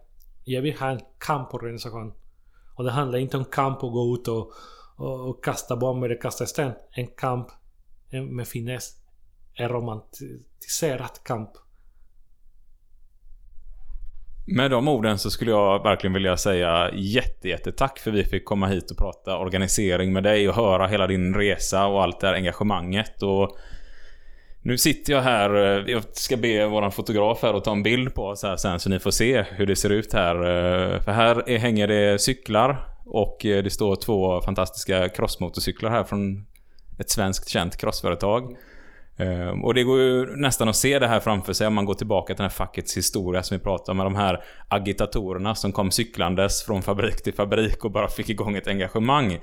Jag 0.45 0.63
vill 0.63 0.79
ha 0.79 0.91
en 0.91 1.01
kamporganisation. 1.19 2.13
Och 2.75 2.85
det 2.85 2.91
handlar 2.91 3.19
inte 3.19 3.37
om 3.37 3.45
kamp 3.45 3.85
och 3.85 3.93
gå 3.93 4.15
ut 4.15 4.29
och, 4.29 4.53
och, 4.97 5.29
och 5.29 5.45
kasta 5.45 5.77
bomber 5.77 6.09
eller 6.09 6.21
kasta 6.21 6.47
sten. 6.47 6.73
En 6.91 7.07
kamp 7.07 7.49
eh, 8.11 8.23
med 8.23 8.49
finess. 8.49 8.93
En 9.55 9.69
romantiserad 9.69 11.23
kamp. 11.23 11.51
Med 14.49 14.71
de 14.71 14.89
orden 14.89 15.19
så 15.19 15.31
skulle 15.31 15.51
jag 15.51 15.83
verkligen 15.83 16.15
vilja 16.15 16.37
säga 16.37 16.91
jätte, 16.95 17.49
jätte 17.49 17.73
tack 17.73 17.99
för 17.99 18.11
vi 18.11 18.25
fick 18.25 18.45
komma 18.45 18.67
hit 18.67 18.91
och 18.91 18.97
prata 18.97 19.39
organisering 19.39 20.13
med 20.13 20.23
dig 20.23 20.49
och 20.49 20.55
höra 20.55 20.87
hela 20.87 21.07
din 21.07 21.35
resa 21.35 21.87
och 21.87 22.03
allt 22.03 22.21
det 22.21 22.27
här 22.27 22.35
engagemanget. 22.35 23.23
Och 23.23 23.57
nu 24.63 24.79
sitter 24.79 25.13
jag 25.13 25.23
här, 25.23 25.55
eh, 25.55 25.93
jag 25.93 26.03
ska 26.13 26.37
be 26.37 26.67
våran 26.67 26.93
fotograf 26.93 27.43
här 27.43 27.55
att 27.55 27.65
ta 27.65 27.73
en 27.73 27.83
bild 27.83 28.15
på 28.15 28.23
oss 28.23 28.43
här 28.43 28.57
sen 28.57 28.81
så 28.81 28.91
ni 28.91 28.99
får 28.99 29.11
se 29.11 29.43
hur 29.43 29.67
det 29.67 29.77
ser 29.77 29.91
ut 29.91 30.13
här. 30.13 30.35
Eh, 30.35 31.01
för 31.01 31.13
här 31.13 31.49
är, 31.51 31.59
hänger 31.59 31.87
det 31.87 32.21
cyklar 32.21 32.89
och 33.05 33.47
eh, 33.47 33.63
det 33.63 33.71
står 33.71 33.97
två 33.97 34.41
fantastiska 34.41 35.09
crossmotorcyklar 35.09 35.91
här 35.91 36.05
från 36.05 36.47
ett 36.99 37.11
svenskt 37.11 37.49
känt 37.49 37.77
crossföretag. 37.77 38.57
Ehm, 39.19 39.64
och 39.64 39.75
det 39.75 39.83
går 39.83 39.99
ju 39.99 40.37
nästan 40.37 40.69
att 40.69 40.77
se 40.77 40.99
det 40.99 41.07
här 41.07 41.21
framför 41.21 41.53
sig 41.53 41.67
om 41.67 41.75
man 41.75 41.85
går 41.85 41.95
tillbaka 41.95 42.27
till 42.27 42.37
den 42.37 42.51
här 42.51 42.57
fackets 42.57 42.97
historia 42.97 43.43
som 43.43 43.57
vi 43.57 43.62
pratade 43.62 43.91
om 43.91 43.97
med 43.97 44.07
de 44.07 44.14
här 44.14 44.45
agitatorerna 44.69 45.55
som 45.55 45.73
kom 45.73 45.91
cyklandes 45.91 46.62
från 46.62 46.83
fabrik 46.83 47.23
till 47.23 47.35
fabrik 47.35 47.85
och 47.85 47.91
bara 47.91 48.09
fick 48.09 48.29
igång 48.29 48.57
ett 48.57 48.69
engagemang. 48.69 49.39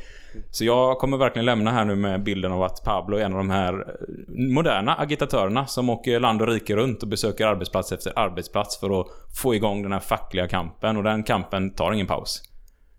Så 0.51 0.65
jag 0.65 0.97
kommer 0.97 1.17
verkligen 1.17 1.45
lämna 1.45 1.71
här 1.71 1.86
nu 1.86 1.95
med 1.95 2.24
bilden 2.24 2.51
av 2.51 2.63
att 2.63 2.84
Pablo 2.84 3.17
är 3.17 3.21
en 3.26 3.32
av 3.32 3.38
de 3.38 3.49
här 3.49 3.74
eh, 3.74 4.53
moderna 4.53 4.95
agitatörerna 4.95 5.65
som 5.65 5.89
åker 5.89 6.19
land 6.19 6.41
och 6.41 6.47
rike 6.47 6.76
runt 6.76 7.03
och 7.03 7.09
besöker 7.09 7.47
arbetsplats 7.47 7.91
efter 7.91 8.19
arbetsplats 8.19 8.80
för 8.80 9.01
att 9.01 9.07
få 9.41 9.55
igång 9.55 9.84
den 9.84 9.91
här 9.91 9.99
fackliga 9.99 10.47
kampen 10.47 10.97
och 10.97 11.03
den 11.03 11.24
kampen 11.24 11.74
tar 11.74 11.91
ingen 11.91 12.07
paus. 12.07 12.41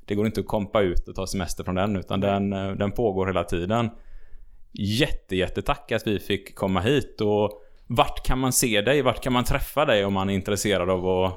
Det 0.06 0.14
går 0.14 0.26
inte 0.26 0.40
att 0.40 0.46
kompa 0.46 0.80
ut 0.80 1.08
och 1.08 1.14
ta 1.14 1.26
semester 1.26 1.64
från 1.64 1.74
den 1.74 1.96
utan 1.96 2.20
den, 2.20 2.52
eh, 2.52 2.70
den 2.72 2.92
pågår 2.92 3.26
hela 3.26 3.44
tiden. 3.44 3.90
Jätte, 4.76 5.36
jättetack 5.36 5.92
att 5.92 6.06
vi 6.06 6.18
fick 6.18 6.54
komma 6.54 6.80
hit 6.80 7.20
och 7.20 7.62
vart 7.86 8.26
kan 8.26 8.38
man 8.38 8.52
se 8.52 8.80
dig? 8.80 9.02
Vart 9.02 9.22
kan 9.22 9.32
man 9.32 9.44
träffa 9.44 9.84
dig 9.84 10.04
om 10.04 10.12
man 10.12 10.30
är 10.30 10.34
intresserad 10.34 10.90
av 10.90 11.08
att 11.08 11.32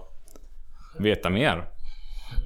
veta 0.99 1.29
mer? 1.29 1.67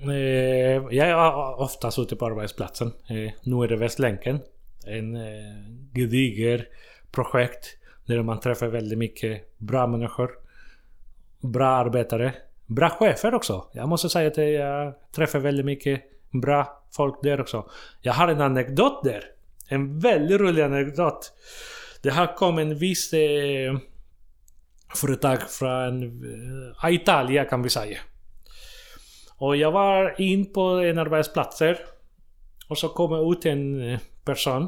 Eh, 0.03 0.83
jag 0.91 1.09
är 1.09 1.59
oftast 1.61 1.99
ute 1.99 2.15
på 2.15 2.25
arbetsplatsen. 2.25 2.87
Eh, 2.87 3.31
nu 3.43 3.63
är 3.63 3.67
det 3.67 3.75
Västlänken. 3.75 4.39
En 4.85 5.15
eh, 5.15 5.21
gediger 5.93 6.67
projekt 7.11 7.77
där 8.05 8.23
man 8.23 8.39
träffar 8.39 8.67
väldigt 8.67 8.97
mycket 8.97 9.57
bra 9.57 9.87
människor. 9.87 10.31
Bra 11.39 11.67
arbetare. 11.67 12.33
Bra 12.65 12.89
chefer 12.89 13.33
också. 13.33 13.65
Jag 13.73 13.89
måste 13.89 14.09
säga 14.09 14.27
att 14.27 14.37
jag 14.37 14.93
träffar 15.15 15.39
väldigt 15.39 15.65
mycket 15.65 16.01
bra 16.31 16.83
folk 16.91 17.23
där 17.23 17.41
också. 17.41 17.69
Jag 18.01 18.13
har 18.13 18.27
en 18.27 18.41
anekdot 18.41 19.03
där. 19.03 19.23
En 19.71 19.99
väldigt 19.99 20.41
rolig 20.41 20.61
anekdot. 20.61 21.33
Det 22.01 22.11
här 22.11 22.35
kom 22.35 22.57
en 22.57 22.75
viss 22.75 23.13
eh, 23.13 23.77
företag 24.95 25.49
från 25.49 26.03
eh, 26.83 26.93
Italien 26.93 27.45
kan 27.45 27.63
vi 27.63 27.69
säga. 27.69 27.97
Och 29.37 29.55
jag 29.55 29.71
var 29.71 30.21
in 30.21 30.53
på 30.53 30.61
en 30.61 30.97
arbetsplats 30.97 31.61
och 32.67 32.77
så 32.77 32.89
kom 32.89 33.31
ut 33.31 33.45
en 33.45 33.81
eh, 33.81 33.99
person 34.25 34.67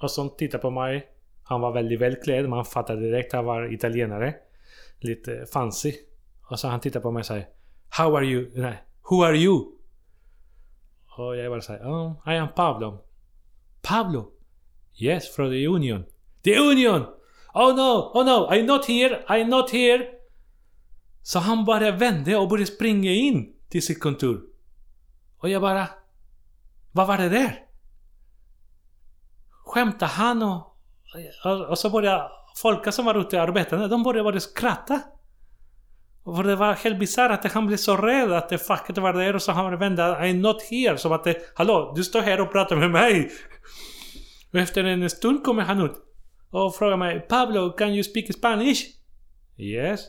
och 0.00 0.10
som 0.10 0.36
tittade 0.36 0.62
på 0.62 0.70
mig. 0.70 1.06
Han 1.44 1.60
var 1.60 1.72
väldigt 1.72 2.00
välklädd, 2.00 2.48
man 2.48 2.64
fattade 2.64 3.00
direkt 3.00 3.34
att 3.34 3.38
han 3.38 3.44
var 3.44 3.72
italienare. 3.72 4.34
Lite 4.98 5.46
fancy. 5.52 5.92
Och 6.50 6.60
så 6.60 6.68
han 6.68 6.80
tittade 6.80 7.02
på 7.02 7.10
mig 7.10 7.20
och 7.20 7.26
sa 7.26 7.40
How 7.88 8.16
are 8.16 8.24
you? 8.24 8.50
Nej, 8.54 8.82
Who 9.10 9.22
are 9.22 9.36
you? 9.36 9.64
Och 11.16 11.36
jag 11.36 11.52
bara 11.52 11.60
sa 11.60 11.74
oh, 11.74 12.12
I 12.26 12.36
am 12.36 12.48
Pablo. 12.56 13.03
Pablo? 13.84 14.30
Yes, 14.96 15.34
from 15.34 15.50
the 15.50 15.66
Union. 15.66 16.04
The 16.42 16.54
Union! 16.56 17.06
Oh 17.54 17.76
no, 17.76 18.10
oh 18.14 18.24
no, 18.24 18.48
I'm 18.50 18.66
not 18.66 18.86
here, 18.86 19.24
I'm 19.28 19.48
not 19.48 19.70
here! 19.70 20.06
Så 21.22 21.38
han 21.38 21.64
bara 21.64 21.90
vände 21.90 22.36
och 22.36 22.48
började 22.48 22.66
springa 22.66 23.10
in 23.10 23.54
till 23.68 23.86
sitt 23.86 24.00
kontor. 24.00 24.40
Och 25.38 25.48
jag 25.48 25.62
bara... 25.62 25.88
Vad 26.92 27.06
var 27.06 27.18
det 27.18 27.28
där? 27.28 27.64
Skämtade 29.50 30.10
han 30.10 30.42
och... 30.42 30.76
Och, 31.44 31.60
och 31.68 31.78
så 31.78 31.90
började 31.90 32.30
folk 32.56 32.94
som 32.94 33.04
var 33.04 33.14
ute 33.14 33.36
och 33.36 33.42
arbetade, 33.42 33.88
de 33.88 34.02
började 34.02 34.30
bara 34.30 34.40
skratta. 34.40 35.00
För 36.24 36.42
det 36.42 36.56
var 36.56 36.72
helt 36.74 36.98
bisarrt 36.98 37.44
att 37.44 37.52
han 37.52 37.66
blev 37.66 37.76
så 37.76 37.96
rädd 37.96 38.32
att 38.32 38.48
det 38.48 38.58
facket 38.58 38.98
var 38.98 39.12
där 39.12 39.34
och 39.34 39.42
så 39.42 39.52
han 39.52 39.78
vände 39.78 40.02
I'm 40.02 40.40
not 40.40 40.62
here. 40.62 40.98
Som 40.98 41.12
att 41.12 41.24
det, 41.24 41.36
Hallå, 41.54 41.92
du 41.96 42.04
står 42.04 42.20
här 42.20 42.40
och 42.40 42.52
pratar 42.52 42.76
med 42.76 42.90
mig. 42.90 43.30
Och 44.52 44.58
efter 44.58 44.84
en 44.84 45.10
stund 45.10 45.44
kommer 45.44 45.62
han 45.62 45.80
ut 45.80 45.92
och 46.50 46.74
frågar 46.74 46.96
mig 46.96 47.20
Pablo, 47.20 47.72
can 47.72 47.88
you 47.88 48.04
speak 48.04 48.34
Spanish? 48.34 48.82
Yes. 49.56 50.00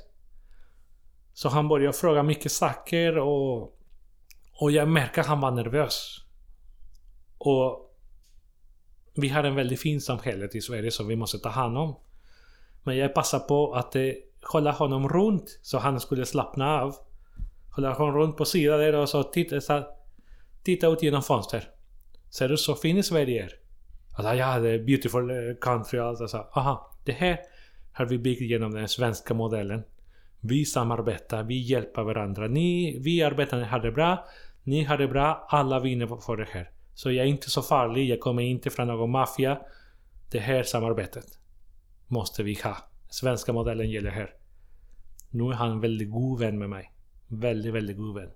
Så 1.34 1.50
han 1.50 1.68
började 1.68 1.94
fråga 1.94 2.24
mycket 2.24 2.52
saker 2.52 3.18
och, 3.18 3.80
och 4.54 4.72
jag 4.72 4.88
märker 4.88 5.22
att 5.22 5.28
han 5.28 5.42
var 5.42 5.52
nervös. 5.52 6.22
Och 7.38 7.96
vi 9.16 9.30
har 9.30 9.44
en 9.44 9.56
väldigt 9.56 9.82
fin 9.82 10.02
samhälle 10.02 10.50
i 10.54 10.62
Sverige 10.62 10.92
som 10.92 11.08
vi 11.08 11.16
måste 11.16 11.40
ta 11.40 11.50
hand 11.50 11.78
om. 11.78 11.96
Men 12.84 12.98
jag 12.98 13.14
passar 13.14 13.40
på 13.40 13.74
att 13.74 13.96
hålla 14.48 14.72
honom 14.72 15.10
runt 15.10 15.60
så 15.62 15.78
han 15.78 16.00
skulle 16.00 16.26
slappna 16.26 16.82
av. 16.82 16.96
Hålla 17.76 17.94
honom 17.94 18.16
runt 18.16 18.38
på 18.38 18.46
sidan 18.46 18.80
där 18.80 18.96
och 18.96 19.10
så 19.10 19.24
titta, 19.24 19.62
så, 19.62 19.84
titta 20.64 20.88
ut 20.88 21.04
genom 21.04 21.22
fönstret. 21.22 21.68
Ser 22.30 22.50
du 22.50 22.58
så 22.58 22.76
fin 22.76 23.04
Sverige 23.04 23.44
är? 23.44 23.52
Alltså, 24.18 24.34
ja, 24.34 24.60
det 24.60 24.70
är 24.70 24.80
beautiful 24.80 25.30
eh, 25.30 25.56
country 25.62 26.00
och 26.00 26.06
allt. 26.06 26.22
Alltså, 26.22 26.38
aha, 26.38 26.92
det 27.04 27.12
här 27.12 27.40
har 27.94 28.06
vi 28.06 28.18
byggt 28.18 28.42
genom 28.42 28.74
den 28.74 28.88
svenska 28.88 29.34
modellen. 29.34 29.84
Vi 30.40 30.66
samarbetar, 30.66 31.44
vi 31.44 31.62
hjälper 31.62 32.04
varandra. 32.04 32.48
Ni, 32.48 33.00
vi 33.00 33.24
arbetare 33.24 33.64
har 33.64 33.80
det 33.80 33.92
bra, 33.92 34.26
ni 34.64 34.84
har 34.84 34.98
det 34.98 35.08
bra, 35.08 35.48
alla 35.50 35.80
vinner 35.80 36.08
på 36.08 36.36
det 36.36 36.48
här. 36.52 36.70
Så 36.94 37.12
jag 37.12 37.26
är 37.26 37.30
inte 37.30 37.50
så 37.50 37.62
farlig, 37.62 38.10
jag 38.10 38.20
kommer 38.20 38.44
inte 38.44 38.70
från 38.70 38.88
någon 38.88 39.12
maffia. 39.12 39.60
Det 40.32 40.40
här 40.40 40.64
samarbetet 40.64 41.26
måste 42.08 42.44
vi 42.44 42.60
ha. 42.64 42.78
Svenska 43.10 43.54
modellen 43.54 43.90
gäller 43.90 44.12
här. 44.12 44.30
Nu 45.30 45.44
är 45.44 45.54
han 45.54 45.72
en 45.72 45.80
väldigt 45.80 46.12
god 46.12 46.40
vän 46.40 46.60
med 46.60 46.70
mig. 46.70 46.92
Väldigt, 47.28 47.74
väldigt 47.74 47.98
god 47.98 48.16
vän. 48.16 48.30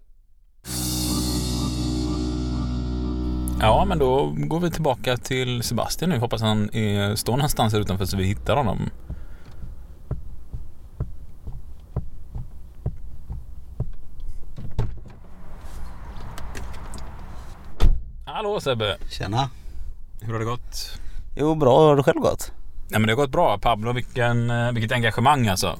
Ja, 3.62 3.86
men 3.86 4.00
då 4.00 4.34
går 4.38 4.60
vi 4.60 4.72
tillbaka 4.72 5.18
till 5.18 5.64
Sebastian 5.64 6.10
nu. 6.10 6.18
Hoppas 6.18 6.42
han 6.42 6.70
är, 6.76 7.16
står 7.16 7.34
någonstans 7.34 7.74
här 7.74 7.80
utanför 7.80 8.06
så 8.06 8.18
vi 8.18 8.24
hittar 8.24 8.56
honom. 8.56 8.90
Hallå 18.26 18.60
Sebbe! 18.60 18.98
Tjena. 19.10 19.50
Hur 20.22 20.34
har 20.34 20.40
det 20.40 20.46
gått? 20.46 21.00
Jo, 21.36 21.56
bra. 21.56 21.82
Hur 21.82 21.88
har 21.88 21.96
det 21.96 22.04
själv 22.04 22.20
gått? 22.20 22.52
Ja 22.90 23.00
men 23.00 23.08
det 23.08 23.14
har 23.14 23.16
gått 23.16 23.32
bra. 23.32 23.58
Pablo, 23.58 23.94
vilken, 23.94 24.50
eh, 24.50 24.72
vilket 24.72 24.92
engagemang 24.92 25.48
alltså. 25.48 25.78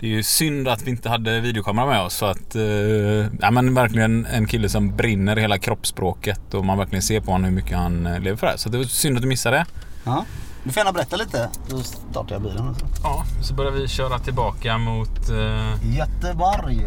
Det 0.00 0.06
är 0.06 0.10
ju 0.10 0.22
synd 0.22 0.68
att 0.68 0.82
vi 0.82 0.90
inte 0.90 1.08
hade 1.08 1.40
videokamera 1.40 1.86
med 1.86 2.00
oss 2.00 2.18
för 2.18 2.30
att... 2.30 2.54
Eh, 2.56 3.38
ja 3.40 3.50
men 3.50 3.74
verkligen 3.74 4.26
en 4.26 4.46
kille 4.46 4.68
som 4.68 4.96
brinner 4.96 5.38
i 5.38 5.40
hela 5.40 5.58
kroppsspråket 5.58 6.54
och 6.54 6.64
man 6.64 6.78
verkligen 6.78 7.02
ser 7.02 7.20
på 7.20 7.32
honom 7.32 7.44
hur 7.44 7.52
mycket 7.52 7.76
han 7.76 8.06
eh, 8.06 8.20
lever 8.20 8.36
för 8.36 8.46
det. 8.46 8.58
Så 8.58 8.68
det 8.68 8.78
var 8.78 8.84
synd 8.84 9.16
att 9.16 9.22
du 9.22 9.28
missade 9.28 9.56
det. 9.56 9.66
Ja. 10.04 10.24
Du 10.64 10.72
får 10.72 10.80
gärna 10.80 10.92
berätta 10.92 11.16
lite. 11.16 11.48
Då 11.68 11.78
startar 11.78 12.34
jag 12.34 12.42
bilen. 12.42 12.68
och 12.68 12.76
så. 12.76 12.86
Ja, 13.02 13.24
så 13.42 13.54
börjar 13.54 13.72
vi 13.72 13.88
köra 13.88 14.18
tillbaka 14.18 14.78
mot 14.78 15.30
eh, 15.30 15.96
Göteborg. 15.96 16.86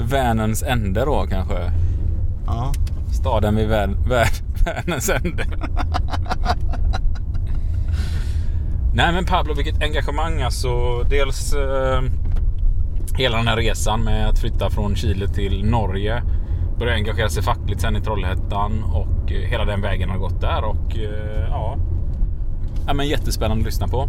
Vänerns 0.00 0.62
ände 0.62 1.04
då 1.04 1.26
kanske. 1.30 1.72
Ja. 2.46 2.72
Staden 3.20 3.56
vid 3.56 3.68
vär, 3.68 3.96
Vänerns 4.64 5.10
ände. 5.10 5.46
Nej 8.96 9.12
men 9.12 9.24
Pablo, 9.24 9.54
vilket 9.54 9.82
engagemang 9.82 10.42
alltså. 10.42 11.02
Dels 11.10 11.54
eh, 11.54 12.02
hela 13.16 13.36
den 13.36 13.48
här 13.48 13.56
resan 13.56 14.04
med 14.04 14.28
att 14.28 14.38
flytta 14.38 14.70
från 14.70 14.96
Chile 14.96 15.28
till 15.28 15.64
Norge. 15.64 16.22
Började 16.78 16.96
engagera 16.96 17.28
sig 17.28 17.42
fackligt 17.42 17.80
sen 17.80 17.96
i 17.96 18.00
Trollhättan 18.00 18.84
och 18.92 19.32
eh, 19.32 19.40
hela 19.50 19.64
den 19.64 19.80
vägen 19.80 20.10
har 20.10 20.18
gått 20.18 20.40
där 20.40 20.64
och 20.64 20.98
eh, 20.98 21.48
ja. 21.50 21.76
ja 22.86 22.94
men 22.94 23.08
jättespännande 23.08 23.62
att 23.62 23.66
lyssna 23.66 23.88
på. 23.88 24.08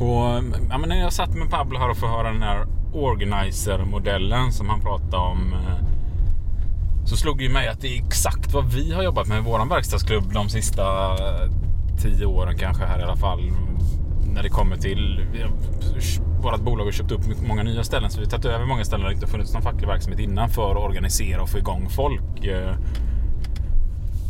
Och 0.00 0.42
ja, 0.70 0.78
men 0.78 0.88
när 0.88 1.00
jag 1.00 1.12
satt 1.12 1.34
med 1.34 1.50
Pablo 1.50 1.78
här 1.78 1.90
och 1.90 1.96
får 1.96 2.06
höra 2.06 2.32
den 2.32 2.42
här 2.42 2.66
organizer-modellen 2.92 4.52
som 4.52 4.68
han 4.68 4.80
pratade 4.80 5.16
om. 5.16 5.52
eh, 5.52 5.97
så 7.08 7.16
slog 7.16 7.42
ju 7.42 7.48
mig 7.48 7.68
att 7.68 7.80
det 7.80 7.88
är 7.88 8.04
exakt 8.04 8.52
vad 8.52 8.72
vi 8.72 8.92
har 8.92 9.02
jobbat 9.02 9.26
med 9.28 9.38
i 9.38 9.40
våran 9.40 9.68
verkstadsklubb 9.68 10.32
de 10.32 10.48
sista 10.48 11.12
eh, 11.12 11.50
tio 12.02 12.26
åren 12.26 12.58
kanske 12.58 12.84
här 12.84 13.00
i 13.00 13.02
alla 13.02 13.16
fall. 13.16 13.52
När 14.34 14.42
det 14.42 14.48
kommer 14.48 14.76
till 14.76 15.24
vårt 16.42 16.60
bolag 16.60 16.84
har 16.84 16.92
köpt 16.92 17.10
upp 17.12 17.20
många 17.48 17.62
nya 17.62 17.84
ställen. 17.84 18.10
Så 18.10 18.18
vi 18.20 18.24
har 18.24 18.30
tagit 18.30 18.44
över 18.44 18.66
många 18.66 18.84
ställen 18.84 19.02
där 19.04 19.08
det 19.10 19.14
inte 19.14 19.26
funnits 19.26 19.52
någon 19.52 19.62
facklig 19.62 19.86
verksamhet 19.88 20.20
innan 20.20 20.48
för 20.50 20.70
att 20.70 20.76
organisera 20.76 21.42
och 21.42 21.48
få 21.48 21.58
igång 21.58 21.88
folk. 21.90 22.44
Eh, 22.44 22.74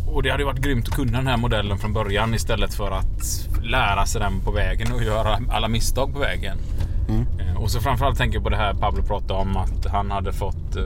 Och 0.06 0.22
det 0.22 0.30
hade 0.30 0.42
ju 0.42 0.46
varit 0.46 0.60
grymt 0.60 0.88
att 0.88 0.94
kunna 0.94 1.18
den 1.18 1.26
här 1.26 1.36
modellen 1.36 1.78
från 1.78 1.92
början 1.92 2.34
istället 2.34 2.74
för 2.74 2.90
att 2.90 3.48
lära 3.62 4.06
sig 4.06 4.20
den 4.20 4.40
på 4.40 4.50
vägen 4.50 4.92
och 4.92 5.02
göra 5.02 5.38
alla 5.50 5.68
misstag 5.68 6.12
på 6.12 6.18
vägen. 6.18 6.56
Eh, 7.40 7.56
Och 7.62 7.70
så 7.70 7.80
framförallt 7.80 8.18
tänker 8.18 8.36
jag 8.36 8.44
på 8.44 8.50
det 8.50 8.56
här 8.56 8.74
Pablo 8.74 9.02
pratade 9.02 9.40
om 9.40 9.56
att 9.56 9.86
han 9.86 10.10
hade 10.10 10.32
fått 10.32 10.76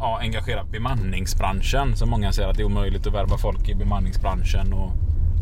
ja, 0.00 0.18
engagera 0.20 0.64
bemanningsbranschen. 0.64 1.96
Så 1.96 2.06
många 2.06 2.32
säger 2.32 2.48
att 2.48 2.56
det 2.56 2.62
är 2.62 2.66
omöjligt 2.66 3.06
att 3.06 3.14
värva 3.14 3.38
folk 3.38 3.68
i 3.68 3.74
bemanningsbranschen 3.74 4.72
och 4.72 4.92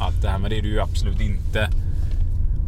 allt 0.01 0.23
det 0.23 0.29
här. 0.29 0.39
Men 0.39 0.51
det 0.51 0.59
är 0.59 0.63
det 0.63 0.69
ju 0.69 0.81
absolut 0.81 1.21
inte. 1.21 1.69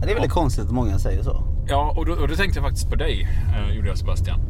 Det 0.00 0.10
är 0.10 0.14
väldigt 0.14 0.32
konstigt 0.32 0.64
att 0.64 0.70
många 0.70 0.98
säger 0.98 1.22
så. 1.22 1.42
Ja, 1.68 1.94
och 1.96 2.06
då, 2.06 2.12
och 2.12 2.28
då 2.28 2.34
tänkte 2.34 2.58
jag 2.58 2.66
faktiskt 2.66 2.90
på 2.90 2.96
dig, 2.96 3.28
eh, 3.56 3.76
gjorde 3.76 3.88
jag 3.88 3.98
Sebastian. 3.98 4.40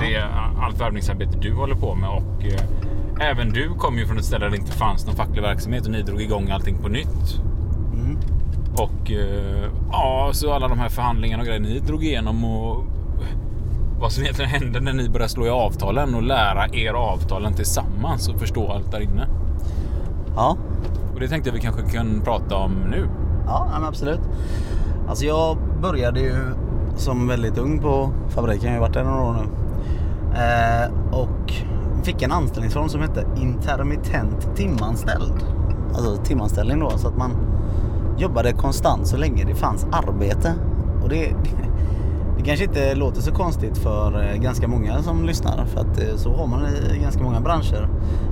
Det 0.00 0.14
är 0.14 0.26
allt 0.60 0.80
värvningsarbete 0.80 1.38
du 1.40 1.54
håller 1.54 1.74
på 1.74 1.94
med 1.94 2.08
och 2.08 2.44
eh, 2.44 3.30
även 3.30 3.52
du 3.52 3.68
kom 3.68 3.98
ju 3.98 4.06
från 4.06 4.18
ett 4.18 4.24
ställe 4.24 4.44
där 4.44 4.50
det 4.50 4.56
inte 4.56 4.72
fanns 4.72 5.06
någon 5.06 5.16
facklig 5.16 5.42
verksamhet 5.42 5.84
och 5.84 5.90
ni 5.90 6.02
drog 6.02 6.22
igång 6.22 6.50
allting 6.50 6.78
på 6.78 6.88
nytt. 6.88 7.40
Mm. 7.92 8.18
Och 8.76 9.10
eh, 9.10 9.70
ja, 9.92 10.30
så 10.32 10.52
alla 10.52 10.68
de 10.68 10.78
här 10.78 10.88
förhandlingarna 10.88 11.40
och 11.42 11.46
grejer 11.46 11.60
ni 11.60 11.78
drog 11.78 12.04
igenom 12.04 12.44
och 12.44 12.84
vad 14.00 14.12
som 14.12 14.22
egentligen 14.22 14.50
hände 14.50 14.80
när 14.80 14.92
ni 14.92 15.08
började 15.08 15.32
slå 15.32 15.46
i 15.46 15.50
avtalen 15.50 16.14
och 16.14 16.22
lära 16.22 16.68
er 16.72 16.92
avtalen 16.92 17.54
tillsammans 17.54 18.28
och 18.28 18.40
förstå 18.40 18.72
allt 18.72 18.90
där 18.90 19.00
inne. 19.00 19.28
Ja, 20.36 20.56
Och 21.14 21.20
det 21.20 21.28
tänkte 21.28 21.48
jag 21.50 21.54
vi 21.54 21.60
kanske 21.60 21.82
kan 21.82 22.20
prata 22.24 22.56
om 22.56 22.72
nu. 22.90 23.08
ja 23.46 23.68
men 23.72 23.84
absolut. 23.84 24.20
Alltså 25.08 25.24
jag 25.24 25.58
började 25.82 26.20
ju 26.20 26.34
som 26.96 27.28
väldigt 27.28 27.58
ung 27.58 27.78
på 27.78 28.10
fabriken. 28.28 28.66
Jag 28.66 28.74
har 28.74 28.80
varit 28.80 28.94
där 28.94 29.04
några 29.04 29.22
år 29.22 29.32
nu. 29.32 29.48
Eh, 30.34 31.18
och 31.20 31.52
fick 32.02 32.22
en 32.22 32.32
anställningsform 32.32 32.88
som 32.88 33.00
hette 33.00 33.26
intermittent 33.36 34.56
timanställd. 34.56 35.34
Alltså 35.94 36.16
timanställning 36.16 36.80
då. 36.80 36.90
Så 36.90 37.08
att 37.08 37.16
man 37.16 37.30
jobbade 38.18 38.52
konstant 38.52 39.06
så 39.06 39.16
länge 39.16 39.44
det 39.44 39.54
fanns 39.54 39.86
arbete. 39.92 40.54
Och 41.02 41.08
det, 41.08 41.34
det, 42.40 42.44
det 42.44 42.56
kanske 42.56 42.64
inte 42.64 42.94
låter 42.94 43.20
så 43.20 43.32
konstigt 43.32 43.78
för 43.78 44.22
eh, 44.22 44.40
ganska 44.40 44.68
många 44.68 45.02
som 45.02 45.24
lyssnar. 45.24 45.64
För 45.66 45.80
att 45.80 46.02
eh, 46.02 46.16
så 46.16 46.32
har 46.32 46.46
man 46.46 46.66
i 46.94 46.98
ganska 47.02 47.22
många 47.22 47.40
branscher. 47.40 47.88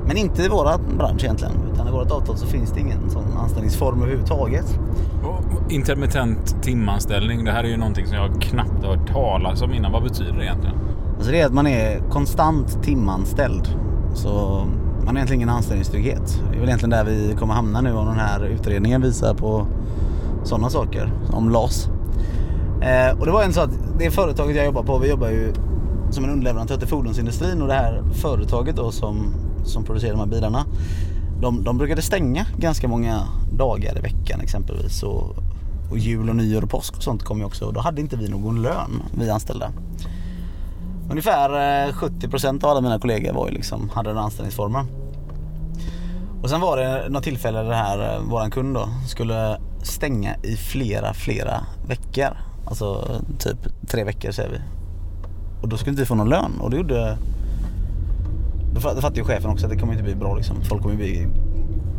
Men 0.06 0.16
inte 0.16 0.42
i 0.42 0.48
våra 0.48 0.78
bransch 0.78 1.24
egentligen. 1.24 1.54
Utan 1.72 1.88
i 1.88 1.90
vårt 1.90 2.10
avtal 2.10 2.36
så 2.36 2.46
finns 2.46 2.72
det 2.72 2.80
ingen 2.80 3.10
sån 3.10 3.24
anställningsform 3.36 4.02
överhuvudtaget. 4.02 4.78
Intermittent 5.68 6.62
timanställning, 6.62 7.44
det 7.44 7.52
här 7.52 7.64
är 7.64 7.68
ju 7.68 7.76
någonting 7.76 8.06
som 8.06 8.16
jag 8.16 8.42
knappt 8.42 8.84
har 8.84 8.96
hört 8.96 9.08
talas 9.08 9.62
om 9.62 9.74
innan. 9.74 9.92
Vad 9.92 10.02
betyder 10.02 10.32
det 10.32 10.44
egentligen? 10.44 10.76
Alltså 11.16 11.30
det 11.32 11.40
är 11.40 11.46
att 11.46 11.54
man 11.54 11.66
är 11.66 12.10
konstant 12.10 12.82
timanställd. 12.82 13.68
Så 14.14 14.30
man 14.98 15.06
har 15.06 15.14
egentligen 15.14 15.40
ingen 15.40 15.48
anställningstrygghet. 15.48 16.42
Det 16.50 16.56
är 16.56 16.60
väl 16.60 16.68
egentligen 16.68 16.90
där 16.90 17.04
vi 17.04 17.36
kommer 17.38 17.54
hamna 17.54 17.80
nu 17.80 17.92
om 17.92 18.06
den 18.06 18.18
här 18.18 18.44
utredningen 18.44 19.02
visar 19.02 19.34
på 19.34 19.66
sådana 20.44 20.70
saker. 20.70 21.12
Om 21.32 21.50
LAS. 21.50 21.90
Eh, 22.82 23.18
och 23.18 23.26
det 23.26 23.32
var 23.32 23.42
en 23.42 23.52
så 23.52 23.60
att 23.60 23.70
det 23.98 24.10
företaget 24.10 24.56
jag 24.56 24.64
jobbar 24.64 24.82
på, 24.82 24.98
vi 24.98 25.08
jobbar 25.08 25.28
ju 25.28 25.52
som 26.10 26.24
en 26.24 26.30
underleverantör 26.30 26.76
till 26.76 26.88
fordonsindustrin 26.88 27.62
och 27.62 27.68
det 27.68 27.74
här 27.74 28.02
företaget 28.12 28.76
då 28.76 28.90
som, 28.90 29.34
som 29.64 29.84
producerar 29.84 30.12
de 30.12 30.18
här 30.18 30.26
bilarna. 30.26 30.64
De, 31.40 31.64
de 31.64 31.78
brukade 31.78 32.02
stänga 32.02 32.46
ganska 32.56 32.88
många 32.88 33.22
dagar 33.52 33.98
i 33.98 34.00
veckan 34.00 34.40
exempelvis. 34.40 35.02
Och, 35.02 35.36
och 35.90 35.98
jul 35.98 36.28
och 36.28 36.36
nyår 36.36 36.62
och 36.62 36.70
påsk 36.70 36.96
och 36.96 37.02
sånt 37.02 37.22
kom 37.22 37.38
ju 37.38 37.44
också. 37.44 37.64
Och 37.64 37.72
då 37.72 37.80
hade 37.80 38.00
inte 38.00 38.16
vi 38.16 38.28
någon 38.28 38.62
lön, 38.62 39.02
vi 39.18 39.30
anställda. 39.30 39.72
Ungefär 41.10 41.50
eh, 41.86 41.92
70% 41.92 42.64
av 42.64 42.70
alla 42.70 42.80
mina 42.80 42.98
kollegor 42.98 43.32
var 43.32 43.48
ju 43.48 43.54
liksom, 43.54 43.90
hade 43.94 44.10
den 44.10 44.18
anställningsformen. 44.18 44.86
Och 46.42 46.50
sen 46.50 46.60
var 46.60 46.76
det 46.76 47.08
något 47.08 47.24
tillfälle 47.24 47.58
där 47.58 47.68
det 47.68 47.74
här, 47.74 48.14
eh, 48.14 48.22
våran 48.30 48.50
kund 48.50 48.74
då, 48.74 48.88
skulle 49.06 49.60
stänga 49.82 50.36
i 50.42 50.56
flera, 50.56 51.14
flera 51.14 51.60
veckor. 51.86 52.47
Alltså 52.68 53.04
typ 53.38 53.88
tre 53.88 54.04
veckor 54.04 54.30
säger 54.30 54.50
vi. 54.50 54.58
Och 55.62 55.68
då 55.68 55.76
skulle 55.76 55.90
inte 55.90 56.02
vi 56.02 56.06
få 56.06 56.14
någon 56.14 56.28
lön 56.28 56.52
och 56.60 56.70
det 56.70 56.76
gjorde... 56.76 57.18
Då 58.74 58.80
fattade 58.80 59.16
ju 59.16 59.24
chefen 59.24 59.50
också 59.50 59.66
att 59.66 59.72
det 59.72 59.78
kommer 59.78 59.92
inte 59.92 60.04
bli 60.04 60.14
bra 60.14 60.34
liksom. 60.34 60.56
Folk 60.62 60.82
kommer 60.82 60.94
ju 60.94 60.98
bli 60.98 61.28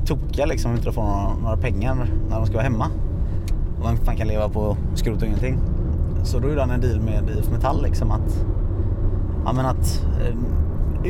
tokiga 0.05 0.45
liksom 0.45 0.71
om 0.71 0.77
inte 0.77 0.91
får 0.91 1.03
några, 1.03 1.33
några 1.41 1.57
pengar 1.57 1.95
när 2.29 2.35
de 2.35 2.45
ska 2.45 2.55
vara 2.55 2.63
hemma. 2.63 2.87
Och 3.77 3.83
man 3.83 3.97
fan 3.97 4.15
kan 4.15 4.27
leva 4.27 4.49
på 4.49 4.77
skrot 4.95 5.21
och 5.21 5.27
ingenting. 5.27 5.59
Så 6.23 6.39
då 6.39 6.49
gjorde 6.49 6.61
han 6.61 6.69
en 6.69 6.81
deal 6.81 6.99
med 6.99 7.29
IF 7.39 7.49
Metall 7.51 7.83
liksom 7.83 8.11
att 8.11 8.45
Ja 9.45 9.53
men 9.53 9.65
att 9.65 10.05
eh, 10.21 10.35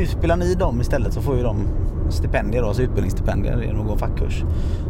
utbildar 0.02 0.38
ni 0.38 0.56
dem 0.56 0.82
istället 0.82 1.14
så 1.14 1.22
får 1.22 1.38
ju 1.38 1.44
de 1.44 1.68
stipendier 2.12 2.64
alltså 2.64 2.82
utbildningsstipendier 2.82 3.62
genom 3.62 3.82
att 3.82 3.88
gå 3.88 3.94
en 3.94 4.00
fackkurs. 4.00 4.44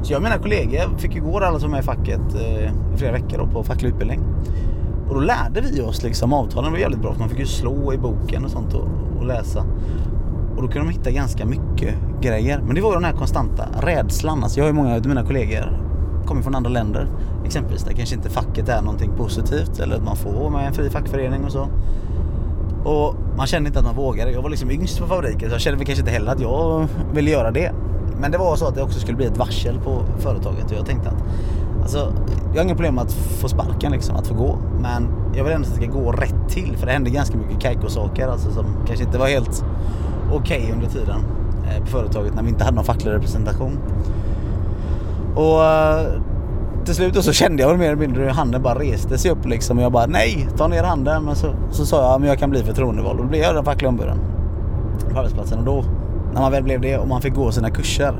Så 0.03 0.13
jag 0.13 0.17
och 0.17 0.23
mina 0.23 0.37
kollegor 0.37 0.97
fick 0.97 1.15
ju 1.15 1.21
gå 1.21 1.39
alla 1.39 1.59
som 1.59 1.73
är 1.73 1.79
i 1.79 1.83
facket 1.83 2.35
eh, 2.35 2.93
i 2.93 2.97
flera 2.97 3.11
veckor 3.11 3.37
då, 3.37 3.47
på 3.47 3.63
facklig 3.63 3.89
utbildning. 3.89 4.19
Och 5.09 5.15
då 5.15 5.21
lärde 5.21 5.61
vi 5.61 5.81
oss 5.81 6.03
liksom 6.03 6.33
avtalen, 6.33 6.65
det 6.65 6.71
var 6.71 6.79
jävligt 6.79 7.01
bra 7.01 7.13
för 7.13 7.19
man 7.19 7.29
fick 7.29 7.39
ju 7.39 7.45
slå 7.45 7.93
i 7.93 7.97
boken 7.97 8.45
och 8.45 8.51
sånt 8.51 8.73
och, 8.73 8.87
och 9.19 9.25
läsa. 9.25 9.65
Och 10.55 10.61
då 10.61 10.67
kunde 10.67 10.87
de 10.87 10.89
hitta 10.89 11.11
ganska 11.11 11.45
mycket 11.45 11.95
grejer. 12.21 12.61
Men 12.65 12.75
det 12.75 12.81
var 12.81 12.89
ju 12.89 12.95
den 12.95 13.03
här 13.03 13.13
konstanta 13.13 13.67
rädslan. 13.81 14.43
Alltså 14.43 14.59
jag 14.59 14.65
har 14.65 14.69
ju 14.69 14.75
många 14.75 14.95
av 14.95 15.07
mina 15.07 15.25
kollegor 15.25 15.89
kommer 16.29 16.41
från 16.41 16.55
andra 16.55 16.69
länder. 16.69 17.07
Exempelvis 17.45 17.83
där 17.83 17.93
kanske 17.93 18.15
inte 18.15 18.29
facket 18.29 18.69
är 18.69 18.81
någonting 18.81 19.11
positivt 19.17 19.79
eller 19.79 19.95
att 19.95 20.03
man 20.03 20.15
får 20.15 20.31
vara 20.31 20.49
med 20.49 20.63
i 20.63 20.67
en 20.67 20.73
fri 20.73 20.89
fackförening 20.89 21.45
och 21.45 21.51
så. 21.51 21.67
Och 22.83 23.15
man 23.37 23.47
kände 23.47 23.67
inte 23.67 23.79
att 23.79 23.85
man 23.85 23.95
vågade. 23.95 24.31
Jag 24.31 24.41
var 24.41 24.49
liksom 24.49 24.71
yngst 24.71 24.99
på 24.99 25.07
fabriken 25.07 25.49
så 25.49 25.55
jag 25.55 25.61
kände 25.61 25.77
väl 25.77 25.85
kanske 25.85 26.01
inte 26.01 26.11
heller 26.11 26.31
att 26.31 26.39
jag 26.39 26.87
ville 27.13 27.31
göra 27.31 27.51
det. 27.51 27.71
Men 28.21 28.31
det 28.31 28.37
var 28.37 28.55
så 28.55 28.67
att 28.67 28.75
det 28.75 28.81
också 28.81 28.99
skulle 28.99 29.17
bli 29.17 29.25
ett 29.25 29.37
varsel 29.37 29.79
på 29.79 30.03
företaget 30.17 30.71
och 30.71 30.77
jag 30.77 30.85
tänkte 30.85 31.09
att 31.09 31.23
alltså, 31.81 32.13
jag 32.53 32.59
har 32.59 32.63
inga 32.63 32.75
problem 32.75 32.95
med 32.95 33.03
att 33.03 33.13
få 33.13 33.49
sparken 33.49 33.91
liksom, 33.91 34.15
att 34.15 34.27
få 34.27 34.33
gå. 34.33 34.57
Men 34.81 35.07
jag 35.35 35.43
vill 35.43 35.53
ändå 35.53 35.67
att 35.67 35.75
det 35.75 35.81
ska 35.81 35.91
gå 35.91 36.11
rätt 36.11 36.49
till 36.49 36.77
för 36.77 36.85
det 36.85 36.91
hände 36.91 37.09
ganska 37.09 37.37
mycket 37.37 37.59
kajko-saker 37.59 38.27
alltså, 38.27 38.51
som 38.51 38.65
kanske 38.87 39.05
inte 39.05 39.17
var 39.17 39.27
helt 39.27 39.65
okej 40.33 40.71
under 40.73 40.87
tiden 40.87 41.21
eh, 41.69 41.81
på 41.81 41.87
företaget 41.87 42.35
när 42.35 42.43
vi 42.43 42.49
inte 42.49 42.63
hade 42.63 42.75
någon 42.75 42.85
facklig 42.85 43.11
representation. 43.11 43.79
Och 45.35 45.63
eh, 45.63 46.21
till 46.89 46.95
slut 46.95 47.17
och 47.17 47.23
så 47.23 47.33
kände 47.33 47.61
jag 47.63 47.69
väl 47.69 47.77
mer 47.77 47.85
eller 47.85 47.95
mindre 47.95 48.23
hur 48.23 48.29
handen 48.29 48.61
bara 48.61 48.79
reste 48.79 49.17
sig 49.17 49.31
upp 49.31 49.45
liksom 49.45 49.77
och 49.77 49.83
jag 49.83 49.91
bara 49.91 50.05
nej, 50.05 50.47
ta 50.57 50.67
ner 50.67 50.83
handen. 50.83 51.23
Men 51.23 51.35
så, 51.35 51.53
så 51.71 51.85
sa 51.85 52.11
jag 52.11 52.21
men 52.21 52.29
jag 52.29 52.39
kan 52.39 52.49
bli 52.49 52.63
förtroendevald 52.63 53.19
och 53.19 53.25
då 53.25 53.29
blev 53.29 53.41
jag 53.41 53.55
den 53.55 53.65
fackliga 53.65 53.89
ombuden 53.89 54.17
på 55.11 55.19
arbetsplatsen 55.19 55.59
och 55.59 55.65
då 55.65 55.83
när 56.33 56.41
man 56.41 56.51
väl 56.51 56.63
blev 56.63 56.81
det 56.81 56.97
och 56.97 57.07
man 57.07 57.21
fick 57.21 57.33
gå 57.33 57.51
sina 57.51 57.69
kurser 57.69 58.13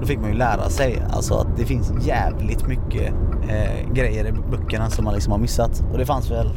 då 0.00 0.06
fick 0.06 0.20
man 0.20 0.30
ju 0.30 0.36
lära 0.36 0.68
sig 0.68 1.02
alltså 1.10 1.34
att 1.34 1.46
det 1.56 1.64
finns 1.64 1.92
jävligt 2.06 2.66
mycket 2.66 3.12
eh, 3.48 3.92
grejer 3.92 4.26
i 4.26 4.32
böckerna 4.50 4.90
som 4.90 5.04
man 5.04 5.14
liksom 5.14 5.32
har 5.32 5.38
missat 5.38 5.84
och 5.92 5.98
det 5.98 6.06
fanns 6.06 6.30
väl 6.30 6.48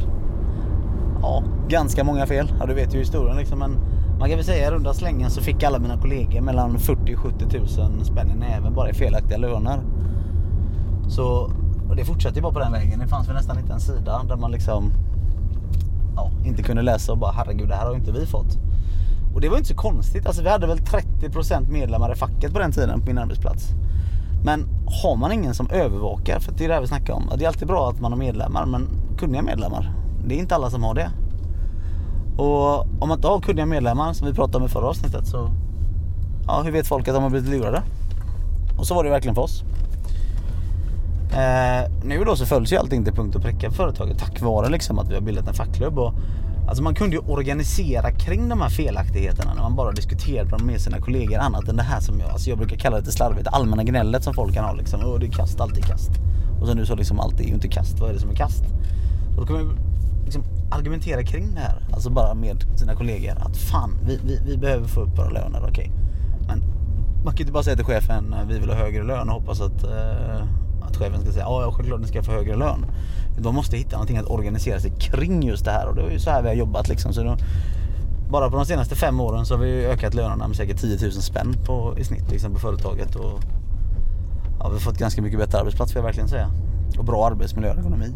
ja, 1.22 1.42
ganska 1.68 2.04
många 2.04 2.26
fel. 2.26 2.52
Ja, 2.60 2.66
du 2.66 2.74
vet 2.74 2.94
ju 2.94 2.98
historien 2.98 3.36
liksom 3.36 3.58
men 3.58 3.76
man 4.18 4.28
kan 4.28 4.36
väl 4.38 4.44
säga 4.44 4.68
i 4.68 4.70
runda 4.70 4.94
slängen 4.94 5.30
så 5.30 5.40
fick 5.40 5.62
alla 5.62 5.78
mina 5.78 5.96
kollegor 5.96 6.40
mellan 6.40 6.78
40 6.78 7.14
och 7.14 7.20
70 7.20 7.58
000 7.58 8.04
spänn 8.04 8.30
i 8.30 8.34
näven 8.34 8.74
bara 8.74 8.90
i 8.90 8.94
felaktiga 8.94 9.38
löner. 9.38 9.80
Så 11.08 11.50
och 11.88 11.96
det 11.96 12.04
fortsatte 12.04 12.36
ju 12.36 12.42
bara 12.42 12.52
på 12.52 12.58
den 12.58 12.72
vägen. 12.72 12.98
Det 12.98 13.06
fanns 13.06 13.28
väl 13.28 13.34
nästan 13.34 13.58
inte 13.58 13.72
en 13.72 13.80
sida 13.80 14.22
där 14.28 14.36
man 14.36 14.50
liksom 14.50 14.92
ja, 16.16 16.30
inte 16.44 16.62
kunde 16.62 16.82
läsa 16.82 17.12
och 17.12 17.18
bara 17.18 17.32
herregud 17.32 17.68
det 17.68 17.74
här 17.74 17.86
har 17.86 17.94
inte 17.94 18.12
vi 18.12 18.26
fått. 18.26 18.58
Och 19.34 19.40
det 19.40 19.48
var 19.48 19.56
ju 19.56 19.58
inte 19.58 19.68
så 19.68 19.74
konstigt. 19.74 20.26
Alltså 20.26 20.42
vi 20.42 20.48
hade 20.48 20.66
väl 20.66 20.78
30% 20.78 21.70
medlemmar 21.70 22.12
i 22.12 22.16
facket 22.16 22.52
på 22.52 22.58
den 22.58 22.72
tiden 22.72 23.00
på 23.00 23.06
min 23.06 23.18
arbetsplats. 23.18 23.68
Men 24.44 24.66
har 25.02 25.16
man 25.16 25.32
ingen 25.32 25.54
som 25.54 25.70
övervakar, 25.70 26.40
för 26.40 26.52
det 26.52 26.64
är 26.64 26.68
det 26.68 26.74
här 26.74 26.80
vi 26.80 26.86
snackar 26.86 27.14
om. 27.14 27.30
Det 27.36 27.44
är 27.44 27.48
alltid 27.48 27.68
bra 27.68 27.90
att 27.90 28.00
man 28.00 28.12
har 28.12 28.18
medlemmar, 28.18 28.66
men 28.66 28.88
kunniga 29.18 29.42
medlemmar. 29.42 29.92
Det 30.26 30.34
är 30.34 30.38
inte 30.38 30.54
alla 30.54 30.70
som 30.70 30.82
har 30.82 30.94
det. 30.94 31.10
Och 32.36 32.80
om 32.80 33.08
man 33.08 33.18
inte 33.18 33.28
har 33.28 33.40
kunniga 33.40 33.66
medlemmar, 33.66 34.12
som 34.12 34.26
vi 34.26 34.34
pratade 34.34 34.58
om 34.58 34.64
i 34.64 34.68
förra 34.68 34.86
avsnittet, 34.86 35.26
så 35.26 35.50
ja, 36.46 36.62
hur 36.64 36.72
vet 36.72 36.86
folk 36.86 37.08
att 37.08 37.14
de 37.14 37.22
har 37.22 37.30
blivit 37.30 37.50
lurade? 37.50 37.82
Och 38.78 38.86
så 38.86 38.94
var 38.94 39.04
det 39.04 39.10
verkligen 39.10 39.34
för 39.34 39.42
oss. 39.42 39.64
Eh, 41.34 41.90
nu 42.04 42.24
då 42.24 42.36
så 42.36 42.46
följs 42.46 42.72
ju 42.72 42.76
allting 42.76 43.04
till 43.04 43.12
punkt 43.12 43.36
och 43.36 43.42
pricka 43.42 43.70
för 43.70 43.76
företaget 43.76 44.18
tack 44.18 44.40
vare 44.40 44.68
liksom 44.68 44.98
att 44.98 45.10
vi 45.10 45.14
har 45.14 45.20
bildat 45.20 45.48
en 45.48 45.54
fackklubb. 45.54 45.98
Och, 45.98 46.14
alltså 46.68 46.82
man 46.82 46.94
kunde 46.94 47.16
ju 47.16 47.22
organisera 47.22 48.10
kring 48.10 48.48
de 48.48 48.60
här 48.60 48.68
felaktigheterna 48.68 49.54
när 49.54 49.62
man 49.62 49.76
bara 49.76 49.92
diskuterade 49.92 50.50
dem 50.50 50.66
med 50.66 50.80
sina 50.80 50.98
kollegor 50.98 51.38
annat 51.38 51.68
än 51.68 51.76
det 51.76 51.82
här 51.82 52.00
som 52.00 52.20
jag, 52.20 52.30
alltså 52.30 52.50
jag 52.50 52.58
brukar 52.58 52.76
kalla 52.76 52.96
det 52.96 53.00
lite 53.00 53.12
slarvigt, 53.12 53.44
det 53.44 53.50
allmänna 53.50 53.84
gnället 53.84 54.24
som 54.24 54.34
folk 54.34 54.54
kan 54.54 54.64
ha 54.64 54.72
liksom. 54.72 55.00
Åh 55.04 55.18
det 55.18 55.26
är 55.26 55.30
kast, 55.30 55.60
alltid 55.60 55.84
kast. 55.84 56.10
Och 56.60 56.66
sen 56.66 56.76
nu 56.76 56.86
så 56.86 56.94
liksom 56.94 57.20
allt 57.20 57.40
är 57.40 57.44
ju 57.44 57.54
inte 57.54 57.68
kast, 57.68 58.00
vad 58.00 58.10
är 58.10 58.14
det 58.14 58.20
som 58.20 58.30
är 58.30 58.34
kast? 58.34 58.64
Och 59.36 59.40
då 59.40 59.46
kan 59.46 59.56
man 59.56 59.64
ju 59.64 59.70
liksom 60.24 60.42
argumentera 60.70 61.22
kring 61.22 61.54
det 61.54 61.60
här, 61.60 61.82
alltså 61.92 62.10
bara 62.10 62.34
med 62.34 62.64
sina 62.78 62.94
kollegor 62.94 63.32
att 63.38 63.56
fan 63.56 63.98
vi, 64.06 64.20
vi, 64.24 64.40
vi 64.46 64.56
behöver 64.56 64.88
få 64.88 65.00
upp 65.00 65.18
våra 65.18 65.30
löner, 65.30 65.66
okej. 65.68 65.92
Men 66.48 66.62
man 67.24 67.32
kan 67.32 67.36
ju 67.36 67.42
inte 67.42 67.52
bara 67.52 67.62
säga 67.62 67.76
till 67.76 67.84
chefen 67.84 68.34
vi 68.48 68.58
vill 68.58 68.68
ha 68.68 68.76
högre 68.76 69.02
lön 69.02 69.28
och 69.28 69.34
hoppas 69.34 69.60
att, 69.60 69.84
eh, 69.84 70.46
att 70.94 71.00
chefen 71.00 71.20
ska 71.20 71.32
säga 71.32 71.44
ja 71.44 71.72
självklart 71.72 72.00
ni 72.00 72.06
ska 72.06 72.22
få 72.22 72.32
högre 72.32 72.56
lön. 72.56 72.86
De 73.38 73.54
måste 73.54 73.76
hitta 73.76 73.92
någonting 73.92 74.16
att 74.16 74.30
organisera 74.30 74.80
sig 74.80 74.92
kring 74.98 75.42
just 75.42 75.64
det 75.64 75.70
här 75.70 75.86
och 75.88 75.94
det 75.94 76.02
är 76.02 76.10
ju 76.10 76.18
så 76.18 76.30
här 76.30 76.42
vi 76.42 76.48
har 76.48 76.54
jobbat 76.54 76.88
liksom. 76.88 77.12
Så 77.12 77.22
då, 77.22 77.36
bara 78.30 78.50
på 78.50 78.56
de 78.56 78.66
senaste 78.66 78.94
fem 78.94 79.20
åren 79.20 79.46
så 79.46 79.54
har 79.54 79.64
vi 79.64 79.86
ökat 79.86 80.14
lönerna 80.14 80.48
med 80.48 80.56
säkert 80.56 80.80
10 80.80 80.98
000 81.02 81.12
spänn 81.12 81.54
på, 81.66 81.94
i 81.98 82.04
snitt 82.04 82.30
liksom, 82.30 82.52
på 82.52 82.58
företaget. 82.58 83.16
Och, 83.16 83.40
ja, 84.58 84.68
vi 84.68 84.74
har 84.74 84.80
fått 84.80 84.98
ganska 84.98 85.22
mycket 85.22 85.38
bättre 85.38 85.58
arbetsplats 85.58 85.92
får 85.92 85.98
jag 85.98 86.04
verkligen 86.06 86.28
säga. 86.28 86.50
Och 86.98 87.04
bra 87.04 87.26
arbetsmiljö 87.26 87.72
och 87.72 87.78
ekonomi. 87.78 88.12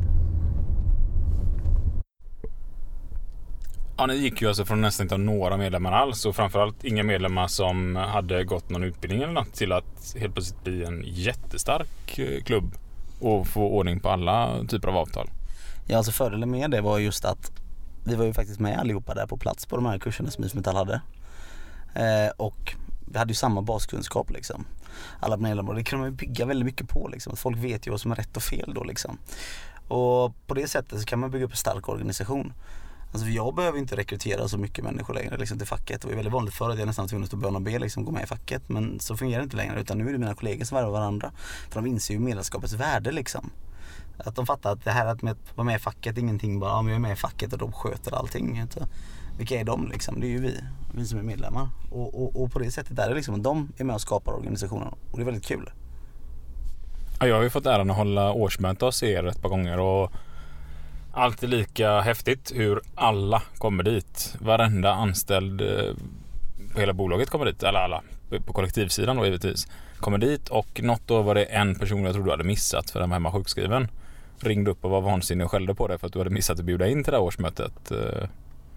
Ja, 4.00 4.06
ni 4.06 4.14
gick 4.14 4.42
ju 4.42 4.48
alltså 4.48 4.64
från 4.64 4.80
nästan 4.80 5.04
inte 5.04 5.14
ha 5.14 5.18
några 5.18 5.56
medlemmar 5.56 5.92
alls 5.92 6.26
och 6.26 6.36
framförallt 6.36 6.84
inga 6.84 7.02
medlemmar 7.02 7.48
som 7.48 7.96
hade 7.96 8.44
gått 8.44 8.70
någon 8.70 8.84
utbildning 8.84 9.22
eller 9.22 9.32
något 9.32 9.52
till 9.52 9.72
att 9.72 10.14
helt 10.18 10.34
plötsligt 10.34 10.64
bli 10.64 10.84
en 10.84 11.02
jättestark 11.06 12.18
eh, 12.18 12.42
klubb 12.42 12.74
och 13.20 13.46
få 13.46 13.62
ordning 13.62 14.00
på 14.00 14.08
alla 14.08 14.64
typer 14.68 14.88
av 14.88 14.96
avtal. 14.96 15.30
Ja, 15.86 15.96
alltså 15.96 16.12
fördelen 16.12 16.50
med 16.50 16.70
det 16.70 16.80
var 16.80 16.98
just 16.98 17.24
att 17.24 17.52
vi 18.04 18.14
var 18.14 18.24
ju 18.24 18.32
faktiskt 18.32 18.60
med 18.60 18.78
allihopa 18.78 19.14
där 19.14 19.26
på 19.26 19.36
plats 19.36 19.66
på 19.66 19.76
de 19.76 19.86
här 19.86 19.98
kurserna 19.98 20.30
som 20.30 20.44
IF 20.44 20.54
Metall 20.54 20.76
hade. 20.76 21.00
Eh, 21.94 22.30
och 22.36 22.74
vi 23.12 23.18
hade 23.18 23.30
ju 23.30 23.34
samma 23.34 23.62
baskunskap 23.62 24.30
liksom. 24.30 24.64
Alla 25.20 25.36
medlemmar. 25.36 25.74
Det 25.74 25.84
kunde 25.84 26.00
man 26.00 26.10
ju 26.10 26.16
bygga 26.16 26.46
väldigt 26.46 26.66
mycket 26.66 26.88
på 26.88 27.08
liksom. 27.08 27.32
Att 27.32 27.38
folk 27.38 27.58
vet 27.58 27.86
ju 27.86 27.90
vad 27.90 28.00
som 28.00 28.12
är 28.12 28.16
rätt 28.16 28.36
och 28.36 28.42
fel 28.42 28.72
då 28.74 28.84
liksom. 28.84 29.18
Och 29.88 30.46
på 30.46 30.54
det 30.54 30.68
sättet 30.68 31.00
så 31.00 31.06
kan 31.06 31.18
man 31.18 31.30
bygga 31.30 31.44
upp 31.44 31.50
en 31.50 31.56
stark 31.56 31.88
organisation. 31.88 32.52
Alltså 33.12 33.28
jag 33.28 33.54
behöver 33.54 33.78
inte 33.78 33.96
rekrytera 33.96 34.48
så 34.48 34.58
mycket 34.58 34.84
människor 34.84 35.14
längre 35.14 35.36
liksom, 35.36 35.58
till 35.58 35.66
facket. 35.66 36.00
Det 36.00 36.08
var 36.08 36.14
väldigt 36.14 36.32
vanligt 36.32 36.54
förr 36.54 36.70
att 36.70 36.78
jag 36.78 36.86
nästan 36.86 37.02
var 37.02 37.08
tvungen 37.08 37.22
att 37.22 37.28
stå 37.28 37.36
bön 37.36 37.56
och 37.56 37.62
be 37.62 37.78
liksom, 37.78 38.04
gå 38.04 38.12
med 38.12 38.22
i 38.22 38.26
facket. 38.26 38.68
Men 38.68 39.00
så 39.00 39.16
fungerar 39.16 39.40
det 39.40 39.44
inte 39.44 39.56
längre 39.56 39.80
utan 39.80 39.98
nu 39.98 40.08
är 40.08 40.12
det 40.12 40.18
mina 40.18 40.34
kollegor 40.34 40.64
som 40.64 40.76
värvar 40.76 40.90
varandra. 40.90 41.32
För 41.70 41.82
de 41.82 41.86
inser 41.86 42.14
ju 42.14 42.20
medlemskapets 42.20 42.72
värde 42.72 43.12
liksom. 43.12 43.50
Att 44.18 44.36
de 44.36 44.46
fattar 44.46 44.72
att 44.72 44.84
det 44.84 44.90
här 44.90 45.06
att 45.06 45.22
vara 45.54 45.64
med 45.64 45.76
i 45.76 45.78
facket 45.78 46.16
är 46.16 46.20
ingenting 46.20 46.60
bara, 46.60 46.70
ja 46.70 46.82
men 46.82 46.88
jag 46.88 46.96
är 46.96 47.00
med 47.00 47.12
i 47.12 47.16
facket 47.16 47.52
och 47.52 47.58
de 47.58 47.72
sköter 47.72 48.14
allting. 48.14 48.66
Så, 48.70 48.86
vilka 49.38 49.60
är 49.60 49.64
de 49.64 49.88
liksom? 49.88 50.20
Det 50.20 50.26
är 50.26 50.30
ju 50.30 50.40
vi, 50.40 50.60
vi 50.94 51.06
som 51.06 51.18
är 51.18 51.22
medlemmar. 51.22 51.68
Och, 51.90 52.22
och, 52.22 52.42
och 52.42 52.52
på 52.52 52.58
det 52.58 52.70
sättet 52.70 52.98
är 52.98 53.08
det 53.08 53.14
liksom, 53.14 53.42
de 53.42 53.72
är 53.76 53.84
med 53.84 53.94
och 53.94 54.00
skapar 54.00 54.32
organisationen 54.32 54.94
och 55.10 55.18
det 55.18 55.22
är 55.22 55.24
väldigt 55.24 55.46
kul. 55.46 55.70
Ja, 57.20 57.26
jag 57.26 57.36
har 57.36 57.42
ju 57.42 57.50
fått 57.50 57.66
äran 57.66 57.90
att 57.90 57.96
hålla 57.96 58.32
årsmöte 58.32 58.84
hos 58.84 59.02
er 59.02 59.26
ett 59.26 59.42
par 59.42 59.48
gånger 59.48 59.78
och 59.78 60.12
alltid 61.18 61.48
lika 61.48 62.00
häftigt 62.00 62.52
hur 62.54 62.80
alla 62.94 63.42
kommer 63.58 63.82
dit. 63.82 64.36
Varenda 64.38 64.92
anställd 64.92 65.60
eh, 65.60 65.94
på 66.72 66.80
hela 66.80 66.92
bolaget 66.92 67.30
kommer 67.30 67.44
dit, 67.44 67.62
eller 67.62 67.78
alla 67.78 68.02
på 68.46 68.52
kollektivsidan 68.52 69.16
då 69.16 69.24
givetvis. 69.24 69.68
Kommer 70.00 70.18
dit 70.18 70.48
och 70.48 70.80
något 70.82 71.10
år 71.10 71.22
var 71.22 71.34
det 71.34 71.44
en 71.44 71.74
person 71.74 72.04
jag 72.04 72.14
tror 72.14 72.24
du 72.24 72.30
hade 72.30 72.44
missat 72.44 72.90
för 72.90 73.00
den 73.00 73.10
var 73.10 73.16
hemma 73.16 73.32
sjukskriven. 73.32 73.88
Ringde 74.40 74.70
upp 74.70 74.84
och 74.84 74.90
var 74.90 75.00
vansinnig 75.00 75.44
och 75.44 75.50
skällde 75.50 75.74
på 75.74 75.88
dig 75.88 75.98
för 75.98 76.06
att 76.06 76.12
du 76.12 76.18
hade 76.18 76.30
missat 76.30 76.58
att 76.58 76.64
bjuda 76.64 76.88
in 76.88 77.04
till 77.04 77.10
det 77.10 77.16
här 77.16 77.24
årsmötet. 77.24 77.90
Eh, 77.90 78.28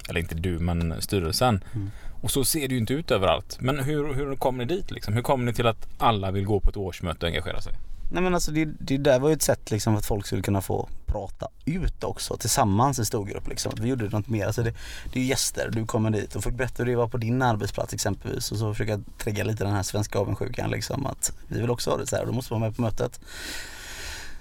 eller 0.09 0.19
inte 0.19 0.35
du 0.35 0.59
men 0.59 1.01
styrelsen. 1.01 1.63
Mm. 1.73 1.91
Och 2.21 2.31
så 2.31 2.45
ser 2.45 2.67
det 2.67 2.73
ju 2.73 2.79
inte 2.79 2.93
ut 2.93 3.11
överallt. 3.11 3.57
Men 3.61 3.79
hur, 3.79 4.13
hur 4.13 4.35
kom 4.35 4.57
ni 4.57 4.65
dit 4.65 4.91
liksom? 4.91 5.13
Hur 5.13 5.21
kom 5.21 5.45
ni 5.45 5.53
till 5.53 5.67
att 5.67 5.87
alla 5.97 6.31
vill 6.31 6.45
gå 6.45 6.59
på 6.59 6.69
ett 6.69 6.77
årsmöte 6.77 7.25
och 7.25 7.29
engagera 7.29 7.61
sig? 7.61 7.73
Nej 8.13 8.23
men 8.23 8.33
alltså 8.33 8.51
det, 8.51 8.65
det 8.65 8.97
där 8.97 9.19
var 9.19 9.29
ju 9.29 9.33
ett 9.33 9.41
sätt 9.41 9.71
liksom 9.71 9.95
att 9.95 10.05
folk 10.05 10.25
skulle 10.25 10.41
kunna 10.41 10.61
få 10.61 10.89
prata 11.05 11.47
ut 11.65 12.03
också 12.03 12.37
tillsammans 12.37 12.99
i 12.99 13.05
stor 13.05 13.25
grupp 13.25 13.47
liksom. 13.47 13.71
Vi 13.81 13.89
gjorde 13.89 14.09
något 14.09 14.27
mer. 14.27 14.45
Alltså 14.45 14.63
det, 14.63 14.73
det 15.13 15.19
är 15.19 15.23
ju 15.23 15.29
gäster, 15.29 15.69
du 15.71 15.85
kommer 15.85 16.09
dit 16.09 16.35
och 16.35 16.43
får 16.43 16.51
berättar 16.51 16.85
hur 16.85 16.91
det 16.91 16.97
var 16.97 17.07
på 17.07 17.17
din 17.17 17.41
arbetsplats 17.41 17.93
exempelvis 17.93 18.51
och 18.51 18.57
så 18.57 18.73
försöka 18.73 18.99
trigga 19.17 19.43
lite 19.43 19.63
den 19.63 19.73
här 19.73 19.83
svenska 19.83 20.19
avundsjukan 20.19 20.69
liksom 20.69 21.05
att 21.05 21.33
vi 21.47 21.61
vill 21.61 21.69
också 21.69 21.89
ha 21.89 21.97
det 21.97 22.07
så 22.07 22.15
här 22.15 22.23
och 22.23 22.27
då 22.27 22.33
måste 22.33 22.53
vara 22.53 22.61
med 22.61 22.75
på 22.75 22.81
mötet. 22.81 23.19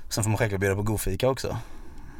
Sen 0.08 0.24
får 0.24 0.30
man 0.30 0.38
självklart 0.38 0.60
bjuda 0.60 0.76
på 0.76 0.82
godfika 0.82 1.28
också. 1.28 1.56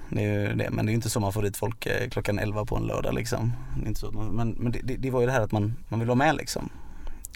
Det 0.08 0.24
är 0.24 0.48
ju 0.48 0.54
det, 0.54 0.70
men 0.70 0.86
det 0.86 0.90
är 0.90 0.92
ju 0.92 0.96
inte 0.96 1.10
så 1.10 1.20
man 1.20 1.32
får 1.32 1.42
dit 1.42 1.56
folk 1.56 1.86
eh, 1.86 2.08
klockan 2.08 2.38
11 2.38 2.64
på 2.64 2.76
en 2.76 2.82
lördag 2.82 3.14
liksom. 3.14 3.52
Det 3.76 3.84
är 3.84 3.88
inte 3.88 4.00
så, 4.00 4.10
men 4.10 4.50
men 4.50 4.72
det, 4.72 4.80
det, 4.84 4.96
det 4.96 5.10
var 5.10 5.20
ju 5.20 5.26
det 5.26 5.32
här 5.32 5.40
att 5.40 5.52
man, 5.52 5.76
man 5.88 6.00
vill 6.00 6.08
vara 6.08 6.18
med 6.18 6.36
liksom. 6.36 6.70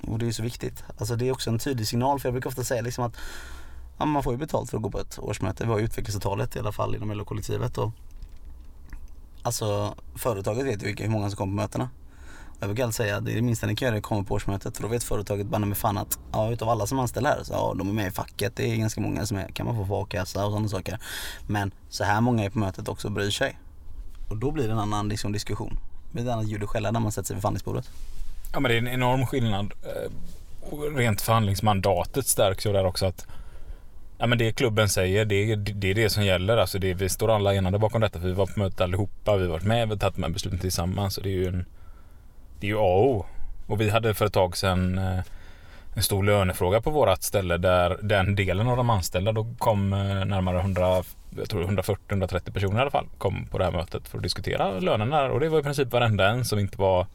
Och 0.03 0.19
det 0.19 0.25
är 0.25 0.27
ju 0.27 0.33
så 0.33 0.43
viktigt. 0.43 0.85
Alltså 0.99 1.17
det 1.17 1.29
är 1.29 1.33
också 1.33 1.51
en 1.51 1.59
tydlig 1.59 1.87
signal 1.87 2.21
för 2.21 2.29
jag 2.29 2.35
brukar 2.35 2.51
ofta 2.51 2.65
säga 2.65 2.83
liksom 2.83 3.05
att 3.05 3.17
ja, 3.99 4.05
man 4.05 4.23
får 4.23 4.33
ju 4.33 4.39
betalt 4.39 4.71
för 4.71 4.77
att 4.77 4.83
gå 4.83 4.91
på 4.91 5.01
ett 5.01 5.19
årsmöte. 5.19 5.65
Vi 5.65 5.71
har 5.71 5.79
ju 5.79 5.85
utvecklingsavtalet 5.85 6.57
i 6.57 6.59
alla 6.59 6.73
fall 6.73 6.95
inom 6.95 7.11
LO-kollektivet. 7.13 7.79
Och, 7.79 7.91
alltså 9.43 9.95
företaget 10.17 10.67
vet 10.67 10.83
ju 10.83 10.97
hur 11.03 11.09
många 11.09 11.31
som 11.31 11.37
kommer 11.37 11.53
på 11.53 11.57
mötena. 11.57 11.89
Jag 12.61 12.69
brukar 12.69 12.85
alltid 12.85 12.95
säga 12.95 13.17
att 13.17 13.25
det 13.25 13.33
är 13.33 13.37
det 13.37 13.43
minsta 13.43 13.67
ni 13.67 13.77
kan 13.77 13.87
göra 13.87 13.97
är 13.97 13.99
att 13.99 14.05
komma 14.05 14.25
på 14.25 14.35
årsmötet. 14.35 14.77
För 14.77 14.83
då 14.83 14.89
vet 14.89 15.05
företaget 15.05 15.47
banne 15.47 15.67
med 15.67 15.79
fan 15.79 15.99
att 15.99 16.19
ja, 16.33 16.53
utav 16.53 16.69
alla 16.69 16.87
som 16.87 16.99
anställer 16.99 17.31
här 17.31 17.43
så 17.43 17.53
ja, 17.53 17.75
de 17.79 17.89
är 17.89 17.93
med 17.93 18.07
i 18.07 18.11
facket. 18.11 18.57
Det 18.57 18.73
är 18.73 18.77
ganska 18.77 19.01
många 19.01 19.27
som 19.27 19.37
är, 19.37 19.49
kan 19.49 19.67
man 19.67 19.77
få 19.77 19.87
på 19.87 20.03
a-kassa 20.03 20.45
och 20.47 20.53
sådana 20.53 20.69
saker. 20.69 20.99
Men 21.47 21.73
så 21.89 22.05
här 22.05 22.21
många 22.21 22.45
är 22.45 22.51
på 22.51 22.59
mötet 22.59 22.89
också 22.89 23.09
och 23.09 23.13
bryr 23.13 23.31
sig. 23.31 23.59
Och 24.31 24.37
då 24.37 24.51
blir 24.51 24.67
det 24.67 24.73
en 24.73 24.79
annan 24.79 25.09
liksom, 25.09 25.33
diskussion. 25.33 25.79
Det 26.07 26.13
blir 26.13 26.25
ett 26.25 26.33
annat 26.33 26.49
ljud 26.49 26.63
och 26.63 26.71
skälla 26.71 26.91
när 26.91 27.01
man 27.01 27.13
sätter 27.13 27.27
sig 27.27 27.35
vid 27.35 27.43
förhandlingsbordet. 27.43 27.91
Ja 28.53 28.61
men 28.61 28.69
det 28.69 28.75
är 28.75 28.79
en 28.79 28.89
enorm 28.89 29.27
skillnad. 29.27 29.73
Eh, 29.83 30.11
rent 30.97 31.21
förhandlingsmandatet 31.21 32.27
stärks 32.27 32.67
ju 32.67 32.73
där 32.73 32.87
också 32.87 33.07
att 33.07 33.27
Ja 34.19 34.27
men 34.27 34.39
det 34.39 34.53
klubben 34.53 34.89
säger, 34.89 35.25
det, 35.25 35.57
det 35.57 35.91
är 35.91 35.95
det 35.95 36.11
som 36.11 36.25
gäller. 36.25 36.57
Alltså 36.57 36.79
det, 36.79 36.95
vi 36.95 37.09
står 37.09 37.31
alla 37.31 37.55
enade 37.55 37.79
bakom 37.79 38.01
detta 38.01 38.21
för 38.21 38.29
vi 38.29 38.35
var 38.35 38.47
på 38.47 38.61
mötet 38.61 38.81
allihopa. 38.81 39.37
Vi 39.37 39.43
har 39.43 39.51
varit 39.51 39.65
med, 39.65 39.89
vi 39.89 39.95
har 39.95 39.99
tagit 39.99 40.15
de 40.15 40.23
här 40.23 40.31
besluten 40.31 40.59
tillsammans. 40.59 41.15
Så 41.15 41.21
det 41.21 41.29
är 41.29 41.33
ju 41.33 41.47
en, 41.47 41.65
det 42.61 42.67
är 42.67 42.69
ju 42.69 42.77
A 42.77 42.81
och 42.81 43.11
O. 43.11 43.27
Och 43.67 43.81
vi 43.81 43.91
hade 43.91 44.15
för 44.15 44.27
ett 44.27 44.33
tag 44.33 44.57
sedan 44.57 44.99
eh, 44.99 45.21
en 45.95 46.03
stor 46.03 46.23
lönefråga 46.23 46.81
på 46.81 46.91
vårat 46.91 47.23
ställe 47.23 47.57
där 47.57 47.99
den 48.03 48.35
delen 48.35 48.69
av 48.69 48.77
de 48.77 48.91
anställda, 48.91 49.33
då 49.33 49.47
kom 49.59 49.93
eh, 49.93 50.25
närmare 50.25 50.63
140-130 50.63 52.53
personer 52.53 52.79
i 52.79 52.81
alla 52.81 52.91
fall, 52.91 53.07
kom 53.19 53.47
på 53.47 53.59
det 53.59 53.65
här 53.65 53.73
mötet 53.73 54.09
för 54.09 54.19
att 54.19 54.23
diskutera 54.23 54.81
lönerna. 54.81 55.25
Och 55.25 55.41
det 55.41 55.49
var 55.49 55.61
i 55.61 55.63
princip 55.63 55.93
varenda 55.93 56.29
en 56.29 56.45
som 56.45 56.59
inte 56.59 56.81
var 56.81 57.07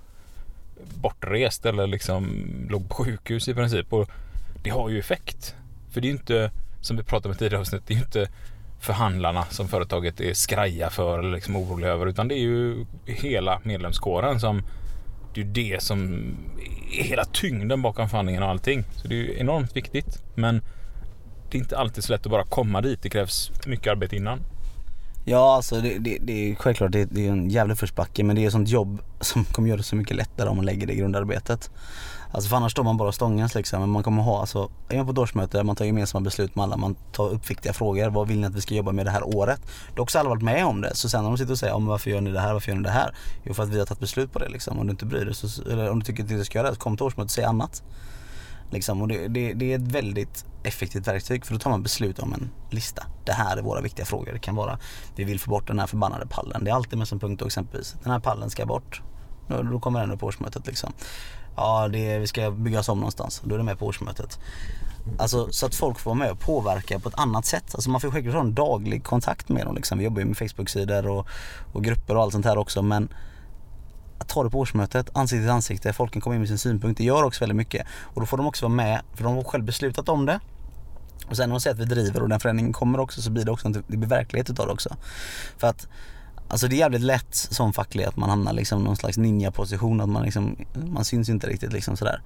bortrest 1.01 1.65
eller 1.65 1.87
liksom 1.87 2.45
låg 2.69 2.89
på 2.89 2.95
sjukhus 2.95 3.47
i 3.47 3.53
princip. 3.53 3.93
Och 3.93 4.09
det 4.63 4.69
har 4.69 4.89
ju 4.89 4.99
effekt. 4.99 5.55
För 5.91 6.01
det 6.01 6.07
är 6.07 6.09
ju 6.09 6.17
inte 6.17 6.51
som 6.81 6.97
vi 6.97 7.03
pratade 7.03 7.29
om 7.29 7.35
i 7.35 7.37
tidigare 7.37 7.61
avsnitt, 7.61 7.83
det 7.87 7.93
är 7.93 7.95
ju 7.95 8.03
inte 8.03 8.29
förhandlarna 8.79 9.45
som 9.45 9.67
företaget 9.67 10.21
är 10.21 10.33
skraja 10.33 10.89
för 10.89 11.19
eller 11.19 11.31
liksom 11.31 11.55
oroliga 11.55 11.89
över 11.89 12.05
utan 12.07 12.27
det 12.27 12.35
är 12.35 12.43
ju 12.43 12.85
hela 13.05 13.61
medlemskåren 13.63 14.39
som 14.39 14.63
det 15.33 15.41
är 15.41 15.45
ju 15.45 15.51
det 15.51 15.83
som 15.83 16.13
är 16.91 17.03
hela 17.03 17.25
tyngden 17.25 17.81
bakom 17.81 18.09
förhandlingen 18.09 18.43
och 18.43 18.49
allting. 18.49 18.83
Så 18.95 19.07
det 19.07 19.15
är 19.15 19.17
ju 19.17 19.39
enormt 19.39 19.75
viktigt. 19.75 20.23
Men 20.35 20.61
det 21.51 21.57
är 21.57 21.59
inte 21.59 21.77
alltid 21.77 22.03
så 22.03 22.13
lätt 22.13 22.25
att 22.25 22.31
bara 22.31 22.43
komma 22.43 22.81
dit. 22.81 23.01
Det 23.01 23.09
krävs 23.09 23.51
mycket 23.65 23.91
arbete 23.91 24.15
innan. 24.15 24.39
Ja 25.25 25.55
alltså 25.55 25.81
det, 25.81 25.97
det, 25.99 26.17
det 26.21 26.51
är 26.51 26.55
självklart 26.55 26.91
det, 26.91 27.05
det 27.05 27.27
är 27.27 27.31
en 27.31 27.49
jävla 27.49 27.75
försbacke 27.75 28.23
men 28.23 28.35
det 28.35 28.43
är 28.43 28.47
ett 28.47 28.51
sånt 28.51 28.69
jobb 28.69 29.01
som 29.19 29.43
kommer 29.43 29.69
göra 29.69 29.77
det 29.77 29.83
så 29.83 29.95
mycket 29.95 30.17
lättare 30.17 30.49
om 30.49 30.55
man 30.55 30.65
lägger 30.65 30.87
det 30.87 30.95
grundarbetet. 30.95 31.71
Alltså 32.31 32.49
för 32.49 32.55
annars 32.55 32.71
står 32.71 32.83
man 32.83 32.97
bara 32.97 33.07
och 33.07 33.15
stångas 33.15 33.55
liksom. 33.55 33.79
Men 33.79 33.89
man 33.89 34.03
kommer 34.03 34.23
ha, 34.23 34.39
alltså, 34.39 34.71
är 34.89 34.97
man 34.97 35.05
på 35.05 35.11
ett 35.11 35.17
årsmöte, 35.17 35.63
man 35.63 35.75
tar 35.75 35.85
gemensamma 35.85 36.23
beslut 36.23 36.55
med 36.55 36.63
alla, 36.63 36.77
man 36.77 36.95
tar 37.11 37.29
upp 37.29 37.49
viktiga 37.49 37.73
frågor. 37.73 38.09
Vad 38.09 38.27
vill 38.27 38.39
ni 38.39 38.47
att 38.47 38.55
vi 38.55 38.61
ska 38.61 38.75
jobba 38.75 38.91
med 38.91 39.05
det 39.05 39.11
här 39.11 39.37
året? 39.37 39.61
Det 39.61 39.95
har 39.95 40.01
också 40.01 40.19
alla 40.19 40.29
varit 40.29 40.43
med 40.43 40.65
om 40.65 40.81
det. 40.81 40.95
Så 40.95 41.09
sen 41.09 41.23
när 41.23 41.29
de 41.29 41.37
sitter 41.37 41.51
och 41.51 41.59
säger, 41.59 41.73
om 41.73 41.85
varför 41.85 42.09
gör 42.09 42.21
ni 42.21 42.31
det 42.31 42.39
här, 42.39 42.53
varför 42.53 42.71
gör 42.71 42.77
ni 42.77 42.83
det 42.83 42.89
här? 42.89 43.15
Jo 43.43 43.53
för 43.53 43.63
att 43.63 43.69
vi 43.69 43.79
har 43.79 43.85
tagit 43.85 43.99
beslut 43.99 44.31
på 44.33 44.39
det 44.39 44.49
liksom. 44.49 44.79
Om 44.79 44.87
du 44.87 44.91
inte 44.91 45.05
bryr 45.05 45.25
dig, 45.25 45.35
så, 45.35 45.69
eller 45.69 45.89
om 45.89 45.99
du 45.99 46.05
tycker 46.05 46.23
att 46.23 46.29
du 46.29 46.35
inte 46.35 46.45
ska 46.45 46.57
göra 46.57 46.69
det, 46.69 46.75
så 46.75 46.81
kom 46.81 46.97
till 46.97 47.05
årsmötet 47.05 47.25
och 47.25 47.31
säg 47.31 47.43
annat. 47.43 47.83
Liksom, 48.71 49.01
och 49.01 49.07
det, 49.07 49.27
det, 49.27 49.53
det, 49.53 49.71
är 49.71 49.75
ett 49.75 49.91
väldigt 49.91 50.45
effektivt 50.63 51.07
verktyg 51.07 51.45
för 51.45 51.53
då 51.53 51.59
tar 51.59 51.69
man 51.69 51.83
beslut 51.83 52.19
om 52.19 52.33
en 52.33 52.49
lista. 52.69 53.03
Det 53.25 53.31
här 53.31 53.57
är 53.57 53.61
våra 53.61 53.81
viktiga 53.81 54.05
frågor. 54.05 54.33
Det 54.33 54.39
kan 54.39 54.55
vara, 54.55 54.79
vi 55.15 55.23
vill 55.23 55.39
få 55.39 55.49
bort 55.49 55.67
den 55.67 55.79
här 55.79 55.87
förbannade 55.87 56.27
pallen. 56.27 56.63
Det 56.63 56.71
är 56.71 56.75
alltid 56.75 56.99
med 56.99 57.07
som 57.07 57.19
punkt 57.19 57.39
då 57.39 57.45
exempelvis. 57.45 57.95
Den 58.03 58.11
här 58.11 58.19
pallen 58.19 58.49
ska 58.49 58.65
bort. 58.65 59.01
Då 59.71 59.79
kommer 59.79 59.99
den 59.99 60.11
upp 60.11 60.19
på 60.19 60.25
årsmötet 60.25 60.67
liksom 60.67 60.93
ja 61.59 61.87
det, 61.87 62.19
vi 62.19 62.27
ska 62.27 62.51
byggas 62.51 62.89
om 62.89 62.97
någonstans. 62.99 63.41
Då 63.43 63.55
är 63.55 63.57
det 63.57 63.63
med 63.63 63.79
på 63.79 63.85
årsmötet. 63.85 64.39
Alltså 65.17 65.51
så 65.51 65.65
att 65.65 65.75
folk 65.75 65.99
får 65.99 66.11
vara 66.11 66.19
med 66.19 66.31
och 66.31 66.39
påverka 66.39 66.99
på 66.99 67.09
ett 67.09 67.19
annat 67.19 67.45
sätt. 67.45 67.75
Alltså 67.75 67.89
man 67.89 68.01
får 68.01 68.11
självklart 68.11 68.35
ha 68.35 68.41
en 68.41 68.53
daglig 68.53 69.03
kontakt 69.03 69.49
med 69.49 69.65
dem 69.65 69.75
liksom. 69.75 69.97
Vi 69.97 70.03
jobbar 70.03 70.19
ju 70.19 70.25
med 70.25 70.37
Facebook-sidor 70.37 71.07
och, 71.07 71.27
och, 71.73 71.83
grupper 71.83 72.15
och 72.15 72.23
allt 72.23 72.33
sånt 72.33 72.45
här 72.45 72.57
också 72.57 72.81
men 72.81 73.09
att 74.19 74.27
ta 74.27 74.43
det 74.43 74.49
på 74.49 74.59
årsmötet, 74.59 75.09
ansikte 75.13 75.43
till 75.43 75.51
ansikte, 75.51 75.93
folk 75.93 76.13
kan 76.13 76.21
komma 76.21 76.35
in 76.35 76.41
med 76.41 76.47
sin 76.47 76.57
synpunkt. 76.57 76.97
Det 76.97 77.03
gör 77.03 77.23
också 77.23 77.39
väldigt 77.39 77.55
mycket. 77.55 77.87
Och 78.01 78.21
då 78.21 78.25
får 78.25 78.37
de 78.37 78.47
också 78.47 78.65
vara 78.65 78.75
med, 78.75 79.01
för 79.13 79.23
de 79.23 79.35
har 79.35 79.43
själv 79.43 79.63
beslutat 79.63 80.09
om 80.09 80.25
det. 80.25 80.39
Och 81.29 81.37
sen 81.37 81.49
när 81.49 81.55
de 81.55 81.61
säger 81.61 81.73
att 81.73 81.81
vi 81.81 81.85
driver 81.85 82.21
och 82.21 82.29
den 82.29 82.39
förändringen 82.39 82.73
kommer 82.73 82.99
också 82.99 83.21
så 83.21 83.31
blir 83.31 83.45
det 83.45 83.51
också, 83.51 83.69
det 83.69 83.97
blir 83.97 84.09
verklighet 84.09 84.49
utav 84.49 84.65
det 84.65 84.73
också. 84.73 84.95
För 85.57 85.67
att 85.67 85.87
Alltså 86.49 86.67
det 86.67 86.75
är 86.75 86.77
jävligt 86.77 87.01
lätt 87.01 87.35
som 87.35 87.73
facklig 87.73 88.03
att 88.03 88.17
man 88.17 88.29
hamnar 88.29 88.53
liksom 88.53 88.83
någon 88.83 88.95
slags 88.95 89.17
ninja-position, 89.17 90.01
att 90.01 90.09
man 90.09 90.23
liksom, 90.23 90.55
man 90.73 91.05
syns 91.05 91.29
inte 91.29 91.47
riktigt 91.47 91.73
liksom 91.73 91.97
sådär. 91.97 92.21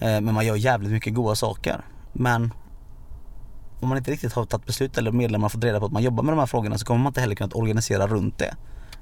Eh, 0.00 0.20
men 0.20 0.34
man 0.34 0.46
gör 0.46 0.56
jävligt 0.56 0.92
mycket 0.92 1.14
goda 1.14 1.34
saker. 1.34 1.84
Men 2.12 2.52
om 3.80 3.88
man 3.88 3.98
inte 3.98 4.10
riktigt 4.10 4.32
har 4.32 4.44
tagit 4.44 4.66
beslut 4.66 4.98
eller 4.98 5.12
medlemmar 5.12 5.48
fått 5.48 5.64
reda 5.64 5.80
på 5.80 5.86
att 5.86 5.92
man 5.92 6.02
jobbar 6.02 6.22
med 6.22 6.32
de 6.32 6.38
här 6.38 6.46
frågorna 6.46 6.78
så 6.78 6.86
kommer 6.86 7.00
man 7.00 7.10
inte 7.10 7.20
heller 7.20 7.34
kunna 7.34 7.50
organisera 7.54 8.06
runt 8.06 8.38
det. 8.38 8.54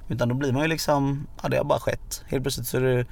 Utan 0.09 0.29
då 0.29 0.35
blir 0.35 0.51
man 0.51 0.61
ju 0.61 0.67
liksom, 0.67 1.27
ja 1.43 1.49
det 1.49 1.57
har 1.57 1.63
bara 1.63 1.79
skett. 1.79 2.23
Helt 2.27 2.43
plötsligt 2.43 2.67
så 2.67 2.77
är 2.77 2.81
det 2.81 3.05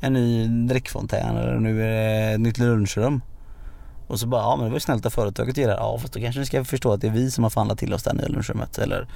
en 0.00 0.12
ny 0.12 0.48
drickfontän 0.66 1.36
eller 1.36 1.60
nu 1.60 1.82
är 1.82 2.28
det 2.28 2.34
ett 2.34 2.40
nytt 2.40 2.58
lunchrum. 2.58 3.20
Och 4.06 4.20
så 4.20 4.26
bara, 4.26 4.42
ja 4.42 4.56
men 4.56 4.64
det 4.64 4.70
var 4.70 4.76
ju 4.76 4.80
snällt 4.80 5.06
av 5.06 5.10
företaget 5.10 5.52
att 5.52 5.56
ge 5.56 5.66
det. 5.66 5.72
här. 5.72 5.78
Ja 5.78 5.98
fast 5.98 6.12
då 6.12 6.20
kanske 6.20 6.40
ni 6.40 6.46
ska 6.46 6.64
förstå 6.64 6.92
att 6.92 7.00
det 7.00 7.06
är 7.06 7.12
vi 7.12 7.30
som 7.30 7.44
har 7.44 7.50
förhandlat 7.50 7.78
till 7.78 7.94
oss 7.94 8.02
det 8.02 8.10
här 8.10 8.16
nya 8.16 8.28
lunchrummet. 8.28 8.78
Eller 8.78 9.08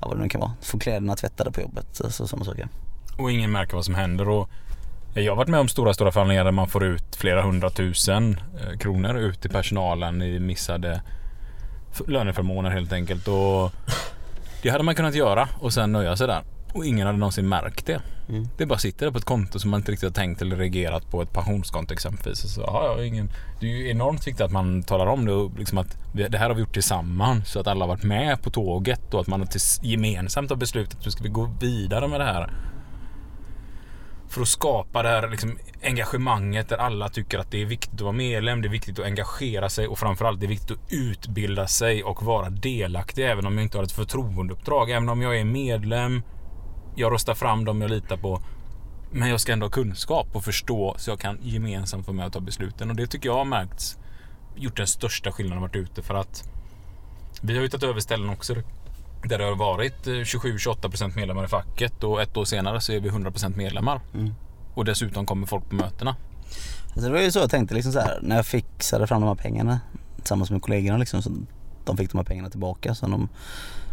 ja, 0.00 0.08
vad 0.08 0.16
det 0.16 0.22
nu 0.22 0.28
kan 0.28 0.40
vara. 0.40 0.52
Få 0.60 0.78
kläderna 0.78 1.16
tvättade 1.16 1.52
på 1.52 1.60
jobbet. 1.60 1.86
Så, 1.92 2.10
sådana 2.10 2.44
saker. 2.44 2.68
Och 3.18 3.32
ingen 3.32 3.52
märker 3.52 3.74
vad 3.74 3.84
som 3.84 3.94
händer. 3.94 4.28
Och 4.28 4.48
jag 5.14 5.32
har 5.32 5.36
varit 5.36 5.48
med 5.48 5.60
om 5.60 5.68
stora, 5.68 5.94
stora 5.94 6.12
förhandlingar 6.12 6.44
där 6.44 6.52
man 6.52 6.68
får 6.68 6.84
ut 6.84 7.16
flera 7.16 7.42
hundratusen 7.42 8.40
eh, 8.60 8.78
kronor 8.78 9.18
ut 9.18 9.40
till 9.40 9.50
personalen 9.50 10.22
i 10.22 10.38
missade 10.38 11.02
löneförmåner 12.06 12.70
helt 12.70 12.92
enkelt. 12.92 13.28
Och 13.28 13.72
det 14.62 14.68
hade 14.70 14.84
man 14.84 14.94
kunnat 14.94 15.14
göra 15.14 15.48
och 15.60 15.72
sen 15.72 15.92
nöja 15.92 16.16
sig 16.16 16.26
där. 16.26 16.42
Och 16.72 16.86
ingen 16.86 17.06
hade 17.06 17.18
någonsin 17.18 17.48
märkt 17.48 17.86
det. 17.86 18.02
Mm. 18.28 18.48
Det 18.56 18.66
bara 18.66 18.78
sitter 18.78 19.06
där 19.06 19.12
på 19.12 19.18
ett 19.18 19.24
konto 19.24 19.58
som 19.58 19.70
man 19.70 19.80
inte 19.80 19.92
riktigt 19.92 20.08
har 20.08 20.14
tänkt 20.14 20.42
eller 20.42 20.56
reagerat 20.56 21.10
på 21.10 21.22
ett 21.22 21.32
pensionskonto 21.32 21.94
exempelvis. 21.94 22.54
Så, 22.54 22.60
ja, 22.60 22.94
ja, 22.96 23.04
ingen, 23.04 23.30
det 23.60 23.66
är 23.66 23.70
ju 23.70 23.90
enormt 23.90 24.26
viktigt 24.26 24.40
att 24.40 24.52
man 24.52 24.82
talar 24.82 25.06
om 25.06 25.24
det 25.24 25.32
och 25.32 25.58
liksom 25.58 25.78
att 25.78 25.98
det 26.12 26.38
här 26.38 26.48
har 26.48 26.54
vi 26.54 26.60
gjort 26.60 26.72
tillsammans 26.72 27.48
så 27.48 27.60
att 27.60 27.66
alla 27.66 27.84
har 27.84 27.88
varit 27.88 28.02
med 28.02 28.42
på 28.42 28.50
tåget 28.50 29.14
och 29.14 29.20
att 29.20 29.26
man 29.26 29.40
har 29.40 29.48
gemensamt 29.82 30.50
har 30.50 30.56
beslutat 30.56 31.06
att 31.06 31.12
ska 31.12 31.22
vi 31.22 31.28
gå 31.28 31.54
vidare 31.60 32.08
med 32.08 32.20
det 32.20 32.24
här. 32.24 32.52
För 34.28 34.42
att 34.42 34.48
skapa 34.48 35.02
det 35.02 35.08
här 35.08 35.28
liksom, 35.28 35.58
engagemanget 35.82 36.68
där 36.68 36.76
alla 36.76 37.08
tycker 37.08 37.38
att 37.38 37.50
det 37.50 37.62
är 37.62 37.66
viktigt 37.66 37.94
att 37.94 38.00
vara 38.00 38.12
medlem, 38.12 38.62
det 38.62 38.68
är 38.68 38.70
viktigt 38.70 38.98
att 38.98 39.04
engagera 39.04 39.68
sig 39.68 39.88
och 39.88 39.98
framförallt 39.98 40.40
det 40.40 40.46
är 40.46 40.48
viktigt 40.48 40.70
att 40.70 40.92
utbilda 40.92 41.66
sig 41.66 42.04
och 42.04 42.22
vara 42.22 42.50
delaktig 42.50 43.30
även 43.30 43.46
om 43.46 43.54
jag 43.54 43.62
inte 43.62 43.78
har 43.78 43.84
ett 43.84 43.92
förtroendeuppdrag. 43.92 44.90
Även 44.90 45.08
om 45.08 45.22
jag 45.22 45.38
är 45.38 45.44
medlem, 45.44 46.22
jag 46.94 47.12
röstar 47.12 47.34
fram 47.34 47.64
dem 47.64 47.80
jag 47.80 47.90
litar 47.90 48.16
på. 48.16 48.42
Men 49.10 49.28
jag 49.28 49.40
ska 49.40 49.52
ändå 49.52 49.66
ha 49.66 49.70
kunskap 49.70 50.28
och 50.32 50.44
förstå 50.44 50.94
så 50.98 51.10
jag 51.10 51.20
kan 51.20 51.38
gemensamt 51.42 52.06
vara 52.06 52.16
med 52.16 52.26
och 52.26 52.32
ta 52.32 52.40
besluten. 52.40 52.90
Och 52.90 52.96
det 52.96 53.06
tycker 53.06 53.28
jag 53.28 53.36
har 53.36 53.44
märkts 53.44 53.98
gjort 54.56 54.76
den 54.76 54.86
största 54.86 55.32
skillnaden 55.32 55.62
varit 55.62 55.76
ute 55.76 56.02
för 56.02 56.14
att 56.14 56.50
vi 57.42 57.56
har 57.56 57.62
ju 57.62 57.68
tagit 57.68 57.84
över 57.84 58.00
ställen 58.00 58.28
också 58.28 58.54
där 59.24 59.38
det 59.38 59.44
har 59.44 59.56
varit 59.56 60.06
eh, 60.06 60.10
27-28% 60.10 61.16
medlemmar 61.16 61.44
i 61.44 61.48
facket 61.48 62.04
och 62.04 62.22
ett 62.22 62.36
år 62.36 62.44
senare 62.44 62.80
så 62.80 62.92
är 62.92 63.00
vi 63.00 63.10
100% 63.10 63.56
medlemmar. 63.56 64.00
Mm. 64.14 64.34
Och 64.74 64.84
dessutom 64.84 65.26
kommer 65.26 65.46
folk 65.46 65.68
på 65.68 65.74
mötena. 65.74 66.16
Alltså 66.84 67.00
det 67.00 67.10
var 67.10 67.20
ju 67.20 67.30
så 67.30 67.38
jag 67.38 67.50
tänkte 67.50 67.74
liksom 67.74 67.92
så 67.92 68.00
här, 68.00 68.18
när 68.22 68.36
jag 68.36 68.46
fixade 68.46 69.06
fram 69.06 69.20
de 69.20 69.26
här 69.26 69.34
pengarna 69.34 69.80
tillsammans 70.16 70.50
med 70.50 70.62
kollegorna 70.62 70.98
liksom, 70.98 71.22
så 71.22 71.30
de 71.84 71.96
fick 71.96 72.10
de 72.12 72.18
här 72.18 72.24
pengarna 72.24 72.50
tillbaka. 72.50 72.94
Så 72.94 73.06
de, 73.06 73.28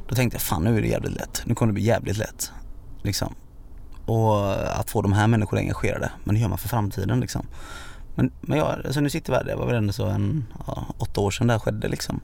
då 0.08 0.16
tänkte 0.16 0.36
jag 0.36 0.42
fan 0.42 0.64
nu 0.64 0.78
är 0.78 0.82
det 0.82 0.88
jävligt 0.88 1.14
lätt. 1.14 1.42
Nu 1.46 1.56
kommer 1.56 1.68
det 1.68 1.74
bli 1.74 1.84
jävligt 1.84 2.18
lätt. 2.18 2.52
Liksom. 3.02 3.36
Och 4.06 4.52
att 4.80 4.90
få 4.90 5.02
de 5.02 5.14
här 5.14 5.28
människorna 5.28 5.62
engagerade. 5.62 6.12
Men 6.24 6.36
det 6.36 6.42
gör 6.42 6.50
man 6.50 6.58
för 6.58 6.70
framtiden 6.70 7.20
liksom. 7.20 7.46
Men, 8.16 8.32
men 8.42 8.58
jag, 8.58 8.68
alltså 8.86 9.00
nu 9.00 9.10
sitter 9.10 9.32
vi 9.32 9.38
här, 9.38 9.44
det 9.44 9.56
var 9.56 9.66
väl 9.66 9.76
ändå 9.76 9.94
så 9.94 10.06
en, 10.06 10.46
ja, 10.68 10.86
åtta 10.98 11.22
år 11.22 11.32
sedan 11.32 11.48
det 11.48 11.54
här 11.54 11.60
skedde 11.60 11.88
liksom. 11.88 12.20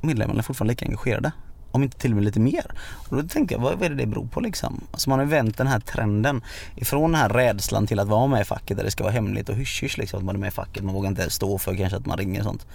Medlemmarna 0.00 0.38
är 0.38 0.42
fortfarande 0.42 0.72
lika 0.72 0.84
engagerade. 0.84 1.32
Om 1.70 1.82
inte 1.82 1.98
till 1.98 2.10
och 2.10 2.16
med 2.16 2.24
lite 2.24 2.40
mer. 2.40 2.74
Och 3.08 3.16
då 3.16 3.28
tänkte 3.28 3.54
jag, 3.54 3.60
vad, 3.60 3.74
vad 3.74 3.82
är 3.82 3.88
det 3.88 3.94
det 3.94 4.06
beror 4.06 4.26
på 4.26 4.40
liksom? 4.40 4.84
Alltså 4.90 5.10
man 5.10 5.18
har 5.18 5.26
ju 5.26 5.30
vänt 5.30 5.58
den 5.58 5.66
här 5.66 5.80
trenden 5.80 6.44
ifrån 6.76 7.12
den 7.12 7.20
här 7.20 7.28
rädslan 7.28 7.86
till 7.86 7.98
att 7.98 8.08
vara 8.08 8.26
med 8.26 8.40
i 8.40 8.44
facket 8.44 8.76
där 8.76 8.84
det 8.84 8.90
ska 8.90 9.04
vara 9.04 9.14
hemligt 9.14 9.48
och 9.48 9.54
hysch 9.54 9.98
liksom 9.98 10.18
att 10.18 10.24
man 10.24 10.34
är 10.34 10.40
med 10.40 10.48
i 10.48 10.50
facket. 10.50 10.84
Man 10.84 10.94
vågar 10.94 11.08
inte 11.08 11.30
stå 11.30 11.58
för 11.58 11.76
kanske 11.76 11.96
att 11.96 12.06
man 12.06 12.18
ringer 12.18 12.40
och 12.40 12.46
sånt 12.46 12.66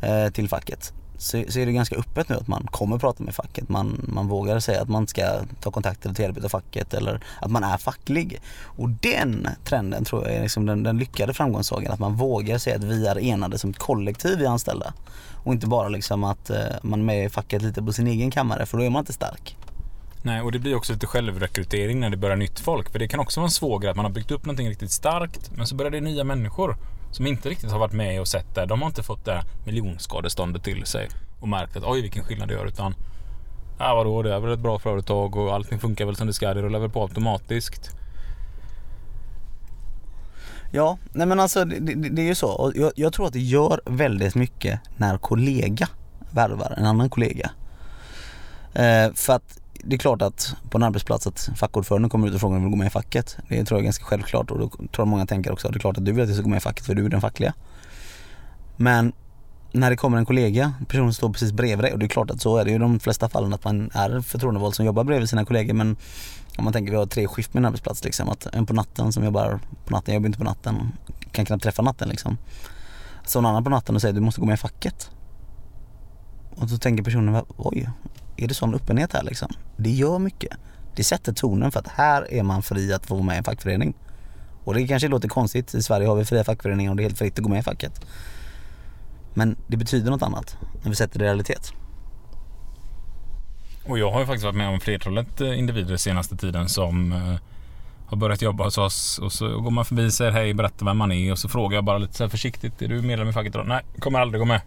eh, 0.00 0.28
till 0.28 0.48
facket. 0.48 0.92
Så, 1.18 1.44
så 1.48 1.58
är 1.58 1.66
det 1.66 1.72
ganska 1.72 1.96
öppet 1.96 2.28
nu 2.28 2.34
att 2.34 2.48
man 2.48 2.66
kommer 2.70 2.98
prata 2.98 3.22
med 3.24 3.34
facket. 3.34 3.68
Man, 3.68 4.00
man 4.08 4.28
vågar 4.28 4.60
säga 4.60 4.82
att 4.82 4.88
man 4.88 5.06
ska 5.06 5.22
ta 5.60 5.70
kontakt 5.70 6.04
eller 6.04 6.14
tillbyta 6.14 6.48
facket 6.48 6.94
eller 6.94 7.20
att 7.40 7.50
man 7.50 7.64
är 7.64 7.76
facklig. 7.76 8.40
Och 8.62 8.88
den 8.88 9.48
trenden 9.64 10.04
tror 10.04 10.24
jag 10.24 10.34
är 10.34 10.42
liksom 10.42 10.66
den, 10.66 10.82
den 10.82 10.98
lyckade 10.98 11.34
framgångssagan. 11.34 11.92
Att 11.92 11.98
man 11.98 12.16
vågar 12.16 12.58
säga 12.58 12.76
att 12.76 12.84
vi 12.84 13.06
är 13.06 13.18
enade 13.18 13.58
som 13.58 13.70
ett 13.70 13.78
kollektiv 13.78 14.38
vi 14.38 14.46
anställda. 14.46 14.92
Och 15.44 15.52
inte 15.52 15.66
bara 15.66 15.88
liksom 15.88 16.24
att 16.24 16.50
eh, 16.50 16.58
man 16.82 17.00
är 17.00 17.04
med 17.04 17.24
i 17.24 17.28
facket 17.28 17.62
lite 17.62 17.82
på 17.82 17.92
sin 17.92 18.06
egen 18.06 18.30
kammare 18.30 18.66
för 18.66 18.78
då 18.78 18.84
är 18.84 18.90
man 18.90 19.00
inte 19.00 19.12
stark. 19.12 19.56
Nej, 20.22 20.40
och 20.40 20.52
det 20.52 20.58
blir 20.58 20.74
också 20.74 20.92
lite 20.92 21.06
självrekrytering 21.06 22.00
när 22.00 22.10
det 22.10 22.16
börjar 22.16 22.36
nytt 22.36 22.60
folk. 22.60 22.92
För 22.92 22.98
det 22.98 23.08
kan 23.08 23.20
också 23.20 23.40
vara 23.40 23.46
en 23.46 23.50
svår 23.50 23.78
grej 23.78 23.90
att 23.90 23.96
man 23.96 24.04
har 24.04 24.12
byggt 24.12 24.30
upp 24.30 24.44
någonting 24.44 24.68
riktigt 24.68 24.90
starkt 24.90 25.50
men 25.56 25.66
så 25.66 25.74
börjar 25.74 25.90
det 25.90 26.00
nya 26.00 26.24
människor 26.24 26.76
som 27.14 27.26
inte 27.26 27.48
riktigt 27.48 27.70
har 27.70 27.78
varit 27.78 27.92
med 27.92 28.20
och 28.20 28.28
sett 28.28 28.54
det. 28.54 28.66
De 28.66 28.82
har 28.82 28.86
inte 28.88 29.02
fått 29.02 29.24
det 29.24 29.42
miljonskadeståndet 29.64 30.64
till 30.64 30.86
sig 30.86 31.08
och 31.40 31.48
märkt 31.48 31.76
att 31.76 31.84
oj 31.84 32.02
vilken 32.02 32.24
skillnad 32.24 32.48
det 32.48 32.54
gör 32.54 32.66
utan 32.66 32.94
Ja 33.78 33.94
vadå 33.94 34.22
det 34.22 34.34
är 34.34 34.40
väl 34.40 34.52
ett 34.52 34.58
bra 34.58 34.78
företag 34.78 35.36
och 35.36 35.54
allting 35.54 35.78
funkar 35.78 36.06
väl 36.06 36.16
som 36.16 36.26
det 36.26 36.32
ska. 36.32 36.54
Det 36.54 36.62
rullar 36.62 36.78
väl 36.78 36.90
på 36.90 37.02
automatiskt. 37.02 37.90
Ja, 40.72 40.98
nej 41.12 41.26
men 41.26 41.40
alltså 41.40 41.64
det, 41.64 41.78
det, 41.78 42.08
det 42.08 42.22
är 42.22 42.26
ju 42.26 42.34
så. 42.34 42.48
Och 42.48 42.72
jag, 42.76 42.92
jag 42.96 43.12
tror 43.12 43.26
att 43.26 43.32
det 43.32 43.40
gör 43.40 43.80
väldigt 43.86 44.34
mycket 44.34 44.80
när 44.96 45.18
kollega 45.18 45.88
värvar 46.30 46.74
en 46.76 46.86
annan 46.86 47.10
kollega. 47.10 47.50
Eh, 48.74 49.12
för 49.14 49.32
att 49.32 49.60
det 49.86 49.96
är 49.96 49.98
klart 49.98 50.22
att 50.22 50.54
på 50.70 50.78
en 50.78 50.82
arbetsplats 50.82 51.26
att 51.26 51.50
fackordföranden 51.56 52.10
kommer 52.10 52.28
ut 52.28 52.34
och 52.34 52.40
frågar 52.40 52.56
om 52.56 52.62
du 52.62 52.66
vill 52.66 52.70
gå 52.70 52.76
med 52.76 52.86
i 52.86 52.90
facket. 52.90 53.36
Det 53.48 53.64
tror 53.64 53.78
jag 53.78 53.80
är 53.80 53.84
ganska 53.84 54.04
självklart 54.04 54.50
och 54.50 54.58
då 54.58 54.68
tror 54.68 54.88
jag 54.96 55.08
många 55.08 55.26
tänker 55.26 55.52
också 55.52 55.68
att 55.68 55.72
det 55.72 55.76
är 55.76 55.80
klart 55.80 55.98
att 55.98 56.04
du 56.04 56.12
vill 56.12 56.22
att 56.22 56.28
jag 56.28 56.36
ska 56.36 56.42
gå 56.42 56.48
med 56.48 56.56
i 56.56 56.60
facket 56.60 56.86
för 56.86 56.94
du 56.94 57.04
är 57.04 57.08
den 57.08 57.20
fackliga. 57.20 57.54
Men 58.76 59.12
när 59.72 59.90
det 59.90 59.96
kommer 59.96 60.18
en 60.18 60.26
kollega, 60.26 60.72
personen 60.88 61.14
står 61.14 61.32
precis 61.32 61.52
bredvid 61.52 61.84
dig 61.84 61.92
och 61.92 61.98
det 61.98 62.06
är 62.06 62.08
klart 62.08 62.30
att 62.30 62.40
så 62.40 62.56
är 62.56 62.64
det 62.64 62.70
ju 62.70 62.76
i 62.76 62.78
de 62.78 63.00
flesta 63.00 63.28
fallen 63.28 63.54
att 63.54 63.64
man 63.64 63.90
är 63.94 64.20
förtroendevald 64.20 64.74
som 64.74 64.86
jobbar 64.86 65.04
bredvid 65.04 65.28
sina 65.28 65.44
kollegor 65.44 65.74
men 65.74 65.96
om 66.58 66.64
man 66.64 66.72
tänker 66.72 66.92
vi 66.92 66.98
har 66.98 67.06
tre 67.06 67.26
skift 67.26 67.54
med 67.54 67.60
en 67.60 67.64
arbetsplats 67.64 68.04
liksom 68.04 68.28
att 68.28 68.46
en 68.46 68.66
på 68.66 68.74
natten 68.74 69.12
som 69.12 69.24
jobbar 69.24 69.60
på 69.84 69.92
natten, 69.92 70.14
jag 70.14 70.18
jobbar 70.18 70.26
inte 70.26 70.38
på 70.38 70.44
natten, 70.44 70.92
kan 71.32 71.44
knappt 71.44 71.62
träffa 71.62 71.82
natten 71.82 72.08
liksom. 72.08 72.38
Så 73.26 73.38
en 73.38 73.46
annan 73.46 73.64
på 73.64 73.70
natten 73.70 73.94
och 73.94 74.00
säger 74.00 74.14
du 74.14 74.20
måste 74.20 74.40
gå 74.40 74.46
med 74.46 74.54
i 74.54 74.56
facket. 74.56 75.10
Och 76.56 76.70
så 76.70 76.78
tänker 76.78 77.04
personen, 77.04 77.42
oj, 77.56 77.88
är 78.36 78.48
det 78.48 78.54
sån 78.54 78.74
öppenhet 78.74 79.12
här 79.12 79.22
liksom? 79.22 79.48
Det 79.76 79.90
gör 79.90 80.18
mycket. 80.18 80.56
Det 80.96 81.04
sätter 81.04 81.32
tonen 81.32 81.72
för 81.72 81.80
att 81.80 81.88
här 81.88 82.32
är 82.32 82.42
man 82.42 82.62
fri 82.62 82.92
att 82.92 83.06
få 83.06 83.14
vara 83.14 83.24
med 83.24 83.34
i 83.34 83.38
en 83.38 83.44
fackförening. 83.44 83.94
Och 84.64 84.74
det 84.74 84.86
kanske 84.86 85.08
låter 85.08 85.28
konstigt, 85.28 85.74
i 85.74 85.82
Sverige 85.82 86.08
har 86.08 86.16
vi 86.16 86.24
fria 86.24 86.44
fackföreningar 86.44 86.90
och 86.90 86.96
det 86.96 87.02
är 87.02 87.04
helt 87.04 87.18
fritt 87.18 87.38
att 87.38 87.44
gå 87.44 87.48
med 87.48 87.58
i 87.58 87.62
facket. 87.62 88.06
Men 89.34 89.56
det 89.66 89.76
betyder 89.76 90.10
något 90.10 90.22
annat 90.22 90.56
när 90.82 90.90
vi 90.90 90.96
sätter 90.96 91.18
det 91.18 91.24
i 91.24 91.28
realitet. 91.28 91.72
Och 93.84 93.98
jag 93.98 94.10
har 94.10 94.20
ju 94.20 94.26
faktiskt 94.26 94.44
varit 94.44 94.56
med 94.56 94.68
om 94.68 94.80
flertalet 94.80 95.40
eh, 95.40 95.58
individer 95.58 95.96
senaste 95.96 96.36
tiden 96.36 96.68
som 96.68 97.12
eh, 97.12 97.34
har 98.06 98.16
börjat 98.16 98.42
jobba 98.42 98.64
hos 98.64 98.78
oss 98.78 99.18
och 99.18 99.32
så 99.32 99.60
går 99.60 99.70
man 99.70 99.84
förbi 99.84 100.08
och 100.08 100.12
säger 100.12 100.30
hej, 100.30 100.54
berättar 100.54 100.86
vem 100.86 100.96
man 100.96 101.12
är 101.12 101.32
och 101.32 101.38
så 101.38 101.48
frågar 101.48 101.76
jag 101.76 101.84
bara 101.84 101.98
lite 101.98 102.14
så 102.14 102.24
här 102.24 102.28
försiktigt, 102.28 102.82
är 102.82 102.88
du 102.88 103.02
medlem 103.02 103.28
i 103.28 103.32
facket 103.32 103.54
idag? 103.54 103.66
Nej, 103.68 103.82
kommer 103.98 104.20
aldrig 104.20 104.40
gå 104.40 104.44
med. 104.44 104.60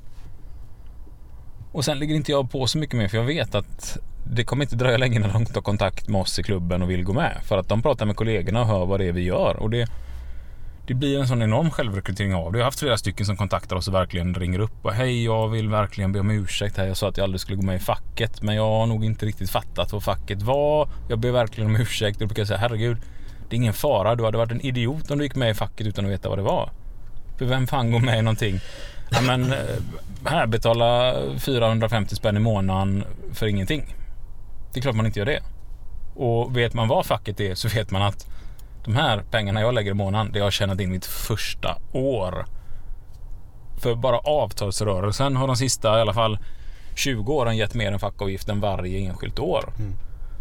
Och 1.78 1.86
sen 1.86 2.00
ligger 2.00 2.16
inte 2.16 2.32
jag 2.32 2.52
på 2.52 2.68
så 2.68 2.78
mycket 2.78 2.96
mer 2.98 3.08
för 3.08 3.18
jag 3.18 3.24
vet 3.24 3.56
att 3.56 3.98
det 4.24 4.44
kommer 4.44 4.66
inte 4.66 4.76
dröja 4.76 4.98
länge 4.98 5.20
när 5.20 5.34
de 5.34 5.46
tar 5.46 5.62
kontakt 5.62 6.10
med 6.10 6.22
oss 6.22 6.40
i 6.40 6.44
klubben 6.44 6.82
och 6.82 6.90
vill 6.90 7.04
gå 7.04 7.14
med. 7.14 7.38
För 7.44 7.58
att 7.58 7.70
de 7.70 7.82
pratar 7.82 8.06
med 8.06 8.16
kollegorna 8.16 8.62
och 8.62 8.68
hör 8.68 8.86
vad 8.86 9.00
det 9.00 9.06
är 9.06 9.12
vi 9.12 9.22
gör. 9.22 9.56
Och 9.56 9.70
det, 9.70 9.90
det 10.88 10.94
blir 10.94 11.20
en 11.20 11.28
sån 11.28 11.42
enorm 11.42 11.72
självrekrytering 11.72 12.36
av 12.36 12.52
det. 12.52 12.58
Jag 12.58 12.64
har 12.64 12.68
haft 12.68 12.80
flera 12.80 12.98
stycken 12.98 13.26
som 13.26 13.38
kontaktar 13.38 13.76
oss 13.76 13.88
och 13.88 13.94
verkligen 13.94 14.36
ringer 14.36 14.60
upp 14.60 14.86
och 14.86 14.94
hej 14.94 15.24
jag 15.24 15.48
vill 15.48 15.70
verkligen 15.70 16.12
be 16.12 16.20
om 16.20 16.32
ursäkt 16.32 16.78
här. 16.78 16.86
Jag 16.86 16.98
sa 16.98 17.10
att 17.10 17.18
jag 17.18 17.24
aldrig 17.24 17.42
skulle 17.42 17.58
gå 17.58 17.66
med 17.66 17.76
i 17.76 17.80
facket 17.80 18.42
men 18.42 18.56
jag 18.56 18.70
har 18.70 18.86
nog 18.86 19.06
inte 19.06 19.26
riktigt 19.26 19.50
fattat 19.50 19.94
vad 19.94 20.04
facket 20.04 20.42
var. 20.42 20.90
Jag 21.10 21.20
ber 21.20 21.32
verkligen 21.32 21.70
om 21.70 21.76
ursäkt 21.76 22.16
och 22.16 22.22
då 22.22 22.26
brukar 22.28 22.42
jag 22.42 22.48
säga 22.48 22.60
herregud 22.60 22.98
det 23.50 23.56
är 23.56 23.58
ingen 23.58 23.74
fara. 23.74 24.16
Du 24.16 24.26
hade 24.26 24.38
varit 24.38 24.52
en 24.52 24.62
idiot 24.62 25.12
om 25.12 25.18
du 25.18 25.24
gick 25.24 25.36
med 25.36 25.50
i 25.50 25.54
facket 25.54 25.88
utan 25.88 26.06
att 26.06 26.12
veta 26.12 26.30
vad 26.30 26.38
det 26.38 26.44
var. 26.44 26.72
För 27.38 27.46
vem 27.46 27.68
fan 27.68 27.92
går 27.92 28.00
med 28.00 28.20
i 28.20 28.22
någonting? 28.22 28.60
Ja, 29.10 29.22
men 29.22 29.54
eh, 29.54 29.60
här 30.28 30.48
betala 30.48 31.14
450 31.40 32.16
spänn 32.16 32.38
i 32.38 32.40
månaden 32.40 33.04
för 33.34 33.48
ingenting. 33.48 33.96
Det 34.74 34.80
är 34.80 34.82
klart 34.82 34.96
man 34.96 35.06
inte 35.06 35.20
gör 35.20 35.26
det. 35.26 35.44
Och 36.16 36.58
vet 36.58 36.74
man 36.74 36.88
vad 36.88 37.06
facket 37.06 37.40
är 37.40 37.56
så 37.56 37.68
vet 37.68 37.92
man 37.92 38.02
att 38.02 38.28
de 38.86 38.96
här 38.96 39.24
pengarna 39.32 39.62
jag 39.62 39.74
lägger 39.74 39.92
i 39.92 39.94
månaden, 39.94 40.32
det 40.32 40.40
har 40.40 40.46
jag 40.46 40.54
tjänat 40.54 40.80
in 40.80 40.92
mitt 40.92 41.06
första 41.06 41.78
år. 41.92 42.46
För 43.78 43.96
bara 43.96 44.18
avtalsrörelsen 44.18 45.36
har 45.36 45.48
de 45.48 45.56
sista 45.56 45.98
i 45.98 46.02
alla 46.02 46.14
fall 46.14 46.40
20 46.96 47.34
åren 47.34 47.58
gett 47.58 47.74
mer 47.74 47.92
än 47.92 48.00
fackavgiften 48.00 48.60
varje 48.60 49.00
enskilt 49.00 49.40
år. 49.40 49.74
Mm. 49.80 49.94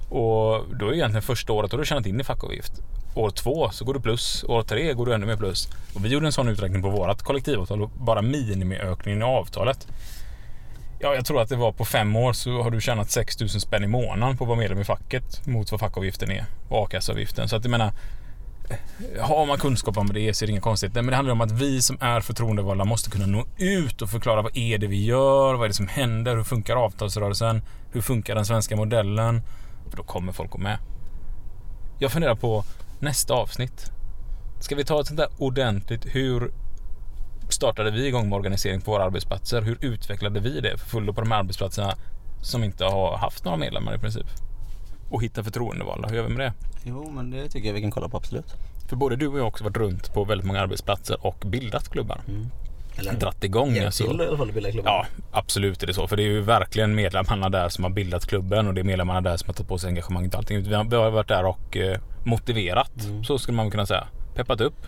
Och 0.09 0.77
då 0.77 0.89
är 0.89 0.93
egentligen 0.93 1.23
första 1.23 1.53
året 1.53 1.70
då 1.70 1.77
har 1.77 1.78
du 1.81 1.87
tjänat 1.87 2.07
in 2.07 2.20
i 2.20 2.24
fackavgift. 2.24 2.73
År 3.15 3.31
två 3.31 3.70
så 3.70 3.85
går 3.85 3.95
du 3.95 4.01
plus, 4.01 4.45
år 4.49 4.62
tre 4.62 4.93
går 4.93 5.07
du 5.07 5.15
ännu 5.15 5.27
mer 5.27 5.37
plus. 5.37 5.69
Och 5.95 6.05
vi 6.05 6.09
gjorde 6.09 6.27
en 6.27 6.33
sån 6.33 6.49
uträkning 6.49 6.83
på 6.83 6.91
vårat 6.91 7.23
kollektivavtal 7.23 7.83
och 7.83 7.91
bara 7.91 8.23
minimiökningen 8.23 9.20
i 9.20 9.24
avtalet. 9.24 9.87
Ja, 10.99 11.15
jag 11.15 11.27
tror 11.27 11.41
att 11.41 11.49
det 11.49 11.57
var 11.57 11.73
på 11.73 11.85
fem 11.85 12.16
år 12.16 12.33
så 12.33 12.62
har 12.62 12.70
du 12.70 12.81
tjänat 12.81 13.11
6 13.11 13.41
000 13.41 13.49
spänn 13.49 13.85
i 13.85 13.87
månaden 13.87 14.37
på 14.37 14.45
att 14.45 14.49
vara 14.49 14.59
medlem 14.59 14.81
i 14.81 14.85
facket 14.85 15.47
mot 15.47 15.70
vad 15.70 15.81
fackavgiften 15.81 16.31
är 16.31 16.45
och 16.69 16.85
a-kasseavgiften. 16.85 17.49
Så 17.49 17.57
att 17.57 17.65
jag 17.65 17.70
menar, 17.70 17.93
eh, 18.70 19.24
har 19.24 19.47
man 19.47 19.59
kunskap 19.59 19.97
om 19.97 20.12
det 20.12 20.37
så 20.37 20.45
är 20.45 20.47
det 20.47 20.51
inga 20.51 20.61
konstigheter. 20.61 21.03
Men 21.03 21.11
det 21.11 21.16
handlar 21.16 21.33
om 21.33 21.41
att 21.41 21.53
vi 21.53 21.83
som 21.83 21.99
är 22.01 22.20
förtroendevalda 22.20 22.85
måste 22.85 23.11
kunna 23.11 23.27
nå 23.27 23.47
ut 23.57 24.03
och 24.03 24.11
förklara 24.11 24.43
vad 24.43 24.57
är 24.57 24.78
det 24.78 24.87
vi 24.87 25.05
gör, 25.05 25.55
vad 25.55 25.65
är 25.65 25.69
det 25.69 25.74
som 25.74 25.89
händer, 25.89 26.37
hur 26.37 26.45
funkar 26.45 26.77
avtalsrörelsen, 26.77 27.62
hur 27.93 28.01
funkar 28.01 28.35
den 28.35 28.47
svenska 28.47 28.77
modellen? 28.77 29.43
För 29.90 29.96
då 29.96 30.02
kommer 30.02 30.32
folk 30.32 30.50
gå 30.50 30.58
med. 30.58 30.78
Jag 31.98 32.12
funderar 32.12 32.34
på 32.34 32.64
nästa 32.98 33.34
avsnitt. 33.34 33.92
Ska 34.60 34.74
vi 34.74 34.84
ta 34.84 35.00
ett 35.00 35.06
sånt 35.06 35.18
där 35.18 35.28
ordentligt 35.38 36.06
hur 36.06 36.52
startade 37.48 37.90
vi 37.90 38.06
igång 38.06 38.28
med 38.28 38.36
organisering 38.36 38.80
på 38.80 38.90
våra 38.90 39.04
arbetsplatser? 39.04 39.62
Hur 39.62 39.78
utvecklade 39.80 40.40
vi 40.40 40.60
det 40.60 40.78
för 40.78 40.88
fullo 40.88 41.12
på 41.12 41.20
de 41.20 41.30
här 41.30 41.38
arbetsplatserna 41.38 41.94
som 42.42 42.64
inte 42.64 42.84
har 42.84 43.16
haft 43.16 43.44
några 43.44 43.58
medlemmar 43.58 43.94
i 43.94 43.98
princip? 43.98 44.26
Och 45.10 45.22
hitta 45.22 45.44
förtroendevalda, 45.44 46.08
hur 46.08 46.16
gör 46.16 46.22
vi 46.22 46.34
med 46.36 46.46
det? 46.46 46.52
Jo 46.84 47.10
men 47.10 47.30
det 47.30 47.48
tycker 47.48 47.68
jag 47.68 47.74
vi 47.74 47.80
kan 47.80 47.90
kolla 47.90 48.08
på 48.08 48.16
absolut. 48.16 48.54
För 48.88 48.96
både 48.96 49.16
du 49.16 49.26
och 49.26 49.38
jag 49.38 49.42
har 49.42 49.48
också 49.48 49.64
varit 49.64 49.76
runt 49.76 50.14
på 50.14 50.24
väldigt 50.24 50.46
många 50.46 50.60
arbetsplatser 50.60 51.26
och 51.26 51.44
bildat 51.46 51.88
klubbar. 51.88 52.20
Eller 52.97 53.12
Dratt 53.12 53.44
igång 53.44 53.74
hjälp 53.74 53.86
alltså. 53.86 54.09
till 54.09 54.20
i 54.20 54.27
alla 54.27 54.36
fall 54.36 54.48
att 54.48 54.55
bilda 54.55 54.70
klubben. 54.70 54.93
Ja, 54.93 55.06
absolut 55.32 55.82
är 55.82 55.86
det 55.86 55.94
så. 55.94 56.09
För 56.09 56.16
det 56.16 56.23
är 56.23 56.28
ju 56.28 56.40
verkligen 56.40 56.94
medlemmarna 56.94 57.48
där 57.48 57.68
som 57.68 57.85
har 57.85 57.90
bildat 57.90 58.27
klubben 58.27 58.68
och 58.68 58.74
det 58.74 58.81
är 58.81 58.85
medlemmarna 58.85 59.20
där 59.20 59.36
som 59.36 59.47
har 59.47 59.55
tagit 59.55 59.68
på 59.68 59.78
sig 59.78 59.89
engagemanget 59.89 60.35
och 60.35 60.39
allting. 60.39 60.62
Vi 60.62 60.74
har, 60.74 60.85
vi 60.85 60.97
har 60.97 61.10
varit 61.10 61.28
där 61.28 61.44
och 61.44 61.77
eh, 61.77 62.01
motiverat, 62.24 62.93
så 63.27 63.39
skulle 63.39 63.56
man 63.56 63.70
kunna 63.70 63.86
säga. 63.86 64.06
Peppat 64.35 64.60
upp, 64.60 64.86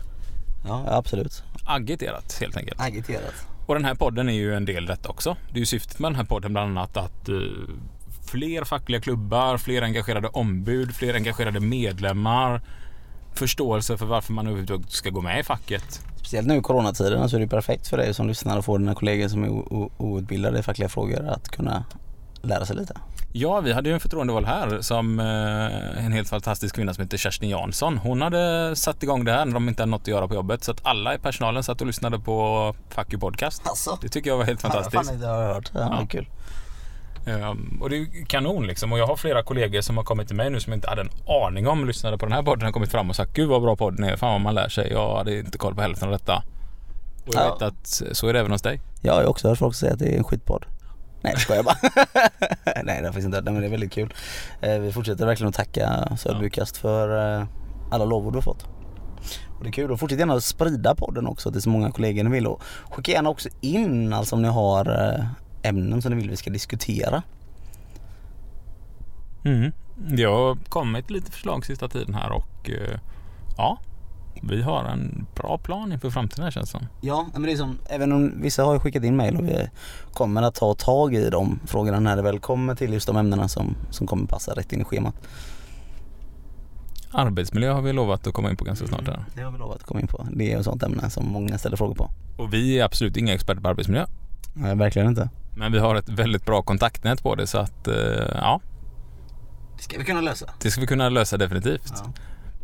ja 0.67 0.85
absolut. 0.87 1.43
agiterat 1.65 2.39
helt 2.41 2.57
enkelt. 2.57 2.81
Agiterat. 2.81 3.35
Och 3.67 3.75
den 3.75 3.85
här 3.85 3.95
podden 3.95 4.29
är 4.29 4.33
ju 4.33 4.55
en 4.55 4.65
del 4.65 4.85
i 4.85 4.87
detta 4.87 5.09
också. 5.09 5.37
Det 5.51 5.57
är 5.57 5.61
ju 5.61 5.67
syftet 5.67 5.99
med 5.99 6.11
den 6.11 6.17
här 6.17 6.25
podden 6.25 6.53
bland 6.53 6.79
annat 6.79 6.97
att 6.97 7.29
eh, 7.29 7.35
fler 8.31 8.65
fackliga 8.65 9.01
klubbar, 9.01 9.59
fler 9.59 9.83
engagerade 9.83 10.29
ombud, 10.29 10.95
fler 10.95 11.15
engagerade 11.15 11.61
medlemmar, 11.61 12.61
förståelse 13.39 13.97
för 13.99 14.07
varför 14.07 14.33
man 14.33 14.47
överhuvudtaget 14.47 14.91
ska 14.91 15.11
gå 15.11 15.21
med 15.21 15.41
i 15.41 15.43
facket. 15.43 16.01
Speciellt 16.17 16.49
nu 16.49 16.57
i 16.57 16.61
coronatiderna 16.61 17.29
så 17.29 17.37
är 17.37 17.41
det 17.41 17.47
perfekt 17.49 17.89
för 17.89 17.97
dig 17.97 18.15
som 18.15 18.29
lyssnar 18.29 18.59
och 18.59 18.65
får 18.65 18.79
dina 18.79 18.95
kollegor 18.95 19.29
som 19.29 19.45
är 19.45 19.49
outbildade 20.03 20.59
i 20.59 20.63
fackliga 20.63 20.89
frågor 20.89 21.29
att 21.29 21.49
kunna 21.49 21.85
lära 22.43 22.67
sig 22.67 22.77
lite. 22.77 22.95
Ja, 23.33 23.61
vi 23.61 23.73
hade 23.73 23.89
ju 23.89 23.95
en 23.95 24.01
förtroendevald 24.01 24.47
här 24.47 24.81
som 24.81 25.21
eh, 25.21 26.05
en 26.05 26.13
helt 26.13 26.29
fantastisk 26.29 26.75
kvinna 26.75 26.95
som 26.95 27.05
heter 27.05 27.17
Kerstin 27.19 27.51
Jansson. 27.51 27.99
Hon 27.99 28.23
hade 28.23 28.77
satt 28.77 29.03
igång 29.03 29.25
det 29.25 29.33
här 29.33 29.45
när 29.45 29.55
de 29.55 29.69
inte 29.69 29.83
hade 29.83 29.91
något 29.91 30.01
att 30.03 30.09
göra 30.09 30.29
på 30.29 30.35
jobbet. 30.35 30.65
Så 30.65 30.71
att 30.71 30.87
alla 30.87 31.15
i 31.15 31.19
personalen 31.19 31.63
satt 31.63 31.81
och 31.81 31.87
lyssnade 31.87 32.19
på 32.19 32.75
Fuck 32.89 33.13
You 33.13 33.21
Podcast. 33.21 33.63
Alltså? 33.65 33.99
Det 34.03 34.09
tycker 34.09 34.31
jag 34.31 34.37
var 34.37 34.45
helt 34.45 34.61
fantastiskt. 34.61 35.07
Fan, 35.09 35.21
det 35.21 35.27
har 35.27 35.43
jag 35.43 35.55
hört. 35.55 35.71
Ja, 35.75 35.81
Ja. 35.81 36.07
Kul. 36.11 36.29
Ehm, 37.29 37.79
och 37.83 37.91
det 37.91 37.97
är 37.97 38.25
kanon 38.27 38.67
liksom. 38.67 38.93
Och 38.93 38.99
jag 38.99 39.07
har 39.07 39.17
flera 39.17 39.43
kollegor 39.43 39.81
som 39.81 39.97
har 39.97 40.05
kommit 40.05 40.27
till 40.27 40.37
mig 40.37 40.51
nu 40.51 40.61
som 40.61 40.73
jag 40.73 40.77
inte 40.77 40.89
hade 40.89 41.01
en 41.03 41.11
aning 41.47 41.67
om 41.69 41.87
lyssnade 41.87 42.19
på 42.19 42.27
den 42.27 42.33
här 42.33 42.43
podden 42.43 42.69
och 42.69 42.75
kommit 42.75 42.91
fram 42.91 43.11
och 43.11 43.17
sagt 43.17 43.33
Gud 43.33 43.49
vad 43.49 43.63
bra 43.63 43.77
podden 43.77 44.05
är. 44.05 44.17
Fan 44.17 44.33
vad 44.33 44.41
man 44.41 44.55
lär 44.55 44.69
sig. 44.69 44.91
Jag 44.93 45.17
hade 45.17 45.39
inte 45.39 45.59
koll 45.59 45.75
på 45.75 45.83
hälften 45.83 46.09
av 46.09 46.13
detta. 46.13 46.43
Och 47.27 47.35
jag 47.35 47.43
Ja. 47.47 47.53
vet 47.55 47.63
att 47.63 47.87
så 48.13 48.29
är 48.29 48.33
det 48.33 48.39
även 48.41 48.53
hos 48.53 48.63
dig. 48.63 48.81
Jag 49.03 49.15
har 49.15 49.25
också 49.25 49.49
hört 49.49 49.59
folk 49.59 49.75
säga 49.75 49.93
att 49.93 49.99
det 49.99 50.15
är 50.15 50.19
en 50.19 50.25
skitpodd. 50.25 50.67
Nej 51.23 51.33
jag 51.33 51.41
skojar 51.41 51.63
bara. 51.63 51.77
Nej 52.85 53.01
det 53.01 53.07
har 53.07 53.13
faktiskt 53.13 53.25
inte 53.25 53.37
hört. 53.37 53.45
Nej, 53.45 53.53
men 53.55 53.61
det 53.63 53.69
är 53.69 53.71
väldigt 53.71 53.93
kul. 53.93 54.15
Eh, 54.61 54.79
Vi 54.79 54.93
fortsätter 54.93 55.27
verkligen 55.27 55.49
att 55.49 55.55
tacka 55.55 56.09
Söderbykast 56.19 56.77
för 56.77 57.37
eh, 57.41 57.47
alla 57.91 58.05
lovord 58.05 58.33
du 58.33 58.37
har 58.37 58.43
fått. 58.43 58.67
Och 59.59 59.65
det 59.65 59.71
är 59.71 59.73
kul 59.73 59.91
och 59.91 60.01
fortsätt 60.01 60.19
gärna 60.19 60.35
att 60.35 60.45
sprida 60.45 60.95
podden 60.95 61.27
också 61.27 61.53
till 61.53 61.63
så 61.63 61.69
många 61.71 61.91
kollegor 61.91 62.25
ni 62.25 62.31
vill 62.31 62.47
och 62.47 62.63
skicka 62.91 63.13
gärna 63.13 63.29
också 63.31 63.49
in 63.61 64.13
alltså 64.13 64.37
om 64.37 64.43
ni 64.43 64.49
har 64.49 65.15
eh, 65.15 65.25
ämnen 65.69 66.03
som 66.03 66.11
ni 66.11 66.17
vill 66.17 66.31
vi 66.31 66.37
ska 66.37 66.51
diskutera. 66.51 67.23
Mm. 69.45 69.73
Det 69.97 70.25
har 70.25 70.59
kommit 70.69 71.11
lite 71.11 71.31
förslag 71.31 71.67
sista 71.67 71.89
tiden 71.89 72.15
här 72.15 72.33
och 72.33 72.71
eh, 72.71 72.99
ja, 73.57 73.79
vi 74.43 74.63
har 74.63 74.85
en 74.85 75.27
bra 75.35 75.59
plan 75.59 75.93
inför 75.93 76.11
framtiden 76.11 76.45
här 76.45 76.51
känns 76.51 76.73
det 76.73 76.79
som. 76.79 76.87
Ja, 77.01 77.27
men 77.33 77.43
det 77.43 77.53
är 77.53 77.57
som, 77.57 77.79
även 77.87 78.13
om 78.13 78.43
vissa 78.43 78.65
har 78.65 78.79
skickat 78.79 79.05
in 79.05 79.17
mail 79.17 79.37
och 79.37 79.45
vi 79.45 79.69
kommer 80.13 80.43
att 80.43 80.55
ta 80.55 80.75
tag 80.75 81.15
i 81.15 81.31
de 81.31 81.61
frågorna 81.67 82.01
när 82.01 82.17
det 82.17 82.23
väl 82.23 82.39
kommer 82.39 82.75
till 82.75 82.93
just 82.93 83.07
de 83.07 83.17
ämnena 83.17 83.49
som, 83.49 83.77
som 83.91 84.07
kommer 84.07 84.27
passa 84.27 84.53
rätt 84.53 84.73
in 84.73 84.81
i 84.81 84.85
schemat. 84.85 85.15
Arbetsmiljö 87.11 87.73
har 87.73 87.83
vi 87.83 87.93
lovat 87.93 88.27
att 88.27 88.35
komma 88.35 88.51
in 88.51 88.57
på 88.57 88.65
ganska 88.65 88.87
snart 88.87 89.07
här. 89.07 89.25
Det 89.35 89.43
har 89.43 89.53
vi 89.53 89.59
lovat 89.59 89.77
att 89.77 89.83
komma 89.83 90.01
in 90.01 90.07
på. 90.07 90.27
Det 90.33 90.53
är 90.53 90.59
ett 90.59 90.65
sånt 90.65 90.83
ämne 90.83 91.11
som 91.11 91.27
många 91.29 91.59
ställer 91.59 91.77
frågor 91.77 91.95
på. 91.95 92.11
Och 92.37 92.55
vi 92.55 92.79
är 92.79 92.85
absolut 92.85 93.17
inga 93.17 93.35
experter 93.35 93.63
på 93.63 93.69
arbetsmiljö. 93.69 94.07
Nej, 94.55 94.77
verkligen 94.77 95.09
inte. 95.09 95.31
Men 95.59 95.73
vi 95.73 95.79
har 95.79 95.95
ett 95.95 96.09
väldigt 96.09 96.45
bra 96.47 96.63
kontaktnät 96.63 97.23
på 97.23 97.35
det 97.35 97.47
så 97.47 97.59
att 97.59 97.89
eh, 97.89 97.95
ja, 98.35 98.61
Det 99.77 99.83
ska 99.83 99.99
vi 99.99 100.05
kunna 100.05 100.21
lösa. 100.21 100.47
det 100.63 100.71
ska 100.71 100.81
vi 100.81 100.87
kunna 100.87 101.09
lösa 101.09 101.37
definitivt. 101.37 101.93
Ja. 101.97 102.13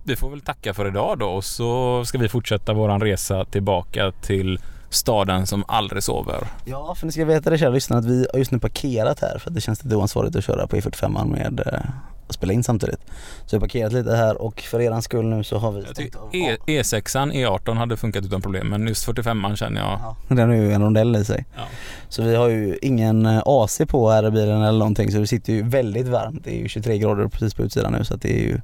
Vi 0.04 0.16
får 0.16 0.30
väl 0.30 0.40
tacka 0.40 0.74
för 0.74 0.88
idag 0.88 1.18
då 1.18 1.26
och 1.26 1.44
så 1.44 2.04
ska 2.04 2.18
vi 2.18 2.28
fortsätta 2.28 2.72
våran 2.72 3.00
resa 3.00 3.44
tillbaka 3.44 4.12
till 4.22 4.58
staden 4.90 5.46
som 5.46 5.64
aldrig 5.68 6.02
sover. 6.02 6.46
Ja, 6.64 6.94
för 6.94 7.06
ni 7.06 7.12
ska 7.12 7.24
veta 7.24 7.50
det 7.50 7.58
kära 7.58 7.70
lyssnare 7.70 7.98
att 7.98 8.06
vi 8.06 8.26
har 8.32 8.38
just 8.38 8.50
nu 8.50 8.58
parkerat 8.58 9.20
här 9.20 9.38
för 9.38 9.50
att 9.50 9.54
det 9.54 9.60
känns 9.60 9.84
lite 9.84 9.96
oansvarigt 9.96 10.36
att 10.36 10.44
köra 10.44 10.66
på 10.66 10.76
E45 10.76 11.30
med 11.32 11.60
eh, 11.66 11.80
spela 12.28 12.52
in 12.52 12.64
samtidigt. 12.64 13.00
Så 13.46 13.46
vi 13.50 13.56
har 13.56 13.60
parkerat 13.60 13.92
lite 13.92 14.16
här 14.16 14.42
och 14.42 14.60
för 14.60 14.80
eran 14.80 15.02
skull 15.02 15.24
nu 15.26 15.44
så 15.44 15.58
har 15.58 15.72
vi 15.72 15.78
Jag 15.78 15.88
stängt 15.88 15.96
tycker 16.12 16.18
av. 16.18 16.34
e- 16.34 16.58
E6an, 16.82 17.32
E18 17.32 17.74
hade 17.76 17.96
funkat 17.96 18.24
utan 18.24 18.42
problem 18.42 18.66
men 18.68 18.86
just 18.88 19.08
45an 19.08 19.56
känner 19.56 19.80
jag 19.80 19.90
Ja, 20.02 20.16
den 20.28 20.48
har 20.48 20.56
ju 20.56 20.72
en 20.72 20.82
rondell 20.82 21.16
i 21.16 21.24
sig. 21.24 21.44
Ja. 21.56 21.62
Så 22.08 22.22
vi 22.22 22.34
har 22.36 22.48
ju 22.48 22.78
ingen 22.82 23.26
eh, 23.26 23.42
AC 23.46 23.80
på 23.88 24.10
här 24.10 24.26
i 24.26 24.30
bilen 24.30 24.62
eller 24.62 24.78
någonting 24.78 25.12
så 25.12 25.18
det 25.18 25.26
sitter 25.26 25.52
ju 25.52 25.62
väldigt 25.62 26.06
varmt. 26.08 26.44
Det 26.44 26.50
är 26.56 26.60
ju 26.62 26.68
23 26.68 26.98
grader 26.98 27.28
precis 27.28 27.54
på 27.54 27.62
utsidan 27.62 27.92
nu 27.92 28.04
så 28.04 28.14
att 28.14 28.22
det 28.22 28.32
är 28.38 28.42
ju 28.42 28.60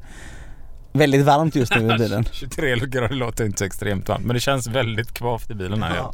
väldigt 0.93 1.25
varmt 1.25 1.55
just 1.57 1.75
nu 1.77 1.95
i 1.95 1.99
bilen. 1.99 2.25
23 2.33 2.77
grader 2.77 3.15
låter 3.15 3.45
inte 3.47 3.59
så 3.59 3.65
extremt 3.65 4.09
varmt 4.09 4.25
men 4.25 4.35
det 4.35 4.41
känns 4.41 4.67
väldigt 4.67 5.13
kvavt 5.13 5.51
i 5.51 5.55
bilen 5.55 5.83
här. 5.83 5.97
Ja. 5.97 6.13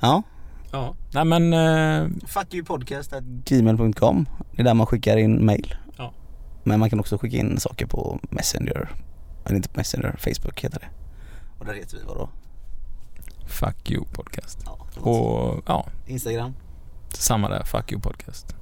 ja. 0.00 0.22
ja. 0.70 0.94
Nej 1.14 1.24
men 1.24 1.52
eh, 1.52 2.08
Fuckyoupodcast.gmail.com 2.26 4.26
Det 4.52 4.62
är 4.62 4.64
där 4.64 4.74
man 4.74 4.86
skickar 4.86 5.16
in 5.16 5.46
mail. 5.46 5.74
Ja. 5.96 6.12
Men 6.64 6.80
man 6.80 6.90
kan 6.90 7.00
också 7.00 7.18
skicka 7.18 7.36
in 7.36 7.60
saker 7.60 7.86
på 7.86 8.20
Messenger. 8.30 8.90
Eller 9.44 9.56
inte 9.56 9.68
på 9.68 9.78
Messenger, 9.80 10.16
Facebook 10.18 10.60
heter 10.60 10.78
det. 10.80 10.88
Och 11.58 11.64
där 11.66 11.74
heter 11.74 11.96
vi 11.96 12.02
vadå? 12.08 12.28
Fuck 13.46 13.90
you 13.90 14.04
podcast. 14.12 14.58
Ja. 14.66 14.78
Och 15.10 15.62
ja, 15.66 15.86
Instagram. 16.06 16.54
samma 17.12 17.48
där. 17.48 17.62
Fuck 17.64 17.92
you 17.92 18.00
podcast. 18.00 18.54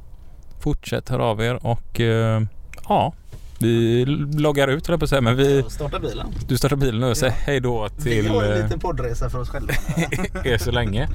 Fortsätt 0.60 1.08
höra 1.08 1.24
av 1.24 1.42
er 1.42 1.66
och 1.66 2.00
eh, 2.00 2.42
ja, 2.88 3.12
vi 3.60 4.04
loggar 4.38 4.68
ut 4.68 4.86
höll 4.86 4.92
jag 4.92 5.00
på 5.00 5.04
att 5.04 5.10
säga 5.10 5.20
men 5.20 5.36
vi, 5.36 5.62
Starta 5.68 5.98
bilen. 5.98 6.26
du 6.48 6.56
startar 6.58 6.76
bilen 6.76 7.00
nu 7.00 7.06
och 7.06 7.16
säger 7.16 7.32
Ja. 7.32 7.38
hej 7.44 7.60
då 7.60 7.88
till 7.88 8.22
vi 8.22 8.28
har 8.28 8.42
en 8.44 8.52
eh, 8.58 8.62
liten 8.62 8.80
poddresa 8.80 9.30
för 9.30 9.38
oss 9.40 9.48
själva. 9.48 9.72
er 10.44 10.58
så 10.58 10.70
länge. 10.70 11.08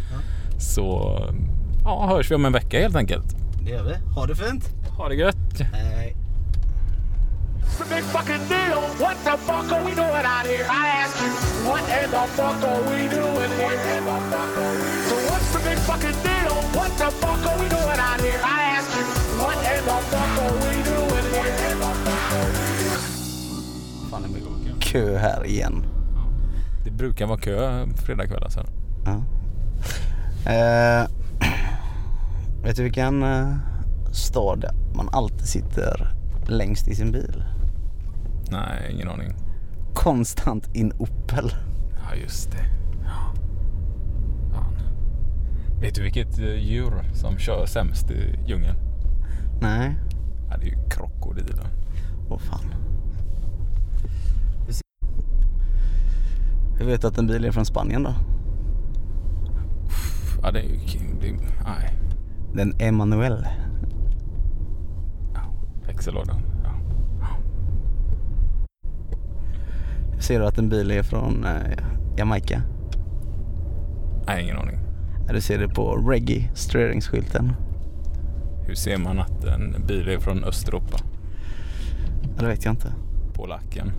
Så 0.58 1.20
ja, 1.84 2.06
hörs 2.08 2.32
vi 2.32 2.36
om 2.36 2.46
en 2.46 2.54
vecka 2.54 2.80
helt 2.80 2.96
enkelt. 2.96 3.36
det 3.64 3.72
gör 3.72 3.84
vi. 3.84 3.96
Ha 4.16 4.26
det 4.26 4.36
fint. 4.36 4.70
Ha 4.98 5.10
det 5.10 5.16
gött! 5.16 5.62
Hej. 5.74 6.16
It's 7.64 7.82
a 7.82 7.86
big 7.90 8.04
fucking 8.04 8.48
deal. 8.50 8.82
What 9.00 9.18
the 9.24 9.38
fuck 9.38 9.72
are 9.72 9.84
we 9.86 9.96
doing 9.96 10.26
out 10.34 10.46
here? 10.46 10.66
I 10.70 10.88
ask 11.04 11.16
you, 11.24 11.30
what 11.70 11.82
in 11.82 12.10
the 12.12 12.28
fuck 12.38 12.64
are 12.64 12.82
we 12.90 13.10
doing 13.10 13.52
here? 13.60 13.80
So 15.10 15.16
what's 15.30 15.50
the 15.54 15.60
big 15.70 15.80
fucking 15.90 16.18
deal? 16.24 16.54
What 16.78 16.92
the 17.02 17.10
fuck 17.22 17.42
are 17.50 17.58
we 17.64 17.68
doing 17.70 18.00
out 18.08 18.22
here? 18.22 18.40
I 18.44 18.78
ask 18.78 18.90
you, 18.98 19.04
what 19.42 19.58
in 19.74 19.82
the 19.90 19.98
fuck 20.12 20.34
are 20.44 20.56
we 20.64 20.76
doing 20.92 21.28
here? 21.34 21.54
Fan 24.12 24.22
det 24.22 24.30
blir 24.30 24.44
kö 24.80 25.18
här 25.18 25.46
igen. 25.46 25.86
Det 26.84 26.92
brukar 26.92 27.26
vara 27.26 27.38
kö 27.40 27.88
fredagkvällar 28.06 28.50
sen. 28.50 28.66
Ja. 29.06 29.24
Eh, 30.46 31.08
vet 32.64 32.76
du 32.76 32.84
vilken 32.84 33.24
eh, 33.24 33.56
stad 34.12 34.66
man 34.96 35.10
alltid 35.12 35.48
sitter 35.48 36.14
längst 36.48 36.88
i 36.88 36.96
sin 36.96 37.12
bil? 37.12 37.44
Nej, 38.52 38.92
ingen 38.94 39.10
aning. 39.10 39.34
Konstant 39.94 40.76
in 40.76 40.92
Opel. 40.98 41.54
Ja, 42.10 42.16
just 42.16 42.52
det. 42.52 42.66
Ja. 43.04 43.34
Fan. 44.54 44.74
Vet 45.82 45.96
du 45.96 46.02
vilket 46.04 46.40
eh, 46.40 46.56
djur 46.56 46.94
som 47.14 47.38
kör 47.38 47.66
sämst 47.66 48.12
i 48.12 48.40
djungeln? 48.48 48.76
Nej, 49.62 49.96
Ja, 50.50 50.58
det 50.58 50.66
är 50.66 50.70
ju 50.70 50.90
krokodilen. 50.90 51.68
åh 52.30 52.40
fan. 52.40 52.74
Hur 56.78 56.86
vet 56.86 57.02
du 57.02 57.08
att 57.08 57.18
en 57.18 57.28
bil 57.28 57.46
är 57.46 57.52
från 57.52 57.66
Spanien 57.66 58.04
då? 58.04 58.14
Ja, 60.44 60.52
det 60.52 60.60
är 60.60 60.64
ju... 60.64 60.78
Det 61.22 61.32
nej. 61.66 61.98
Den 62.54 62.74
Emanuel. 62.80 63.48
Ja, 65.34 65.42
växellådan. 65.88 66.42
Ja. 66.64 66.70
Ser 70.20 70.40
du 70.40 70.46
att 70.46 70.58
en 70.58 70.70
bil 70.70 70.92
är 70.92 71.04
från 71.04 71.46
eh, 71.46 71.78
Jamaica? 72.18 72.62
Nej, 74.28 74.44
ingen 74.44 74.58
aning. 74.58 74.78
Ja, 75.28 75.34
Du 75.34 75.42
ser 75.42 75.60
det 75.60 75.68
på 75.68 75.96
reggae-ströringsskylten. 75.96 77.54
Hur 78.68 78.76
ser 78.76 78.98
man 78.98 79.20
att 79.20 79.44
en 79.44 79.76
bil 79.88 80.08
är 80.08 80.20
från 80.20 80.44
Östeuropa? 80.44 80.98
Ja, 82.24 82.42
det 82.42 82.48
vet 82.48 82.66
jag 82.66 82.72
inte. 82.72 82.94
Polacken. 83.34 83.92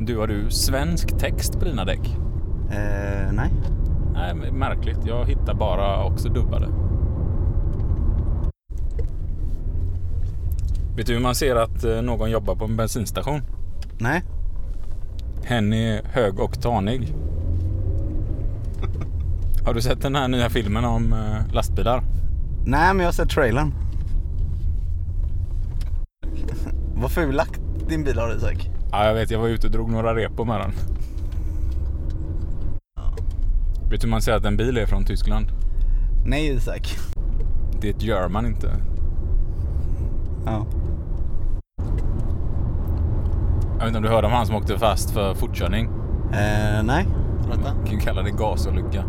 Du, 0.00 0.18
har 0.18 0.26
du 0.26 0.50
svensk 0.50 1.18
text 1.18 1.58
på 1.58 1.64
dina 1.64 1.84
däck? 1.84 2.16
Eh, 2.70 3.32
nej. 3.32 3.50
Nej, 4.14 4.52
märkligt. 4.52 4.98
Jag 5.04 5.24
hittar 5.24 5.54
bara 5.54 6.04
också 6.04 6.28
dubbade. 6.28 6.66
Vet 10.96 11.06
du 11.06 11.12
hur 11.12 11.20
man 11.20 11.34
ser 11.34 11.56
att 11.56 11.84
eh, 11.84 12.02
någon 12.02 12.30
jobbar 12.30 12.54
på 12.54 12.64
en 12.64 12.76
bensinstation? 12.76 13.42
Nej. 13.98 14.22
Hen 15.44 15.72
är 15.72 16.02
hög 16.04 16.40
och 16.40 16.62
tanig. 16.62 17.14
Har 19.66 19.74
du 19.74 19.80
sett 19.80 20.02
den 20.02 20.14
här 20.14 20.28
nya 20.28 20.50
filmen 20.50 20.84
om 20.84 21.12
eh, 21.12 21.54
lastbilar? 21.54 22.02
Nej 22.66 22.94
men 22.94 22.98
jag 22.98 23.06
har 23.06 23.12
sett 23.12 23.30
trailern. 23.30 23.74
Vad 26.94 27.10
fulakt 27.10 27.60
din 27.88 28.04
bil 28.04 28.18
har 28.18 28.36
Isak. 28.36 28.70
Ja, 28.92 29.06
jag 29.06 29.14
vet. 29.14 29.30
Jag 29.30 29.38
var 29.38 29.48
ute 29.48 29.66
och 29.66 29.72
drog 29.72 29.90
några 29.90 30.14
repo 30.14 30.44
med 30.44 30.60
den. 30.60 30.72
Vet 33.90 34.00
du 34.00 34.06
hur 34.06 34.10
man 34.10 34.22
säger 34.22 34.38
att 34.38 34.44
en 34.44 34.56
bil 34.56 34.76
är 34.76 34.86
från 34.86 35.04
Tyskland? 35.04 35.46
Nej 36.24 36.48
Isak. 36.48 36.96
Det 37.80 37.88
är 37.88 37.94
ett 37.94 38.02
German 38.02 38.46
inte. 38.46 38.70
Ja. 40.46 40.66
Jag 43.72 43.78
vet 43.78 43.86
inte 43.86 43.96
om 43.96 44.02
du 44.02 44.08
hörde 44.08 44.26
om 44.26 44.32
han 44.32 44.46
som 44.46 44.56
åkte 44.56 44.78
fast 44.78 45.10
för 45.10 45.34
fortkörning? 45.34 45.86
Eh, 46.32 46.82
nej. 46.84 47.06
Berätta. 47.46 47.74
Man 47.74 47.84
kan 47.84 47.94
ju 47.94 48.00
kalla 48.00 48.22
det 48.22 48.30
gasolycka. 48.30 49.04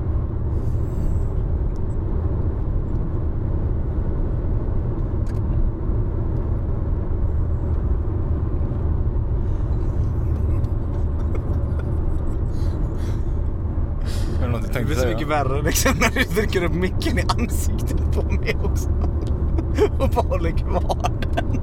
Är 14.43 14.49
det 14.73 14.83
blir 14.85 14.95
så 14.95 15.07
mycket 15.07 15.27
värre 15.27 15.61
liksom 15.61 15.91
när 15.99 16.09
du 16.09 16.23
trycker 16.23 16.63
upp 16.63 16.73
micken 16.73 17.19
i 17.19 17.23
ansiktet 17.27 18.11
på 18.13 18.21
mig 18.21 18.57
också. 18.63 18.89
Och 19.99 20.09
bara 20.09 20.27
håller 20.27 20.51
kvar 20.51 21.11
den. 21.33 21.59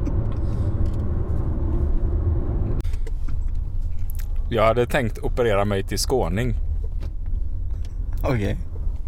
Jag 4.48 4.66
hade 4.66 4.86
tänkt 4.86 5.18
operera 5.18 5.64
mig 5.64 5.82
till 5.84 5.98
skåning. 5.98 6.54
Okej. 8.22 8.58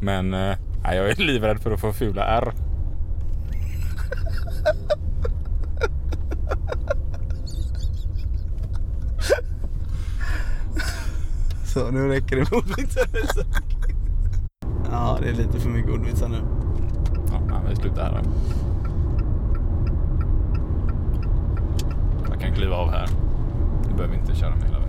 Men 0.01 0.35
eh, 0.35 0.57
nej, 0.83 0.97
jag 0.97 1.11
är 1.11 1.17
livrädd 1.17 1.61
för 1.61 1.71
att 1.71 1.81
få 1.81 1.93
fula 1.93 2.25
R. 2.25 2.53
Så 11.65 11.91
nu 11.91 12.09
räcker 12.09 12.37
det 12.37 12.51
med 12.51 13.25
Isak. 13.25 13.76
Ja 14.91 15.19
det 15.21 15.29
är 15.29 15.33
lite 15.33 15.61
för 15.61 15.69
mycket 15.71 15.91
ordvitsar 15.91 16.29
nu. 16.29 16.39
Ja, 17.33 17.41
nej, 17.49 17.59
vi 17.71 17.77
slutar 17.77 18.03
här. 18.03 18.23
Jag 22.31 22.41
kan 22.41 22.53
kliva 22.53 22.77
av 22.77 22.91
här. 22.91 23.09
Du 23.89 23.95
behöver 23.95 24.15
inte 24.15 24.35
köra 24.35 24.51
mig 24.51 24.65
hela 24.69 24.79
vägen. 24.79 24.86